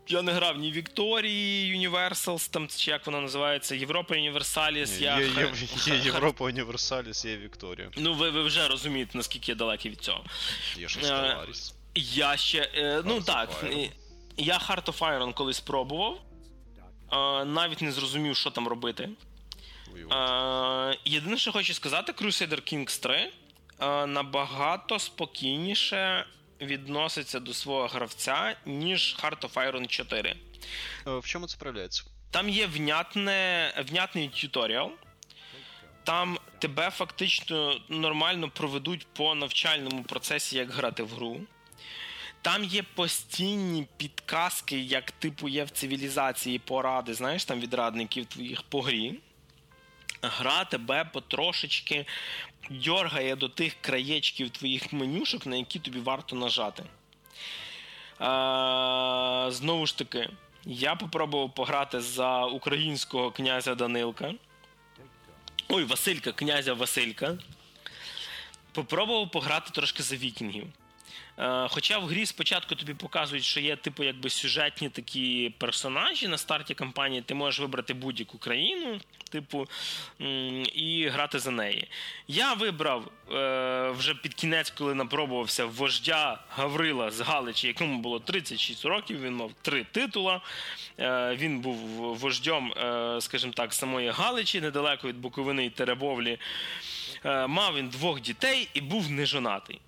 Я 0.08 0.22
не 0.22 0.32
грав 0.32 0.58
ні 0.58 0.72
Вікторії 0.72 1.88
Universals, 1.88 2.50
там 2.50 2.68
чи 2.68 2.90
як 2.90 3.06
вона 3.06 3.20
називається, 3.20 3.74
Європа 3.74 4.14
Універсаліс. 4.14 5.00
Є, 5.00 5.06
я... 5.06 5.20
є, 5.20 5.52
є, 5.86 5.94
є 5.94 6.04
Європа 6.04 6.44
Універсаліс, 6.44 7.24
є 7.24 7.36
Вікторія. 7.36 7.90
Ну, 7.96 8.14
ви 8.14 8.30
ви 8.30 8.42
вже 8.42 8.68
розумієте, 8.68 9.18
наскільки 9.18 9.52
я 9.52 9.56
далекий 9.56 9.90
від 9.90 10.00
цього. 10.00 10.24
Є 10.76 10.86
Stellaris. 10.86 11.72
Я 11.94 12.36
ще. 12.36 12.70
Е, 12.74 13.02
ну 13.04 13.20
так. 13.20 13.64
Я 14.36 14.58
Heart 14.58 14.84
of 14.84 14.98
Iron 14.98 15.34
колись 15.34 15.60
пробував. 15.60 16.20
Навіть 17.46 17.82
не 17.82 17.92
зрозумів, 17.92 18.36
що 18.36 18.50
там 18.50 18.68
робити. 18.68 19.08
Єдине, 21.04 21.38
що 21.38 21.52
хочу 21.52 21.74
сказати, 21.74 22.12
Crusader 22.12 22.74
Kings 22.74 23.02
3 23.02 23.32
набагато 24.06 24.98
спокійніше 24.98 26.26
відноситься 26.66 27.40
до 27.40 27.54
свого 27.54 27.86
гравця, 27.86 28.56
ніж 28.66 29.16
Heart 29.22 29.40
of 29.40 29.72
Iron 29.72 29.86
4. 29.86 30.30
Е, 30.30 30.36
в 31.18 31.24
чому 31.24 31.46
це 31.46 31.56
проявляється? 31.58 32.04
Там 32.30 32.48
є 32.48 32.66
внятне, 32.66 33.72
внятний 33.88 34.28
тюторіал. 34.28 34.92
Там 36.04 36.38
тебе 36.58 36.90
фактично 36.90 37.80
нормально 37.88 38.50
проведуть 38.50 39.06
по 39.12 39.34
навчальному 39.34 40.02
процесі, 40.02 40.56
як 40.56 40.70
грати 40.70 41.02
в 41.02 41.08
гру. 41.08 41.40
Там 42.42 42.64
є 42.64 42.82
постійні 42.82 43.86
підказки, 43.96 44.80
як 44.80 45.10
типу 45.10 45.48
є 45.48 45.64
в 45.64 45.70
цивілізації 45.70 46.58
поради, 46.58 47.14
знаєш, 47.14 47.44
там 47.44 47.60
від 47.60 47.74
радників 47.74 48.26
твоїх 48.26 48.62
по 48.62 48.82
грі. 48.82 49.20
Гра 50.28 50.64
тебе 50.64 51.04
потрошечки 51.04 52.06
дьоргає 52.70 53.36
до 53.36 53.48
тих 53.48 53.74
краєчків 53.80 54.50
твоїх 54.50 54.92
менюшок, 54.92 55.46
на 55.46 55.56
які 55.56 55.78
тобі 55.78 55.98
варто 55.98 56.36
нажати. 56.36 56.84
А, 58.18 59.48
Знову 59.52 59.86
ж 59.86 59.98
таки, 59.98 60.30
я 60.64 60.94
попробував 60.94 61.54
пограти 61.54 62.00
за 62.00 62.44
українського 62.44 63.30
князя 63.30 63.74
Данилка. 63.74 64.34
Ой, 65.68 65.84
Василька, 65.84 66.32
князя 66.32 66.74
Василька. 66.74 67.38
Попробував 68.72 69.30
пограти 69.30 69.70
трошки 69.70 70.02
за 70.02 70.16
вікінгів. 70.16 70.66
Е, 71.38 71.68
хоча 71.70 71.98
в 71.98 72.06
грі 72.06 72.26
спочатку 72.26 72.74
тобі 72.74 72.94
показують, 72.94 73.44
що 73.44 73.60
є 73.60 73.76
типу 73.76 74.04
якби 74.04 74.30
сюжетні 74.30 74.88
такі 74.88 75.54
персонажі 75.58 76.28
на 76.28 76.38
старті 76.38 76.74
кампанії, 76.74 77.22
ти 77.22 77.34
можеш 77.34 77.60
вибрати 77.60 77.94
будь-яку 77.94 78.38
країну, 78.38 79.00
типу, 79.30 79.66
і 80.74 81.08
грати 81.12 81.38
за 81.38 81.50
неї. 81.50 81.88
Я 82.28 82.54
вибрав 82.54 83.10
е, 83.32 83.90
вже 83.90 84.14
під 84.14 84.34
кінець, 84.34 84.70
коли 84.70 84.94
напробувався 84.94 85.64
вождя 85.66 86.38
Гаврила 86.50 87.10
з 87.10 87.20
Галичі, 87.20 87.66
якому 87.66 87.98
було 87.98 88.20
36 88.20 88.84
років, 88.84 89.22
він 89.22 89.36
мав 89.36 89.52
три 89.62 89.86
титула. 89.92 90.40
Е, 90.98 91.36
він 91.36 91.60
був 91.60 91.76
вождьом, 92.16 92.72
скажімо 93.20 93.52
так, 93.52 93.74
самої 93.74 94.10
Галичі, 94.10 94.60
недалеко 94.60 95.08
від 95.08 95.16
Буковини 95.16 95.66
і 95.66 95.70
Теребовлі. 95.70 96.38
Мав 97.24 97.76
він 97.76 97.88
двох 97.88 98.20
дітей 98.20 98.68
і 98.74 98.80
був 98.80 99.10
нежонатий. 99.10 99.80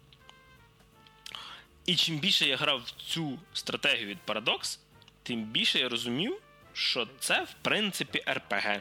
І 1.87 1.97
чим 1.97 2.19
більше 2.19 2.47
я 2.47 2.57
грав 2.57 2.81
в 2.81 2.91
цю 2.91 3.39
стратегію 3.53 4.07
від 4.09 4.19
Paradox, 4.27 4.79
тим 5.23 5.45
більше 5.45 5.79
я 5.79 5.89
розумів, 5.89 6.37
що 6.73 7.09
це 7.19 7.43
в 7.43 7.55
принципі 7.63 8.25
РПГ. 8.29 8.81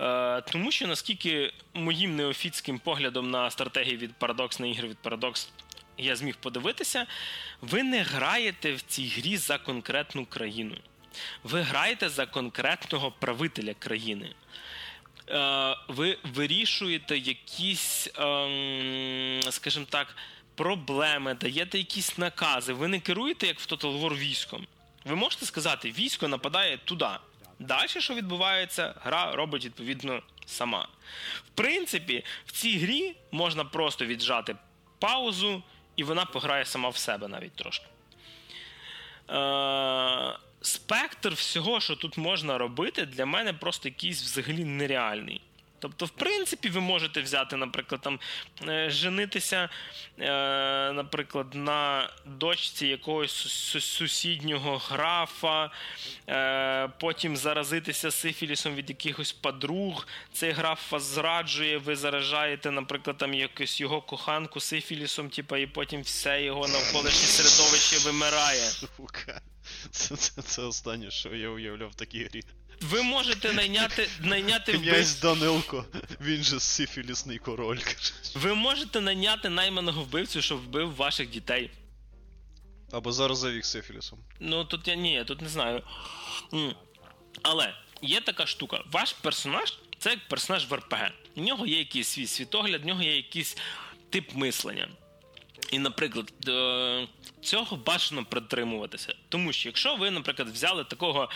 Е, 0.00 0.40
Тому 0.40 0.70
що 0.70 0.86
наскільки 0.86 1.52
моїм 1.74 2.16
неофітським 2.16 2.78
поглядом 2.78 3.30
на 3.30 3.50
стратегії 3.50 3.96
від 3.96 4.10
Paradox, 4.20 4.60
на 4.60 4.66
ігри 4.66 4.88
від 4.88 4.96
Paradox, 5.02 5.48
я 5.98 6.16
зміг 6.16 6.36
подивитися, 6.36 7.06
ви 7.60 7.82
не 7.82 8.02
граєте 8.02 8.72
в 8.72 8.82
цій 8.82 9.06
грі 9.06 9.36
за 9.36 9.58
конкретну 9.58 10.26
країну. 10.26 10.76
Ви 11.42 11.60
граєте 11.60 12.08
за 12.08 12.26
конкретного 12.26 13.10
правителя 13.12 13.74
країни. 13.74 14.34
Е, 15.28 15.76
Ви 15.88 16.18
вирішуєте 16.22 17.18
якісь, 17.18 18.08
е, 18.18 19.40
скажімо 19.50 19.86
так, 19.90 20.16
проблеми, 20.54 21.34
даєте 21.34 21.78
якісь 21.78 22.18
накази. 22.18 22.72
Ви 22.72 22.88
не 22.88 23.00
керуєте, 23.00 23.46
як 23.46 23.60
в 23.60 23.66
Total 23.66 24.00
War 24.00 24.18
військом. 24.18 24.66
Ви 25.04 25.14
можете 25.14 25.46
сказати, 25.46 25.90
військо 25.90 26.28
нападає 26.28 26.78
туди. 26.84 27.08
Далі, 27.58 27.88
що 27.88 28.14
відбувається, 28.14 28.94
гра 29.04 29.32
робить 29.32 29.64
відповідно 29.64 30.22
сама. 30.46 30.88
В 31.46 31.48
принципі, 31.54 32.24
в 32.46 32.52
цій 32.52 32.78
грі 32.78 33.16
можна 33.30 33.64
просто 33.64 34.06
віджати 34.06 34.56
паузу, 34.98 35.62
і 35.96 36.04
вона 36.04 36.24
пограє 36.24 36.64
сама 36.64 36.88
в 36.88 36.96
себе 36.96 37.28
навіть 37.28 37.52
трошки. 37.52 37.86
Е- 39.30 40.38
Спектр 40.60 41.32
всього, 41.32 41.80
що 41.80 41.96
тут 41.96 42.16
можна 42.16 42.58
робити, 42.58 43.06
для 43.06 43.26
мене 43.26 43.52
просто 43.52 43.88
якийсь 43.88 44.22
взагалі 44.22 44.64
нереальний. 44.64 45.40
Тобто, 45.84 46.06
в 46.06 46.10
принципі, 46.10 46.68
ви 46.68 46.80
можете 46.80 47.22
взяти, 47.22 47.56
наприклад, 47.56 48.00
там 48.00 48.20
е, 48.68 48.90
женитися, 48.90 49.68
е, 50.18 50.92
наприклад, 50.92 51.54
на 51.54 52.10
дочці 52.26 52.86
якогось 52.86 53.32
сусіднього 53.80 54.78
графа, 54.78 55.70
е, 56.28 56.88
потім 57.00 57.36
заразитися 57.36 58.10
сифілісом 58.10 58.74
від 58.74 58.88
якихось 58.88 59.32
подруг. 59.32 60.06
Цей 60.32 60.52
граф 60.52 60.92
вас 60.92 61.02
зраджує, 61.02 61.78
ви 61.78 61.96
заражаєте, 61.96 62.70
наприклад, 62.70 63.18
там 63.18 63.34
якусь 63.34 63.80
його 63.80 64.00
коханку 64.00 64.60
сифілісом, 64.60 65.30
типу, 65.30 65.56
і 65.56 65.66
потім 65.66 66.02
все 66.02 66.42
його 66.42 66.68
навколишнє 66.68 67.28
середовище 67.28 67.98
вимирає. 67.98 68.70
Це, 69.90 70.16
це, 70.16 70.42
це 70.42 70.62
останнє, 70.62 71.10
що 71.10 71.34
я 71.34 71.48
уявляв 71.48 71.90
в 71.90 71.94
такій 71.94 72.24
грі. 72.24 72.42
Ви 72.80 73.02
можете 73.02 73.52
найняти 73.52 74.08
найняти 74.20 74.72
Князь 74.72 75.20
Данилко, 75.20 75.84
він 76.20 76.42
же 76.42 76.60
сифілісний 76.60 77.38
король. 77.38 77.78
Ви 78.34 78.54
можете 78.54 79.00
найняти 79.00 79.48
найманого 79.48 80.02
вбивцю, 80.02 80.42
щоб 80.42 80.58
вбив 80.58 80.96
ваших 80.96 81.30
дітей. 81.30 81.70
Або 82.92 83.12
зараз 83.12 83.38
завік 83.38 83.66
сифілісом. 83.66 84.18
Ну 84.40 84.64
тут 84.64 84.88
я 84.88 84.94
ні, 84.94 85.12
я 85.12 85.24
тут 85.24 85.40
не 85.40 85.48
знаю. 85.48 85.82
Але 87.42 87.74
є 88.02 88.20
така 88.20 88.46
штука. 88.46 88.84
Ваш 88.90 89.12
персонаж 89.12 89.78
це 89.98 90.10
як 90.10 90.28
персонаж 90.28 90.66
в 90.66 90.74
РПГ. 90.74 91.10
У 91.36 91.40
нього 91.40 91.66
є 91.66 91.78
якийсь 91.78 92.08
свій 92.08 92.26
світогляд, 92.26 92.82
в 92.82 92.86
нього 92.86 93.02
є 93.02 93.16
якийсь 93.16 93.56
тип 94.10 94.34
мислення. 94.34 94.88
І, 95.70 95.78
наприклад, 95.78 96.32
цього 97.42 97.76
бажано 97.76 98.24
притримуватися. 98.24 99.14
Тому 99.28 99.52
що 99.52 99.68
якщо 99.68 99.96
ви, 99.96 100.10
наприклад, 100.10 100.48
взяли 100.48 100.84
такого 100.84 101.30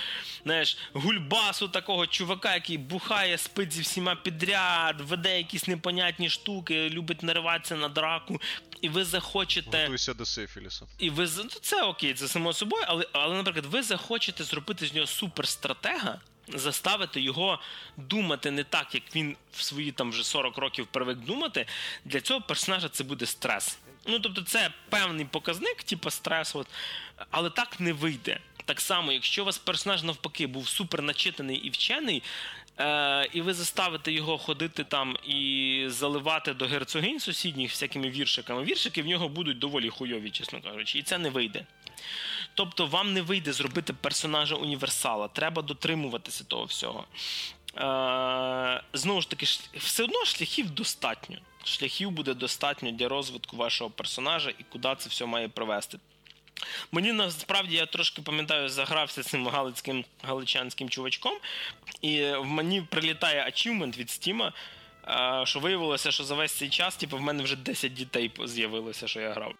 знаєш, 0.44 0.78
гульбасу, 0.92 1.68
такого 1.68 2.06
чувака, 2.06 2.54
який 2.54 2.78
бухає, 2.78 3.38
спить 3.38 3.72
зі 3.72 3.82
всіма 3.82 4.14
підряд, 4.14 5.00
веде 5.00 5.38
якісь 5.38 5.68
непонятні 5.68 6.30
штуки, 6.30 6.90
любить 6.90 7.22
нариватися 7.22 7.76
на 7.76 7.88
драку, 7.88 8.40
і 8.80 8.88
ви 8.88 9.04
захочете. 9.04 9.82
Готуйся 9.82 10.14
до 10.14 10.26
сифіліса. 10.26 10.86
І 10.98 11.10
ви 11.10 11.28
ну, 11.36 11.50
це 11.60 11.82
окей, 11.82 12.14
це 12.14 12.28
само 12.28 12.52
собою, 12.52 12.84
але, 12.88 13.06
але, 13.12 13.36
наприклад, 13.36 13.66
ви 13.66 13.82
захочете 13.82 14.44
зробити 14.44 14.86
з 14.86 14.94
нього 14.94 15.06
суперстратега. 15.06 16.20
Заставити 16.54 17.20
його 17.20 17.58
думати 17.96 18.50
не 18.50 18.64
так, 18.64 18.94
як 18.94 19.02
він 19.16 19.36
в 19.52 19.62
свої 19.62 19.92
там 19.92 20.10
вже 20.10 20.24
40 20.24 20.58
років 20.58 20.86
привик 20.86 21.18
думати. 21.18 21.66
Для 22.04 22.20
цього 22.20 22.40
персонажа 22.40 22.88
це 22.88 23.04
буде 23.04 23.26
стрес. 23.26 23.78
Ну, 24.08 24.20
тобто, 24.20 24.42
це 24.42 24.70
певний 24.88 25.24
показник, 25.24 25.82
типу 25.82 26.10
стрес, 26.10 26.56
от, 26.56 26.66
але 27.30 27.50
так 27.50 27.80
не 27.80 27.92
вийде. 27.92 28.40
Так 28.64 28.80
само, 28.80 29.12
якщо 29.12 29.42
у 29.42 29.44
вас 29.44 29.58
персонаж 29.58 30.02
навпаки 30.02 30.46
був 30.46 30.68
супер 30.68 31.02
начитаний 31.02 31.56
і 31.56 31.70
вчений, 31.70 32.22
е, 32.78 33.28
і 33.32 33.40
ви 33.40 33.54
заставите 33.54 34.12
його 34.12 34.38
ходити 34.38 34.84
там 34.84 35.16
і 35.24 35.84
заливати 35.88 36.54
до 36.54 36.66
герцогинь 36.66 37.20
сусідніх 37.20 37.70
всякими 37.70 38.10
віршиками, 38.10 38.64
віршики 38.64 39.02
в 39.02 39.06
нього 39.06 39.28
будуть 39.28 39.58
доволі 39.58 39.88
хуйові, 39.88 40.30
чесно 40.30 40.60
кажучи, 40.60 40.98
і 40.98 41.02
це 41.02 41.18
не 41.18 41.30
вийде. 41.30 41.66
Тобто 42.54 42.86
вам 42.86 43.12
не 43.12 43.22
вийде 43.22 43.52
зробити 43.52 43.92
персонажа 43.92 44.54
універсала, 44.54 45.28
треба 45.28 45.62
дотримуватися 45.62 46.44
того 46.44 46.64
всього. 46.64 47.04
Е, 47.78 48.82
Знову 48.92 49.20
ж 49.20 49.30
таки, 49.30 49.46
все 49.74 50.04
одно 50.04 50.24
шляхів 50.24 50.70
достатньо 50.70 51.38
шляхів 51.68 52.10
буде 52.10 52.34
достатньо 52.34 52.92
для 52.92 53.08
розвитку 53.08 53.56
вашого 53.56 53.90
персонажа 53.90 54.50
і 54.58 54.64
куди 54.68 54.94
це 54.98 55.08
все 55.08 55.26
має 55.26 55.48
привести. 55.48 55.98
Мені 56.92 57.12
насправді 57.12 57.76
я 57.76 57.86
трошки 57.86 58.22
пам'ятаю, 58.22 58.68
загрався 58.68 59.22
цим 59.22 59.48
галицьким 59.48 60.04
галичанським 60.22 60.88
чувачком, 60.88 61.38
і 62.02 62.22
в 62.24 62.44
мені 62.44 62.82
прилітає 62.82 63.44
ачівмент 63.44 63.98
від 63.98 64.10
Стіма. 64.10 64.52
е, 65.08 65.46
що 65.46 65.60
виявилося, 65.60 66.10
що 66.12 66.24
за 66.24 66.34
весь 66.34 66.52
цей 66.52 66.68
час, 66.70 66.96
типу, 66.96 67.16
в 67.16 67.20
мене 67.20 67.42
вже 67.42 67.56
10 67.56 67.94
дітей 67.94 68.32
з'явилося, 68.44 69.08
що 69.08 69.20
я 69.20 69.32
грав. 69.32 69.54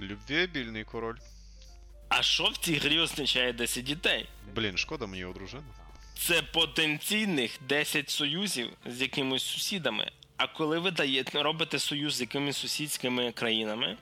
Любвєбільний 0.00 0.84
король. 0.84 1.16
А 2.08 2.22
що 2.22 2.44
в 2.44 2.56
цій 2.56 2.74
грі 2.74 3.00
означає 3.00 3.52
10 3.52 3.84
дітей? 3.84 4.28
Блін, 4.54 4.76
шкода 4.78 5.06
мені 5.06 5.24
одружена. 5.24 5.62
Це 6.14 6.42
потенційних 6.42 7.58
10 7.68 8.10
союзів 8.10 8.70
з 8.86 9.00
якимись 9.02 9.42
сусідами. 9.42 10.10
А 10.36 10.46
коли 10.46 10.78
ви 10.78 10.90
даєте, 10.90 11.42
робите 11.42 11.78
союз 11.78 12.14
з 12.14 12.20
якимись 12.20 12.56
сусідськими 12.56 13.32
країнами, 13.32 13.96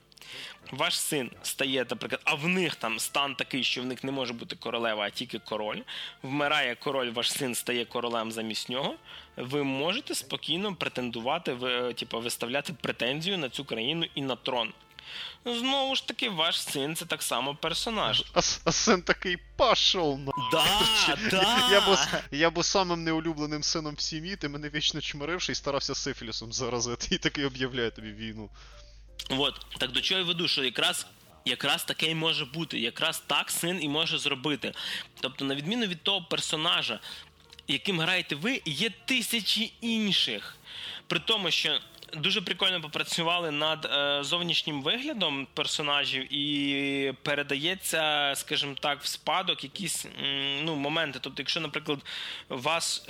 ваш 0.73 1.01
син 1.01 1.31
стає, 1.43 1.87
наприклад, 1.91 2.21
а 2.25 2.35
в 2.35 2.49
них 2.49 2.75
там 2.75 2.99
стан 2.99 3.35
такий, 3.35 3.65
що 3.65 3.83
в 3.83 3.85
них 3.85 4.05
не 4.05 4.13
може 4.13 4.33
бути 4.33 4.57
королева, 4.57 5.05
а 5.05 5.11
тільки 5.11 5.39
король. 5.39 5.81
Вмирає 6.23 6.75
король, 6.75 7.11
ваш 7.11 7.33
син 7.33 7.55
стає 7.55 7.85
королем 7.85 8.33
замість 8.33 8.69
нього. 8.69 8.95
Ви 9.37 9.63
можете 9.63 10.15
спокійно 10.15 10.75
претендувати, 10.75 11.53
ви, 11.53 11.95
типу, 11.95 12.21
виставляти 12.21 12.73
претензію 12.73 13.39
на 13.39 13.49
цю 13.49 13.65
країну 13.65 14.07
і 14.15 14.23
на 14.23 14.37
трон. 14.37 14.73
Знову 15.45 15.97
ж 15.97 16.07
таки, 16.07 16.29
ваш 16.29 16.63
син 16.63 16.97
це 16.97 17.05
так 17.05 17.23
само 17.23 17.55
персонаж. 17.55 18.25
А, 18.35 18.41
а 18.65 18.73
син 18.73 19.03
такий 19.03 19.37
пашов 19.57 20.19
на. 20.19 20.33
Да, 20.53 20.65
да. 21.31 21.69
Я 21.71 21.81
був, 21.81 21.99
я 22.31 22.51
був 22.51 22.65
самим 22.65 23.05
неулюбленим 23.05 23.63
сином 23.63 23.95
в 23.95 24.01
сім'ї, 24.01 24.37
ти 24.37 24.49
мене 24.49 24.71
вічно 24.75 25.01
чмиривши 25.01 25.53
і 25.53 25.55
старався 25.55 25.95
сифілісом 25.95 26.53
заразити, 26.53 27.15
і 27.15 27.19
такий 27.19 27.45
об'являє 27.45 27.91
тобі 27.91 28.13
війну. 28.13 28.51
От, 29.31 29.67
так 29.79 29.93
до 29.93 30.01
чого 30.01 30.21
я 30.21 30.27
веду, 30.27 30.49
що 30.49 30.65
якраз. 30.65 31.07
Якраз 31.45 31.85
таке 31.85 32.11
й 32.11 32.15
може 32.15 32.45
бути, 32.45 32.81
якраз 32.81 33.23
так 33.27 33.51
син 33.51 33.83
і 33.83 33.89
може 33.89 34.19
зробити. 34.19 34.73
Тобто, 35.21 35.45
на 35.45 35.55
відміну 35.55 35.87
від 35.87 36.03
того 36.03 36.23
персонажа, 36.23 37.01
яким 37.69 38.01
граєте 38.01 38.35
ви, 38.35 38.63
є 38.65 38.91
тисячі 39.05 39.73
інших. 39.81 40.57
При 41.07 41.19
тому, 41.19 41.51
що 41.51 41.81
дуже 42.17 42.41
прикольно 42.41 42.81
попрацювали 42.81 43.51
над 43.51 43.85
е, 43.85 44.25
зовнішнім 44.25 44.83
виглядом 44.83 45.47
персонажів, 45.55 46.35
і 46.35 47.15
передається, 47.23 48.33
скажімо 48.37 48.75
так, 48.81 49.03
в 49.03 49.07
спадок 49.07 49.65
якісь 49.65 50.07
ну, 50.63 50.77
моменти. 50.77 51.19
Тобто, 51.23 51.43
якщо, 51.43 51.61
наприклад, 51.61 51.99
вас. 52.49 53.09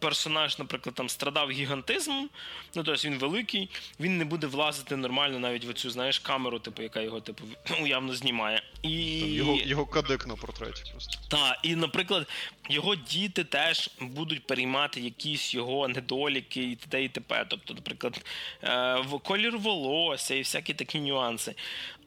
Персонаж, 0.00 0.58
наприклад, 0.58 0.94
там 0.94 1.08
страдав 1.08 1.50
гігантизмом, 1.50 2.30
ну 2.74 2.82
тобто 2.84 3.08
він 3.08 3.18
великий, 3.18 3.68
він 4.00 4.18
не 4.18 4.24
буде 4.24 4.46
влазити 4.46 4.96
нормально 4.96 5.38
навіть 5.38 5.64
в 5.64 5.68
оцю, 5.70 5.90
знаєш, 5.90 6.18
камеру, 6.18 6.58
типу, 6.58 6.82
яка 6.82 7.00
його 7.00 7.20
типу 7.20 7.44
уявно 7.82 8.14
знімає. 8.14 8.62
І... 8.82 9.20
Там 9.20 9.28
його, 9.30 9.58
його 9.64 9.86
кадик 9.86 10.26
на 10.26 10.36
портреті 10.36 10.82
просто. 10.92 11.18
Так, 11.28 11.58
і, 11.62 11.76
наприклад, 11.76 12.26
його 12.70 12.96
діти 12.96 13.44
теж 13.44 13.90
будуть 14.00 14.46
переймати 14.46 15.00
якісь 15.00 15.54
його 15.54 15.88
недоліки 15.88 16.62
і 16.62 16.76
т.д. 16.76 17.04
і 17.04 17.08
т.п. 17.08 17.46
Тобто, 17.48 17.74
наприклад, 17.74 18.24
е, 18.62 18.96
в- 19.00 19.18
колір 19.18 19.58
волосся 19.58 20.34
і 20.34 20.38
всякі 20.38 20.74
такі 20.74 21.00
нюанси. 21.00 21.54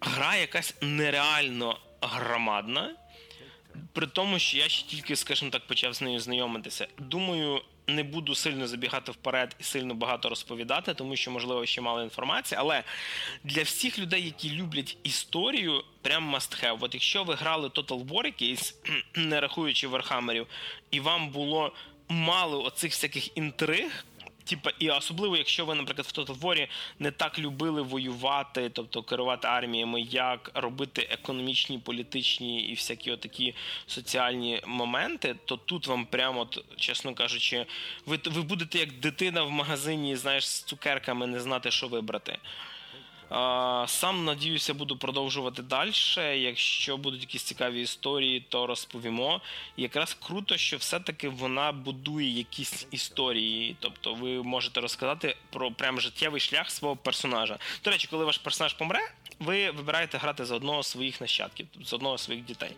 Гра 0.01 0.35
якась 0.35 0.75
нереально 0.81 1.77
громадна. 2.01 2.95
При 3.93 4.07
тому, 4.07 4.39
що 4.39 4.57
я 4.57 4.69
ще 4.69 4.87
тільки, 4.87 5.15
скажімо 5.15 5.51
так, 5.51 5.67
почав 5.67 5.93
з 5.93 6.01
нею 6.01 6.19
знайомитися. 6.19 6.87
Думаю, 6.99 7.61
не 7.87 8.03
буду 8.03 8.35
сильно 8.35 8.67
забігати 8.67 9.11
вперед 9.11 9.55
і 9.59 9.63
сильно 9.63 9.93
багато 9.93 10.29
розповідати, 10.29 10.93
тому 10.93 11.15
що, 11.15 11.31
можливо, 11.31 11.65
ще 11.65 11.81
мало 11.81 12.03
інформації. 12.03 12.59
Але 12.61 12.83
для 13.43 13.63
всіх 13.63 13.99
людей, 13.99 14.25
які 14.25 14.51
люблять 14.51 14.97
історію, 15.03 15.83
прям 16.01 16.35
must 16.35 16.63
have. 16.63 16.77
От 16.79 16.93
якщо 16.93 17.23
ви 17.23 17.35
грали 17.35 17.67
Total 17.67 18.05
War 18.05 18.25
якийсь, 18.25 18.75
не 19.15 19.41
рахуючи 19.41 19.87
Вархамерів, 19.87 20.47
і 20.91 20.99
вам 20.99 21.29
було 21.29 21.73
мало 22.07 22.63
оцих 22.63 22.91
всяких 22.91 23.37
інтриг. 23.37 24.05
Типа, 24.51 24.71
і 24.79 24.89
особливо, 24.89 25.37
якщо 25.37 25.65
ви, 25.65 25.75
наприклад, 25.75 26.07
в 26.07 26.19
Total 26.19 26.39
War 26.39 26.67
не 26.99 27.11
так 27.11 27.39
любили 27.39 27.81
воювати, 27.81 28.69
тобто 28.69 29.03
керувати 29.03 29.47
арміями, 29.47 30.01
як 30.01 30.51
робити 30.53 31.07
економічні, 31.11 31.77
політичні 31.77 32.61
і 32.61 32.73
всякі 32.73 33.11
отакі 33.11 33.55
соціальні 33.87 34.61
моменти, 34.65 35.35
то 35.45 35.57
тут 35.57 35.87
вам 35.87 36.05
прямо, 36.05 36.47
чесно 36.77 37.13
кажучи, 37.13 37.65
ви, 38.05 38.19
ви 38.25 38.41
будете 38.41 38.79
як 38.79 38.91
дитина 38.91 39.43
в 39.43 39.51
магазині, 39.51 40.15
знаєш, 40.15 40.47
з 40.47 40.63
цукерками 40.63 41.27
не 41.27 41.39
знати, 41.39 41.71
що 41.71 41.87
вибрати. 41.87 42.37
Сам 43.87 44.25
надіюся, 44.25 44.73
буду 44.73 44.97
продовжувати 44.97 45.61
далі. 45.61 45.91
Якщо 46.41 46.97
будуть 46.97 47.21
якісь 47.21 47.43
цікаві 47.43 47.81
історії, 47.81 48.45
то 48.49 48.67
розповімо. 48.67 49.41
І 49.77 49.81
якраз 49.81 50.17
круто, 50.27 50.57
що 50.57 50.77
все-таки 50.77 51.29
вона 51.29 51.71
будує 51.71 52.29
якісь 52.29 52.87
історії. 52.91 53.75
Тобто, 53.79 54.13
ви 54.13 54.43
можете 54.43 54.81
розказати 54.81 55.35
про 55.49 55.71
прям 55.71 56.01
життєвий 56.01 56.41
шлях 56.41 56.71
свого 56.71 56.95
персонажа. 56.95 57.57
До 57.83 57.91
речі, 57.91 58.07
коли 58.11 58.25
ваш 58.25 58.37
персонаж 58.37 58.73
помре, 58.73 59.11
ви 59.39 59.71
вибираєте 59.71 60.17
грати 60.17 60.45
за 60.45 60.55
одного 60.55 60.83
з 60.83 60.87
своїх 60.87 61.21
нащадків, 61.21 61.67
за 61.83 61.95
одного 61.95 62.17
з 62.17 62.21
своїх 62.21 62.45
дітей. 62.45 62.71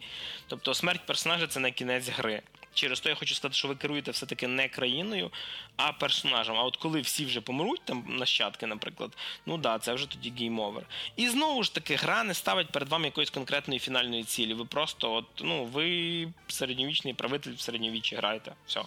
Тобто, 0.47 0.73
смерть 0.73 1.05
персонажа 1.05 1.47
це 1.47 1.59
не 1.59 1.71
кінець 1.71 2.09
гри. 2.09 2.41
Через 2.73 2.99
то 2.99 3.09
я 3.09 3.15
хочу 3.15 3.35
сказати, 3.35 3.57
що 3.57 3.67
ви 3.67 3.75
керуєте 3.75 4.11
все-таки 4.11 4.47
не 4.47 4.69
країною, 4.69 5.31
а 5.75 5.93
персонажем. 5.93 6.55
А 6.57 6.63
от 6.63 6.77
коли 6.77 7.01
всі 7.01 7.25
вже 7.25 7.41
помруть, 7.41 7.81
там 7.85 8.05
нащадки, 8.07 8.65
наприклад, 8.67 9.17
ну 9.45 9.57
да, 9.57 9.79
це 9.79 9.93
вже 9.93 10.09
тоді 10.09 10.31
гейм-овер. 10.31 10.83
І 11.15 11.29
знову 11.29 11.63
ж 11.63 11.73
таки, 11.73 11.95
гра 11.95 12.23
не 12.23 12.33
ставить 12.33 12.69
перед 12.69 12.89
вами 12.89 13.05
якоїсь 13.05 13.29
конкретної 13.29 13.79
фінальної 13.79 14.23
цілі. 14.23 14.53
Ви 14.53 14.65
просто, 14.65 15.13
от, 15.13 15.25
ну, 15.41 15.65
ви 15.65 16.27
середньовічний 16.47 17.13
правитель 17.13 17.51
в 17.51 17.59
середньовіччі 17.59 18.15
граєте. 18.15 18.53
Все. 18.65 18.81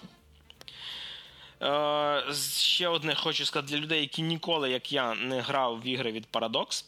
Е, 1.63 2.35
ще 2.59 2.89
одне 2.89 3.15
хочу 3.15 3.47
сказати 3.47 3.73
для 3.73 3.83
людей, 3.83 4.01
які 4.01 4.23
ніколи, 4.23 4.71
як 4.71 4.93
я, 4.93 5.15
не 5.15 5.41
грав 5.41 5.81
в 5.81 5.87
ігри 5.87 6.13
від 6.13 6.27
Paradox. 6.33 6.85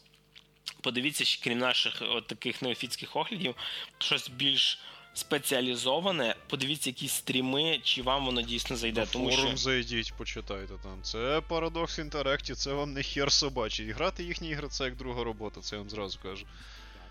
Подивіться, 0.81 1.39
крім 1.45 1.59
наших 1.59 2.03
от 2.11 2.27
таких 2.27 2.63
неофітських 2.63 3.17
оглядів, 3.17 3.55
щось 3.99 4.29
більш 4.29 4.79
спеціалізоване. 5.19 6.35
Подивіться 6.47 6.91
якісь 6.91 7.13
стріми, 7.13 7.81
чи 7.85 8.03
вам 8.03 8.27
воно 8.27 8.43
дійсно 8.43 8.77
зайде. 8.77 9.01
На 9.01 9.07
Тому 9.07 9.31
форум 9.31 9.49
що 9.49 9.57
зайдіть, 9.57 10.13
почитайте 10.19 10.75
там. 10.83 11.03
Це 11.03 11.39
Paradox 11.39 12.11
Interactive, 12.11 12.55
це 12.55 12.73
вам 12.73 12.93
не 12.93 13.03
хер 13.03 13.33
собачий. 13.33 13.91
Грати 13.91 14.25
їхні 14.25 14.49
ігри 14.49 14.69
це 14.69 14.85
як 14.85 14.97
друга 14.97 15.25
робота, 15.25 15.61
це 15.61 15.77
я 15.77 15.81
вам 15.81 15.91
зразу 15.91 16.19
кажу. 16.23 16.47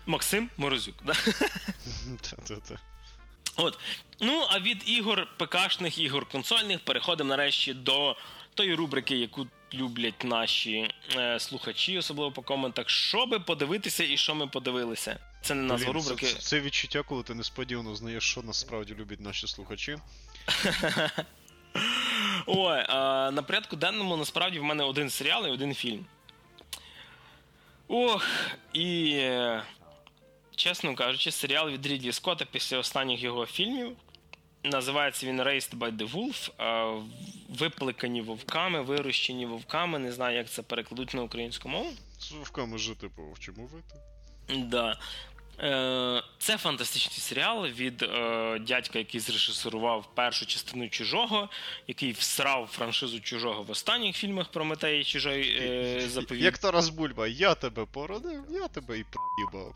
Максим 0.06 0.50
Морозюк. 0.56 0.94
Да? 1.04 1.12
Та-та-та. 2.20 2.78
От. 3.56 3.78
Ну, 4.20 4.46
а 4.50 4.60
від 4.60 4.82
ігор, 4.86 5.28
ПКшних 5.36 5.98
ігор 5.98 6.26
консольних 6.26 6.80
переходимо 6.80 7.28
нарешті 7.28 7.74
до 7.74 8.16
тої 8.54 8.74
рубрики, 8.74 9.16
яку 9.16 9.46
люблять 9.74 10.24
наші 10.24 10.90
е, 11.16 11.40
слухачі, 11.40 11.98
особливо 11.98 12.32
по 12.32 12.42
коментах. 12.42 12.88
Що 12.88 13.26
би 13.26 13.40
подивитися 13.40 14.04
і 14.04 14.16
що 14.16 14.34
ми 14.34 14.46
подивилися. 14.46 15.18
Це 15.42 15.54
не 15.54 15.62
назва 15.62 15.92
Блін, 15.92 16.02
рубрики. 16.02 16.26
Це, 16.26 16.38
це 16.38 16.60
відчуття, 16.60 17.02
коли 17.02 17.22
ти 17.22 17.34
несподівано 17.34 17.94
знаєш, 17.94 18.24
що 18.24 18.42
насправді 18.42 18.94
люблять 18.94 19.20
наші 19.20 19.46
слухачі. 19.46 19.98
Ой, 22.46 22.84
а, 22.88 23.30
на 23.30 23.42
порядку 23.42 23.76
денному 23.76 24.16
насправді 24.16 24.58
в 24.58 24.64
мене 24.64 24.84
один 24.84 25.10
серіал 25.10 25.46
і 25.46 25.50
один 25.50 25.74
фільм. 25.74 26.06
Ох, 27.88 28.26
і 28.72 29.20
чесно 30.56 30.94
кажучи, 30.94 31.30
серіал 31.30 31.70
від 31.70 31.86
Рідлі 31.86 32.12
Скотта 32.12 32.44
після 32.44 32.78
останніх 32.78 33.22
його 33.22 33.46
фільмів. 33.46 33.96
Називається 34.64 35.26
він 35.26 35.42
Raised 35.42 35.78
by 35.78 35.96
the 35.96 36.10
Wolf. 36.10 36.50
Випликані 37.48 38.22
вовками, 38.22 38.82
вирощені 38.82 39.46
вовками. 39.46 39.98
Не 39.98 40.12
знаю, 40.12 40.36
як 40.36 40.50
це 40.50 40.62
перекладуть 40.62 41.14
на 41.14 41.22
українську 41.22 41.68
мову. 41.68 41.90
З 42.18 42.32
вовками 42.32 42.78
жити 42.78 43.08
по 43.16 43.22
вовчому 43.22 43.66
вити. 43.66 43.94
Да. 44.56 44.96
Е, 45.60 46.22
Це 46.38 46.58
фантастичний 46.58 47.18
серіал 47.18 47.66
від 47.66 48.02
е, 48.02 48.58
дядька, 48.58 48.98
який 48.98 49.20
зрежисерував 49.20 50.06
першу 50.14 50.46
частину 50.46 50.88
чужого, 50.88 51.48
який 51.86 52.12
всрав 52.12 52.68
франшизу 52.72 53.20
чужого 53.20 53.62
в 53.62 53.70
останніх 53.70 54.16
фільмах 54.16 54.48
про 54.48 54.64
Метеї 54.64 55.04
чужої 55.04 55.58
е, 55.62 56.08
заповідь. 56.08 56.42
Як 56.42 56.58
Тарас 56.58 56.88
Бульба, 56.88 57.26
я 57.26 57.54
тебе 57.54 57.84
породив, 57.84 58.44
я 58.50 58.68
тебе 58.68 58.98
і 58.98 59.04
проїбав. 59.04 59.74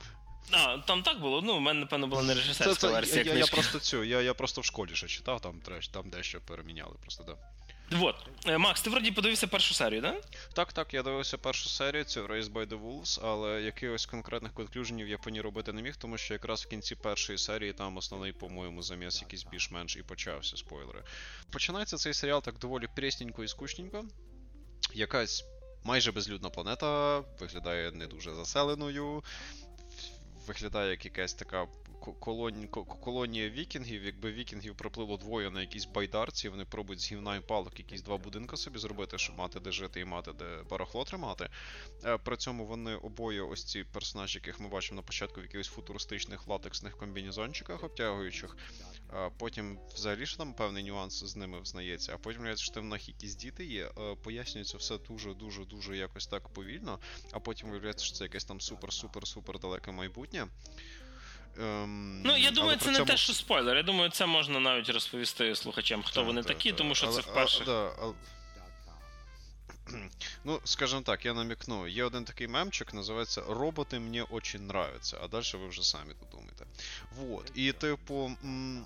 А, 0.51 0.79
там 0.79 1.03
так 1.03 1.21
було. 1.21 1.43
Ну, 1.43 1.57
в 1.57 1.61
мене, 1.61 1.81
напевно, 1.81 2.07
була 2.07 2.23
не 2.23 2.35
режисерська 2.35 2.89
версія. 2.89 3.23
я, 3.27 3.33
я, 3.33 3.39
я 3.39 3.47
просто 3.47 3.79
цю, 3.79 4.05
я, 4.05 4.21
я 4.21 4.35
просто 4.35 4.61
в 4.61 4.65
школі 4.65 4.91
ще 4.95 5.07
читав, 5.07 5.41
там, 5.41 5.61
треш, 5.61 5.89
там 5.89 6.11
дещо 6.11 6.41
переміняли, 6.41 6.95
просто 7.03 7.25
да. 7.25 7.37
Вот. 7.93 8.17
Е, 8.47 8.59
Макс, 8.59 8.83
ти 8.83 8.91
вроді 8.91 9.11
подивився 9.11 9.47
першу 9.47 9.75
серію, 9.75 10.03
так? 10.03 10.15
Да? 10.15 10.39
Так, 10.53 10.73
так, 10.73 10.95
я 10.95 11.03
дивився 11.03 11.39
першу 11.39 11.69
серію, 11.69 12.05
цю 12.05 12.27
Race 12.27 12.53
by 12.53 12.67
the 12.67 12.81
Wolves, 12.83 13.21
але 13.23 13.63
якихось 13.63 14.07
конкретних 14.07 14.53
конклюженів 14.53 15.09
я 15.09 15.19
по 15.19 15.31
ній 15.31 15.41
робити 15.41 15.73
не 15.73 15.83
міг, 15.83 15.97
тому 15.97 16.19
що 16.19 16.35
якраз 16.35 16.65
в 16.65 16.69
кінці 16.69 16.95
першої 16.95 17.39
серії 17.39 17.73
там 17.73 17.97
основний, 17.97 18.33
по-моєму, 18.33 18.83
заміс 18.83 19.23
якийсь 19.23 19.45
більш-менш 19.45 19.97
і 19.97 20.03
почався, 20.03 20.57
спойлери. 20.57 21.03
Починається 21.51 21.97
цей 21.97 22.15
серіал 22.15 22.43
так 22.43 22.59
доволі 22.59 22.87
прісненько 22.97 23.45
і 23.45 23.49
скучненько. 23.49 24.05
Якась 24.95 25.45
майже 25.85 26.13
безлюдна 26.13 26.51
планета 26.51 27.19
виглядає 27.19 27.91
не 27.91 28.07
дуже 28.07 28.35
заселеною, 28.35 29.23
виглядає 30.47 30.91
як 30.91 31.05
якась 31.05 31.35
така 31.35 31.67
колонія, 32.21 32.69
колонія 33.01 33.51
вікінгів, 33.51 34.05
якби 34.05 34.33
вікінгів 34.33 34.77
приплило 34.77 35.17
двоє 35.17 35.51
на 35.51 35.61
якійсь 35.61 35.87
байдарці, 35.87 36.49
вони 36.49 36.65
пробують 36.65 37.01
з 37.01 37.13
гівна 37.13 37.37
і 37.37 37.41
палок 37.41 37.79
якісь 37.79 38.03
два 38.03 38.17
будинки 38.17 38.57
собі 38.57 38.79
зробити, 38.79 39.19
щоб 39.19 39.39
мати 39.39 39.61
де 39.61 39.73
жити 39.73 40.01
і 40.01 40.05
мати 40.05 40.33
де 40.33 40.63
барахло 40.71 41.05
тримати. 41.05 41.49
Е, 42.05 42.19
при 42.19 42.37
цьому 42.37 42.67
вони 42.67 42.95
обоє, 42.95 43.43
ось 43.43 43.65
ці 43.65 43.85
персонажі, 43.85 44.39
яких 44.39 44.61
ми 44.61 44.69
бачимо 44.69 44.97
на 44.97 45.03
початку 45.03 45.41
в 45.41 45.45
якихось 45.45 45.69
футуристичних 45.69 46.49
латексних 46.49 46.97
комбінезончиках 46.97 47.85
обтягуючих. 47.85 48.57
Потім 49.39 49.79
взагалі 49.95 50.27
ж 50.27 50.39
там 50.39 50.55
певний 50.55 50.85
нюанс 50.85 51.25
з 51.25 51.37
ними 51.37 51.61
взнається, 51.61 52.15
а 52.15 52.19
потім 52.19 52.57
що 52.57 52.75
там 52.75 52.83
в 52.83 52.87
них 52.87 53.09
якісь 53.09 53.35
діти 53.35 53.65
є. 53.65 53.91
Е, 53.99 54.15
пояснюється 54.15 54.77
все 54.77 54.99
дуже-дуже 54.99 55.65
дуже 55.65 55.97
якось 55.97 56.27
так 56.27 56.49
повільно, 56.49 56.99
а 57.33 57.41
потім 57.41 57.71
виявляється, 57.71 58.05
що 58.05 58.15
це 58.15 58.25
якесь 58.25 58.45
там 58.45 58.59
супер-супер-супер 58.59 59.61
далеке 59.61 59.93
майбутнє. 59.93 60.47
Ем, 61.61 62.23
ну, 62.23 62.37
я 62.37 62.51
думаю, 62.51 62.79
це 62.79 62.85
цьому... 62.85 62.99
не 62.99 63.05
те, 63.05 63.17
що 63.17 63.33
спойлер. 63.33 63.77
Я 63.77 63.83
думаю, 63.83 64.11
це 64.11 64.27
можна 64.27 64.61
навіть 64.61 64.89
розповісти 64.89 65.57
слухачам, 65.57 66.03
хто 66.03 66.15
так, 66.15 66.27
вони 66.27 66.43
так, 66.43 66.57
такі, 66.57 66.69
так. 66.69 66.79
тому 66.79 66.95
що 66.95 67.07
але, 67.07 67.17
це 67.17 67.31
вперше. 67.31 67.63
А, 67.63 67.67
да, 67.67 67.93
але... 68.03 68.15
Ну, 70.45 70.61
скажімо 70.65 71.01
так, 71.01 71.25
я 71.25 71.35
намікну. 71.35 71.89
Є 71.89 72.05
один 72.05 72.25
такий 72.25 72.49
мемчик, 72.49 72.95
називається 72.95 73.43
Роботи 73.49 73.99
мені 73.99 74.23
очень 74.23 74.63
нравятся, 74.63 75.19
а 75.23 75.29
далі 75.29 75.45
ви 75.55 75.69
вже 75.69 75.83
самі 75.83 76.15
додумайте. 76.21 76.65
Вот. 77.17 77.53
І, 77.55 77.73
типу. 77.73 78.31
М- 78.45 78.85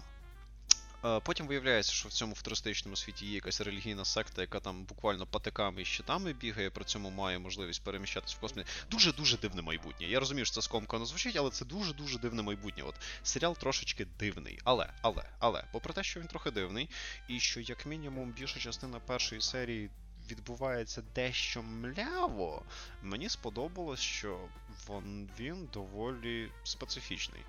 Потім 1.23 1.47
виявляється, 1.47 1.93
що 1.93 2.09
в 2.09 2.13
цьому 2.13 2.35
футуристичному 2.35 2.97
світі 2.97 3.27
є 3.27 3.35
якась 3.35 3.61
релігійна 3.61 4.05
секта, 4.05 4.41
яка 4.41 4.61
там 4.61 4.85
буквально 4.85 5.27
патиками 5.27 5.83
і 5.83 5.85
щитами 5.85 6.33
бігає, 6.33 6.71
при 6.71 6.85
цьому 6.85 7.11
має 7.11 7.39
можливість 7.39 7.85
переміщатися 7.85 8.37
в 8.37 8.41
космосі. 8.41 8.69
Дуже-дуже 8.91 9.37
дивне 9.37 9.63
майбутнє. 9.63 10.07
Я 10.07 10.21
розумію, 10.21 10.45
що 10.45 10.55
це 10.55 10.63
скомкано 10.63 11.07
звучить, 11.07 11.37
але 11.37 11.51
це 11.51 11.65
дуже-дуже 11.65 12.19
дивне 12.19 12.43
майбутнє. 12.43 12.83
От 12.83 12.95
серіал 13.23 13.57
трошечки 13.57 14.07
дивний. 14.19 14.59
Але, 14.65 14.93
але, 15.03 15.25
але, 15.39 15.65
попри 15.73 15.93
те, 15.93 16.03
що 16.03 16.21
він 16.21 16.27
трохи 16.27 16.51
дивний, 16.51 16.89
і 17.29 17.41
що, 17.41 17.61
як 17.61 17.87
мінімум, 17.87 18.33
більша 18.33 18.61
частина 18.61 19.01
першої 19.01 19.41
серії. 19.41 19.91
Відбувається 20.31 21.03
дещо 21.15 21.63
мляво. 21.63 22.63
Мені 23.03 23.29
сподобалось, 23.29 24.01
що 24.01 24.49
він 25.39 25.69
доволі 25.73 26.51
специфічний. 26.65 27.43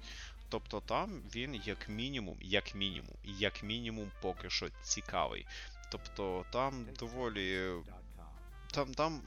Тобто 0.49 0.81
там 0.81 1.21
він 1.35 1.55
як 1.55 1.89
мінімум, 1.89 2.37
як 2.41 2.75
мінімум, 2.75 3.15
як 3.23 3.63
мінімум 3.63 4.11
поки 4.21 4.49
що 4.49 4.69
цікавий. 4.83 5.45
Тобто 5.91 6.45
там 6.51 6.85
доволі. 6.99 7.71
Там 8.71 8.93
там, 8.93 9.21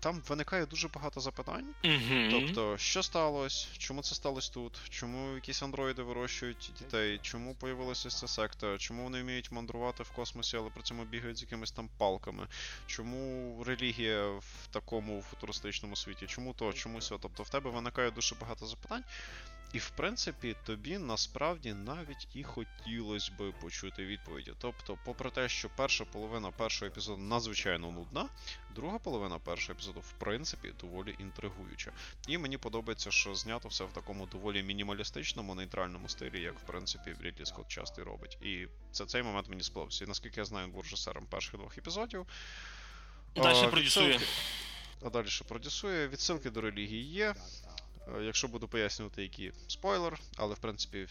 там 0.00 0.22
виникає 0.28 0.66
дуже 0.66 0.88
багато 0.88 1.20
запитань. 1.20 1.74
Mm-hmm. 1.84 2.30
Тобто, 2.30 2.78
що 2.78 3.02
сталося, 3.02 3.68
чому 3.78 4.02
це 4.02 4.14
сталося 4.14 4.52
тут, 4.52 4.80
чому 4.90 5.34
якісь 5.34 5.62
андроїди 5.62 6.02
вирощують 6.02 6.72
дітей, 6.78 7.18
чому 7.22 7.54
появилася 7.54 8.10
ця 8.10 8.28
секта, 8.28 8.78
чому 8.78 9.02
вони 9.04 9.22
вміють 9.22 9.52
мандрувати 9.52 10.02
в 10.02 10.10
космосі, 10.10 10.56
але 10.56 10.70
при 10.70 10.82
цьому 10.82 11.04
бігають 11.04 11.38
з 11.38 11.42
якимись 11.42 11.72
там 11.72 11.88
палками, 11.98 12.48
чому 12.86 13.64
релігія 13.64 14.26
в 14.28 14.68
такому 14.70 15.22
футуристичному 15.22 15.96
світі, 15.96 16.26
чому 16.26 16.54
то, 16.54 16.72
чому 16.72 17.00
сьо. 17.00 17.18
Тобто 17.22 17.42
в 17.42 17.50
тебе 17.50 17.70
виникає 17.70 18.10
дуже 18.10 18.34
багато 18.34 18.66
запитань. 18.66 19.04
І, 19.72 19.78
в 19.78 19.90
принципі, 19.90 20.56
тобі 20.64 20.98
насправді 20.98 21.74
навіть 21.74 22.28
і 22.34 22.42
хотілося 22.42 23.32
би 23.38 23.52
почути 23.52 24.06
відповіді. 24.06 24.52
Тобто, 24.58 24.98
попри 25.04 25.30
те, 25.30 25.48
що 25.48 25.70
перша 25.76 26.04
половина 26.04 26.50
першого 26.50 26.90
епізоду 26.90 27.22
надзвичайно 27.22 27.90
нудна, 27.90 28.28
друга 28.74 28.98
половина 28.98 29.38
першого 29.38 29.72
епізоду, 29.72 30.00
в 30.00 30.12
принципі, 30.12 30.72
доволі 30.80 31.14
інтригуюча. 31.18 31.92
І 32.28 32.38
мені 32.38 32.58
подобається, 32.58 33.10
що 33.10 33.34
знято 33.34 33.68
все 33.68 33.84
в 33.84 33.92
такому 33.92 34.26
доволі 34.26 34.62
мінімалістичному, 34.62 35.54
нейтральному 35.54 36.08
стилі, 36.08 36.40
як 36.40 36.58
в 36.58 36.62
принципі 36.62 37.16
Рідлі 37.20 37.46
Скотт 37.46 37.68
часто 37.68 38.00
і 38.02 38.04
робить. 38.04 38.38
І 38.42 38.66
це 38.92 39.06
цей 39.06 39.22
момент 39.22 39.48
мені 39.48 39.62
сподобався. 39.62 40.04
І 40.04 40.08
наскільки 40.08 40.40
я 40.40 40.44
знаю, 40.44 40.68
був 40.68 40.82
режисером 40.82 41.26
перших 41.26 41.54
двох 41.54 41.78
епізодів. 41.78 42.26
Далі 43.36 43.70
продюсує. 43.70 44.20
А 45.02 45.10
далі 45.10 45.28
продюсує. 45.48 46.08
Відсилки 46.08 46.50
до 46.50 46.60
релігії 46.60 47.04
є. 47.04 47.34
Е, 48.08 48.22
якщо 48.22 48.48
буду 48.48 48.68
пояснювати, 48.68 49.22
які 49.22 49.52
спойлер, 49.68 50.20
але 50.36 50.54
в 50.54 50.58
принципі. 50.58 51.08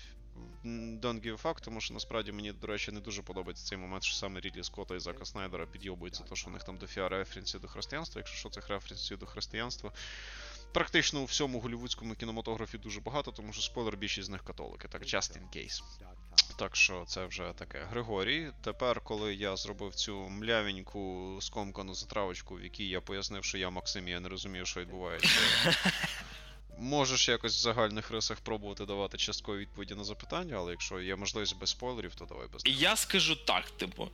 Don't 0.65 1.21
give 1.25 1.37
a 1.37 1.41
fuck, 1.41 1.61
тому 1.61 1.81
що 1.81 1.93
насправді 1.93 2.31
мені, 2.31 2.51
до 2.51 2.67
речі, 2.67 2.91
не 2.91 2.99
дуже 2.99 3.21
подобається 3.21 3.65
цей 3.65 3.77
момент, 3.77 4.03
що 4.03 4.15
саме 4.15 4.39
Рідлі 4.39 4.63
Скотта 4.63 4.95
і 4.95 4.99
Зака 4.99 5.25
Снайдера 5.25 5.65
підйобується, 5.65 6.23
то, 6.23 6.35
що 6.35 6.49
у 6.49 6.53
них 6.53 6.63
там 6.63 6.77
дофіа 6.77 7.09
референсів 7.09 7.61
до 7.61 7.67
християнства. 7.67 8.19
Якщо 8.19 8.37
що 8.37 8.49
цих 8.49 8.69
референсів 8.69 9.17
до 9.17 9.25
християнства, 9.25 9.91
практично 10.73 11.21
у 11.21 11.25
всьому 11.25 11.59
голівудському 11.59 12.15
кінематографі 12.15 12.77
дуже 12.77 13.01
багато, 13.01 13.31
тому 13.31 13.53
що 13.53 13.61
спойлер 13.61 13.97
більшість 13.97 14.27
з 14.27 14.29
них 14.29 14.43
католики, 14.43 14.87
так 14.87 15.01
just 15.01 15.37
in 15.37 15.57
case. 15.57 15.83
Так 16.55 16.75
що 16.75 17.05
це 17.07 17.25
вже 17.25 17.53
таке. 17.55 17.83
Григорій. 17.89 18.51
Тепер, 18.63 19.01
коли 19.01 19.35
я 19.35 19.55
зробив 19.55 19.95
цю 19.95 20.15
млявеньку 20.15 21.37
скомкану 21.41 21.93
затравочку, 21.93 22.55
в 22.55 22.63
якій 22.63 22.87
я 22.87 23.01
пояснив, 23.01 23.43
що 23.43 23.57
я 23.57 23.69
Максим, 23.69 24.07
я 24.07 24.19
не 24.19 24.29
розумію, 24.29 24.65
що 24.65 24.79
відбувається. 24.79 25.29
Можеш 26.79 27.29
якось 27.29 27.55
в 27.55 27.59
загальних 27.59 28.11
рисах 28.11 28.37
пробувати 28.39 28.85
давати 28.85 29.17
часткові 29.17 29.59
відповіді 29.59 29.95
на 29.95 30.03
запитання, 30.03 30.55
але 30.57 30.71
якщо 30.71 30.99
є 30.99 31.15
можливість 31.15 31.59
без 31.59 31.69
спойлерів, 31.69 32.15
то 32.15 32.25
давай 32.25 32.47
без. 32.53 32.61
Я 32.65 32.95
скажу 32.95 33.35
так, 33.35 33.69
типу. 33.69 34.09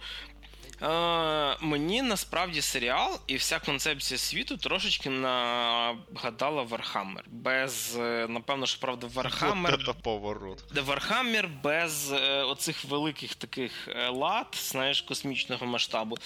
Е, 0.82 1.58
Мені 1.62 2.02
насправді 2.02 2.62
серіал 2.62 3.20
і 3.28 3.36
вся 3.36 3.60
концепція 3.60 4.18
світу 4.18 4.58
трошечки 4.58 5.10
нагадала 5.10 6.64
Вархаммер. 6.64 7.24
Без, 7.28 7.96
е, 8.00 8.28
напевно, 8.30 8.66
що 8.66 8.80
правда, 8.80 9.08
Вархаммер. 9.14 9.84
Це 9.86 9.94
поворот. 9.94 10.64
Вархаммер 10.86 11.50
без 11.64 12.12
е, 12.12 12.44
оцих 12.44 12.86
великих 12.86 13.36
таких 13.36 13.88
е, 13.88 14.10
лад, 14.10 14.48
знаєш, 14.54 15.02
космічного 15.02 15.66
масштабу. 15.66 16.18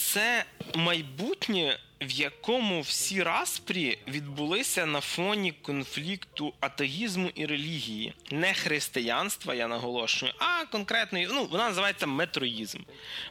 Це 0.00 0.44
майбутнє, 0.74 1.78
в 2.00 2.10
якому 2.10 2.80
всі 2.80 3.22
распрі 3.22 3.98
відбулися 4.08 4.86
на 4.86 5.00
фоні 5.00 5.52
конфлікту 5.52 6.54
атеїзму 6.60 7.30
і 7.34 7.46
релігії, 7.46 8.14
не 8.30 8.54
християнства, 8.54 9.54
я 9.54 9.68
наголошую, 9.68 10.32
а 10.38 10.64
конкретної, 10.64 11.28
ну 11.32 11.44
вона 11.44 11.68
називається 11.68 12.06
метроїзм. 12.06 12.78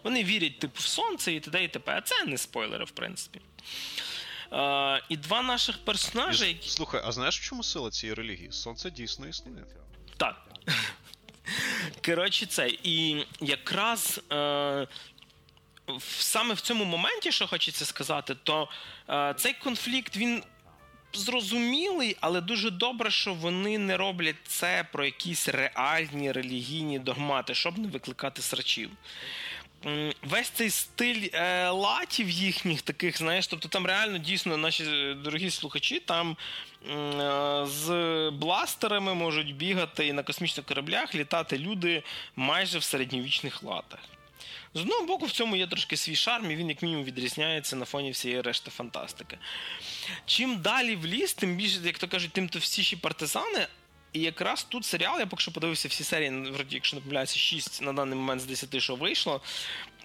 Вони 0.03 0.23
вірять 0.23 0.59
типу 0.59 0.79
в 0.79 0.85
сонце 0.85 1.33
і 1.33 1.39
т.д. 1.39 1.63
і 1.63 1.67
т.п. 1.67 1.95
А 1.97 2.01
це 2.01 2.25
не 2.25 2.37
спойлери, 2.37 2.85
в 2.85 2.91
принципі. 2.91 3.41
Uh, 4.51 5.01
і 5.09 5.17
два 5.17 5.41
наших 5.41 5.77
персонажі. 5.85 6.47
Які... 6.47 6.69
Слухай, 6.69 7.01
а 7.05 7.11
знаєш 7.11 7.39
в 7.39 7.43
чому 7.43 7.63
сила 7.63 7.91
цієї 7.91 8.13
релігії? 8.13 8.51
Сонце 8.51 8.91
дійсно 8.91 9.27
існує. 9.27 9.65
Так. 10.17 10.47
Коротше, 12.05 12.45
це. 12.45 12.69
І 12.83 13.25
якраз 13.41 14.21
е, 14.31 14.87
саме 15.99 16.53
в 16.53 16.61
цьому 16.61 16.85
моменті, 16.85 17.31
що 17.31 17.47
хочеться 17.47 17.85
сказати, 17.85 18.35
то 18.43 18.69
е, 19.09 19.33
цей 19.37 19.53
конфлікт 19.53 20.17
він. 20.17 20.43
Зрозумілий, 21.13 22.17
але 22.21 22.41
дуже 22.41 22.69
добре, 22.69 23.11
що 23.11 23.33
вони 23.33 23.77
не 23.77 23.97
роблять 23.97 24.35
це 24.47 24.85
про 24.91 25.05
якісь 25.05 25.47
реальні 25.47 26.31
релігійні 26.31 26.99
догмати, 26.99 27.53
щоб 27.53 27.77
не 27.77 27.87
викликати 27.87 28.41
срачів. 28.41 28.89
Весь 30.23 30.49
цей 30.49 30.69
стиль 30.69 31.29
е, 31.33 31.69
латів 31.69 32.29
їхніх 32.29 32.81
таких, 32.81 33.17
знаєш, 33.17 33.47
тобто 33.47 33.67
там 33.67 33.85
реально 33.85 34.17
дійсно 34.17 34.57
наші 34.57 35.13
дорогі 35.23 35.49
слухачі 35.49 35.99
там 35.99 36.37
е, 36.89 37.65
з 37.65 37.89
бластерами 38.33 39.13
можуть 39.13 39.55
бігати 39.55 40.07
і 40.07 40.13
на 40.13 40.23
космічних 40.23 40.65
кораблях 40.65 41.15
літати 41.15 41.57
люди 41.57 42.03
майже 42.35 42.79
в 42.79 42.83
середньовічних 42.83 43.63
латах. 43.63 43.99
З 44.73 44.81
одного 44.81 45.05
боку, 45.05 45.25
в 45.25 45.31
цьому 45.31 45.55
є 45.55 45.67
трошки 45.67 45.97
свій 45.97 46.15
шарм, 46.15 46.51
і 46.51 46.55
він, 46.55 46.69
як 46.69 46.81
мінімум, 46.81 47.03
відрізняється 47.03 47.75
на 47.75 47.85
фоні 47.85 48.11
всієї 48.11 48.41
решти 48.41 48.71
фантастики. 48.71 49.37
Чим 50.25 50.61
далі 50.61 50.95
в 50.95 51.05
ліс, 51.05 51.33
тим 51.33 51.55
більше, 51.55 51.79
як 51.83 51.97
то 51.97 52.07
кажуть, 52.07 52.31
тим 52.31 52.49
товстіші 52.49 52.95
партизани. 52.95 53.67
І 54.13 54.21
якраз 54.21 54.63
тут 54.63 54.85
серіал, 54.85 55.19
я 55.19 55.25
поки 55.25 55.41
що 55.41 55.51
подивився 55.51 55.87
всі 55.87 56.03
серії, 56.03 56.29
вроді, 56.29 56.75
якщо 56.75 56.97
не 56.97 57.01
помиляюся, 57.01 57.37
6 57.37 57.81
на 57.81 57.93
даний 57.93 58.15
момент 58.15 58.41
з 58.41 58.45
10, 58.45 58.81
що 58.81 58.95
вийшло, 58.95 59.41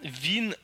він. 0.05 0.55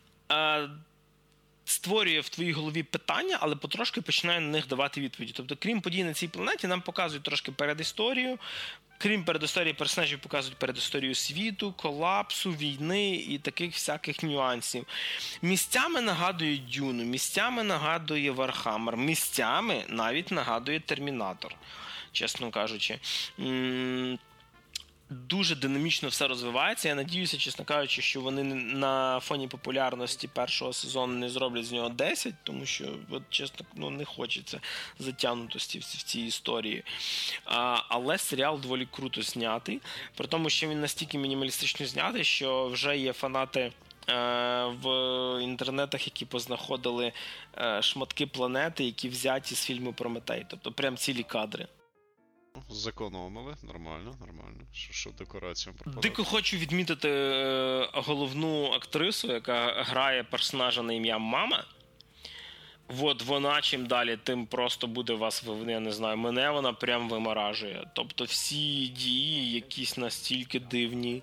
Створює 1.64 2.20
в 2.20 2.28
твоїй 2.28 2.52
голові 2.52 2.82
питання, 2.82 3.38
але 3.40 3.56
потрошки 3.56 4.00
починає 4.00 4.40
на 4.40 4.48
них 4.48 4.66
давати 4.66 5.00
відповіді. 5.00 5.32
Тобто, 5.36 5.56
крім 5.56 5.80
подій 5.80 6.04
на 6.04 6.14
цій 6.14 6.28
планеті, 6.28 6.66
нам 6.66 6.80
показують 6.80 7.24
трошки 7.24 7.52
передісторію, 7.52 8.38
крім 8.98 9.24
передісторії 9.24 9.74
персонажів, 9.74 10.18
показують 10.18 10.58
передісторію 10.58 11.14
світу, 11.14 11.72
колапсу, 11.72 12.50
війни 12.50 13.14
і 13.14 13.38
таких 13.38 13.72
всяких 13.72 14.22
нюансів. 14.22 14.86
Місцями 15.42 16.00
нагадує 16.00 16.58
Дюну, 16.58 17.04
місцями 17.04 17.62
нагадує 17.62 18.30
Вархаммер, 18.30 18.96
місцями 18.96 19.84
навіть 19.88 20.30
нагадує 20.30 20.80
Термінатор, 20.80 21.54
чесно 22.12 22.50
кажучи. 22.50 22.98
Дуже 25.10 25.54
динамічно 25.54 26.08
все 26.08 26.28
розвивається. 26.28 26.88
Я 26.88 26.94
надіюся, 26.94 27.38
чесно 27.38 27.64
кажучи, 27.64 28.02
що 28.02 28.20
вони 28.20 28.44
на 28.54 29.20
фоні 29.20 29.48
популярності 29.48 30.28
першого 30.28 30.72
сезону 30.72 31.14
не 31.14 31.28
зроблять 31.28 31.64
з 31.64 31.72
нього 31.72 31.88
10, 31.88 32.34
тому 32.42 32.66
що, 32.66 32.84
от, 33.10 33.22
чесно, 33.30 33.66
ну, 33.74 33.90
не 33.90 34.04
хочеться 34.04 34.60
затягнутості 34.98 35.78
в, 35.78 35.82
в 35.82 36.02
цій 36.02 36.20
історії. 36.20 36.84
А, 37.44 37.82
Але 37.88 38.18
серіал 38.18 38.60
доволі 38.60 38.88
круто 38.90 39.22
знятий, 39.22 39.80
при 40.16 40.26
тому, 40.26 40.50
що 40.50 40.68
він 40.68 40.80
настільки 40.80 41.18
мінімалістично 41.18 41.86
знятий, 41.86 42.24
що 42.24 42.68
вже 42.68 42.98
є 42.98 43.12
фанати. 43.12 43.72
Е, 44.08 44.64
в 44.82 44.88
інтернетах, 45.42 46.06
які 46.06 46.24
познаходили 46.24 47.12
е, 47.58 47.82
шматки 47.82 48.26
планети, 48.26 48.84
які 48.84 49.08
взяті 49.08 49.54
з 49.54 49.64
фільму 49.64 49.92
Прометей, 49.92 50.46
тобто 50.48 50.72
прям 50.72 50.96
цілі 50.96 51.22
кадри. 51.22 51.66
Зекономили, 52.70 53.56
нормально, 53.62 54.16
нормально. 54.20 54.60
Що 54.72 54.92
що 54.92 55.10
декораціям 55.10 55.76
пропадати. 55.76 56.08
Дико 56.08 56.24
хочу 56.24 56.56
відмітити 56.56 57.08
е, 57.08 57.88
головну 57.92 58.72
актрису, 58.72 59.32
яка 59.32 59.82
грає 59.82 60.24
персонажа 60.24 60.82
на 60.82 60.92
ім'я 60.92 61.18
Мама. 61.18 61.64
От 63.00 63.22
вона 63.22 63.60
чим 63.60 63.86
далі, 63.86 64.18
тим 64.22 64.46
просто 64.46 64.86
буде 64.86 65.12
вас, 65.12 65.44
я 65.68 65.80
не 65.80 65.92
знаю, 65.92 66.16
мене 66.16 66.50
вона 66.50 66.72
прям 66.72 67.08
виморажує. 67.08 67.90
Тобто 67.94 68.24
всі 68.24 68.86
дії 68.88 69.52
якісь 69.52 69.96
настільки 69.96 70.60
дивні, 70.60 71.22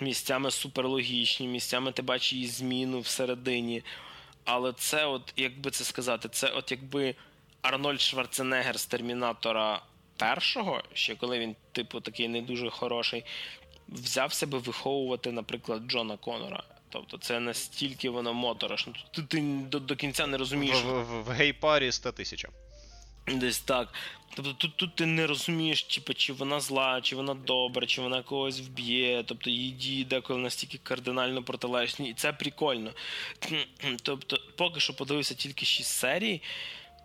місцями 0.00 0.50
суперлогічні, 0.50 1.48
місцями 1.48 1.92
ти 1.92 2.02
бачиш 2.02 2.32
її 2.32 2.46
зміну 2.46 3.00
всередині. 3.00 3.82
Але 4.44 4.72
це, 4.72 5.06
от, 5.06 5.32
як 5.36 5.60
би 5.60 5.70
це 5.70 5.84
сказати, 5.84 6.28
це 6.28 6.48
от 6.48 6.70
якби 6.70 7.14
Арнольд 7.62 8.00
Шварценеггер 8.00 8.80
з 8.80 8.86
Термінатора 8.86 9.82
першого, 10.18 10.82
ще 10.92 11.14
коли 11.14 11.38
він, 11.38 11.56
типу, 11.72 12.00
такий 12.00 12.28
не 12.28 12.42
дуже 12.42 12.70
хороший, 12.70 13.24
взяв 13.88 14.32
себе 14.32 14.58
виховувати, 14.58 15.32
наприклад, 15.32 15.82
Джона 15.86 16.16
Конора. 16.16 16.62
Тобто 16.88 17.18
це 17.18 17.40
настільки 17.40 18.10
воно 18.10 18.34
моторошно. 18.34 18.92
Ти, 19.10 19.22
ти 19.22 19.40
до, 19.70 19.80
до 19.80 19.96
кінця 19.96 20.26
не 20.26 20.38
розумієш. 20.38 20.82
В, 20.82 21.02
в, 21.02 21.22
в 21.22 21.28
гей-парі 21.28 21.92
100 21.92 22.12
тисяч. 22.12 22.46
Десь 23.26 23.60
так. 23.60 23.94
Тобто 24.34 24.52
тут 24.52 24.76
тут 24.76 24.94
ти 24.94 25.06
не 25.06 25.26
розумієш, 25.26 25.82
типу, 25.82 26.14
чи 26.14 26.32
вона 26.32 26.60
зла, 26.60 27.00
чи 27.00 27.16
вона 27.16 27.34
добра, 27.34 27.86
чи 27.86 28.00
вона 28.02 28.22
когось 28.22 28.60
вб'є. 28.60 29.24
Тобто 29.26 29.50
її 29.50 29.70
дії 29.70 30.04
деколи 30.04 30.40
настільки 30.40 30.78
кардинально 30.78 31.42
протилежні. 31.42 32.10
І 32.10 32.14
це 32.14 32.32
прикольно. 32.32 32.90
Тобто, 34.02 34.38
поки 34.56 34.80
що 34.80 34.96
подивився 34.96 35.34
тільки 35.34 35.66
6 35.66 35.90
серій 35.90 36.42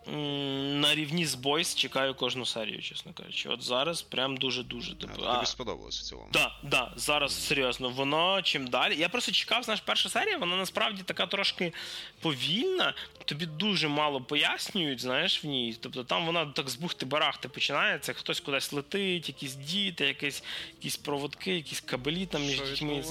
на 0.06 0.94
рівні 0.94 1.26
з 1.26 1.34
Бойс 1.34 1.74
чекаю 1.74 2.14
кожну 2.14 2.46
серію, 2.46 2.82
чесно 2.82 3.12
кажучи. 3.12 3.48
От 3.48 3.62
зараз 3.62 4.02
прям 4.02 4.36
дуже-дуже. 4.36 4.94
Типу, 4.94 5.22
а, 5.26 5.34
тобі 5.34 5.46
сподобалось 5.46 6.00
в 6.00 6.02
цілому. 6.02 6.28
Так, 6.32 6.52
да, 6.62 6.68
да, 6.70 6.92
зараз 6.96 7.46
серйозно. 7.46 7.90
Воно 7.90 8.42
чим 8.42 8.66
далі. 8.66 8.96
Я 8.96 9.08
просто 9.08 9.32
чекав, 9.32 9.62
знаєш, 9.62 9.80
перша 9.80 10.08
серія, 10.08 10.38
вона 10.38 10.56
насправді 10.56 11.02
така 11.02 11.26
трошки 11.26 11.72
повільна. 12.20 12.94
Тобі 13.24 13.46
дуже 13.46 13.88
мало 13.88 14.20
пояснюють, 14.20 15.00
знаєш, 15.00 15.44
в 15.44 15.46
ній. 15.46 15.76
Тобто 15.80 16.04
там 16.04 16.26
вона 16.26 16.46
так 16.46 16.68
з 16.68 16.76
бухти-барахти 16.76 17.48
починається, 17.48 18.12
хтось 18.12 18.40
кудись 18.40 18.72
летить, 18.72 19.28
якісь 19.28 19.54
діти, 19.54 20.06
якісь 20.06 20.42
якісь 20.76 20.96
проводки, 20.96 21.54
якісь 21.54 21.80
кабелі 21.80 22.26
там 22.26 22.42
між 22.42 22.60
дітьми. 22.60 23.04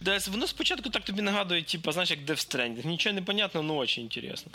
Десь 0.00 0.28
воно 0.28 0.46
спочатку 0.46 0.90
так 0.90 1.04
тобі 1.04 1.22
нагадує, 1.22 1.62
типу, 1.62 1.92
знаєш, 1.92 2.10
як 2.10 2.20
Death 2.20 2.56
Stranding. 2.56 2.86
Нічого 2.86 3.14
не 3.14 3.22
понятно, 3.22 3.60
але 3.60 3.80
дуже 3.80 4.00
інтересно. 4.00 4.52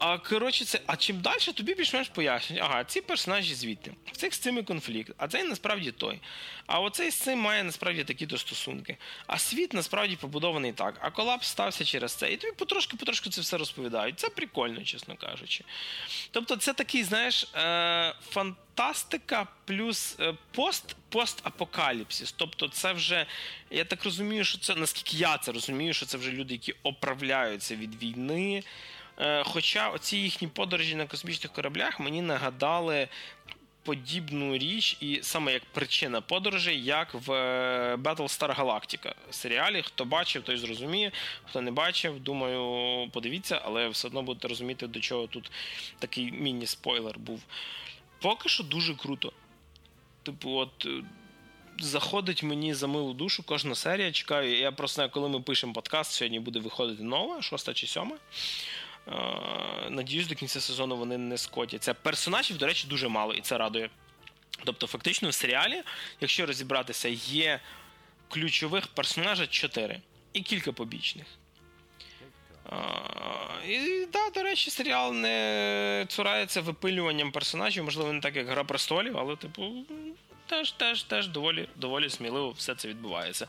А 0.00 0.18
коротше, 0.18 0.64
це, 0.64 0.80
а 0.86 0.96
чим 0.96 1.20
далі, 1.20 1.38
тобі 1.38 1.74
більш-менш 1.74 2.08
пояснюють, 2.08 2.64
ага, 2.64 2.84
ці 2.84 3.00
персонажі 3.00 3.54
звідти, 3.54 3.92
в 4.12 4.16
цих 4.16 4.34
з 4.34 4.38
цими 4.38 4.62
конфлікт, 4.62 5.12
а 5.18 5.28
цей 5.28 5.44
насправді 5.44 5.92
той. 5.92 6.20
А 6.66 6.80
оцей 6.80 7.10
з 7.10 7.14
цим 7.14 7.38
має 7.38 7.64
насправді 7.64 8.04
такі-то 8.04 8.38
стосунки. 8.38 8.96
А 9.26 9.38
світ 9.38 9.72
насправді 9.72 10.16
побудований 10.16 10.72
так. 10.72 10.94
А 11.00 11.10
колапс 11.10 11.48
стався 11.48 11.84
через 11.84 12.12
це. 12.12 12.32
І 12.32 12.36
тобі 12.36 12.52
потрошки-потрошки 12.52 13.30
це 13.30 13.40
все 13.40 13.58
розповідають. 13.58 14.20
Це 14.20 14.28
прикольно, 14.28 14.84
чесно 14.84 15.16
кажучи. 15.16 15.64
Тобто, 16.30 16.56
це 16.56 16.72
такий, 16.72 17.04
знаєш, 17.04 17.44
е- 17.54 18.14
фантастика 18.30 19.46
плюс 19.64 20.16
е, 20.20 20.34
пост 20.52 20.96
постапокаліпсис. 21.08 22.32
Тобто, 22.32 22.68
це 22.68 22.92
вже, 22.92 23.26
я 23.70 23.84
так 23.84 24.04
розумію, 24.04 24.44
що 24.44 24.58
це, 24.58 24.74
наскільки 24.74 25.16
я 25.16 25.38
це 25.38 25.52
розумію, 25.52 25.94
що 25.94 26.06
це 26.06 26.18
вже 26.18 26.32
люди, 26.32 26.54
які 26.54 26.74
оправляються 26.82 27.76
від 27.76 28.02
війни. 28.02 28.62
Е, 29.20 29.42
хоча 29.44 29.90
оці 29.90 30.16
їхні 30.16 30.48
подорожі 30.48 30.94
на 30.94 31.06
космічних 31.06 31.52
кораблях 31.52 32.00
мені 32.00 32.22
нагадали 32.22 33.08
подібну 33.82 34.58
річ, 34.58 34.96
і 35.00 35.20
саме 35.22 35.52
як 35.52 35.64
причина 35.64 36.20
подорожей, 36.20 36.84
як 36.84 37.14
в 37.14 37.32
е, 37.32 37.96
Battlestar 37.96 38.56
Galactica 38.56 39.14
серіалі. 39.30 39.82
Хто 39.82 40.04
бачив, 40.04 40.42
той 40.42 40.56
зрозуміє. 40.56 41.12
Хто 41.44 41.60
не 41.60 41.70
бачив, 41.70 42.20
думаю, 42.20 43.08
подивіться, 43.12 43.60
але 43.64 43.88
все 43.88 44.08
одно 44.08 44.22
будете 44.22 44.48
розуміти, 44.48 44.86
до 44.86 45.00
чого 45.00 45.26
тут 45.26 45.50
такий 45.98 46.32
міні-спойлер 46.32 47.18
був. 47.18 47.42
Поки 48.20 48.48
що 48.48 48.64
дуже 48.64 48.94
круто. 48.94 49.32
Типу, 50.22 50.50
от. 50.50 50.86
Е, 50.86 51.02
заходить 51.80 52.42
мені 52.42 52.74
за 52.74 52.86
милу 52.86 53.12
душу 53.12 53.42
кожна 53.42 53.74
серія. 53.74 54.12
Чекаю. 54.12 54.58
Я 54.58 54.72
просто 54.72 55.08
коли 55.08 55.28
ми 55.28 55.40
пишемо 55.40 55.72
подкаст, 55.72 56.12
сьогодні 56.12 56.40
буде 56.40 56.60
виходити 56.60 57.02
нова, 57.02 57.42
шоста 57.42 57.74
чи 57.74 57.86
сьома. 57.86 58.16
Е, 59.08 59.90
надіюсь, 59.90 60.26
до 60.26 60.34
кінця 60.34 60.60
сезону 60.60 60.96
вони 60.96 61.18
не 61.18 61.38
скотяться. 61.38 61.94
Персонажів, 61.94 62.58
до 62.58 62.66
речі, 62.66 62.86
дуже 62.88 63.08
мало, 63.08 63.34
і 63.34 63.40
це 63.40 63.58
радує. 63.58 63.90
Тобто, 64.64 64.86
фактично, 64.86 65.28
в 65.28 65.34
серіалі, 65.34 65.82
якщо 66.20 66.46
розібратися, 66.46 67.08
є 67.08 67.60
ключових 68.28 68.86
персонажів 68.86 69.48
4 69.48 70.00
і 70.32 70.40
кілька 70.40 70.72
побічних. 70.72 71.26
Е, 72.72 72.76
і 73.68 74.06
да, 74.12 74.30
до 74.30 74.42
речі, 74.42 74.70
серіал 74.70 75.14
не 75.14 76.06
цурається 76.08 76.60
випилюванням 76.60 77.32
персонажів, 77.32 77.84
можливо, 77.84 78.12
не 78.12 78.20
так, 78.20 78.36
як 78.36 78.48
Гра 78.48 78.64
престолів, 78.64 79.18
але, 79.18 79.36
типу, 79.36 79.84
теж 80.50 80.72
теж, 80.72 81.02
теж 81.02 81.28
доволі 81.28 81.68
доволі 81.76 82.10
сміливо 82.10 82.50
все 82.50 82.74
це 82.74 82.88
відбувається. 82.88 83.46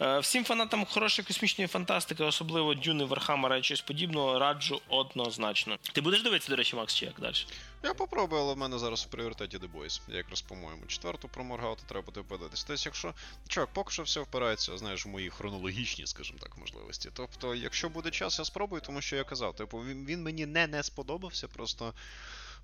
Е, 0.00 0.18
всім 0.18 0.44
фанатам 0.44 0.84
хорошої 0.84 1.26
космічної 1.26 1.68
фантастики, 1.68 2.24
особливо 2.24 2.74
Дюни 2.74 3.04
Верхамера 3.04 3.56
і 3.56 3.62
щось 3.62 3.80
подібного, 3.80 4.38
раджу 4.38 4.80
однозначно. 4.88 5.78
Ти 5.92 6.00
будеш 6.00 6.22
дивитися, 6.22 6.50
до 6.50 6.56
речі, 6.56 6.76
Макс, 6.76 6.94
чи 6.94 7.06
як 7.06 7.20
далі? 7.20 7.34
Я 7.82 7.94
попробую, 7.94 8.42
але 8.42 8.54
в 8.54 8.58
мене 8.58 8.78
зараз 8.78 9.04
в 9.04 9.06
пріоритеті 9.06 9.58
The 9.58 9.72
Boys. 9.72 10.00
Я 10.08 10.16
якраз, 10.16 10.42
по-моєму, 10.42 10.86
четверту 10.86 11.28
проморгав, 11.28 11.76
то 11.76 11.82
треба 11.88 12.06
буде 12.06 12.22
подивитись. 12.22 12.64
Тобто, 12.64 12.82
якщо. 12.84 13.14
Чувак, 13.48 13.68
поки 13.72 13.92
що 13.92 14.02
все 14.02 14.20
впирається, 14.20 14.78
знаєш, 14.78 15.06
в 15.06 15.08
мої 15.08 15.30
хронологічні, 15.30 16.06
скажімо 16.06 16.38
так, 16.42 16.58
можливості. 16.58 17.10
Тобто, 17.14 17.54
якщо 17.54 17.88
буде 17.88 18.10
час, 18.10 18.38
я 18.38 18.44
спробую, 18.44 18.82
тому 18.86 19.00
що 19.00 19.16
я 19.16 19.24
казав, 19.24 19.56
типу, 19.56 19.78
він 19.78 20.22
мені 20.22 20.46
не 20.46 20.66
не 20.66 20.82
сподобався, 20.82 21.48
просто 21.48 21.94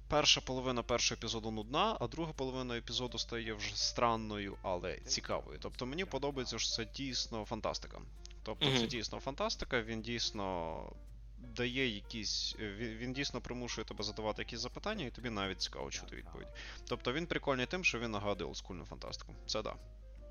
перша 0.08 0.40
половина 0.40 0.82
першого 0.82 1.16
епізоду 1.18 1.50
нудна, 1.50 1.96
а 2.00 2.06
друга 2.06 2.32
половина 2.32 2.76
епізоду 2.76 3.18
стає 3.18 3.54
вже 3.54 3.76
странною, 3.76 4.56
але 4.62 4.96
цікавою. 4.96 5.58
Тобто 5.62 5.86
мені 5.86 6.04
подобається, 6.04 6.58
що 6.58 6.70
це 6.70 6.84
дійсно 6.84 7.44
фантастика. 7.44 8.00
Тобто, 8.42 8.66
mm-hmm. 8.66 8.80
це 8.80 8.86
дійсно 8.86 9.20
фантастика, 9.20 9.82
він 9.82 10.02
дійсно. 10.02 10.92
Дає 11.56 11.88
якісь. 11.88 12.56
Він, 12.58 12.96
він 12.96 13.12
дійсно 13.12 13.40
примушує 13.40 13.84
тебе 13.84 14.04
задавати 14.04 14.42
якісь 14.42 14.60
запитання, 14.60 15.04
і 15.04 15.10
тобі 15.10 15.30
навіть 15.30 15.60
цікаво 15.60 15.90
чути 15.90 16.16
відповідь. 16.16 16.48
Тобто 16.88 17.12
він 17.12 17.26
прикольний 17.26 17.66
тим, 17.66 17.84
що 17.84 17.98
він 17.98 18.10
нагадує 18.10 18.48
олдскульну 18.48 18.84
фантастику. 18.84 19.34
Це 19.46 19.62
да. 19.62 19.74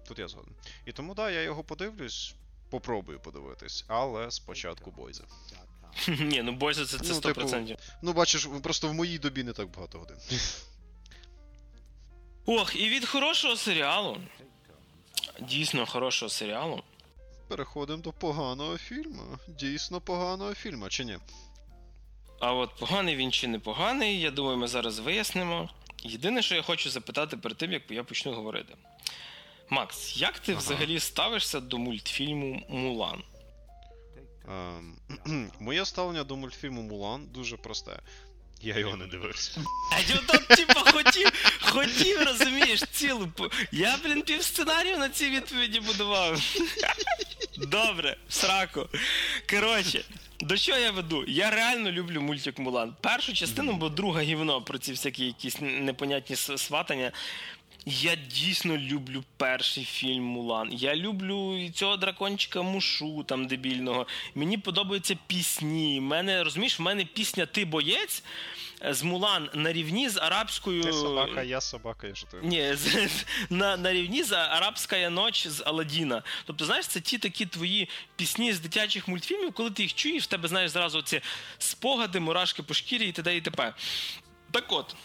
Тут 0.08 0.20
я 0.20 0.28
згоден. 0.28 0.54
І 0.86 0.92
тому 0.92 1.14
да, 1.14 1.32
я 1.32 1.42
його 1.42 1.64
подивлюсь, 1.64 2.36
попробую 2.70 3.20
подивитись, 3.20 3.86
але 3.88 4.32
спочатку 4.32 4.92
бойзе. 4.92 5.24
Ні, 6.08 6.42
ну 6.42 6.52
бойся 6.52 6.86
це, 6.86 6.98
це 6.98 7.14
100%. 7.14 7.16
Ну, 7.38 7.66
типу, 7.68 7.82
ну, 8.02 8.14
бачиш, 8.14 8.48
просто 8.64 8.88
в 8.88 8.94
моїй 8.94 9.20
добі 9.20 9.44
не 9.44 9.54
так 9.54 9.70
багато 9.70 10.00
годин. 10.00 10.18
Ох, 12.46 12.76
і 12.76 12.90
від 12.90 13.06
хорошого 13.06 13.56
серіалу. 13.56 14.18
Дійсно 15.40 15.86
хорошого 15.86 16.30
серіалу. 16.30 16.84
Переходимо 17.48 18.02
до 18.02 18.12
поганого 18.12 18.78
фільму. 18.78 19.24
Дійсно 19.48 20.02
поганого 20.02 20.54
фільму, 20.54 20.90
чи 20.90 21.06
ні? 21.06 21.18
А 22.40 22.54
от 22.54 22.76
поганий 22.76 23.16
він 23.16 23.32
чи 23.32 23.48
не 23.48 23.60
поганий, 23.60 24.20
я 24.20 24.32
думаю, 24.32 24.58
ми 24.58 24.68
зараз 24.68 25.00
вияснимо. 25.00 25.70
Єдине, 26.04 26.42
що 26.42 26.56
я 26.56 26.62
хочу 26.62 26.90
запитати 26.90 27.38
перед 27.38 27.58
тим, 27.58 27.72
як 27.72 27.92
я 27.92 28.04
почну 28.04 28.34
говорити. 28.34 28.76
Макс, 29.70 30.18
як 30.18 30.40
ти 30.40 30.52
ага. 30.52 30.62
взагалі 30.62 31.00
ставишся 31.00 31.60
до 31.60 31.78
мультфільму 31.78 32.66
Мулан? 32.70 33.24
Ем, 34.48 34.96
моє 35.60 35.86
ставлення 35.86 36.24
до 36.24 36.36
мультфільму 36.36 36.82
Мулан 36.82 37.28
дуже 37.34 37.58
просте. 37.58 38.00
Я 38.64 38.78
його 38.78 38.98
не 38.98 39.06
дивився. 39.08 39.62
А 39.92 40.00
я 40.12 40.18
там, 40.18 40.58
типа, 40.58 40.92
хотів, 40.92 41.32
хотів, 41.62 42.24
розумієш, 42.24 42.84
цілу. 42.92 43.30
Я, 43.72 43.98
блін, 44.04 44.22
пів 44.22 44.44
сценарію 44.44 44.98
на 44.98 45.10
ці 45.10 45.30
відповіді 45.30 45.80
будував. 45.80 46.42
Добре, 47.58 48.18
сраку. 48.30 48.88
Коротше, 49.50 50.06
до 50.40 50.58
чого 50.58 50.78
я 50.78 50.92
веду? 50.92 51.26
Я 51.28 51.50
реально 51.50 51.92
люблю 51.92 52.22
мультик 52.22 52.60
Мулан. 52.60 52.96
Першу 53.02 53.34
частину, 53.34 53.74
бо 53.74 53.90
друга 53.90 54.22
гівно 54.22 54.62
про 54.62 54.78
ці 54.78 54.92
всякі 54.92 55.26
якісь 55.26 55.58
непонятні 55.62 56.36
сватання. 56.36 57.12
Я 57.86 58.16
дійсно 58.16 58.78
люблю 58.78 59.24
перший 59.38 59.84
фільм 59.84 60.24
Мулан. 60.24 60.70
Я 60.74 60.96
люблю 60.96 61.58
і 61.58 61.70
цього 61.70 61.98
дракончика 61.98 62.62
Мушу 62.62 63.24
там 63.24 63.48
дебільного. 63.48 64.08
Мені 64.36 64.58
подобаються 64.58 65.18
пісні. 65.28 66.02
Мене 66.02 66.44
розумієш, 66.44 66.80
в 66.80 66.82
мене 66.82 67.06
пісня 67.06 67.46
Ти 67.46 67.66
боєць 67.66 68.24
з 68.90 69.04
Мулан 69.04 69.50
на 69.54 69.74
рівні 69.74 70.10
з 70.10 70.18
арабською. 70.18 70.84
Ти 70.84 70.94
собака, 70.94 71.44
я 71.44 71.62
собака, 71.62 72.08
я 72.08 72.16
жартую. 72.16 72.44
Ні, 72.44 72.76
з, 72.76 73.10
на 73.50 73.78
на 73.78 73.94
рівні 73.94 74.24
за 74.24 74.38
Арабська 74.38 75.10
ноч 75.10 75.48
з 75.48 75.64
Аладдіна. 75.66 76.24
Тобто, 76.46 76.66
знаєш, 76.66 76.88
це 76.88 77.00
ті 77.00 77.18
такі 77.18 77.46
твої 77.46 77.90
пісні 78.16 78.54
з 78.54 78.60
дитячих 78.60 79.08
мультфільмів, 79.08 79.54
коли 79.54 79.72
ти 79.72 79.84
їх 79.84 79.94
чуєш, 79.94 80.24
в 80.24 80.28
тебе 80.28 80.48
знаєш 80.48 80.72
зразу 80.72 81.02
ці 81.02 81.22
спогади, 81.58 82.20
мурашки 82.20 82.64
по 82.64 82.74
шкірі 82.74 83.10
і 83.10 83.12
т.д. 83.12 83.38
і 83.38 83.42
т.п. 83.42 83.74
Так 84.52 84.66
от, 84.72 84.96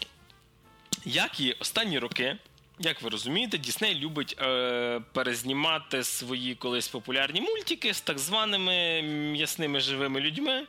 як 1.05 1.39
і 1.39 1.51
останні 1.51 1.99
роки. 1.99 2.37
Як 2.79 3.01
ви 3.01 3.09
розумієте, 3.09 3.57
Дісней 3.57 3.95
любить 3.95 4.35
е, 4.41 5.01
перезнімати 5.13 6.03
свої 6.03 6.55
колись 6.55 6.87
популярні 6.87 7.41
мультики 7.41 7.93
з 7.93 8.01
так 8.01 8.19
званими 8.19 9.01
м'ясними 9.01 9.79
живими 9.79 10.19
людьми, 10.19 10.63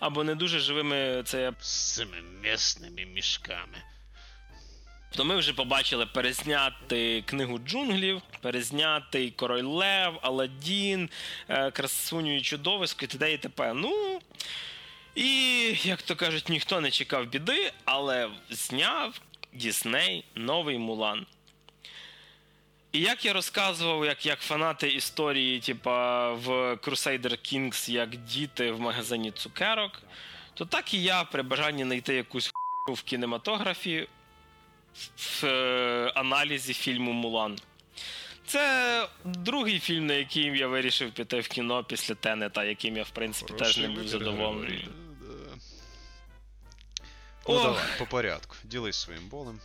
або 0.00 0.24
не 0.24 0.34
дуже 0.34 0.58
живими 0.58 1.22
це. 1.24 1.52
З 1.60 1.94
цими 1.94 2.16
м'ясними 2.42 3.04
мішками. 3.04 3.82
То 5.16 5.24
ми 5.24 5.36
вже 5.36 5.52
побачили 5.52 6.06
перезняти 6.06 7.22
книгу 7.26 7.58
джунглів, 7.58 8.22
перезняти 8.40 9.30
Король 9.30 9.64
Лев, 9.64 10.18
Аладдін, 10.22 11.10
е, 11.48 11.70
Красуню 11.70 12.36
і 12.36 12.40
чудовисько 12.40 13.04
і 13.04 13.08
т.д. 13.08 13.32
і 13.32 13.38
т.п. 13.38 13.74
Ну. 13.74 14.20
І, 15.14 15.30
як 15.82 16.02
то 16.02 16.16
кажуть, 16.16 16.48
ніхто 16.48 16.80
не 16.80 16.90
чекав 16.90 17.26
біди, 17.26 17.72
але 17.84 18.30
зняв 18.50 19.20
Дісней 19.52 20.24
новий 20.34 20.78
Мулан. 20.78 21.26
І 22.92 23.00
як 23.00 23.24
я 23.24 23.32
розказував, 23.32 24.04
як 24.04 24.26
як 24.26 24.40
фанати 24.40 24.88
історії, 24.88 25.60
типа 25.60 26.32
в 26.32 26.48
Crusader 26.74 27.32
Kings, 27.32 27.90
як 27.90 28.16
діти 28.16 28.72
в 28.72 28.80
магазині 28.80 29.30
цукерок, 29.30 30.02
то 30.54 30.64
так 30.64 30.94
і 30.94 31.02
я 31.02 31.24
при 31.24 31.42
бажанні 31.42 31.84
знайти 31.84 32.14
якусь 32.14 32.50
ху 32.86 32.94
в 32.94 33.02
кінематографі 33.02 34.08
в 35.16 35.44
е, 35.46 36.12
аналізі 36.14 36.74
фільму 36.74 37.12
Мулан. 37.12 37.58
Це 38.46 39.08
другий 39.24 39.78
фільм, 39.78 40.06
на 40.06 40.14
який 40.14 40.58
я 40.58 40.68
вирішив 40.68 41.12
піти 41.12 41.40
в 41.40 41.48
кіно 41.48 41.84
після 41.84 42.14
Тенета, 42.14 42.64
яким 42.64 42.96
я, 42.96 43.02
в 43.02 43.10
принципі, 43.10 43.52
теж 43.52 43.78
не 43.78 43.88
був 43.88 44.08
задоволений. 44.08 44.88
Ну, 47.48 47.62
давай, 47.62 47.84
по 47.98 48.06
порядку. 48.06 48.56
Ділись 48.64 48.96
своїм 48.96 49.28
болем. 49.28 49.60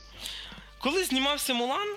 Коли 0.78 1.04
знімався 1.04 1.54
Мулан, 1.54 1.96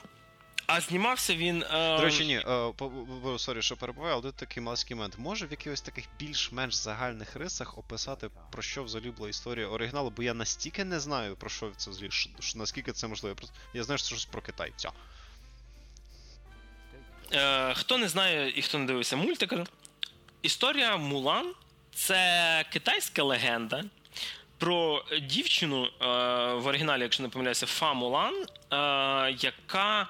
а 0.66 0.80
знімався 0.80 1.34
він. 1.34 1.62
Е... 1.62 1.96
До 1.96 2.02
речі, 2.02 2.26
ні, 2.26 2.36
е, 2.36 3.38
сорі, 3.38 3.62
що 3.62 3.76
перебиваю, 3.76 4.12
але 4.12 4.22
тут 4.22 4.34
такий 4.36 4.62
маленький 4.62 4.96
момент. 4.96 5.14
Може 5.18 5.46
в 5.46 5.50
якихось 5.50 5.80
таких 5.80 6.04
більш-менш 6.18 6.74
загальних 6.74 7.36
рисах 7.36 7.78
описати, 7.78 8.30
про 8.52 8.62
що 8.62 8.84
взагалі 8.84 9.10
була 9.10 9.28
історія 9.28 9.66
оригіналу, 9.66 10.10
бо 10.10 10.22
я 10.22 10.34
настільки 10.34 10.84
не 10.84 11.00
знаю, 11.00 11.36
про 11.36 11.50
що 11.50 11.70
це 11.76 11.90
взагалі, 11.90 12.10
що, 12.10 12.58
наскільки 12.58 12.92
це 12.92 13.06
можливо. 13.06 13.28
Я, 13.30 13.34
просто, 13.34 13.56
я 13.74 13.84
знаю, 13.84 13.98
що 13.98 14.08
це 14.08 14.14
щось 14.14 14.24
про 14.24 14.42
Китай. 14.42 14.72
Все. 14.76 14.90
Е, 17.32 17.74
Хто 17.74 17.98
не 17.98 18.08
знає 18.08 18.52
і 18.56 18.62
хто 18.62 18.78
не 18.78 18.86
дивився 18.86 19.16
мультика, 19.16 19.64
історія 20.42 20.96
Мулан 20.96 21.54
це 21.94 22.64
китайська 22.72 23.22
легенда. 23.22 23.84
Про 24.58 25.04
дівчину 25.22 25.84
е, 25.84 26.06
в 26.54 26.66
оригіналі, 26.66 27.02
якщо 27.02 27.22
не 27.22 27.28
помиляюся, 27.28 27.66
Фа 27.66 27.92
Мулан, 27.92 28.34
е, 28.34 28.46
яка 29.40 30.08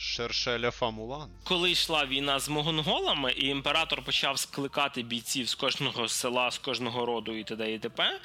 Шершеля 0.00 0.70
Фамулан. 0.70 1.30
Коли 1.44 1.70
йшла 1.70 2.06
війна 2.06 2.38
з 2.38 2.48
монголами, 2.48 3.32
і 3.32 3.46
імператор 3.46 4.02
почав 4.02 4.38
скликати 4.38 5.02
бійців 5.02 5.48
з 5.48 5.54
кожного 5.54 6.08
села, 6.08 6.50
з 6.50 6.58
кожного 6.58 7.06
роду 7.06 7.32
і 7.32 7.44
т.д. 7.44 7.74
і 7.74 7.78
т.п., 7.78 8.04
е, 8.04 8.18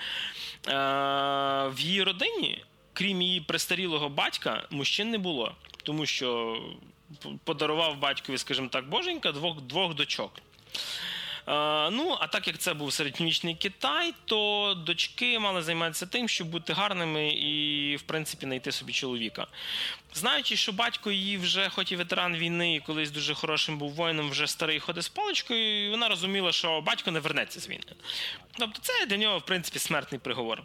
в 1.70 1.80
її 1.80 2.04
родині, 2.04 2.64
крім 2.94 3.22
її 3.22 3.42
престарілого 3.42 4.10
батька, 4.10 4.68
мужчин 4.70 5.10
не 5.10 5.18
було, 5.18 5.56
тому 5.84 6.06
що 6.06 6.60
подарував 7.44 8.00
батькові, 8.00 8.38
скажімо 8.38 8.68
так, 8.68 8.90
боженька 8.90 9.32
двох 9.32 9.62
двох 9.62 9.96
дочок. 9.96 10.32
Е, 11.48 11.90
ну, 11.90 12.18
а 12.20 12.28
так 12.28 12.48
як 12.48 12.58
це 12.58 12.74
був 12.74 12.94
середньовічний 12.94 13.56
Китай, 13.56 14.14
то 14.26 14.74
дочки 14.86 15.40
мали 15.40 15.62
займатися 15.62 16.06
тим, 16.06 16.30
щоб 16.30 16.48
бути 16.48 16.74
гарними 16.74 17.28
і, 17.28 17.96
в 17.96 18.02
принципі, 18.02 18.46
знайти 18.46 18.72
собі 18.72 18.94
чоловіка. 18.94 19.48
Знаючи, 20.14 20.56
що 20.56 20.72
батько 20.72 21.12
її 21.12 21.38
вже, 21.38 21.70
хоч 21.70 21.92
і 21.92 21.96
ветеран 21.96 22.36
війни, 22.36 22.76
і 22.76 22.80
колись 22.80 23.12
дуже 23.12 23.34
хорошим 23.34 23.78
був 23.78 23.92
воїном, 23.92 24.30
вже 24.30 24.48
старий 24.48 24.80
ходить 24.80 25.04
з 25.04 25.10
паличкою, 25.10 25.88
і 25.88 25.90
вона 25.90 26.08
розуміла, 26.08 26.52
що 26.52 26.82
батько 26.82 27.12
не 27.12 27.20
вернеться 27.20 27.60
з 27.60 27.70
війни. 27.70 27.84
Тобто, 28.58 28.80
це 28.82 29.06
для 29.06 29.18
нього, 29.18 29.38
в 29.38 29.46
принципі, 29.46 29.80
смертний 29.80 30.20
приговор. 30.20 30.64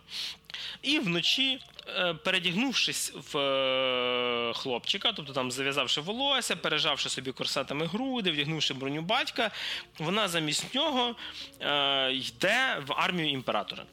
І 0.82 0.98
вночі, 0.98 1.60
е, 1.96 2.14
передягнувшись 2.14 3.12
в 3.32 3.38
е, 3.38 4.52
хлопчика, 4.54 5.12
тобто 5.12 5.32
там 5.32 5.50
зав'язавши 5.50 6.00
волосся, 6.00 6.56
пережавши 6.56 7.08
собі 7.08 7.32
корсатами 7.32 7.86
груди, 7.86 8.30
вдягнувши 8.30 8.74
броню 8.74 9.02
батька, 9.02 9.50
вона 9.98 10.28
замість 10.28 10.74
нього 10.74 11.16
е, 11.60 12.12
йде 12.12 12.82
в 12.86 12.92
армію 12.92 13.30
імператора. 13.30 13.84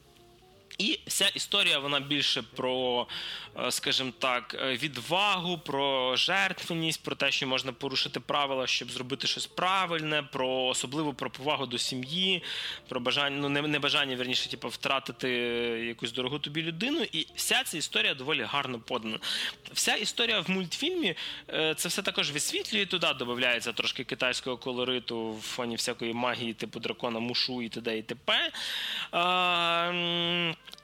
І 0.78 0.98
вся 1.06 1.28
історія 1.28 1.78
вона 1.78 2.00
більше 2.00 2.42
про, 2.42 3.06
е, 3.58 3.70
скажімо 3.70 4.12
так, 4.18 4.56
е, 4.62 4.76
відвагу, 4.76 5.58
про 5.58 6.16
жертвеність, 6.16 7.02
про 7.02 7.16
те, 7.16 7.30
що 7.30 7.46
можна 7.46 7.72
порушити 7.72 8.20
правила, 8.20 8.66
щоб 8.66 8.90
зробити 8.90 9.26
щось 9.26 9.46
правильне, 9.46 10.22
про 10.22 10.64
особливо 10.64 11.14
про 11.14 11.30
повагу 11.30 11.66
до 11.66 11.78
сім'ї, 11.78 12.42
про 12.88 13.00
бажання, 13.00 13.36
ну 13.40 13.48
не, 13.48 13.62
не 13.62 13.78
бажання 13.78 14.16
верніше, 14.16 14.50
типу, 14.50 14.68
втратити 14.68 15.30
якусь 15.88 16.12
дорогу 16.12 16.38
тобі 16.38 16.62
людину. 16.62 17.06
І 17.12 17.26
вся 17.34 17.62
ця 17.64 17.78
історія 17.78 18.14
доволі 18.14 18.42
гарно 18.42 18.80
подана. 18.80 19.18
Вся 19.72 19.94
історія 19.94 20.40
в 20.40 20.50
мультфільмі 20.50 21.14
е, 21.50 21.74
це 21.74 21.88
все 21.88 22.02
також 22.02 22.30
висвітлює 22.30 22.86
туди, 22.86 23.08
додається 23.18 23.72
трошки 23.72 24.04
китайського 24.04 24.56
колориту 24.56 25.32
в 25.32 25.40
фоні 25.40 25.76
всякої 25.76 26.12
магії, 26.12 26.54
типу 26.54 26.80
дракона, 26.80 27.20
мушу 27.20 27.62
і 27.62 27.68
т.д. 27.68 27.98
і 27.98 28.02
т.п. 28.02 28.50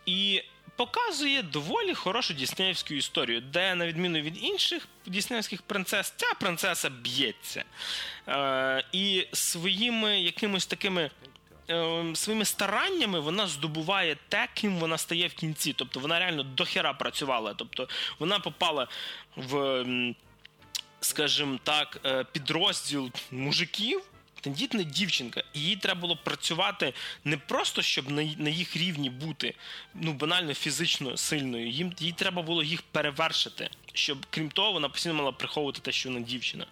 І 0.06 0.43
показує 0.77 1.43
доволі 1.43 1.94
хорошу 1.94 2.35
діснеївську 2.35 2.94
історію, 2.94 3.40
де, 3.40 3.74
на 3.74 3.86
відміну 3.86 4.20
від 4.20 4.44
інших 4.44 4.89
діснеївських 5.06 5.62
принцес, 5.62 6.12
ця 6.16 6.35
принцеса 6.40 6.90
б'ється. 6.90 7.65
Е, 8.28 8.85
І 8.93 9.27
своїми 9.32 10.20
якимось 10.20 10.66
такими. 10.66 11.11
Е, 11.70 12.05
своїми 12.15 12.44
стараннями 12.44 13.20
вона 13.20 13.47
здобуває 13.47 14.16
те, 14.28 14.48
ким 14.55 14.77
вона 14.77 14.98
стає 14.98 15.28
в 15.28 15.35
кінці. 15.35 15.73
Тобто 15.73 16.01
вона 16.01 16.19
реально 16.19 16.43
дохера 16.43 16.93
працювала. 16.93 17.55
Тобто 17.55 17.89
вона 18.19 18.39
попала 18.39 18.89
в, 19.36 19.85
скажімо 21.01 21.59
так, 21.62 22.01
е, 22.05 22.24
підрозділ 22.24 23.11
мужиків, 23.31 24.02
тендітна 24.44 24.82
дівчинка, 24.82 25.42
і 25.52 25.60
їй 25.60 25.76
треба 25.76 26.00
було 26.00 26.16
працювати 26.16 26.92
не 27.24 27.36
просто 27.36 27.82
щоб 27.82 28.10
на 28.10 28.50
їх 28.50 28.76
рівні 28.76 29.10
бути 29.10 29.54
ну 29.94 30.12
банально 30.12 30.54
фізично 30.54 31.16
сильною. 31.16 31.68
Їм 31.68 31.92
їй 31.98 32.12
треба 32.12 32.42
було 32.42 32.62
їх 32.62 32.82
перевершити, 32.82 33.70
щоб 33.92 34.26
крім 34.30 34.50
того, 34.50 34.72
вона 34.72 34.88
постійно 34.88 35.14
мала 35.14 35.32
приховувати 35.32 35.80
те, 35.80 35.92
що 35.92 36.08
вона 36.08 36.20
дівчина. 36.20 36.66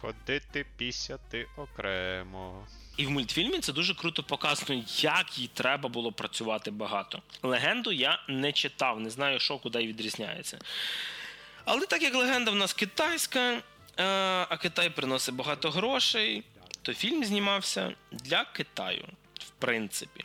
Ходити 0.00 0.66
пісяти 0.76 1.46
окремо. 1.56 2.66
І 2.96 3.06
в 3.06 3.10
мультфільмі 3.10 3.58
це 3.58 3.72
дуже 3.72 3.94
круто 3.94 4.22
показано, 4.22 4.84
як 5.00 5.38
їй 5.38 5.50
треба 5.54 5.88
було 5.88 6.12
працювати 6.12 6.70
багато. 6.70 7.22
Легенду 7.42 7.92
я 7.92 8.22
не 8.28 8.52
читав, 8.52 9.00
не 9.00 9.10
знаю, 9.10 9.40
що 9.40 9.58
куди 9.58 9.78
відрізняється. 9.78 10.58
Але 11.64 11.86
так 11.86 12.02
як 12.02 12.14
легенда 12.14 12.50
в 12.50 12.54
нас 12.54 12.72
китайська, 12.72 13.40
е, 13.50 13.62
а 14.48 14.56
Китай 14.56 14.90
приносить 14.90 15.34
багато 15.34 15.70
грошей, 15.70 16.44
то 16.82 16.94
фільм 16.94 17.24
знімався 17.24 17.94
для 18.12 18.44
Китаю, 18.44 19.04
в 19.38 19.50
принципі. 19.58 20.24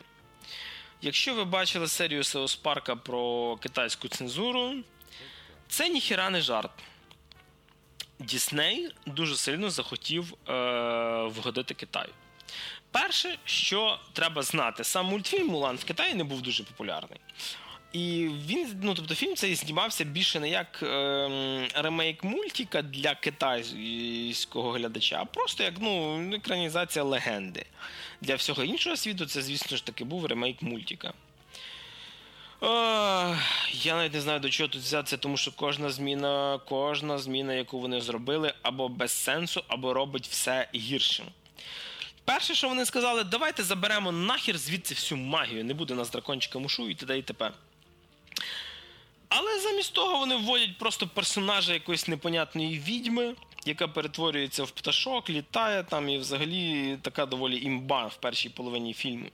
Якщо 1.02 1.34
ви 1.34 1.44
бачили 1.44 1.88
серію 1.88 2.24
Сеус 2.24 2.56
Парка 2.56 2.96
про 2.96 3.56
китайську 3.56 4.08
цензуру, 4.08 4.74
це 5.68 5.88
ніхіра 5.88 6.30
не 6.30 6.40
жарт. 6.40 6.70
Дісней 8.18 8.90
дуже 9.06 9.36
сильно 9.36 9.70
захотів 9.70 10.34
е, 10.48 10.52
вгодити 11.22 11.74
Китаю. 11.74 12.12
Перше, 12.90 13.38
що 13.44 13.98
треба 14.12 14.42
знати, 14.42 14.84
сам 14.84 15.06
мультфільм 15.06 15.46
Мулан 15.46 15.76
в 15.76 15.84
Китаї 15.84 16.14
не 16.14 16.24
був 16.24 16.42
дуже 16.42 16.64
популярний. 16.64 17.20
І 17.96 18.28
він, 18.46 18.80
ну 18.82 18.94
тобто, 18.94 19.14
фільм 19.14 19.36
цей 19.36 19.54
знімався 19.54 20.04
більше 20.04 20.40
не 20.40 20.48
як 20.48 20.82
е, 20.82 21.68
ремейк 21.74 22.24
мультика 22.24 22.82
для 22.82 23.14
китайського 23.14 24.72
глядача, 24.72 25.18
а 25.20 25.24
просто 25.24 25.62
як 25.62 25.74
ну, 25.80 26.20
екранізація 26.34 27.04
легенди. 27.04 27.64
Для 28.20 28.34
всього 28.34 28.64
іншого 28.64 28.96
світу 28.96 29.26
це, 29.26 29.42
звісно 29.42 29.76
ж 29.76 29.86
таки, 29.86 30.04
був 30.04 30.26
ремейк 30.26 30.62
мультика. 30.62 31.12
я 33.72 33.96
навіть 33.96 34.14
не 34.14 34.20
знаю 34.20 34.40
до 34.40 34.50
чого 34.50 34.68
тут 34.68 34.82
взятися, 34.82 35.16
тому 35.16 35.36
що 35.36 35.52
кожна 35.52 35.90
зміна, 35.90 36.60
кожна 36.68 37.18
зміна, 37.18 37.54
яку 37.54 37.80
вони 37.80 38.00
зробили, 38.00 38.54
або 38.62 38.88
без 38.88 39.12
сенсу, 39.12 39.64
або 39.68 39.94
робить 39.94 40.28
все 40.28 40.68
гіршим. 40.74 41.26
Перше, 42.24 42.54
що 42.54 42.68
вони 42.68 42.84
сказали, 42.84 43.24
давайте 43.24 43.62
заберемо 43.62 44.12
нахер 44.12 44.58
звідси 44.58 44.94
всю 44.94 45.20
магію, 45.20 45.64
не 45.64 45.74
буде 45.74 45.94
нас 45.94 46.10
дракончика 46.10 46.58
мушу 46.58 46.90
і 46.90 46.94
т.д. 46.94 47.18
і 47.18 47.22
т.п. 47.22 47.52
Але 49.28 49.60
замість 49.60 49.92
того 49.92 50.18
вони 50.18 50.36
вводять 50.36 50.78
просто 50.78 51.06
персонажа 51.06 51.72
якоїсь 51.72 52.08
непонятної 52.08 52.78
відьми, 52.78 53.34
яка 53.66 53.88
перетворюється 53.88 54.64
в 54.64 54.70
пташок, 54.70 55.30
літає 55.30 55.82
там 55.82 56.08
і 56.08 56.18
взагалі 56.18 56.98
така 57.02 57.26
доволі 57.26 57.62
імба 57.62 58.06
в 58.06 58.16
першій 58.16 58.48
половині 58.48 58.94
фільму. 58.94 59.26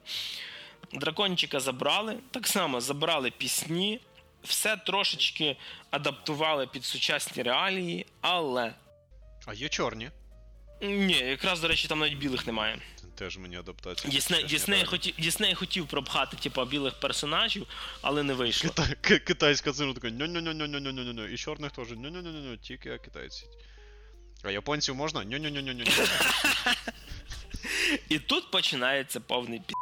Дракончика 0.93 1.61
забрали, 1.61 2.17
так 2.31 2.47
само 2.47 2.81
забрали 2.81 3.31
пісні, 3.31 4.01
все 4.43 4.77
трошечки 4.77 5.57
адаптували 5.91 6.67
під 6.67 6.85
сучасні 6.85 7.43
реалії, 7.43 8.07
але. 8.21 8.75
А 9.47 9.55
є 9.55 9.69
чорні? 9.69 10.11
Ні, 10.83 11.19
якраз, 11.19 11.61
до 11.61 11.69
речі, 11.69 11.89
там 11.89 11.99
навіть 11.99 12.19
білих 12.19 12.47
немає 12.47 12.79
теж 13.15 13.39
мені 13.39 13.57
адаптація. 13.57 14.13
Дісней, 14.13 14.45
Дісней, 14.45 14.85
хоті, 14.85 15.15
Дісней 15.19 15.55
хотів 15.55 15.87
пропхати, 15.87 16.37
типа, 16.37 16.65
білих 16.65 17.01
персонажів, 17.01 17.67
але 18.03 18.23
не 18.23 18.35
вийшло. 18.35 18.71
Кита, 18.71 18.95
к- 19.01 19.19
китайська 19.19 19.73
зину 19.73 19.95
така 19.95 20.09
ньо-ньо-ньо-ньо-ньо-ньо-ньо. 20.09 21.29
І 21.29 21.37
чорних 21.37 21.73
теж 21.73 21.89
ньо-ньо-ньо-ньо, 21.89 22.57
тільки 22.57 22.99
китайці. 22.99 23.45
А 24.45 24.51
японців 24.51 24.95
можна? 24.95 25.25
Ньо-ньо-ньо-ньо-ньо. 25.25 25.85
І 28.09 28.19
тут 28.19 28.51
починається 28.51 29.21
повний 29.21 29.59
пі. 29.67 29.75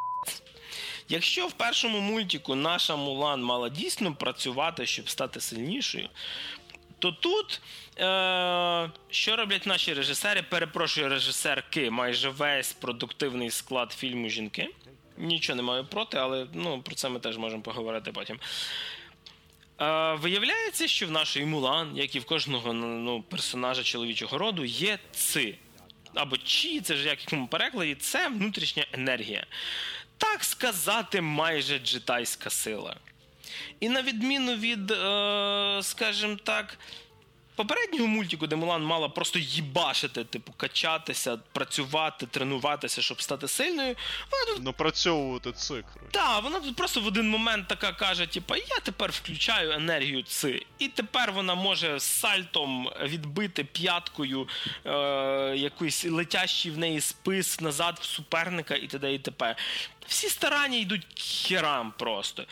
Якщо 1.09 1.47
в 1.47 1.53
першому 1.53 2.01
мультику 2.01 2.55
наша 2.55 2.97
Мулан 2.97 3.43
мала 3.43 3.69
дійсно 3.69 4.15
працювати, 4.15 4.87
щоб 4.87 5.11
стати 5.11 5.41
сильнішою, 5.41 6.09
то 7.01 7.13
тут 7.13 7.61
е- 7.99 8.91
що 9.11 9.37
роблять 9.37 9.67
наші 9.67 9.95
режисери? 9.95 10.43
Перепрошую, 10.43 11.09
режисерки, 11.09 11.91
майже 11.91 12.29
весь 12.29 12.73
продуктивний 12.73 13.51
склад 13.51 13.93
фільму 13.93 14.29
жінки. 14.29 14.69
Нічого 15.17 15.57
не 15.57 15.63
маю 15.63 15.85
проти, 15.85 16.17
але 16.19 16.47
ну, 16.53 16.83
про 16.83 16.95
це 16.95 17.09
ми 17.09 17.21
теж 17.21 17.39
можемо 17.39 17.63
поговорити 17.63 18.13
потім. 18.13 18.41
Е, 19.81 20.15
виявляється, 20.15 20.89
що 20.89 21.07
в 21.07 21.11
нашої 21.11 21.47
Мулан, 21.47 21.97
як 21.97 22.17
і 22.17 22.19
в 22.19 22.25
кожного 22.25 22.73
ну, 22.73 23.23
персонажа 23.23 23.83
чоловічого 23.83 24.39
роду, 24.39 24.65
є 24.65 24.99
ци. 25.13 25.55
Або 26.15 26.37
чі, 26.37 26.81
це 26.81 26.97
ж 26.97 27.09
як 27.09 27.21
якому 27.21 27.47
перекладі, 27.49 27.95
це 27.95 28.29
внутрішня 28.29 28.87
енергія. 28.93 29.47
Так 30.19 30.45
сказати, 30.45 31.21
майже 31.21 31.79
джитайська 31.79 32.51
сила. 32.51 32.97
І 33.81 33.89
на 33.89 34.03
відміну 34.03 34.55
від, 34.57 34.91
е, 34.91 35.81
скажімо 35.83 36.37
так, 36.45 36.79
попереднього 37.61 38.07
мультику, 38.07 38.47
де 38.47 38.57
Мулан 38.57 38.83
мала 38.83 39.09
просто 39.09 39.39
їбашити, 39.39 40.25
типу, 40.25 40.53
качатися, 40.57 41.39
працювати, 41.53 42.27
тренуватися, 42.27 43.03
щоб 43.03 43.23
стати 43.23 43.49
сильною, 43.49 43.97
вона 44.31 44.45
тут 44.55 44.65
Напрацьовувати 44.65 45.53
цикл. 45.53 45.99
так, 46.11 46.43
вона 46.43 46.61
тут 46.61 46.77
просто 46.77 47.01
в 47.01 47.07
один 47.07 47.31
момент 47.31 47.69
така 47.69 47.93
каже: 47.93 48.27
типу, 48.27 48.55
я 48.57 48.81
тепер 48.83 49.11
включаю 49.11 49.71
енергію 49.71 50.23
ци. 50.23 50.67
І 50.79 50.89
тепер 50.89 51.33
вона 51.33 51.55
може 51.55 52.01
сальтом 52.01 52.91
відбити 53.03 53.65
п'яткою 53.65 54.49
е, 54.85 54.91
якийсь 55.57 56.05
летящий 56.05 56.73
в 56.73 56.79
неї 56.79 57.01
спис 57.01 57.61
назад 57.61 57.99
в 58.01 58.05
суперника 58.05 58.75
і 58.75 58.87
т.д. 58.87 59.15
і 59.15 59.19
т.п. 59.19 59.57
Всі 60.07 60.29
старання 60.29 60.79
йдуть 60.79 61.07
херам 61.21 61.93
просто. 61.99 62.45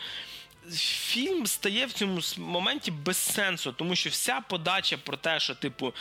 Фільм 0.77 1.47
стає 1.47 1.85
в 1.85 1.93
цьому 1.93 2.19
моменті 2.37 2.91
без 2.91 3.17
сенсу, 3.17 3.71
тому 3.71 3.95
що 3.95 4.09
вся 4.09 4.41
подача 4.41 4.97
про 4.97 5.17
те, 5.17 5.39
що, 5.39 5.55
типу, 5.55 5.93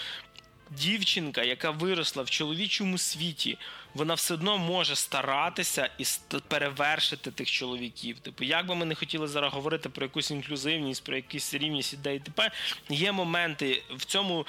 дівчинка, 0.70 1.43
яка 1.43 1.70
виросла 1.70 2.23
в 2.23 2.31
чоловічому 2.31 2.99
світі, 2.99 3.59
вона 3.95 4.15
все 4.15 4.35
одно 4.35 4.59
може 4.59 4.97
старатися 4.97 5.90
і 5.99 6.05
перевершити 6.49 7.31
тих 7.31 7.51
чоловіків. 7.51 8.19
Типу, 8.19 8.45
як 8.45 8.66
би 8.66 8.74
ми 8.74 8.85
не 8.85 8.95
хотіли 8.95 9.28
зараз 9.28 9.53
говорити 9.53 9.89
про 9.89 10.05
якусь 10.05 10.31
інклюзивність, 10.31 11.05
про 11.05 11.16
якусь 11.16 11.55
рівність 11.55 11.93
ідей 11.93 12.16
і 12.16 12.20
т.п., 12.20 12.51
є 12.89 13.12
моменти 13.12 13.82
в 13.90 14.05
цьому. 14.05 14.47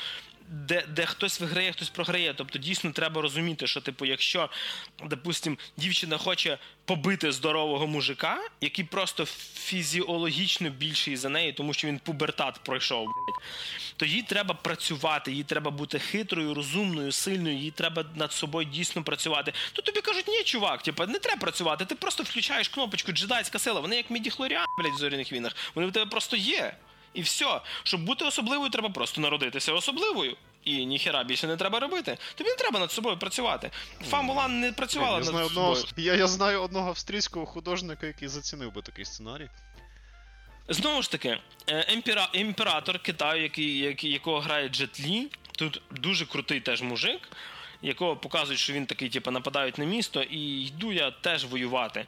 Де, 0.52 0.84
де 0.88 1.06
хтось 1.06 1.40
виграє, 1.40 1.72
хтось 1.72 1.90
програє. 1.90 2.34
Тобто 2.34 2.60
дійсно 2.60 2.92
треба 2.92 3.22
розуміти, 3.22 3.68
що, 3.68 3.82
типу, 3.82 4.06
якщо, 4.06 4.50
допустим, 5.06 5.58
дівчина 5.78 6.18
хоче 6.18 6.58
побити 6.86 7.32
здорового 7.32 7.88
мужика, 7.88 8.38
який 8.62 8.86
просто 8.86 9.26
фізіологічно 9.56 10.70
більший 10.70 11.18
за 11.18 11.30
неї, 11.30 11.54
тому 11.54 11.74
що 11.74 11.88
він 11.88 12.00
пубертат 12.00 12.60
пройшов, 12.64 13.08
то 13.98 14.06
їй 14.06 14.22
треба 14.22 14.54
працювати, 14.54 15.32
їй 15.32 15.44
треба 15.44 15.72
бути 15.72 16.00
хитрою, 16.00 16.54
розумною, 16.54 17.12
сильною, 17.12 17.58
їй 17.58 17.72
треба 17.72 18.06
над 18.16 18.32
собою 18.32 18.70
дійсно 18.72 19.04
працювати. 19.04 19.54
То 19.74 19.82
тобі 19.82 20.02
кажуть, 20.02 20.28
ні, 20.28 20.44
чувак, 20.44 20.84
типу, 20.84 21.06
не 21.06 21.20
треба 21.20 21.42
працювати, 21.42 21.86
ти 21.86 21.96
просто 21.96 22.24
включаєш 22.24 22.70
кнопочку 22.70 23.12
джедайська 23.12 23.60
сила. 23.60 23.80
Вони 23.80 23.96
як 23.96 24.10
мідіхлоріан, 24.10 24.66
блядь, 24.80 24.94
в 24.94 24.98
зоряних 24.98 25.32
війнах. 25.32 25.56
Вони 25.76 25.88
в 25.88 25.92
тебе 25.92 26.06
просто 26.06 26.36
є. 26.36 26.74
І 27.14 27.22
все. 27.22 27.61
Щоб 27.84 28.03
бути 28.03 28.26
особливою, 28.26 28.69
треба 28.69 28.90
просто 28.90 29.22
народитися 29.22 29.73
особливою. 29.73 30.38
І 30.64 30.86
ніхера 30.86 31.23
більше 31.23 31.48
не 31.48 31.57
треба 31.57 31.80
робити. 31.80 32.18
Тобі 32.36 32.49
не 32.49 32.56
треба 32.56 32.80
над 32.80 32.91
собою 32.91 33.18
працювати. 33.18 33.72
Фамулан 34.10 34.60
не 34.60 34.72
працювала 34.72 35.11
Я 35.11 35.18
над 35.18 35.26
знаю, 35.26 35.49
собою. 35.49 35.68
одного, 35.72 35.88
я, 35.98 36.15
я 36.15 36.27
знаю 36.27 36.61
одного 36.61 36.90
австрійського 36.90 37.45
художника, 37.45 38.07
який 38.07 38.27
зацінив 38.27 38.73
би 38.73 38.81
такий 38.81 39.06
сценарій. 39.06 39.49
Знову 40.69 41.02
ж 41.02 41.11
таки, 41.11 41.38
е, 41.69 42.02
імператор 42.34 42.99
Китаю, 42.99 43.44
який, 43.44 43.77
який, 43.77 44.11
якого 44.11 44.40
грає 44.40 44.69
Джет 44.69 44.99
Лі, 44.99 45.27
тут 45.57 45.81
дуже 45.91 46.26
крутий 46.26 46.60
теж 46.61 46.81
мужик, 46.81 47.22
якого 47.81 48.18
показують, 48.18 48.60
що 48.60 48.73
він 48.73 48.85
такий, 48.85 49.10
типу, 49.10 49.31
нападають 49.31 49.77
на 49.77 49.85
місто, 49.85 50.22
і 50.23 50.61
йду 50.65 50.91
я 50.93 51.11
теж 51.11 51.45
воювати. 51.45 52.06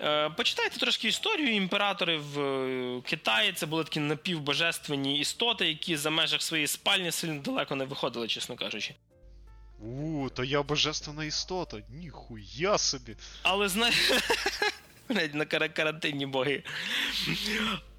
Е, 0.00 0.30
почитайте 0.30 0.78
трошки 0.78 1.08
історію. 1.08 1.54
Імператори 1.54 2.16
в 2.18 2.40
е, 2.40 3.00
Китаї 3.00 3.52
це 3.52 3.66
були 3.66 3.84
такі 3.84 4.00
напівбожественні 4.00 5.18
істоти, 5.18 5.68
які 5.68 5.96
за 5.96 6.10
межах 6.10 6.42
своєї 6.42 6.66
спальні 6.66 7.12
сильно 7.12 7.42
далеко 7.42 7.74
не 7.76 7.84
виходили, 7.84 8.28
чесно 8.28 8.56
кажучи. 8.56 8.94
У, 9.80 10.28
то 10.34 10.44
я 10.44 10.62
божественна 10.62 11.24
істота. 11.24 11.76
Ніхуя 11.90 12.78
собі. 12.78 13.16
Але 13.42 13.68
знаєш. 13.68 13.96
На 15.32 15.44
кара- 15.44 15.68
карантинні 15.68 16.26
боги. 16.26 16.62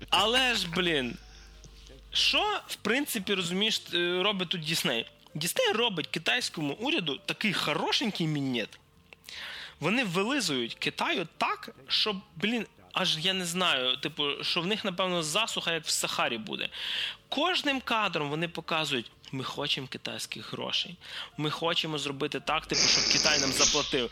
Але 0.09 0.55
ж, 0.55 0.67
блін. 0.75 1.17
Що, 2.11 2.61
в 2.67 2.75
принципі, 2.75 3.33
розумієш, 3.33 3.81
е, 3.93 4.23
робить 4.23 4.49
тут 4.49 4.61
Дісней? 4.61 5.05
Дісней 5.35 5.71
робить 5.71 6.07
китайському 6.07 6.73
уряду 6.73 7.19
такий 7.25 7.53
хорошенький 7.53 8.27
мінет. 8.27 8.79
Вони 9.79 10.03
вилизують 10.03 10.75
Китаю 10.75 11.27
так, 11.37 11.69
що, 11.87 12.21
блін, 12.35 12.65
аж 12.93 13.17
я 13.17 13.33
не 13.33 13.45
знаю, 13.45 13.97
типу, 13.97 14.43
що 14.43 14.61
в 14.61 14.65
них, 14.65 14.85
напевно, 14.85 15.23
засуха, 15.23 15.73
як 15.73 15.85
в 15.85 15.89
Сахарі 15.89 16.37
буде. 16.37 16.69
Кожним 17.29 17.81
кадром 17.81 18.29
вони 18.29 18.47
показують. 18.47 19.11
Ми 19.31 19.43
хочемо 19.43 19.87
китайських 19.87 20.53
грошей. 20.53 20.97
Ми 21.37 21.49
хочемо 21.49 21.97
зробити 21.97 22.39
так, 22.39 22.65
типу, 22.65 22.81
щоб 22.81 23.03
Китай 23.13 23.39
нам 23.39 23.51
заплатив. 23.51 24.11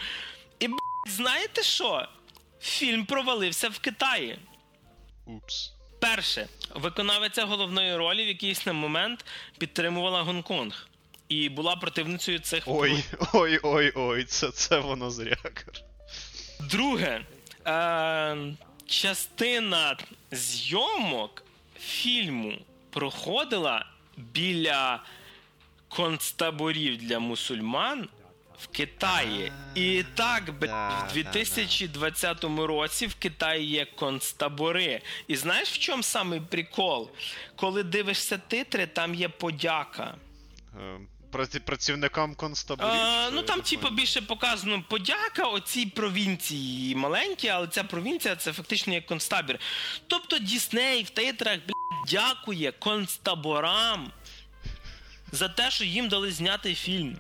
І 0.60 0.68
блядь, 0.68 0.80
знаєте 1.08 1.64
що? 1.64 2.08
Фільм 2.62 3.06
провалився 3.06 3.70
в 3.70 3.80
Китаї. 3.80 4.40
Упс. 5.26 5.72
Перше, 6.00 6.48
виконавиця 6.76 7.46
головної 7.46 7.96
ролі 7.96 8.26
в 8.26 8.28
якийсь 8.28 8.66
на 8.66 8.74
момент 8.74 9.26
підтримувала 9.58 10.22
Гонконг 10.22 10.88
і 11.32 11.50
була 11.50 11.76
противницею 11.76 12.40
цих 12.40 12.64
Ой, 12.66 13.04
ой, 13.34 13.60
ой, 13.64 13.92
ой, 13.96 14.24
це, 14.24 14.52
це 14.52 14.80
воно 14.80 15.12
зря. 15.12 15.36
каже. 15.36 15.84
Друге, 16.60 17.22
е, 17.68 18.38
частина 18.86 19.98
зйомок 20.32 21.44
фільму 21.80 22.54
проходила 22.90 23.86
біля 24.18 25.04
концтаборів 25.90 26.98
для 26.98 27.20
мусульман 27.20 28.10
в 28.60 28.68
Китаї. 28.68 29.52
І 29.76 30.04
так, 30.16 30.54
Да, 30.60 31.08
в 31.10 31.14
2020 31.14 32.44
році 32.44 33.08
в 33.08 33.16
Китаї 33.16 33.66
є 33.66 33.86
концтабори. 33.86 35.02
І 35.28 35.36
знаєш 35.36 35.70
в 35.70 35.78
чому 35.78 36.04
самий 36.04 36.40
прикол? 36.40 37.10
Коли 37.56 37.84
дивишся 37.84 38.38
титри, 38.38 38.88
там 38.88 39.16
є 39.16 39.30
подяка. 39.30 40.16
Праці- 41.32 41.60
Працівникам 41.60 42.36
концтаборів. 42.36 42.92
А, 42.94 43.30
ну 43.34 43.42
там, 43.42 43.62
типу, 43.62 43.90
більше 43.90 44.22
показано 44.22 44.84
подяка 44.90 45.44
оцій 45.44 45.86
провінції 45.86 46.96
маленькій, 46.96 47.48
але 47.48 47.68
ця 47.68 47.84
провінція 47.84 48.36
це 48.36 48.54
фактично 48.54 48.94
як 48.94 49.06
концтабір. 49.06 49.60
Тобто 50.08 50.38
Дісней 50.38 51.04
в 51.04 51.10
титрах 51.10 51.58
блядь, 51.58 52.10
дякує 52.10 52.72
концтаборам 52.72 54.12
за 55.32 55.48
те, 55.48 55.72
що 55.72 55.84
їм 55.84 56.08
дали 56.10 56.32
зняти 56.32 56.76
фільм. 56.76 57.18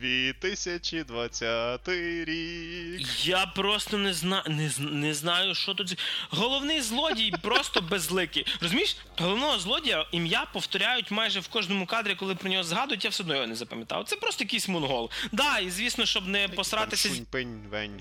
2020 0.00 1.88
рік. 2.24 3.26
Я 3.26 3.46
просто 3.46 3.98
не 3.98 4.14
знаю, 4.14 4.42
не, 4.48 4.70
не 4.78 5.14
знаю, 5.14 5.54
що 5.54 5.74
тут. 5.74 5.98
Головний 6.30 6.80
злодій 6.80 7.34
просто 7.42 7.80
безликий. 7.80 8.46
Розумієш, 8.60 8.96
головного 9.18 9.58
злодія 9.58 10.06
ім'я 10.12 10.46
повторяють 10.52 11.10
майже 11.10 11.40
в 11.40 11.48
кожному 11.48 11.86
кадрі, 11.86 12.14
коли 12.14 12.34
про 12.34 12.50
нього 12.50 12.64
згадують, 12.64 13.04
я 13.04 13.10
все 13.10 13.22
одно 13.22 13.34
його 13.34 13.46
не 13.46 13.54
запам'ятав. 13.54 14.04
Це 14.04 14.16
просто 14.16 14.44
якийсь 14.44 14.68
монгол. 14.68 15.10
Да, 15.32 15.58
і 15.58 15.70
звісно, 15.70 16.06
щоб 16.06 16.28
не 16.28 16.48
посратися. 16.48 17.08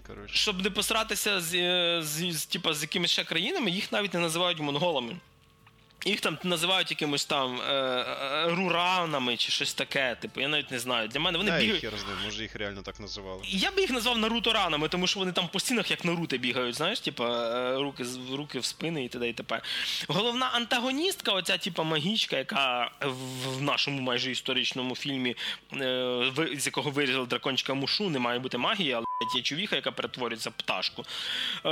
Коротше. 0.08 0.36
Щоб 0.36 0.62
не 0.64 0.70
посратися 0.70 1.42
з, 1.42 1.54
е, 1.54 2.02
з, 2.04 2.32
з, 2.32 2.46
типа, 2.46 2.74
з 2.74 2.82
якимись 2.82 3.12
ще 3.12 3.24
країнами, 3.24 3.72
їх 3.72 3.92
навіть 3.92 4.14
не 4.14 4.20
називають 4.20 4.60
монголами. 4.60 5.16
Їх 6.06 6.22
там 6.22 6.38
називають 6.44 6.92
якимось 6.92 7.26
там 7.26 7.62
е, 7.62 7.74
е, 7.74 8.48
руранами 8.50 9.38
чи 9.38 9.52
щось 9.52 9.74
таке. 9.74 10.16
Типу, 10.22 10.42
я 10.42 10.48
навіть 10.48 10.72
не 10.72 10.80
знаю. 10.80 11.08
Для 11.08 11.20
мене 11.20 11.38
вони 11.38 11.52
Да, 11.52 11.60
бігають. 11.60 11.82
хер 11.82 11.94
з 11.98 12.26
може 12.26 12.42
їх 12.42 12.56
реально 12.56 12.82
так 12.82 13.00
називали. 13.00 13.42
Я 13.46 13.72
би 13.72 13.82
їх 13.82 13.92
назвав 13.92 14.18
наруто-ранами, 14.18 14.90
тому 14.90 15.08
що 15.08 15.20
вони 15.20 15.32
там 15.32 15.48
по 15.48 15.60
стінах 15.60 15.92
як 15.92 16.06
наруто 16.06 16.38
бігають, 16.38 16.76
знаєш, 16.76 17.00
типа 17.00 17.48
е, 17.48 17.78
руки, 17.78 18.06
руки 18.32 18.60
в 18.60 18.66
спини 18.66 19.06
і 19.06 19.10
т.д. 19.10 19.30
і 19.30 19.34
т.п. 19.34 19.62
Головна 20.08 20.50
антагоністка, 20.54 21.32
оця 21.32 21.58
типа 21.58 21.84
магічка, 21.84 22.38
яка 22.38 22.92
в 23.56 23.62
нашому 23.62 24.02
майже 24.02 24.32
історичному 24.32 24.96
фільмі, 24.96 25.36
е, 25.74 26.32
з 26.58 26.66
якого 26.66 26.92
вирізали 26.92 27.26
дракончика 27.26 27.74
мушу, 27.74 28.10
не 28.10 28.20
має 28.20 28.40
бути 28.40 28.58
магії, 28.58 28.94
але 28.94 29.06
є 29.36 29.42
чувіха, 29.42 29.76
яка 29.76 29.92
перетворюється 29.92 30.50
в 30.50 30.54
пташку. 30.54 31.02
Е, 31.02 31.70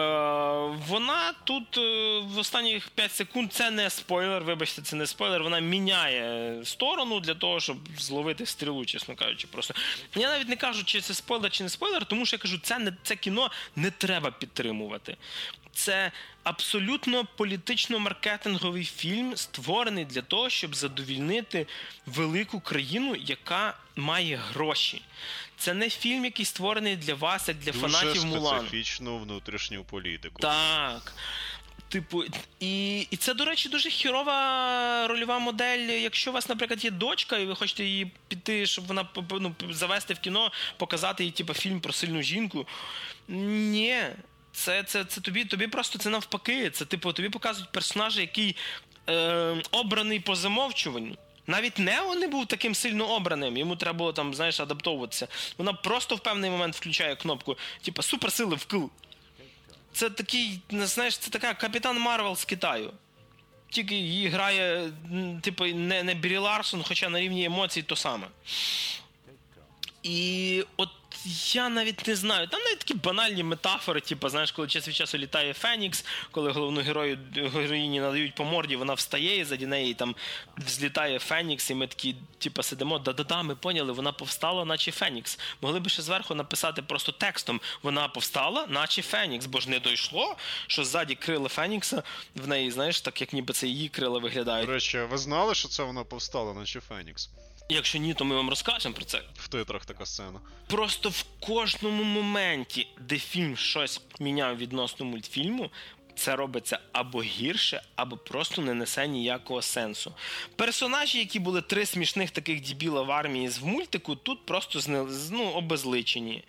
вона 0.87 1.33
тут 1.43 1.77
е, 1.77 2.19
в 2.19 2.37
останніх 2.37 2.89
5 2.89 3.11
секунд 3.11 3.53
це 3.53 3.71
не 3.71 3.89
спойлер, 3.89 4.20
вибачте, 4.27 4.81
це 4.81 4.95
не 4.95 5.07
спойлер. 5.07 5.43
Вона 5.43 5.59
міняє 5.59 6.55
сторону 6.65 7.19
для 7.19 7.33
того, 7.35 7.59
щоб 7.59 7.77
зловити 7.97 8.45
стрілу, 8.45 8.85
чесно 8.85 9.15
кажучи. 9.15 9.47
Просто 9.47 9.73
я 10.15 10.27
навіть 10.29 10.49
не 10.49 10.55
кажу, 10.55 10.83
чи 10.83 11.01
це 11.01 11.13
спойлер, 11.13 11.51
чи 11.51 11.63
не 11.63 11.69
спойлер, 11.69 12.05
тому 12.05 12.25
що 12.25 12.35
я 12.35 12.39
кажу, 12.41 12.59
це 12.63 12.79
не 12.79 12.93
це 13.03 13.15
кіно 13.15 13.51
не 13.75 13.91
треба 13.91 14.31
підтримувати. 14.31 15.17
Це 15.73 16.11
абсолютно 16.43 17.23
політично-маркетинговий 17.37 18.83
фільм, 18.85 19.37
створений 19.37 20.05
для 20.05 20.21
того, 20.21 20.49
щоб 20.49 20.75
задовільнити 20.75 21.67
велику 22.05 22.59
країну, 22.59 23.15
яка 23.15 23.77
має 23.95 24.35
гроші. 24.35 25.01
Це 25.57 25.73
не 25.73 25.89
фільм, 25.89 26.25
який 26.25 26.45
створений 26.45 26.95
для 26.95 27.13
вас, 27.15 27.47
як 27.47 27.57
для 27.57 27.71
Дуже 27.71 27.87
фанатів 27.87 28.25
Мулану. 28.25 28.59
специфічну 28.59 29.17
внутрішню 29.17 29.83
політику. 29.83 30.41
Так. 30.41 31.13
Типу, 31.91 32.23
і, 32.59 32.99
і 33.01 33.17
це, 33.17 33.33
до 33.33 33.45
речі, 33.45 33.69
дуже 33.69 33.89
хірова 33.89 35.07
рольова 35.07 35.39
модель. 35.39 35.79
Якщо 35.79 36.31
у 36.31 36.33
вас, 36.33 36.49
наприклад, 36.49 36.83
є 36.85 36.91
дочка, 36.91 37.37
і 37.37 37.45
ви 37.45 37.55
хочете 37.55 37.83
її 37.83 38.11
піти, 38.27 38.65
щоб 38.65 38.87
вона 38.87 39.09
ну, 39.31 39.55
завести 39.69 40.13
в 40.13 40.19
кіно, 40.19 40.51
показати 40.77 41.23
їй 41.23 41.31
типу, 41.31 41.53
фільм 41.53 41.81
про 41.81 41.93
сильну 41.93 42.21
жінку. 42.21 42.67
Ні. 43.27 44.03
Це, 44.51 44.83
це, 44.83 45.05
це 45.05 45.21
тобі, 45.21 45.45
тобі 45.45 45.67
просто 45.67 45.99
це 45.99 46.09
навпаки. 46.09 46.69
Це 46.69 46.85
типу, 46.85 47.13
тобі 47.13 47.29
показують 47.29 47.71
персонажа, 47.71 48.21
який 48.21 48.55
е, 49.09 49.55
обраний 49.71 50.19
по 50.19 50.35
замовчуванню. 50.35 51.15
Навіть 51.47 51.79
Нео 51.79 52.15
не 52.15 52.27
був 52.27 52.45
таким 52.45 52.75
сильно 52.75 53.07
обраним, 53.07 53.57
йому 53.57 53.75
треба 53.75 53.97
було 53.97 54.13
там, 54.13 54.33
знаєш, 54.33 54.59
адаптовуватися. 54.59 55.27
Вона 55.57 55.73
просто 55.73 56.15
в 56.15 56.19
певний 56.19 56.51
момент 56.51 56.75
включає 56.75 57.15
кнопку, 57.15 57.57
типу, 57.81 58.01
суперсили 58.01 58.55
вкл. 58.55 58.85
Це 59.93 60.09
такий, 60.09 60.61
знаєш, 60.71 61.17
це 61.17 61.31
така 61.31 61.53
капітан 61.53 61.99
Марвел 61.99 62.35
з 62.35 62.45
Китаю. 62.45 62.91
Тільки 63.69 63.95
її 63.95 64.27
грає, 64.27 64.91
типу, 65.41 65.65
не, 65.65 66.03
не 66.03 66.15
Брі 66.15 66.37
Ларсон, 66.37 66.83
хоча 66.87 67.09
на 67.09 67.19
рівні 67.19 67.45
емоцій 67.45 67.81
то 67.81 67.95
саме. 67.95 68.27
І 70.03 70.63
от 70.77 70.89
я 71.53 71.69
навіть 71.69 72.07
не 72.07 72.15
знаю. 72.15 72.47
Там 72.47 72.61
навіть 72.61 72.79
такі 72.79 72.93
банальні 72.93 73.43
метафори, 73.43 74.01
типу, 74.01 74.29
знаєш, 74.29 74.51
коли 74.51 74.67
час 74.67 74.87
від 74.87 74.95
часу 74.95 75.17
літає 75.17 75.53
Фенікс, 75.53 76.05
коли 76.31 76.51
головну 76.51 76.81
герою 76.81 77.17
героїні 77.35 77.99
надають 77.99 78.35
по 78.35 78.43
морді, 78.43 78.75
вона 78.75 78.93
встає 78.93 79.39
і 79.39 79.43
заді 79.43 79.67
неї 79.67 79.93
там 79.93 80.15
взлітає 80.57 81.19
Фенікс, 81.19 81.69
і 81.69 81.75
ми 81.75 81.87
такі, 81.87 82.15
типу, 82.37 82.63
сидимо, 82.63 82.99
да-да-да, 82.99 83.43
ми 83.43 83.55
поняли, 83.55 83.91
вона 83.91 84.11
повстала, 84.11 84.65
наче 84.65 84.91
Фенікс. 84.91 85.39
Могли 85.61 85.79
би 85.79 85.89
ще 85.89 86.01
зверху 86.01 86.35
написати 86.35 86.81
просто 86.81 87.11
текстом: 87.11 87.61
вона 87.83 88.07
повстала, 88.07 88.65
наче 88.67 89.01
Фенікс, 89.01 89.45
бо 89.45 89.59
ж 89.59 89.69
не 89.69 89.79
дійшло, 89.79 90.35
що 90.67 90.83
ззаді 90.85 91.15
крила 91.15 91.49
Фенікса 91.49 92.03
в 92.35 92.47
неї, 92.47 92.71
знаєш, 92.71 93.01
так 93.01 93.21
як 93.21 93.33
ніби 93.33 93.53
це 93.53 93.67
її 93.67 93.89
крила 93.89 94.19
виглядають. 94.19 94.67
До 94.67 94.73
речі, 94.73 94.99
ви 94.99 95.17
знали, 95.17 95.55
що 95.55 95.67
це 95.67 95.83
вона 95.83 96.03
повстала, 96.03 96.53
наче 96.53 96.79
Фенікс? 96.79 97.29
Якщо 97.73 97.99
ні, 97.99 98.13
то 98.13 98.25
ми 98.25 98.35
вам 98.35 98.49
розкажемо 98.49 98.95
про 98.95 99.05
це. 99.05 99.21
В 99.35 99.47
титрах 99.47 99.85
така 99.85 100.05
сцена. 100.05 100.39
Просто 100.67 101.09
в 101.09 101.23
кожному 101.39 102.03
моменті, 102.03 102.87
де 102.99 103.17
фільм 103.17 103.57
щось 103.57 104.01
міняв 104.19 104.57
відносно 104.57 105.05
мультфільму, 105.05 105.69
це 106.15 106.35
робиться 106.35 106.79
або 106.91 107.21
гірше, 107.21 107.81
або 107.95 108.17
просто 108.17 108.61
не 108.61 108.73
несе 108.73 109.07
ніякого 109.07 109.61
сенсу. 109.61 110.13
Персонажі, 110.55 111.19
які 111.19 111.39
були 111.39 111.61
три 111.61 111.85
смішних 111.85 112.31
таких 112.31 112.61
дібіла 112.61 113.01
в 113.01 113.11
армії 113.11 113.49
з 113.49 113.61
мультику, 113.61 114.15
тут 114.15 114.45
просто 114.45 114.79
ну, 115.31 115.49
обезличені. 115.49 116.43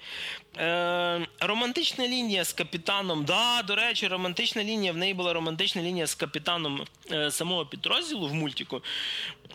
Е, 0.59 1.27
романтична 1.41 2.09
лінія 2.09 2.45
з 2.45 2.53
капітаном. 2.53 3.25
Да, 3.25 3.63
до 3.63 3.75
речі, 3.77 4.09
романтична 4.09 4.65
лінія. 4.65 4.93
В 4.93 4.97
неї 4.97 5.15
була 5.15 5.33
романтична 5.33 5.83
лінія 5.83 6.07
з 6.07 6.15
капітаном 6.15 6.85
е, 7.13 7.31
самого 7.31 7.67
підрозділу 7.67 8.29
в 8.29 8.35
мультику, 8.35 8.83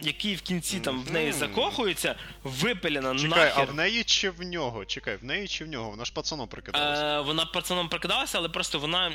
який 0.01 0.35
в 0.35 0.41
кінці 0.41 0.79
там 0.79 1.03
в 1.03 1.11
неї 1.11 1.31
закохується, 1.31 2.15
випилена 2.43 3.15
Чекай, 3.15 3.29
нахер. 3.29 3.53
а 3.69 3.71
в 3.71 3.75
неї 3.75 4.03
чи 4.03 4.29
в 4.29 4.41
нього? 4.41 4.85
Чекай, 4.85 5.17
в 5.17 5.23
неї 5.23 5.47
чи 5.47 5.65
в 5.65 5.67
нього? 5.67 5.89
Вона 5.89 6.05
ж 6.05 6.13
пацаном 6.13 6.47
прикидалася. 6.47 7.19
Е, 7.19 7.21
вона 7.21 7.45
пацаном 7.45 7.89
прикидалася, 7.89 8.37
але 8.37 8.49
просто 8.49 8.79
вона 8.79 9.11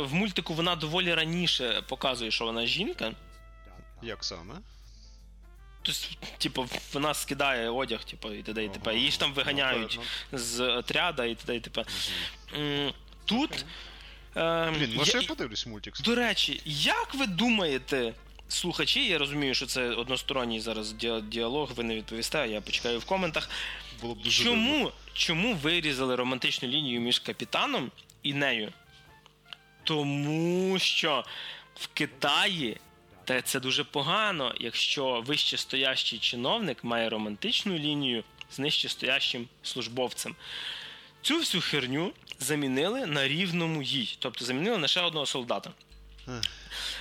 в 0.00 0.14
мультику 0.14 0.54
вона 0.54 0.76
доволі 0.76 1.14
раніше 1.14 1.82
показує, 1.88 2.30
що 2.30 2.44
вона 2.44 2.66
жінка. 2.66 3.12
Як 4.02 4.24
саме? 4.24 4.54
Тобто, 5.82 6.00
типу, 6.38 6.68
вона 6.92 7.14
скидає 7.14 7.68
одяг, 7.70 8.04
типу, 8.04 8.32
і 8.32 8.42
т.д. 8.42 8.64
і 8.64 8.68
т.п. 8.68 8.94
Її 8.96 9.10
ж 9.10 9.20
там 9.20 9.32
виганяють 9.32 9.82
Напевно. 10.32 10.38
з 10.38 10.60
отряда 10.60 11.24
і 11.24 11.34
т.д. 11.34 11.56
і 11.56 11.60
т.п. 11.60 11.84
М, 12.58 12.92
Тут. 13.24 13.64
е, 14.36 14.70
Блін, 14.78 14.94
може 14.96 15.12
я- 15.12 15.20
я 15.20 15.26
подивлюсь 15.28 15.66
мультик? 15.66 16.02
До 16.02 16.14
речі, 16.14 16.60
як 16.64 17.14
ви 17.14 17.26
думаєте, 17.26 18.14
слухачі, 18.48 19.06
я 19.06 19.18
розумію, 19.18 19.54
що 19.54 19.66
це 19.66 19.90
односторонній 19.90 20.60
зараз 20.60 20.92
діалог, 21.22 21.72
ви 21.76 21.82
не 21.84 21.96
відповісте, 21.96 22.48
я 22.48 22.60
почекаю 22.60 22.98
в 22.98 23.04
коментах. 23.04 23.50
Було 24.00 24.14
б 24.14 24.22
дуже 24.22 24.44
дивно. 24.44 24.56
Чому, 24.66 24.92
чому 25.12 25.54
вирізали 25.54 26.16
романтичну 26.16 26.68
лінію 26.68 27.00
між 27.00 27.18
капітаном 27.18 27.90
і 28.22 28.34
нею? 28.34 28.72
Тому 29.84 30.78
що 30.78 31.24
в 31.74 31.86
Китаї 31.86 32.76
та 33.24 33.42
це 33.42 33.60
дуже 33.60 33.84
погано, 33.84 34.54
якщо 34.60 35.20
вищестоящий 35.26 36.18
чиновник 36.18 36.84
має 36.84 37.08
романтичну 37.08 37.78
лінію 37.78 38.24
з 38.50 38.58
нижчестоящим 38.58 39.48
службовцем. 39.62 40.36
Цю 41.22 41.38
всю 41.38 41.62
херню 41.62 42.12
замінили 42.38 43.06
на 43.06 43.28
рівному 43.28 43.82
їй, 43.82 44.16
тобто 44.18 44.44
замінили 44.44 44.78
на 44.78 44.88
ще 44.88 45.00
одного 45.00 45.26
солдата. 45.26 45.70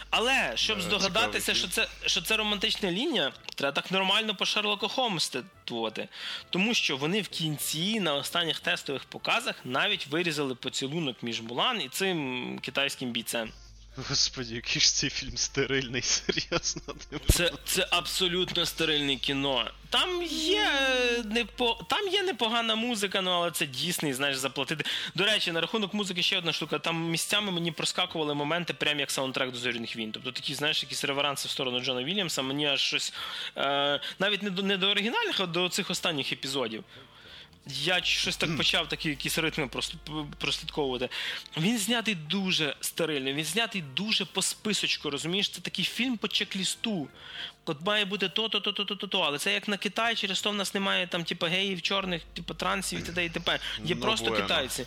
Але 0.09 0.51
щоб 0.55 0.77
Е, 0.77 0.81
здогадатися, 0.81 1.53
що 1.53 1.67
це, 1.67 1.87
що 2.05 2.21
це 2.21 2.37
романтична 2.37 2.91
лінія, 2.91 3.31
треба 3.55 3.71
так 3.71 3.91
нормально 3.91 4.35
по 4.35 4.45
Шерлоку 4.45 4.87
Холмстедувати. 4.87 6.07
Тому 6.49 6.73
що 6.73 6.97
вони 6.97 7.21
в 7.21 7.27
кінці 7.27 7.99
на 7.99 8.15
останніх 8.15 8.59
тестових 8.59 9.03
показах 9.03 9.55
навіть 9.65 10.07
вирізали 10.07 10.55
поцілунок 10.55 11.23
між 11.23 11.41
Мулан 11.41 11.81
і 11.81 11.89
цим 11.89 12.59
китайським 12.61 13.11
бійцем. 13.11 13.51
Господі, 13.95 14.55
який 14.55 14.81
ж 14.81 14.93
цей 14.93 15.09
фільм 15.09 15.37
стерильний, 15.37 16.01
серйозно. 16.01 16.95
Це, 17.29 17.51
це 17.65 17.87
абсолютно 17.91 18.65
стерильне 18.65 19.15
кіно. 19.15 19.71
Там 19.89 20.23
є 20.23 20.69
е, 20.91 21.23
непо... 21.23 21.85
там 21.89 22.07
є 22.07 22.23
непогана 22.23 22.75
музика, 22.75 23.21
ну 23.21 23.31
але 23.31 23.51
це 23.51 23.65
дійсний, 23.65 24.13
знаєш, 24.13 24.37
заплатити. 24.37 24.85
До 25.15 25.25
речі, 25.25 25.51
на 25.51 25.61
рахунок 25.61 25.93
музики 25.93 26.23
ще 26.23 26.37
одна 26.37 26.53
штука. 26.53 26.79
Там 26.79 27.09
місцями 27.09 27.51
мені 27.51 27.71
проскакували 27.71 28.33
моменти, 28.33 28.73
прям 28.73 28.99
як 28.99 29.11
саундтрек 29.11 29.51
до 29.51 29.57
зоряних 29.57 29.95
війн. 29.95 30.11
Тобто 30.11 30.31
такі, 30.31 30.53
знаєш, 30.53 30.83
якісь 30.83 31.03
реверанси 31.03 31.47
в 31.47 31.51
сторону 31.51 31.79
Джона 31.79 32.03
Вільямса, 32.03 32.41
мені 32.41 32.67
аж 32.67 32.81
щось 32.81 33.13
е... 33.57 33.99
навіть 34.19 34.43
не 34.43 34.49
до 34.49 34.63
не 34.63 34.77
до 34.77 34.87
оригінальних, 34.87 35.39
а 35.39 35.45
до 35.45 35.69
цих 35.69 35.89
останніх 35.89 36.33
епізодів. 36.33 36.83
Я 37.67 38.03
щось 38.03 38.37
так 38.37 38.57
почав 38.57 38.87
такі 38.87 39.09
якісь 39.09 39.37
ритми 39.37 39.65
прос- 39.65 40.25
прослідковувати. 40.37 41.09
Він 41.57 41.77
знятий 41.77 42.15
дуже 42.15 42.75
стерильно, 42.81 43.33
він 43.33 43.45
знятий 43.45 43.81
дуже 43.81 44.25
по 44.25 44.41
списочку, 44.41 45.09
розумієш? 45.09 45.49
Це 45.49 45.61
такий 45.61 45.85
фільм 45.85 46.17
по 46.17 46.27
чек-лісту. 46.27 47.07
От 47.65 47.81
має 47.81 48.05
бути 48.05 48.29
то, 48.29 48.49
то, 48.49 48.59
то, 48.59 48.71
то. 48.95 49.19
Але 49.19 49.37
це 49.37 49.53
як 49.53 49.67
на 49.67 49.77
Китай, 49.77 50.15
через 50.15 50.41
то 50.41 50.51
в 50.51 50.55
нас 50.55 50.73
немає 50.73 51.07
там, 51.07 51.23
типу, 51.23 51.45
геїв, 51.45 51.81
чорних, 51.81 52.21
типу, 52.33 52.53
трансів 52.53 52.99
і 52.99 53.01
т.д. 53.01 53.25
і 53.25 53.29
т.п. 53.29 53.59
Є 53.85 53.95
Ну, 53.95 54.01
просто 54.01 54.29
bueno. 54.31 54.41
китайці. 54.41 54.85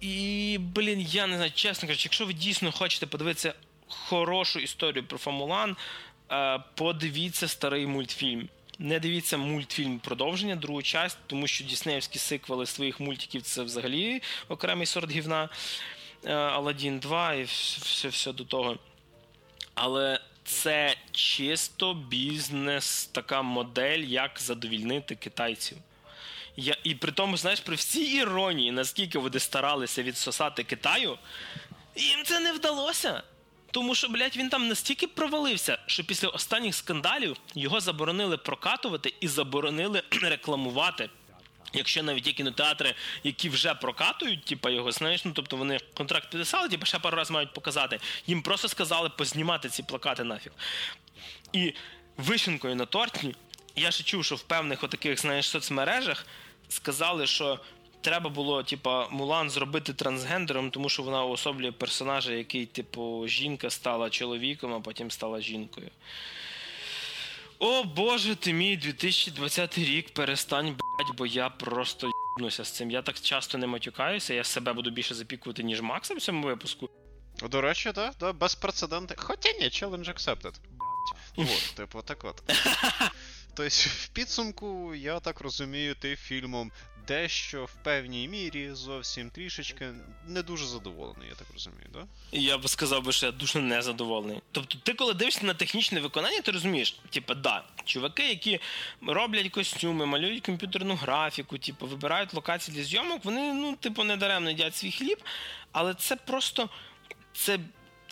І, 0.00 0.56
блін, 0.60 1.00
я 1.00 1.26
не 1.26 1.36
знаю, 1.36 1.52
чесно 1.54 1.88
кажучи, 1.88 2.06
якщо 2.06 2.26
ви 2.26 2.32
дійсно 2.32 2.72
хочете 2.72 3.06
подивитися 3.06 3.54
хорошу 3.88 4.58
історію 4.60 5.04
про 5.04 5.18
Фамулан, 5.18 5.76
е, 6.32 6.58
подивіться 6.74 7.48
старий 7.48 7.86
мультфільм. 7.86 8.48
Не 8.78 9.00
дивіться 9.00 9.36
мультфільм 9.36 9.98
продовження, 9.98 10.56
другу 10.56 10.82
часть, 10.82 11.18
тому 11.26 11.46
що 11.46 11.64
діснеївські 11.64 12.18
сиквели 12.18 12.66
своїх 12.66 13.00
мультиків 13.00 13.42
це 13.42 13.62
взагалі 13.62 14.22
окремий 14.48 14.86
сорт 14.86 15.10
гівна. 15.10 15.48
Аладдін 16.26 16.98
2 16.98 17.34
і 17.34 17.42
все, 17.44 18.08
все 18.08 18.32
до 18.32 18.44
того. 18.44 18.78
Але 19.74 20.20
це 20.44 20.96
чисто 21.12 21.94
бізнес, 21.94 23.06
така 23.06 23.42
модель, 23.42 23.98
як 23.98 24.40
задовільнити 24.40 25.14
китайців. 25.14 25.78
Я, 26.56 26.76
І 26.82 26.94
при 26.94 27.12
тому, 27.12 27.36
знаєш, 27.36 27.60
при 27.60 27.76
всій 27.76 28.16
іронії, 28.16 28.70
наскільки 28.70 29.18
вони 29.18 29.38
старалися 29.38 30.02
відсосати 30.02 30.64
Китаю, 30.64 31.18
їм 31.96 32.24
це 32.24 32.40
не 32.40 32.52
вдалося. 32.52 33.22
Тому 33.74 33.94
що, 33.94 34.08
блядь, 34.08 34.36
він 34.36 34.48
там 34.48 34.68
настільки 34.68 35.06
провалився, 35.06 35.78
що 35.86 36.04
після 36.04 36.28
останніх 36.28 36.74
скандалів 36.74 37.36
його 37.54 37.80
заборонили 37.80 38.36
прокатувати 38.36 39.14
і 39.20 39.28
заборонили 39.28 40.02
рекламувати. 40.22 41.10
Якщо 41.72 42.02
навіть 42.02 42.26
є 42.26 42.32
кінотеатри, 42.32 42.94
які 43.24 43.48
вже 43.48 43.74
прокатують, 43.74 44.44
типа 44.44 44.70
його, 44.70 44.92
знаєш, 44.92 45.24
ну 45.24 45.32
тобто 45.34 45.56
вони 45.56 45.78
контракт 45.94 46.30
підписали, 46.30 46.68
типу 46.68 46.86
ще 46.86 46.98
пару 46.98 47.16
разів 47.16 47.32
мають 47.32 47.52
показати. 47.52 48.00
Їм 48.26 48.42
просто 48.42 48.68
сказали 48.68 49.08
познімати 49.08 49.68
ці 49.68 49.82
плакати 49.82 50.24
нафіг. 50.24 50.52
І 51.52 51.74
вишенкою 52.16 52.76
на 52.76 52.86
торті, 52.86 53.34
я 53.76 53.90
ще 53.90 54.04
чув, 54.04 54.24
що 54.24 54.36
в 54.36 54.42
певних 54.42 54.84
отаких, 54.84 55.20
знаєш, 55.20 55.48
соцмережах 55.48 56.26
сказали, 56.68 57.26
що 57.26 57.60
треба 58.04 58.30
було, 58.30 58.62
типа, 58.62 59.08
Мулан 59.08 59.50
зробити 59.50 59.92
трансгендером, 59.92 60.70
тому 60.70 60.88
що 60.88 61.02
вона 61.02 61.24
уособлює 61.24 61.72
персонажа, 61.72 62.32
який, 62.32 62.66
типу, 62.66 63.24
жінка 63.28 63.70
стала 63.70 64.10
чоловіком, 64.10 64.74
а 64.74 64.80
потім 64.80 65.10
стала 65.10 65.40
жінкою. 65.40 65.90
О 67.58 67.84
Боже 67.84 68.34
ти 68.34 68.52
мій 68.52 68.76
2020 68.76 69.78
рік, 69.78 70.14
перестань, 70.14 70.66
блять, 70.66 71.16
бо 71.16 71.26
я 71.26 71.48
просто 71.48 72.10
їбнуся 72.36 72.64
з 72.64 72.70
цим. 72.70 72.90
Я 72.90 73.02
так 73.02 73.20
часто 73.20 73.58
не 73.58 73.66
матюкаюся, 73.66 74.34
я 74.34 74.44
себе 74.44 74.72
буду 74.72 74.90
більше 74.90 75.14
запікувати, 75.14 75.62
ніж 75.62 75.80
Макса 75.80 76.14
в 76.14 76.20
цьому 76.20 76.46
випуску. 76.46 76.90
До 77.50 77.60
речі, 77.60 77.92
так, 77.92 77.94
да, 77.94 78.26
да, 78.26 78.32
безпрецедентний. 78.32 79.18
Хоча 79.20 79.52
ні, 79.52 79.64
challenge 79.64 80.12
accepted. 80.14 80.54
От, 81.36 81.74
типу, 81.76 82.02
так 82.02 82.24
от. 82.24 82.42
Тобто, 83.54 83.70
в 83.72 84.08
підсумку, 84.08 84.94
я 84.94 85.20
так 85.20 85.40
розумію, 85.40 85.94
ти 85.94 86.16
фільмом 86.16 86.72
дещо 87.06 87.64
в 87.64 87.74
певній 87.74 88.28
мірі 88.28 88.70
зовсім 88.72 89.30
трішечки 89.30 89.92
не 90.26 90.42
дуже 90.42 90.66
задоволений, 90.66 91.28
я 91.28 91.34
так 91.34 91.46
розумію, 91.52 91.86
да? 91.92 92.06
Я 92.32 92.58
б 92.58 92.68
сказав 92.68 93.04
би, 93.04 93.12
що 93.12 93.26
я 93.26 93.32
дуже 93.32 93.58
незадоволений. 93.58 94.42
Тобто, 94.52 94.78
ти, 94.82 94.94
коли 94.94 95.14
дивишся 95.14 95.46
на 95.46 95.54
технічне 95.54 96.00
виконання, 96.00 96.40
ти 96.40 96.52
розумієш, 96.52 97.00
типу, 97.10 97.34
да, 97.34 97.64
чуваки, 97.84 98.28
які 98.28 98.60
роблять 99.06 99.48
костюми, 99.48 100.06
малюють 100.06 100.46
комп'ютерну 100.46 100.94
графіку, 100.94 101.58
типу, 101.58 101.86
вибирають 101.86 102.34
локації 102.34 102.76
для 102.76 102.84
зйомок, 102.84 103.24
вони, 103.24 103.52
ну, 103.52 103.76
типу, 103.76 104.04
недаремно 104.04 104.50
їдять 104.50 104.76
свій 104.76 104.92
хліб, 104.92 105.18
але 105.72 105.94
це 105.94 106.16
просто 106.16 106.68
це, 107.32 107.58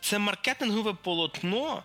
це 0.01 0.19
маркетингове 0.19 0.93
полотно 0.93 1.83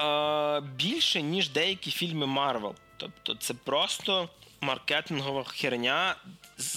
е, 0.00 0.60
більше, 0.60 1.22
ніж 1.22 1.48
деякі 1.48 1.90
фільми 1.90 2.26
Марвел. 2.26 2.74
Тобто, 2.96 3.34
це 3.34 3.54
просто 3.54 4.28
маркетингова 4.60 5.44
херня 5.44 6.16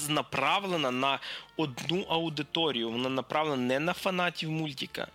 направлена 0.10 0.92
на 0.92 1.20
одну 1.58 2.06
аудиторію. 2.10 2.90
Вона 2.90 3.10
направлена 3.10 3.64
не 3.64 3.80
на 3.80 3.94
фанатів 3.94 4.52
мультика. 4.52 5.08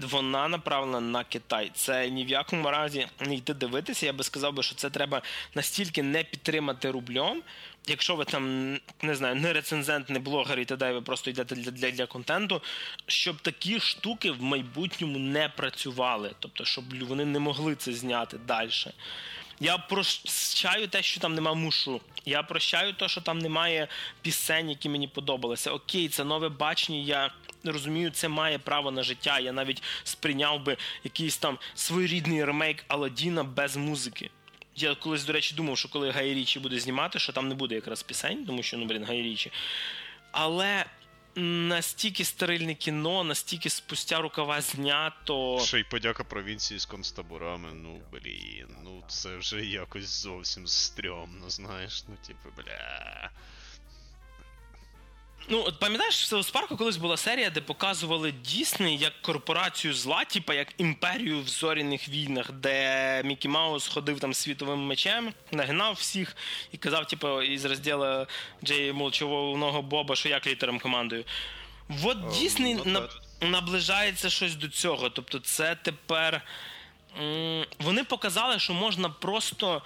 Вона 0.00 0.48
направлена 0.48 1.00
на 1.00 1.24
Китай. 1.24 1.70
Це 1.74 2.10
ні 2.10 2.24
в 2.24 2.28
якому 2.28 2.70
разі 2.70 3.06
не 3.20 3.34
йти 3.34 3.54
дивитися. 3.54 4.06
Я 4.06 4.12
би 4.12 4.24
сказав 4.24 4.54
би, 4.54 4.62
що 4.62 4.74
це 4.74 4.90
треба 4.90 5.22
настільки 5.54 6.02
не 6.02 6.24
підтримати 6.24 6.90
рубльом. 6.90 7.42
Якщо 7.86 8.16
ви 8.16 8.24
там 8.24 8.72
не 9.02 9.14
знаю, 9.14 9.34
не 9.34 9.52
рецензент, 9.52 10.10
не 10.10 10.18
блогер 10.18 10.60
і 10.60 10.64
т.д. 10.64 10.92
ви 10.92 11.02
просто 11.02 11.30
йдете 11.30 11.54
для, 11.54 11.70
для 11.70 11.90
для, 11.90 12.06
контенту, 12.06 12.62
щоб 13.06 13.40
такі 13.40 13.80
штуки 13.80 14.30
в 14.30 14.42
майбутньому 14.42 15.18
не 15.18 15.48
працювали, 15.48 16.30
тобто, 16.40 16.64
щоб 16.64 17.06
вони 17.06 17.24
не 17.24 17.38
могли 17.38 17.74
це 17.74 17.92
зняти 17.92 18.38
далі. 18.38 18.70
Я 19.60 19.78
прощаю 19.78 20.88
те, 20.88 21.02
що 21.02 21.20
там 21.20 21.34
нема 21.34 21.54
мушу. 21.54 22.00
Я 22.26 22.42
прощаю 22.42 22.92
те, 22.92 23.08
що 23.08 23.20
там 23.20 23.38
немає 23.38 23.88
пісень, 24.22 24.70
які 24.70 24.88
мені 24.88 25.08
подобалися. 25.08 25.70
Окей, 25.70 26.08
це 26.08 26.24
нове 26.24 26.48
бачення. 26.48 26.98
Я 26.98 27.30
розумію, 27.64 28.10
це 28.10 28.28
має 28.28 28.58
право 28.58 28.90
на 28.90 29.02
життя. 29.02 29.38
Я 29.38 29.52
навіть 29.52 29.82
сприйняв 30.04 30.62
би 30.62 30.76
якийсь 31.04 31.36
там 31.36 31.58
своєрідний 31.74 32.44
ремейк 32.44 32.84
Аладдіна 32.88 33.44
без 33.44 33.76
музики. 33.76 34.30
Я 34.76 34.94
колись, 34.94 35.24
до 35.24 35.32
речі, 35.32 35.54
думав, 35.54 35.78
що 35.78 35.88
коли 35.88 36.10
Гай 36.10 36.34
Річі 36.34 36.60
буде 36.60 36.78
знімати, 36.78 37.18
що 37.18 37.32
там 37.32 37.48
не 37.48 37.54
буде 37.54 37.74
якраз 37.74 38.02
пісень, 38.02 38.46
тому 38.46 38.62
що 38.62 38.76
ну 38.76 38.84
блін, 38.84 39.04
Гай 39.04 39.22
Річі. 39.22 39.52
Але 40.32 40.84
настільки 41.36 42.24
стерильне 42.24 42.74
кіно, 42.74 43.24
настільки 43.24 43.70
спустя 43.70 44.20
рукава 44.20 44.60
знято. 44.60 45.60
Ще 45.64 45.80
й 45.80 45.84
подяка 45.84 46.24
провінції 46.24 46.80
з 46.80 46.86
концтаборами. 46.86 47.68
Ну 47.74 48.00
блін, 48.12 48.76
ну 48.84 49.02
це 49.08 49.36
вже 49.36 49.64
якось 49.64 50.22
зовсім 50.22 50.66
стрьомно, 50.66 51.50
знаєш. 51.50 52.04
Ну, 52.08 52.16
типу, 52.26 52.48
бля. 52.56 53.30
Ну, 55.48 55.64
от 55.66 55.78
пам'ятаєш, 55.78 56.22
в 56.22 56.24
Сеус 56.24 56.50
Парку 56.50 56.76
колись 56.76 56.96
була 56.96 57.16
серія, 57.16 57.50
де 57.50 57.60
показували 57.60 58.32
Дісней 58.32 58.96
як 58.96 59.12
корпорацію 59.22 59.94
зла, 59.94 60.24
типа 60.24 60.54
як 60.54 60.68
імперію 60.78 61.40
в 61.40 61.48
зоряних 61.48 62.08
війнах, 62.08 62.52
де 62.52 63.22
Мікі 63.24 63.48
Маус 63.48 63.88
ходив 63.88 64.20
там 64.20 64.34
світовим 64.34 64.86
мечем, 64.86 65.32
нагинав 65.52 65.94
всіх 65.94 66.36
і 66.72 66.76
казав, 66.76 67.06
типу, 67.06 67.42
із 67.42 67.64
розділу 67.64 68.26
Джей 68.64 68.92
Молчового 68.92 69.82
Боба, 69.82 70.16
що 70.16 70.28
як 70.28 70.46
літером 70.46 70.78
командою. 70.78 71.24
От 72.04 72.28
Дісней 72.28 72.74
на... 72.74 73.08
наближається 73.40 74.30
щось 74.30 74.54
до 74.54 74.68
цього. 74.68 75.10
Тобто, 75.10 75.38
це 75.38 75.74
тепер. 75.74 76.42
Вони 77.78 78.04
показали, 78.04 78.58
що 78.58 78.74
можна 78.74 79.08
просто 79.08 79.82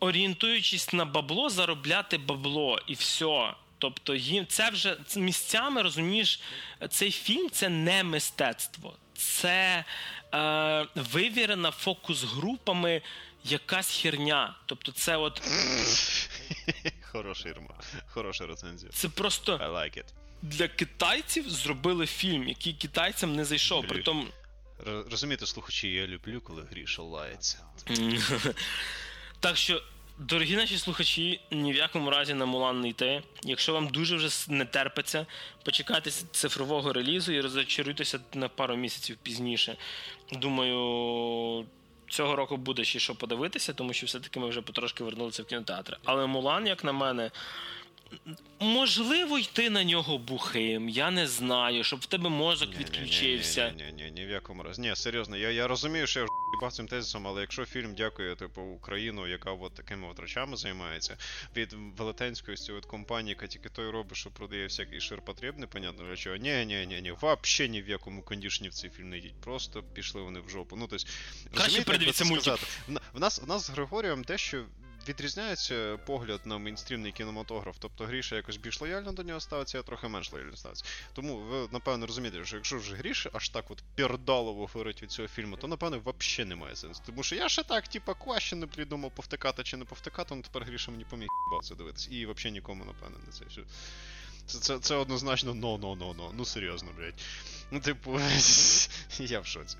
орієнтуючись 0.00 0.92
на 0.92 1.04
бабло, 1.04 1.48
заробляти 1.48 2.18
бабло 2.18 2.78
і 2.86 2.94
все. 2.94 3.54
Тобто 3.82 4.14
їм 4.14 4.46
це 4.46 4.70
вже 4.70 4.96
місцями 5.16 5.82
розумієш, 5.82 6.40
цей 6.90 7.10
фільм 7.10 7.50
це 7.50 7.68
не 7.68 8.04
мистецтво, 8.04 8.94
це 9.14 9.84
е, 10.34 10.86
вивірена 10.94 11.70
фокус-групами 11.70 13.02
якась 13.44 14.00
херня. 14.00 14.54
Тобто, 14.66 14.92
це 14.92 15.16
от. 15.16 15.42
Хороший 17.12 17.52
хороша 18.06 18.46
рецензія. 18.46 18.92
Це 18.92 19.08
просто 19.08 19.56
I 19.56 19.72
like 19.72 19.98
it. 19.98 20.04
для 20.42 20.68
китайців 20.68 21.50
зробили 21.50 22.06
фільм, 22.06 22.48
який 22.48 22.72
китайцям 22.72 23.36
не 23.36 23.44
зайшов. 23.44 23.86
Притом... 23.86 24.28
Розумієте, 24.86 25.46
слухачі, 25.46 25.88
я 25.88 26.06
люблю, 26.06 26.40
коли 26.40 26.62
гріша 26.70 27.02
лається. 27.02 27.58
Так 29.40 29.56
що 29.56 29.82
Дорогі 30.28 30.56
наші 30.56 30.78
слухачі, 30.78 31.40
ні 31.50 31.72
в 31.72 31.76
якому 31.76 32.10
разі 32.10 32.34
на 32.34 32.46
Мулан 32.46 32.80
не 32.80 32.88
йти. 32.88 33.22
Якщо 33.44 33.72
вам 33.72 33.88
дуже 33.88 34.16
вже 34.16 34.28
не 34.48 34.64
терпиться, 34.64 35.26
почекайте 35.64 36.10
цифрового 36.10 36.92
релізу 36.92 37.32
і 37.32 37.40
розчаруйтеся 37.40 38.20
на 38.34 38.48
пару 38.48 38.76
місяців 38.76 39.16
пізніше. 39.22 39.76
Думаю, 40.32 41.66
цього 42.08 42.36
року 42.36 42.56
буде 42.56 42.84
ще 42.84 42.98
що 42.98 43.14
подивитися, 43.14 43.72
тому 43.72 43.92
що 43.92 44.06
все-таки 44.06 44.40
ми 44.40 44.48
вже 44.48 44.62
потрошки 44.62 45.04
вернулися 45.04 45.42
в 45.42 45.46
кінотеатри. 45.46 45.96
Але 46.04 46.26
Мулан, 46.26 46.66
як 46.66 46.84
на 46.84 46.92
мене, 46.92 47.30
Можливо, 48.60 49.38
йти 49.38 49.70
на 49.70 49.84
нього 49.84 50.18
бухим, 50.18 50.88
я 50.88 51.10
не 51.10 51.26
знаю, 51.26 51.84
щоб 51.84 52.00
в 52.00 52.06
тебе 52.06 52.30
мозок 52.30 52.68
ні, 52.70 52.76
відключився. 52.78 53.74
Ні, 53.76 53.84
ні, 53.84 53.92
ні, 53.92 54.02
ні, 54.04 54.10
ні 54.10 54.26
в 54.26 54.30
якому 54.30 54.62
разі. 54.62 54.82
Ні, 54.82 54.96
серйозно, 54.96 55.36
я 55.36 55.50
я 55.50 55.66
розумію, 55.66 56.06
що 56.06 56.20
я 56.20 56.26
вже 56.62 56.76
цим 56.76 56.88
тезисом, 56.88 57.26
але 57.26 57.40
якщо 57.40 57.64
фільм 57.64 57.94
дякує, 57.94 58.36
типу, 58.36 58.62
Україну, 58.62 59.26
яка 59.26 59.52
от 59.52 59.74
такими 59.74 60.08
от 60.10 60.20
речами 60.20 60.56
займається, 60.56 61.16
від 61.56 61.76
велетенської 61.96 62.56
від 62.68 62.86
компанії, 62.86 63.30
яка 63.30 63.46
тільки 63.46 63.68
той 63.68 63.90
робить, 63.90 64.16
що 64.16 64.30
продає 64.30 64.66
всякий 64.66 65.00
ширпотреб, 65.00 65.58
непонятно 65.58 66.04
для 66.04 66.16
чого. 66.16 66.36
Ні, 66.36 66.64
ні, 66.66 66.86
ні, 66.86 67.00
ні, 67.02 67.12
вообще 67.20 67.68
ні 67.68 67.82
в 67.82 67.88
якому 67.88 68.22
кондішні 68.22 68.68
в 68.68 68.74
цей 68.74 68.90
фільм 68.90 69.08
не 69.08 69.18
йдіть. 69.18 69.40
Просто 69.40 69.82
пішли 69.82 70.22
вони 70.22 70.40
в 70.40 70.48
жопу. 70.50 70.76
Ну, 70.76 70.86
тобто, 70.86 71.06
Краще 71.54 71.82
передивіться 71.82 72.24
мультик. 72.24 72.58
В 73.14 73.20
нас, 73.20 73.42
в 73.42 73.48
нас 73.48 73.66
з 73.66 73.70
Григорієм 73.70 74.24
дещо 74.24 74.64
відрізняється 75.08 75.98
погляд 76.06 76.40
на 76.44 76.58
мейнстрімний 76.58 77.12
кінематограф. 77.12 77.76
Тобто 77.78 78.04
Гріша 78.04 78.36
якось 78.36 78.56
більш 78.56 78.80
лояльно 78.80 79.12
до 79.12 79.22
нього 79.22 79.40
ставиться, 79.40 79.78
я 79.78 79.82
трохи 79.82 80.08
менш 80.08 80.32
лояльно 80.32 80.56
ставиться. 80.56 80.84
Тому 81.12 81.38
ви, 81.38 81.68
напевно, 81.72 82.06
розумієте, 82.06 82.44
що 82.44 82.56
якщо 82.56 82.78
вже 82.78 82.96
Гріша 82.96 83.30
аж 83.32 83.48
так 83.48 83.70
от 83.70 83.82
пердалово 83.94 84.66
говорить 84.66 85.02
від 85.02 85.10
цього 85.10 85.28
фільму, 85.28 85.56
то 85.56 85.68
напевно 85.68 86.02
взагалі 86.04 86.48
немає 86.48 86.76
сенсу. 86.76 87.02
Тому 87.06 87.22
що 87.22 87.36
я 87.36 87.48
ще 87.48 87.62
так, 87.62 87.88
типа, 87.88 88.14
кваще 88.14 88.56
не 88.56 88.66
придумав 88.66 89.10
повтикати 89.14 89.62
чи 89.62 89.76
не 89.76 89.84
повтикати, 89.84 90.34
ну 90.34 90.42
тепер 90.42 90.64
Гріша 90.64 90.90
мені 90.90 91.04
поміг 91.04 91.28
це 91.62 91.74
дивитися. 91.74 92.08
І 92.10 92.26
взагалі 92.26 92.52
нікому, 92.52 92.84
напевно, 92.84 93.16
не 93.26 93.32
це. 93.32 93.44
Що... 93.50 93.62
Це 94.46 94.58
це, 94.58 94.78
це 94.78 94.94
однозначно 94.94 95.54
но-но-но-но. 95.54 96.30
Ну 96.34 96.44
серйозно, 96.44 96.88
блядь. 96.96 97.14
Ну, 97.70 97.80
типу, 97.80 98.20
я 99.18 99.40
в 99.40 99.46
шоці. 99.46 99.76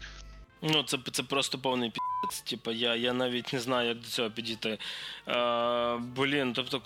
Ну, 0.63 0.83
це 0.83 0.99
це 1.13 1.23
просто 1.23 1.59
повний 1.59 1.91
піц. 1.91 2.41
Типа, 2.41 2.73
я 2.73 2.95
я 2.95 3.13
навіть 3.13 3.53
не 3.53 3.61
знаю, 3.61 3.89
як 3.89 3.99
до 4.01 4.09
цього 4.09 4.31
підійти. 4.31 4.79
Е, 5.29 5.97
Блін, 5.97 6.53
тобто, 6.53 6.83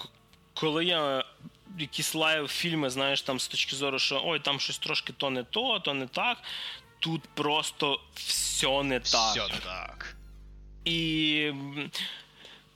коли 0.54 0.84
я 0.84 1.24
якісь 1.78 2.14
live 2.14 2.48
фільми, 2.48 2.90
знаєш, 2.90 3.22
там 3.22 3.40
з 3.40 3.48
точки 3.48 3.76
зору, 3.76 3.98
що 3.98 4.22
ой, 4.24 4.40
там 4.40 4.60
щось 4.60 4.78
трошки 4.78 5.12
то 5.12 5.30
не 5.30 5.44
то, 5.44 5.78
то 5.78 5.94
не 5.94 6.06
так. 6.06 6.38
Тут 6.98 7.22
просто 7.34 8.00
все 8.14 8.82
не 8.82 9.00
так. 9.00 9.36
Все 9.36 9.48
так. 9.64 10.16
І 10.84 11.52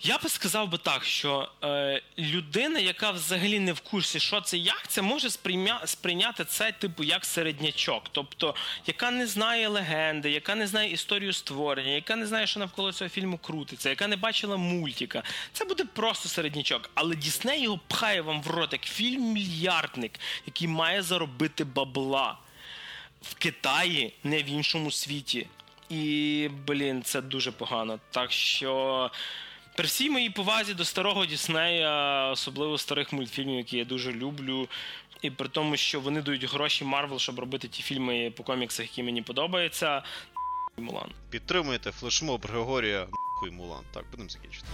я 0.02 0.18
би 0.18 0.28
сказав 0.28 0.68
би 0.68 0.78
так, 0.78 1.04
що 1.04 1.48
е, 1.64 2.02
людина, 2.18 2.78
яка 2.78 3.10
взагалі 3.10 3.60
не 3.60 3.72
в 3.72 3.80
курсі, 3.80 4.20
що 4.20 4.40
це 4.40 4.56
як, 4.56 4.88
це 4.88 5.02
може 5.02 5.30
сприйня, 5.30 5.80
сприйняти 5.86 6.44
це, 6.44 6.72
типу, 6.72 7.04
як 7.04 7.24
середнячок. 7.24 8.02
Тобто, 8.12 8.54
яка 8.86 9.10
не 9.10 9.26
знає 9.26 9.68
легенди, 9.68 10.30
яка 10.30 10.54
не 10.54 10.66
знає 10.66 10.92
історію 10.92 11.32
створення, 11.32 11.90
яка 11.90 12.16
не 12.16 12.26
знає, 12.26 12.46
що 12.46 12.60
навколо 12.60 12.92
цього 12.92 13.08
фільму 13.10 13.38
крутиться, 13.38 13.88
яка 13.88 14.06
не 14.06 14.16
бачила 14.16 14.56
мультика. 14.56 15.22
Це 15.52 15.64
буде 15.64 15.84
просто 15.84 16.28
середнячок. 16.28 16.90
Але 16.94 17.16
Дісней 17.16 17.62
його 17.62 17.80
пхає 17.88 18.20
вам 18.20 18.42
в 18.42 18.46
рот 18.46 18.72
як 18.72 18.82
фільм-мільярдник, 18.82 20.12
який 20.46 20.68
має 20.68 21.02
заробити 21.02 21.64
бабла 21.64 22.38
в 23.22 23.34
Китаї, 23.34 24.12
не 24.24 24.42
в 24.42 24.46
іншому 24.46 24.90
світі. 24.90 25.46
І, 25.88 26.48
блін, 26.66 27.02
це 27.02 27.20
дуже 27.20 27.52
погано. 27.52 27.98
Так 28.10 28.32
що. 28.32 29.10
При 29.80 29.86
всій 29.86 30.10
моїй 30.10 30.30
повазі 30.30 30.74
до 30.74 30.84
старого 30.84 31.26
Діснея, 31.26 32.26
особливо 32.30 32.78
старих 32.78 33.12
мультфільмів, 33.12 33.56
які 33.56 33.78
я 33.78 33.84
дуже 33.84 34.12
люблю, 34.12 34.68
і 35.22 35.30
при 35.30 35.48
тому, 35.48 35.76
що 35.76 36.00
вони 36.00 36.22
дають 36.22 36.44
гроші 36.44 36.84
Марвел, 36.84 37.18
щоб 37.18 37.38
робити 37.38 37.68
ті 37.68 37.82
фільми 37.82 38.32
по 38.36 38.42
коміксах, 38.42 38.86
які 38.86 39.02
мені 39.02 39.22
подобаються. 39.22 40.02
Мулан. 40.76 41.10
Підтримуйте 41.30 41.92
флешмоб 41.92 42.46
Григорія 42.46 43.06
Мулан. 43.52 43.84
Так, 43.92 44.04
будемо 44.10 44.28
закінчити. 44.28 44.66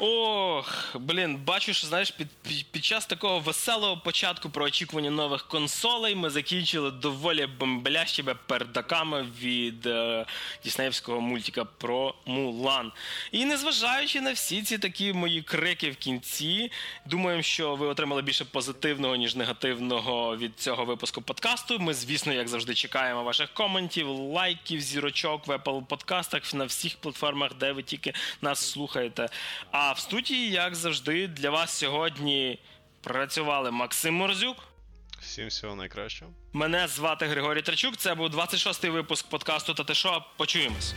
Ох, 0.00 0.96
блін, 0.98 1.36
бачу, 1.36 1.74
що 1.74 1.86
знаєш, 1.86 2.10
під, 2.10 2.28
під, 2.42 2.66
під 2.66 2.84
час 2.84 3.06
такого 3.06 3.38
веселого 3.38 3.96
початку 3.96 4.50
про 4.50 4.64
очікування 4.64 5.10
нових 5.10 5.46
консолей 5.46 6.14
ми 6.14 6.30
закінчили 6.30 6.90
доволі 6.90 7.46
бомблящими 7.46 8.34
пердаками 8.46 9.26
від 9.40 9.86
е, 9.86 10.26
діснеївського 10.64 11.20
мультика 11.20 11.64
про 11.64 12.14
Мулан. 12.26 12.92
І 13.32 13.44
незважаючи 13.44 14.20
на 14.20 14.32
всі 14.32 14.62
ці 14.62 14.78
такі 14.78 15.12
мої 15.12 15.42
крики 15.42 15.90
в 15.90 15.96
кінці, 15.96 16.70
думаємо, 17.06 17.42
що 17.42 17.76
ви 17.76 17.86
отримали 17.86 18.22
більше 18.22 18.44
позитивного, 18.44 19.16
ніж 19.16 19.36
негативного 19.36 20.36
від 20.36 20.60
цього 20.60 20.84
випуску 20.84 21.22
подкасту. 21.22 21.78
Ми, 21.78 21.94
звісно, 21.94 22.32
як 22.32 22.48
завжди, 22.48 22.74
чекаємо 22.74 23.22
ваших 23.22 23.54
коментів, 23.54 24.08
лайків, 24.08 24.80
зірочок 24.80 25.46
в 25.46 25.50
Apple 25.50 25.84
подкастах 25.84 26.54
на 26.54 26.64
всіх 26.64 26.96
платформах, 26.96 27.54
де 27.54 27.72
ви 27.72 27.82
тільки 27.82 28.12
нас 28.42 28.70
слухаєте. 28.70 29.28
А 29.70 29.87
в 29.92 29.98
студії, 29.98 30.50
як 30.50 30.74
завжди, 30.74 31.28
для 31.28 31.50
вас 31.50 31.70
сьогодні 31.70 32.58
працювали 33.00 33.70
Максим 33.70 34.14
Морзюк. 34.14 34.56
Всім 35.20 35.48
всього 35.48 35.74
найкращого. 35.74 36.30
Мене 36.52 36.88
звати 36.88 37.26
Григорій 37.26 37.62
Трачук. 37.62 37.96
Це 37.96 38.14
був 38.14 38.28
26-й 38.28 38.88
випуск 38.88 39.28
подкасту 39.28 39.74
«Та 39.74 39.84
ти 39.84 39.94
що?». 39.94 40.24
Почуємось. 40.36 40.94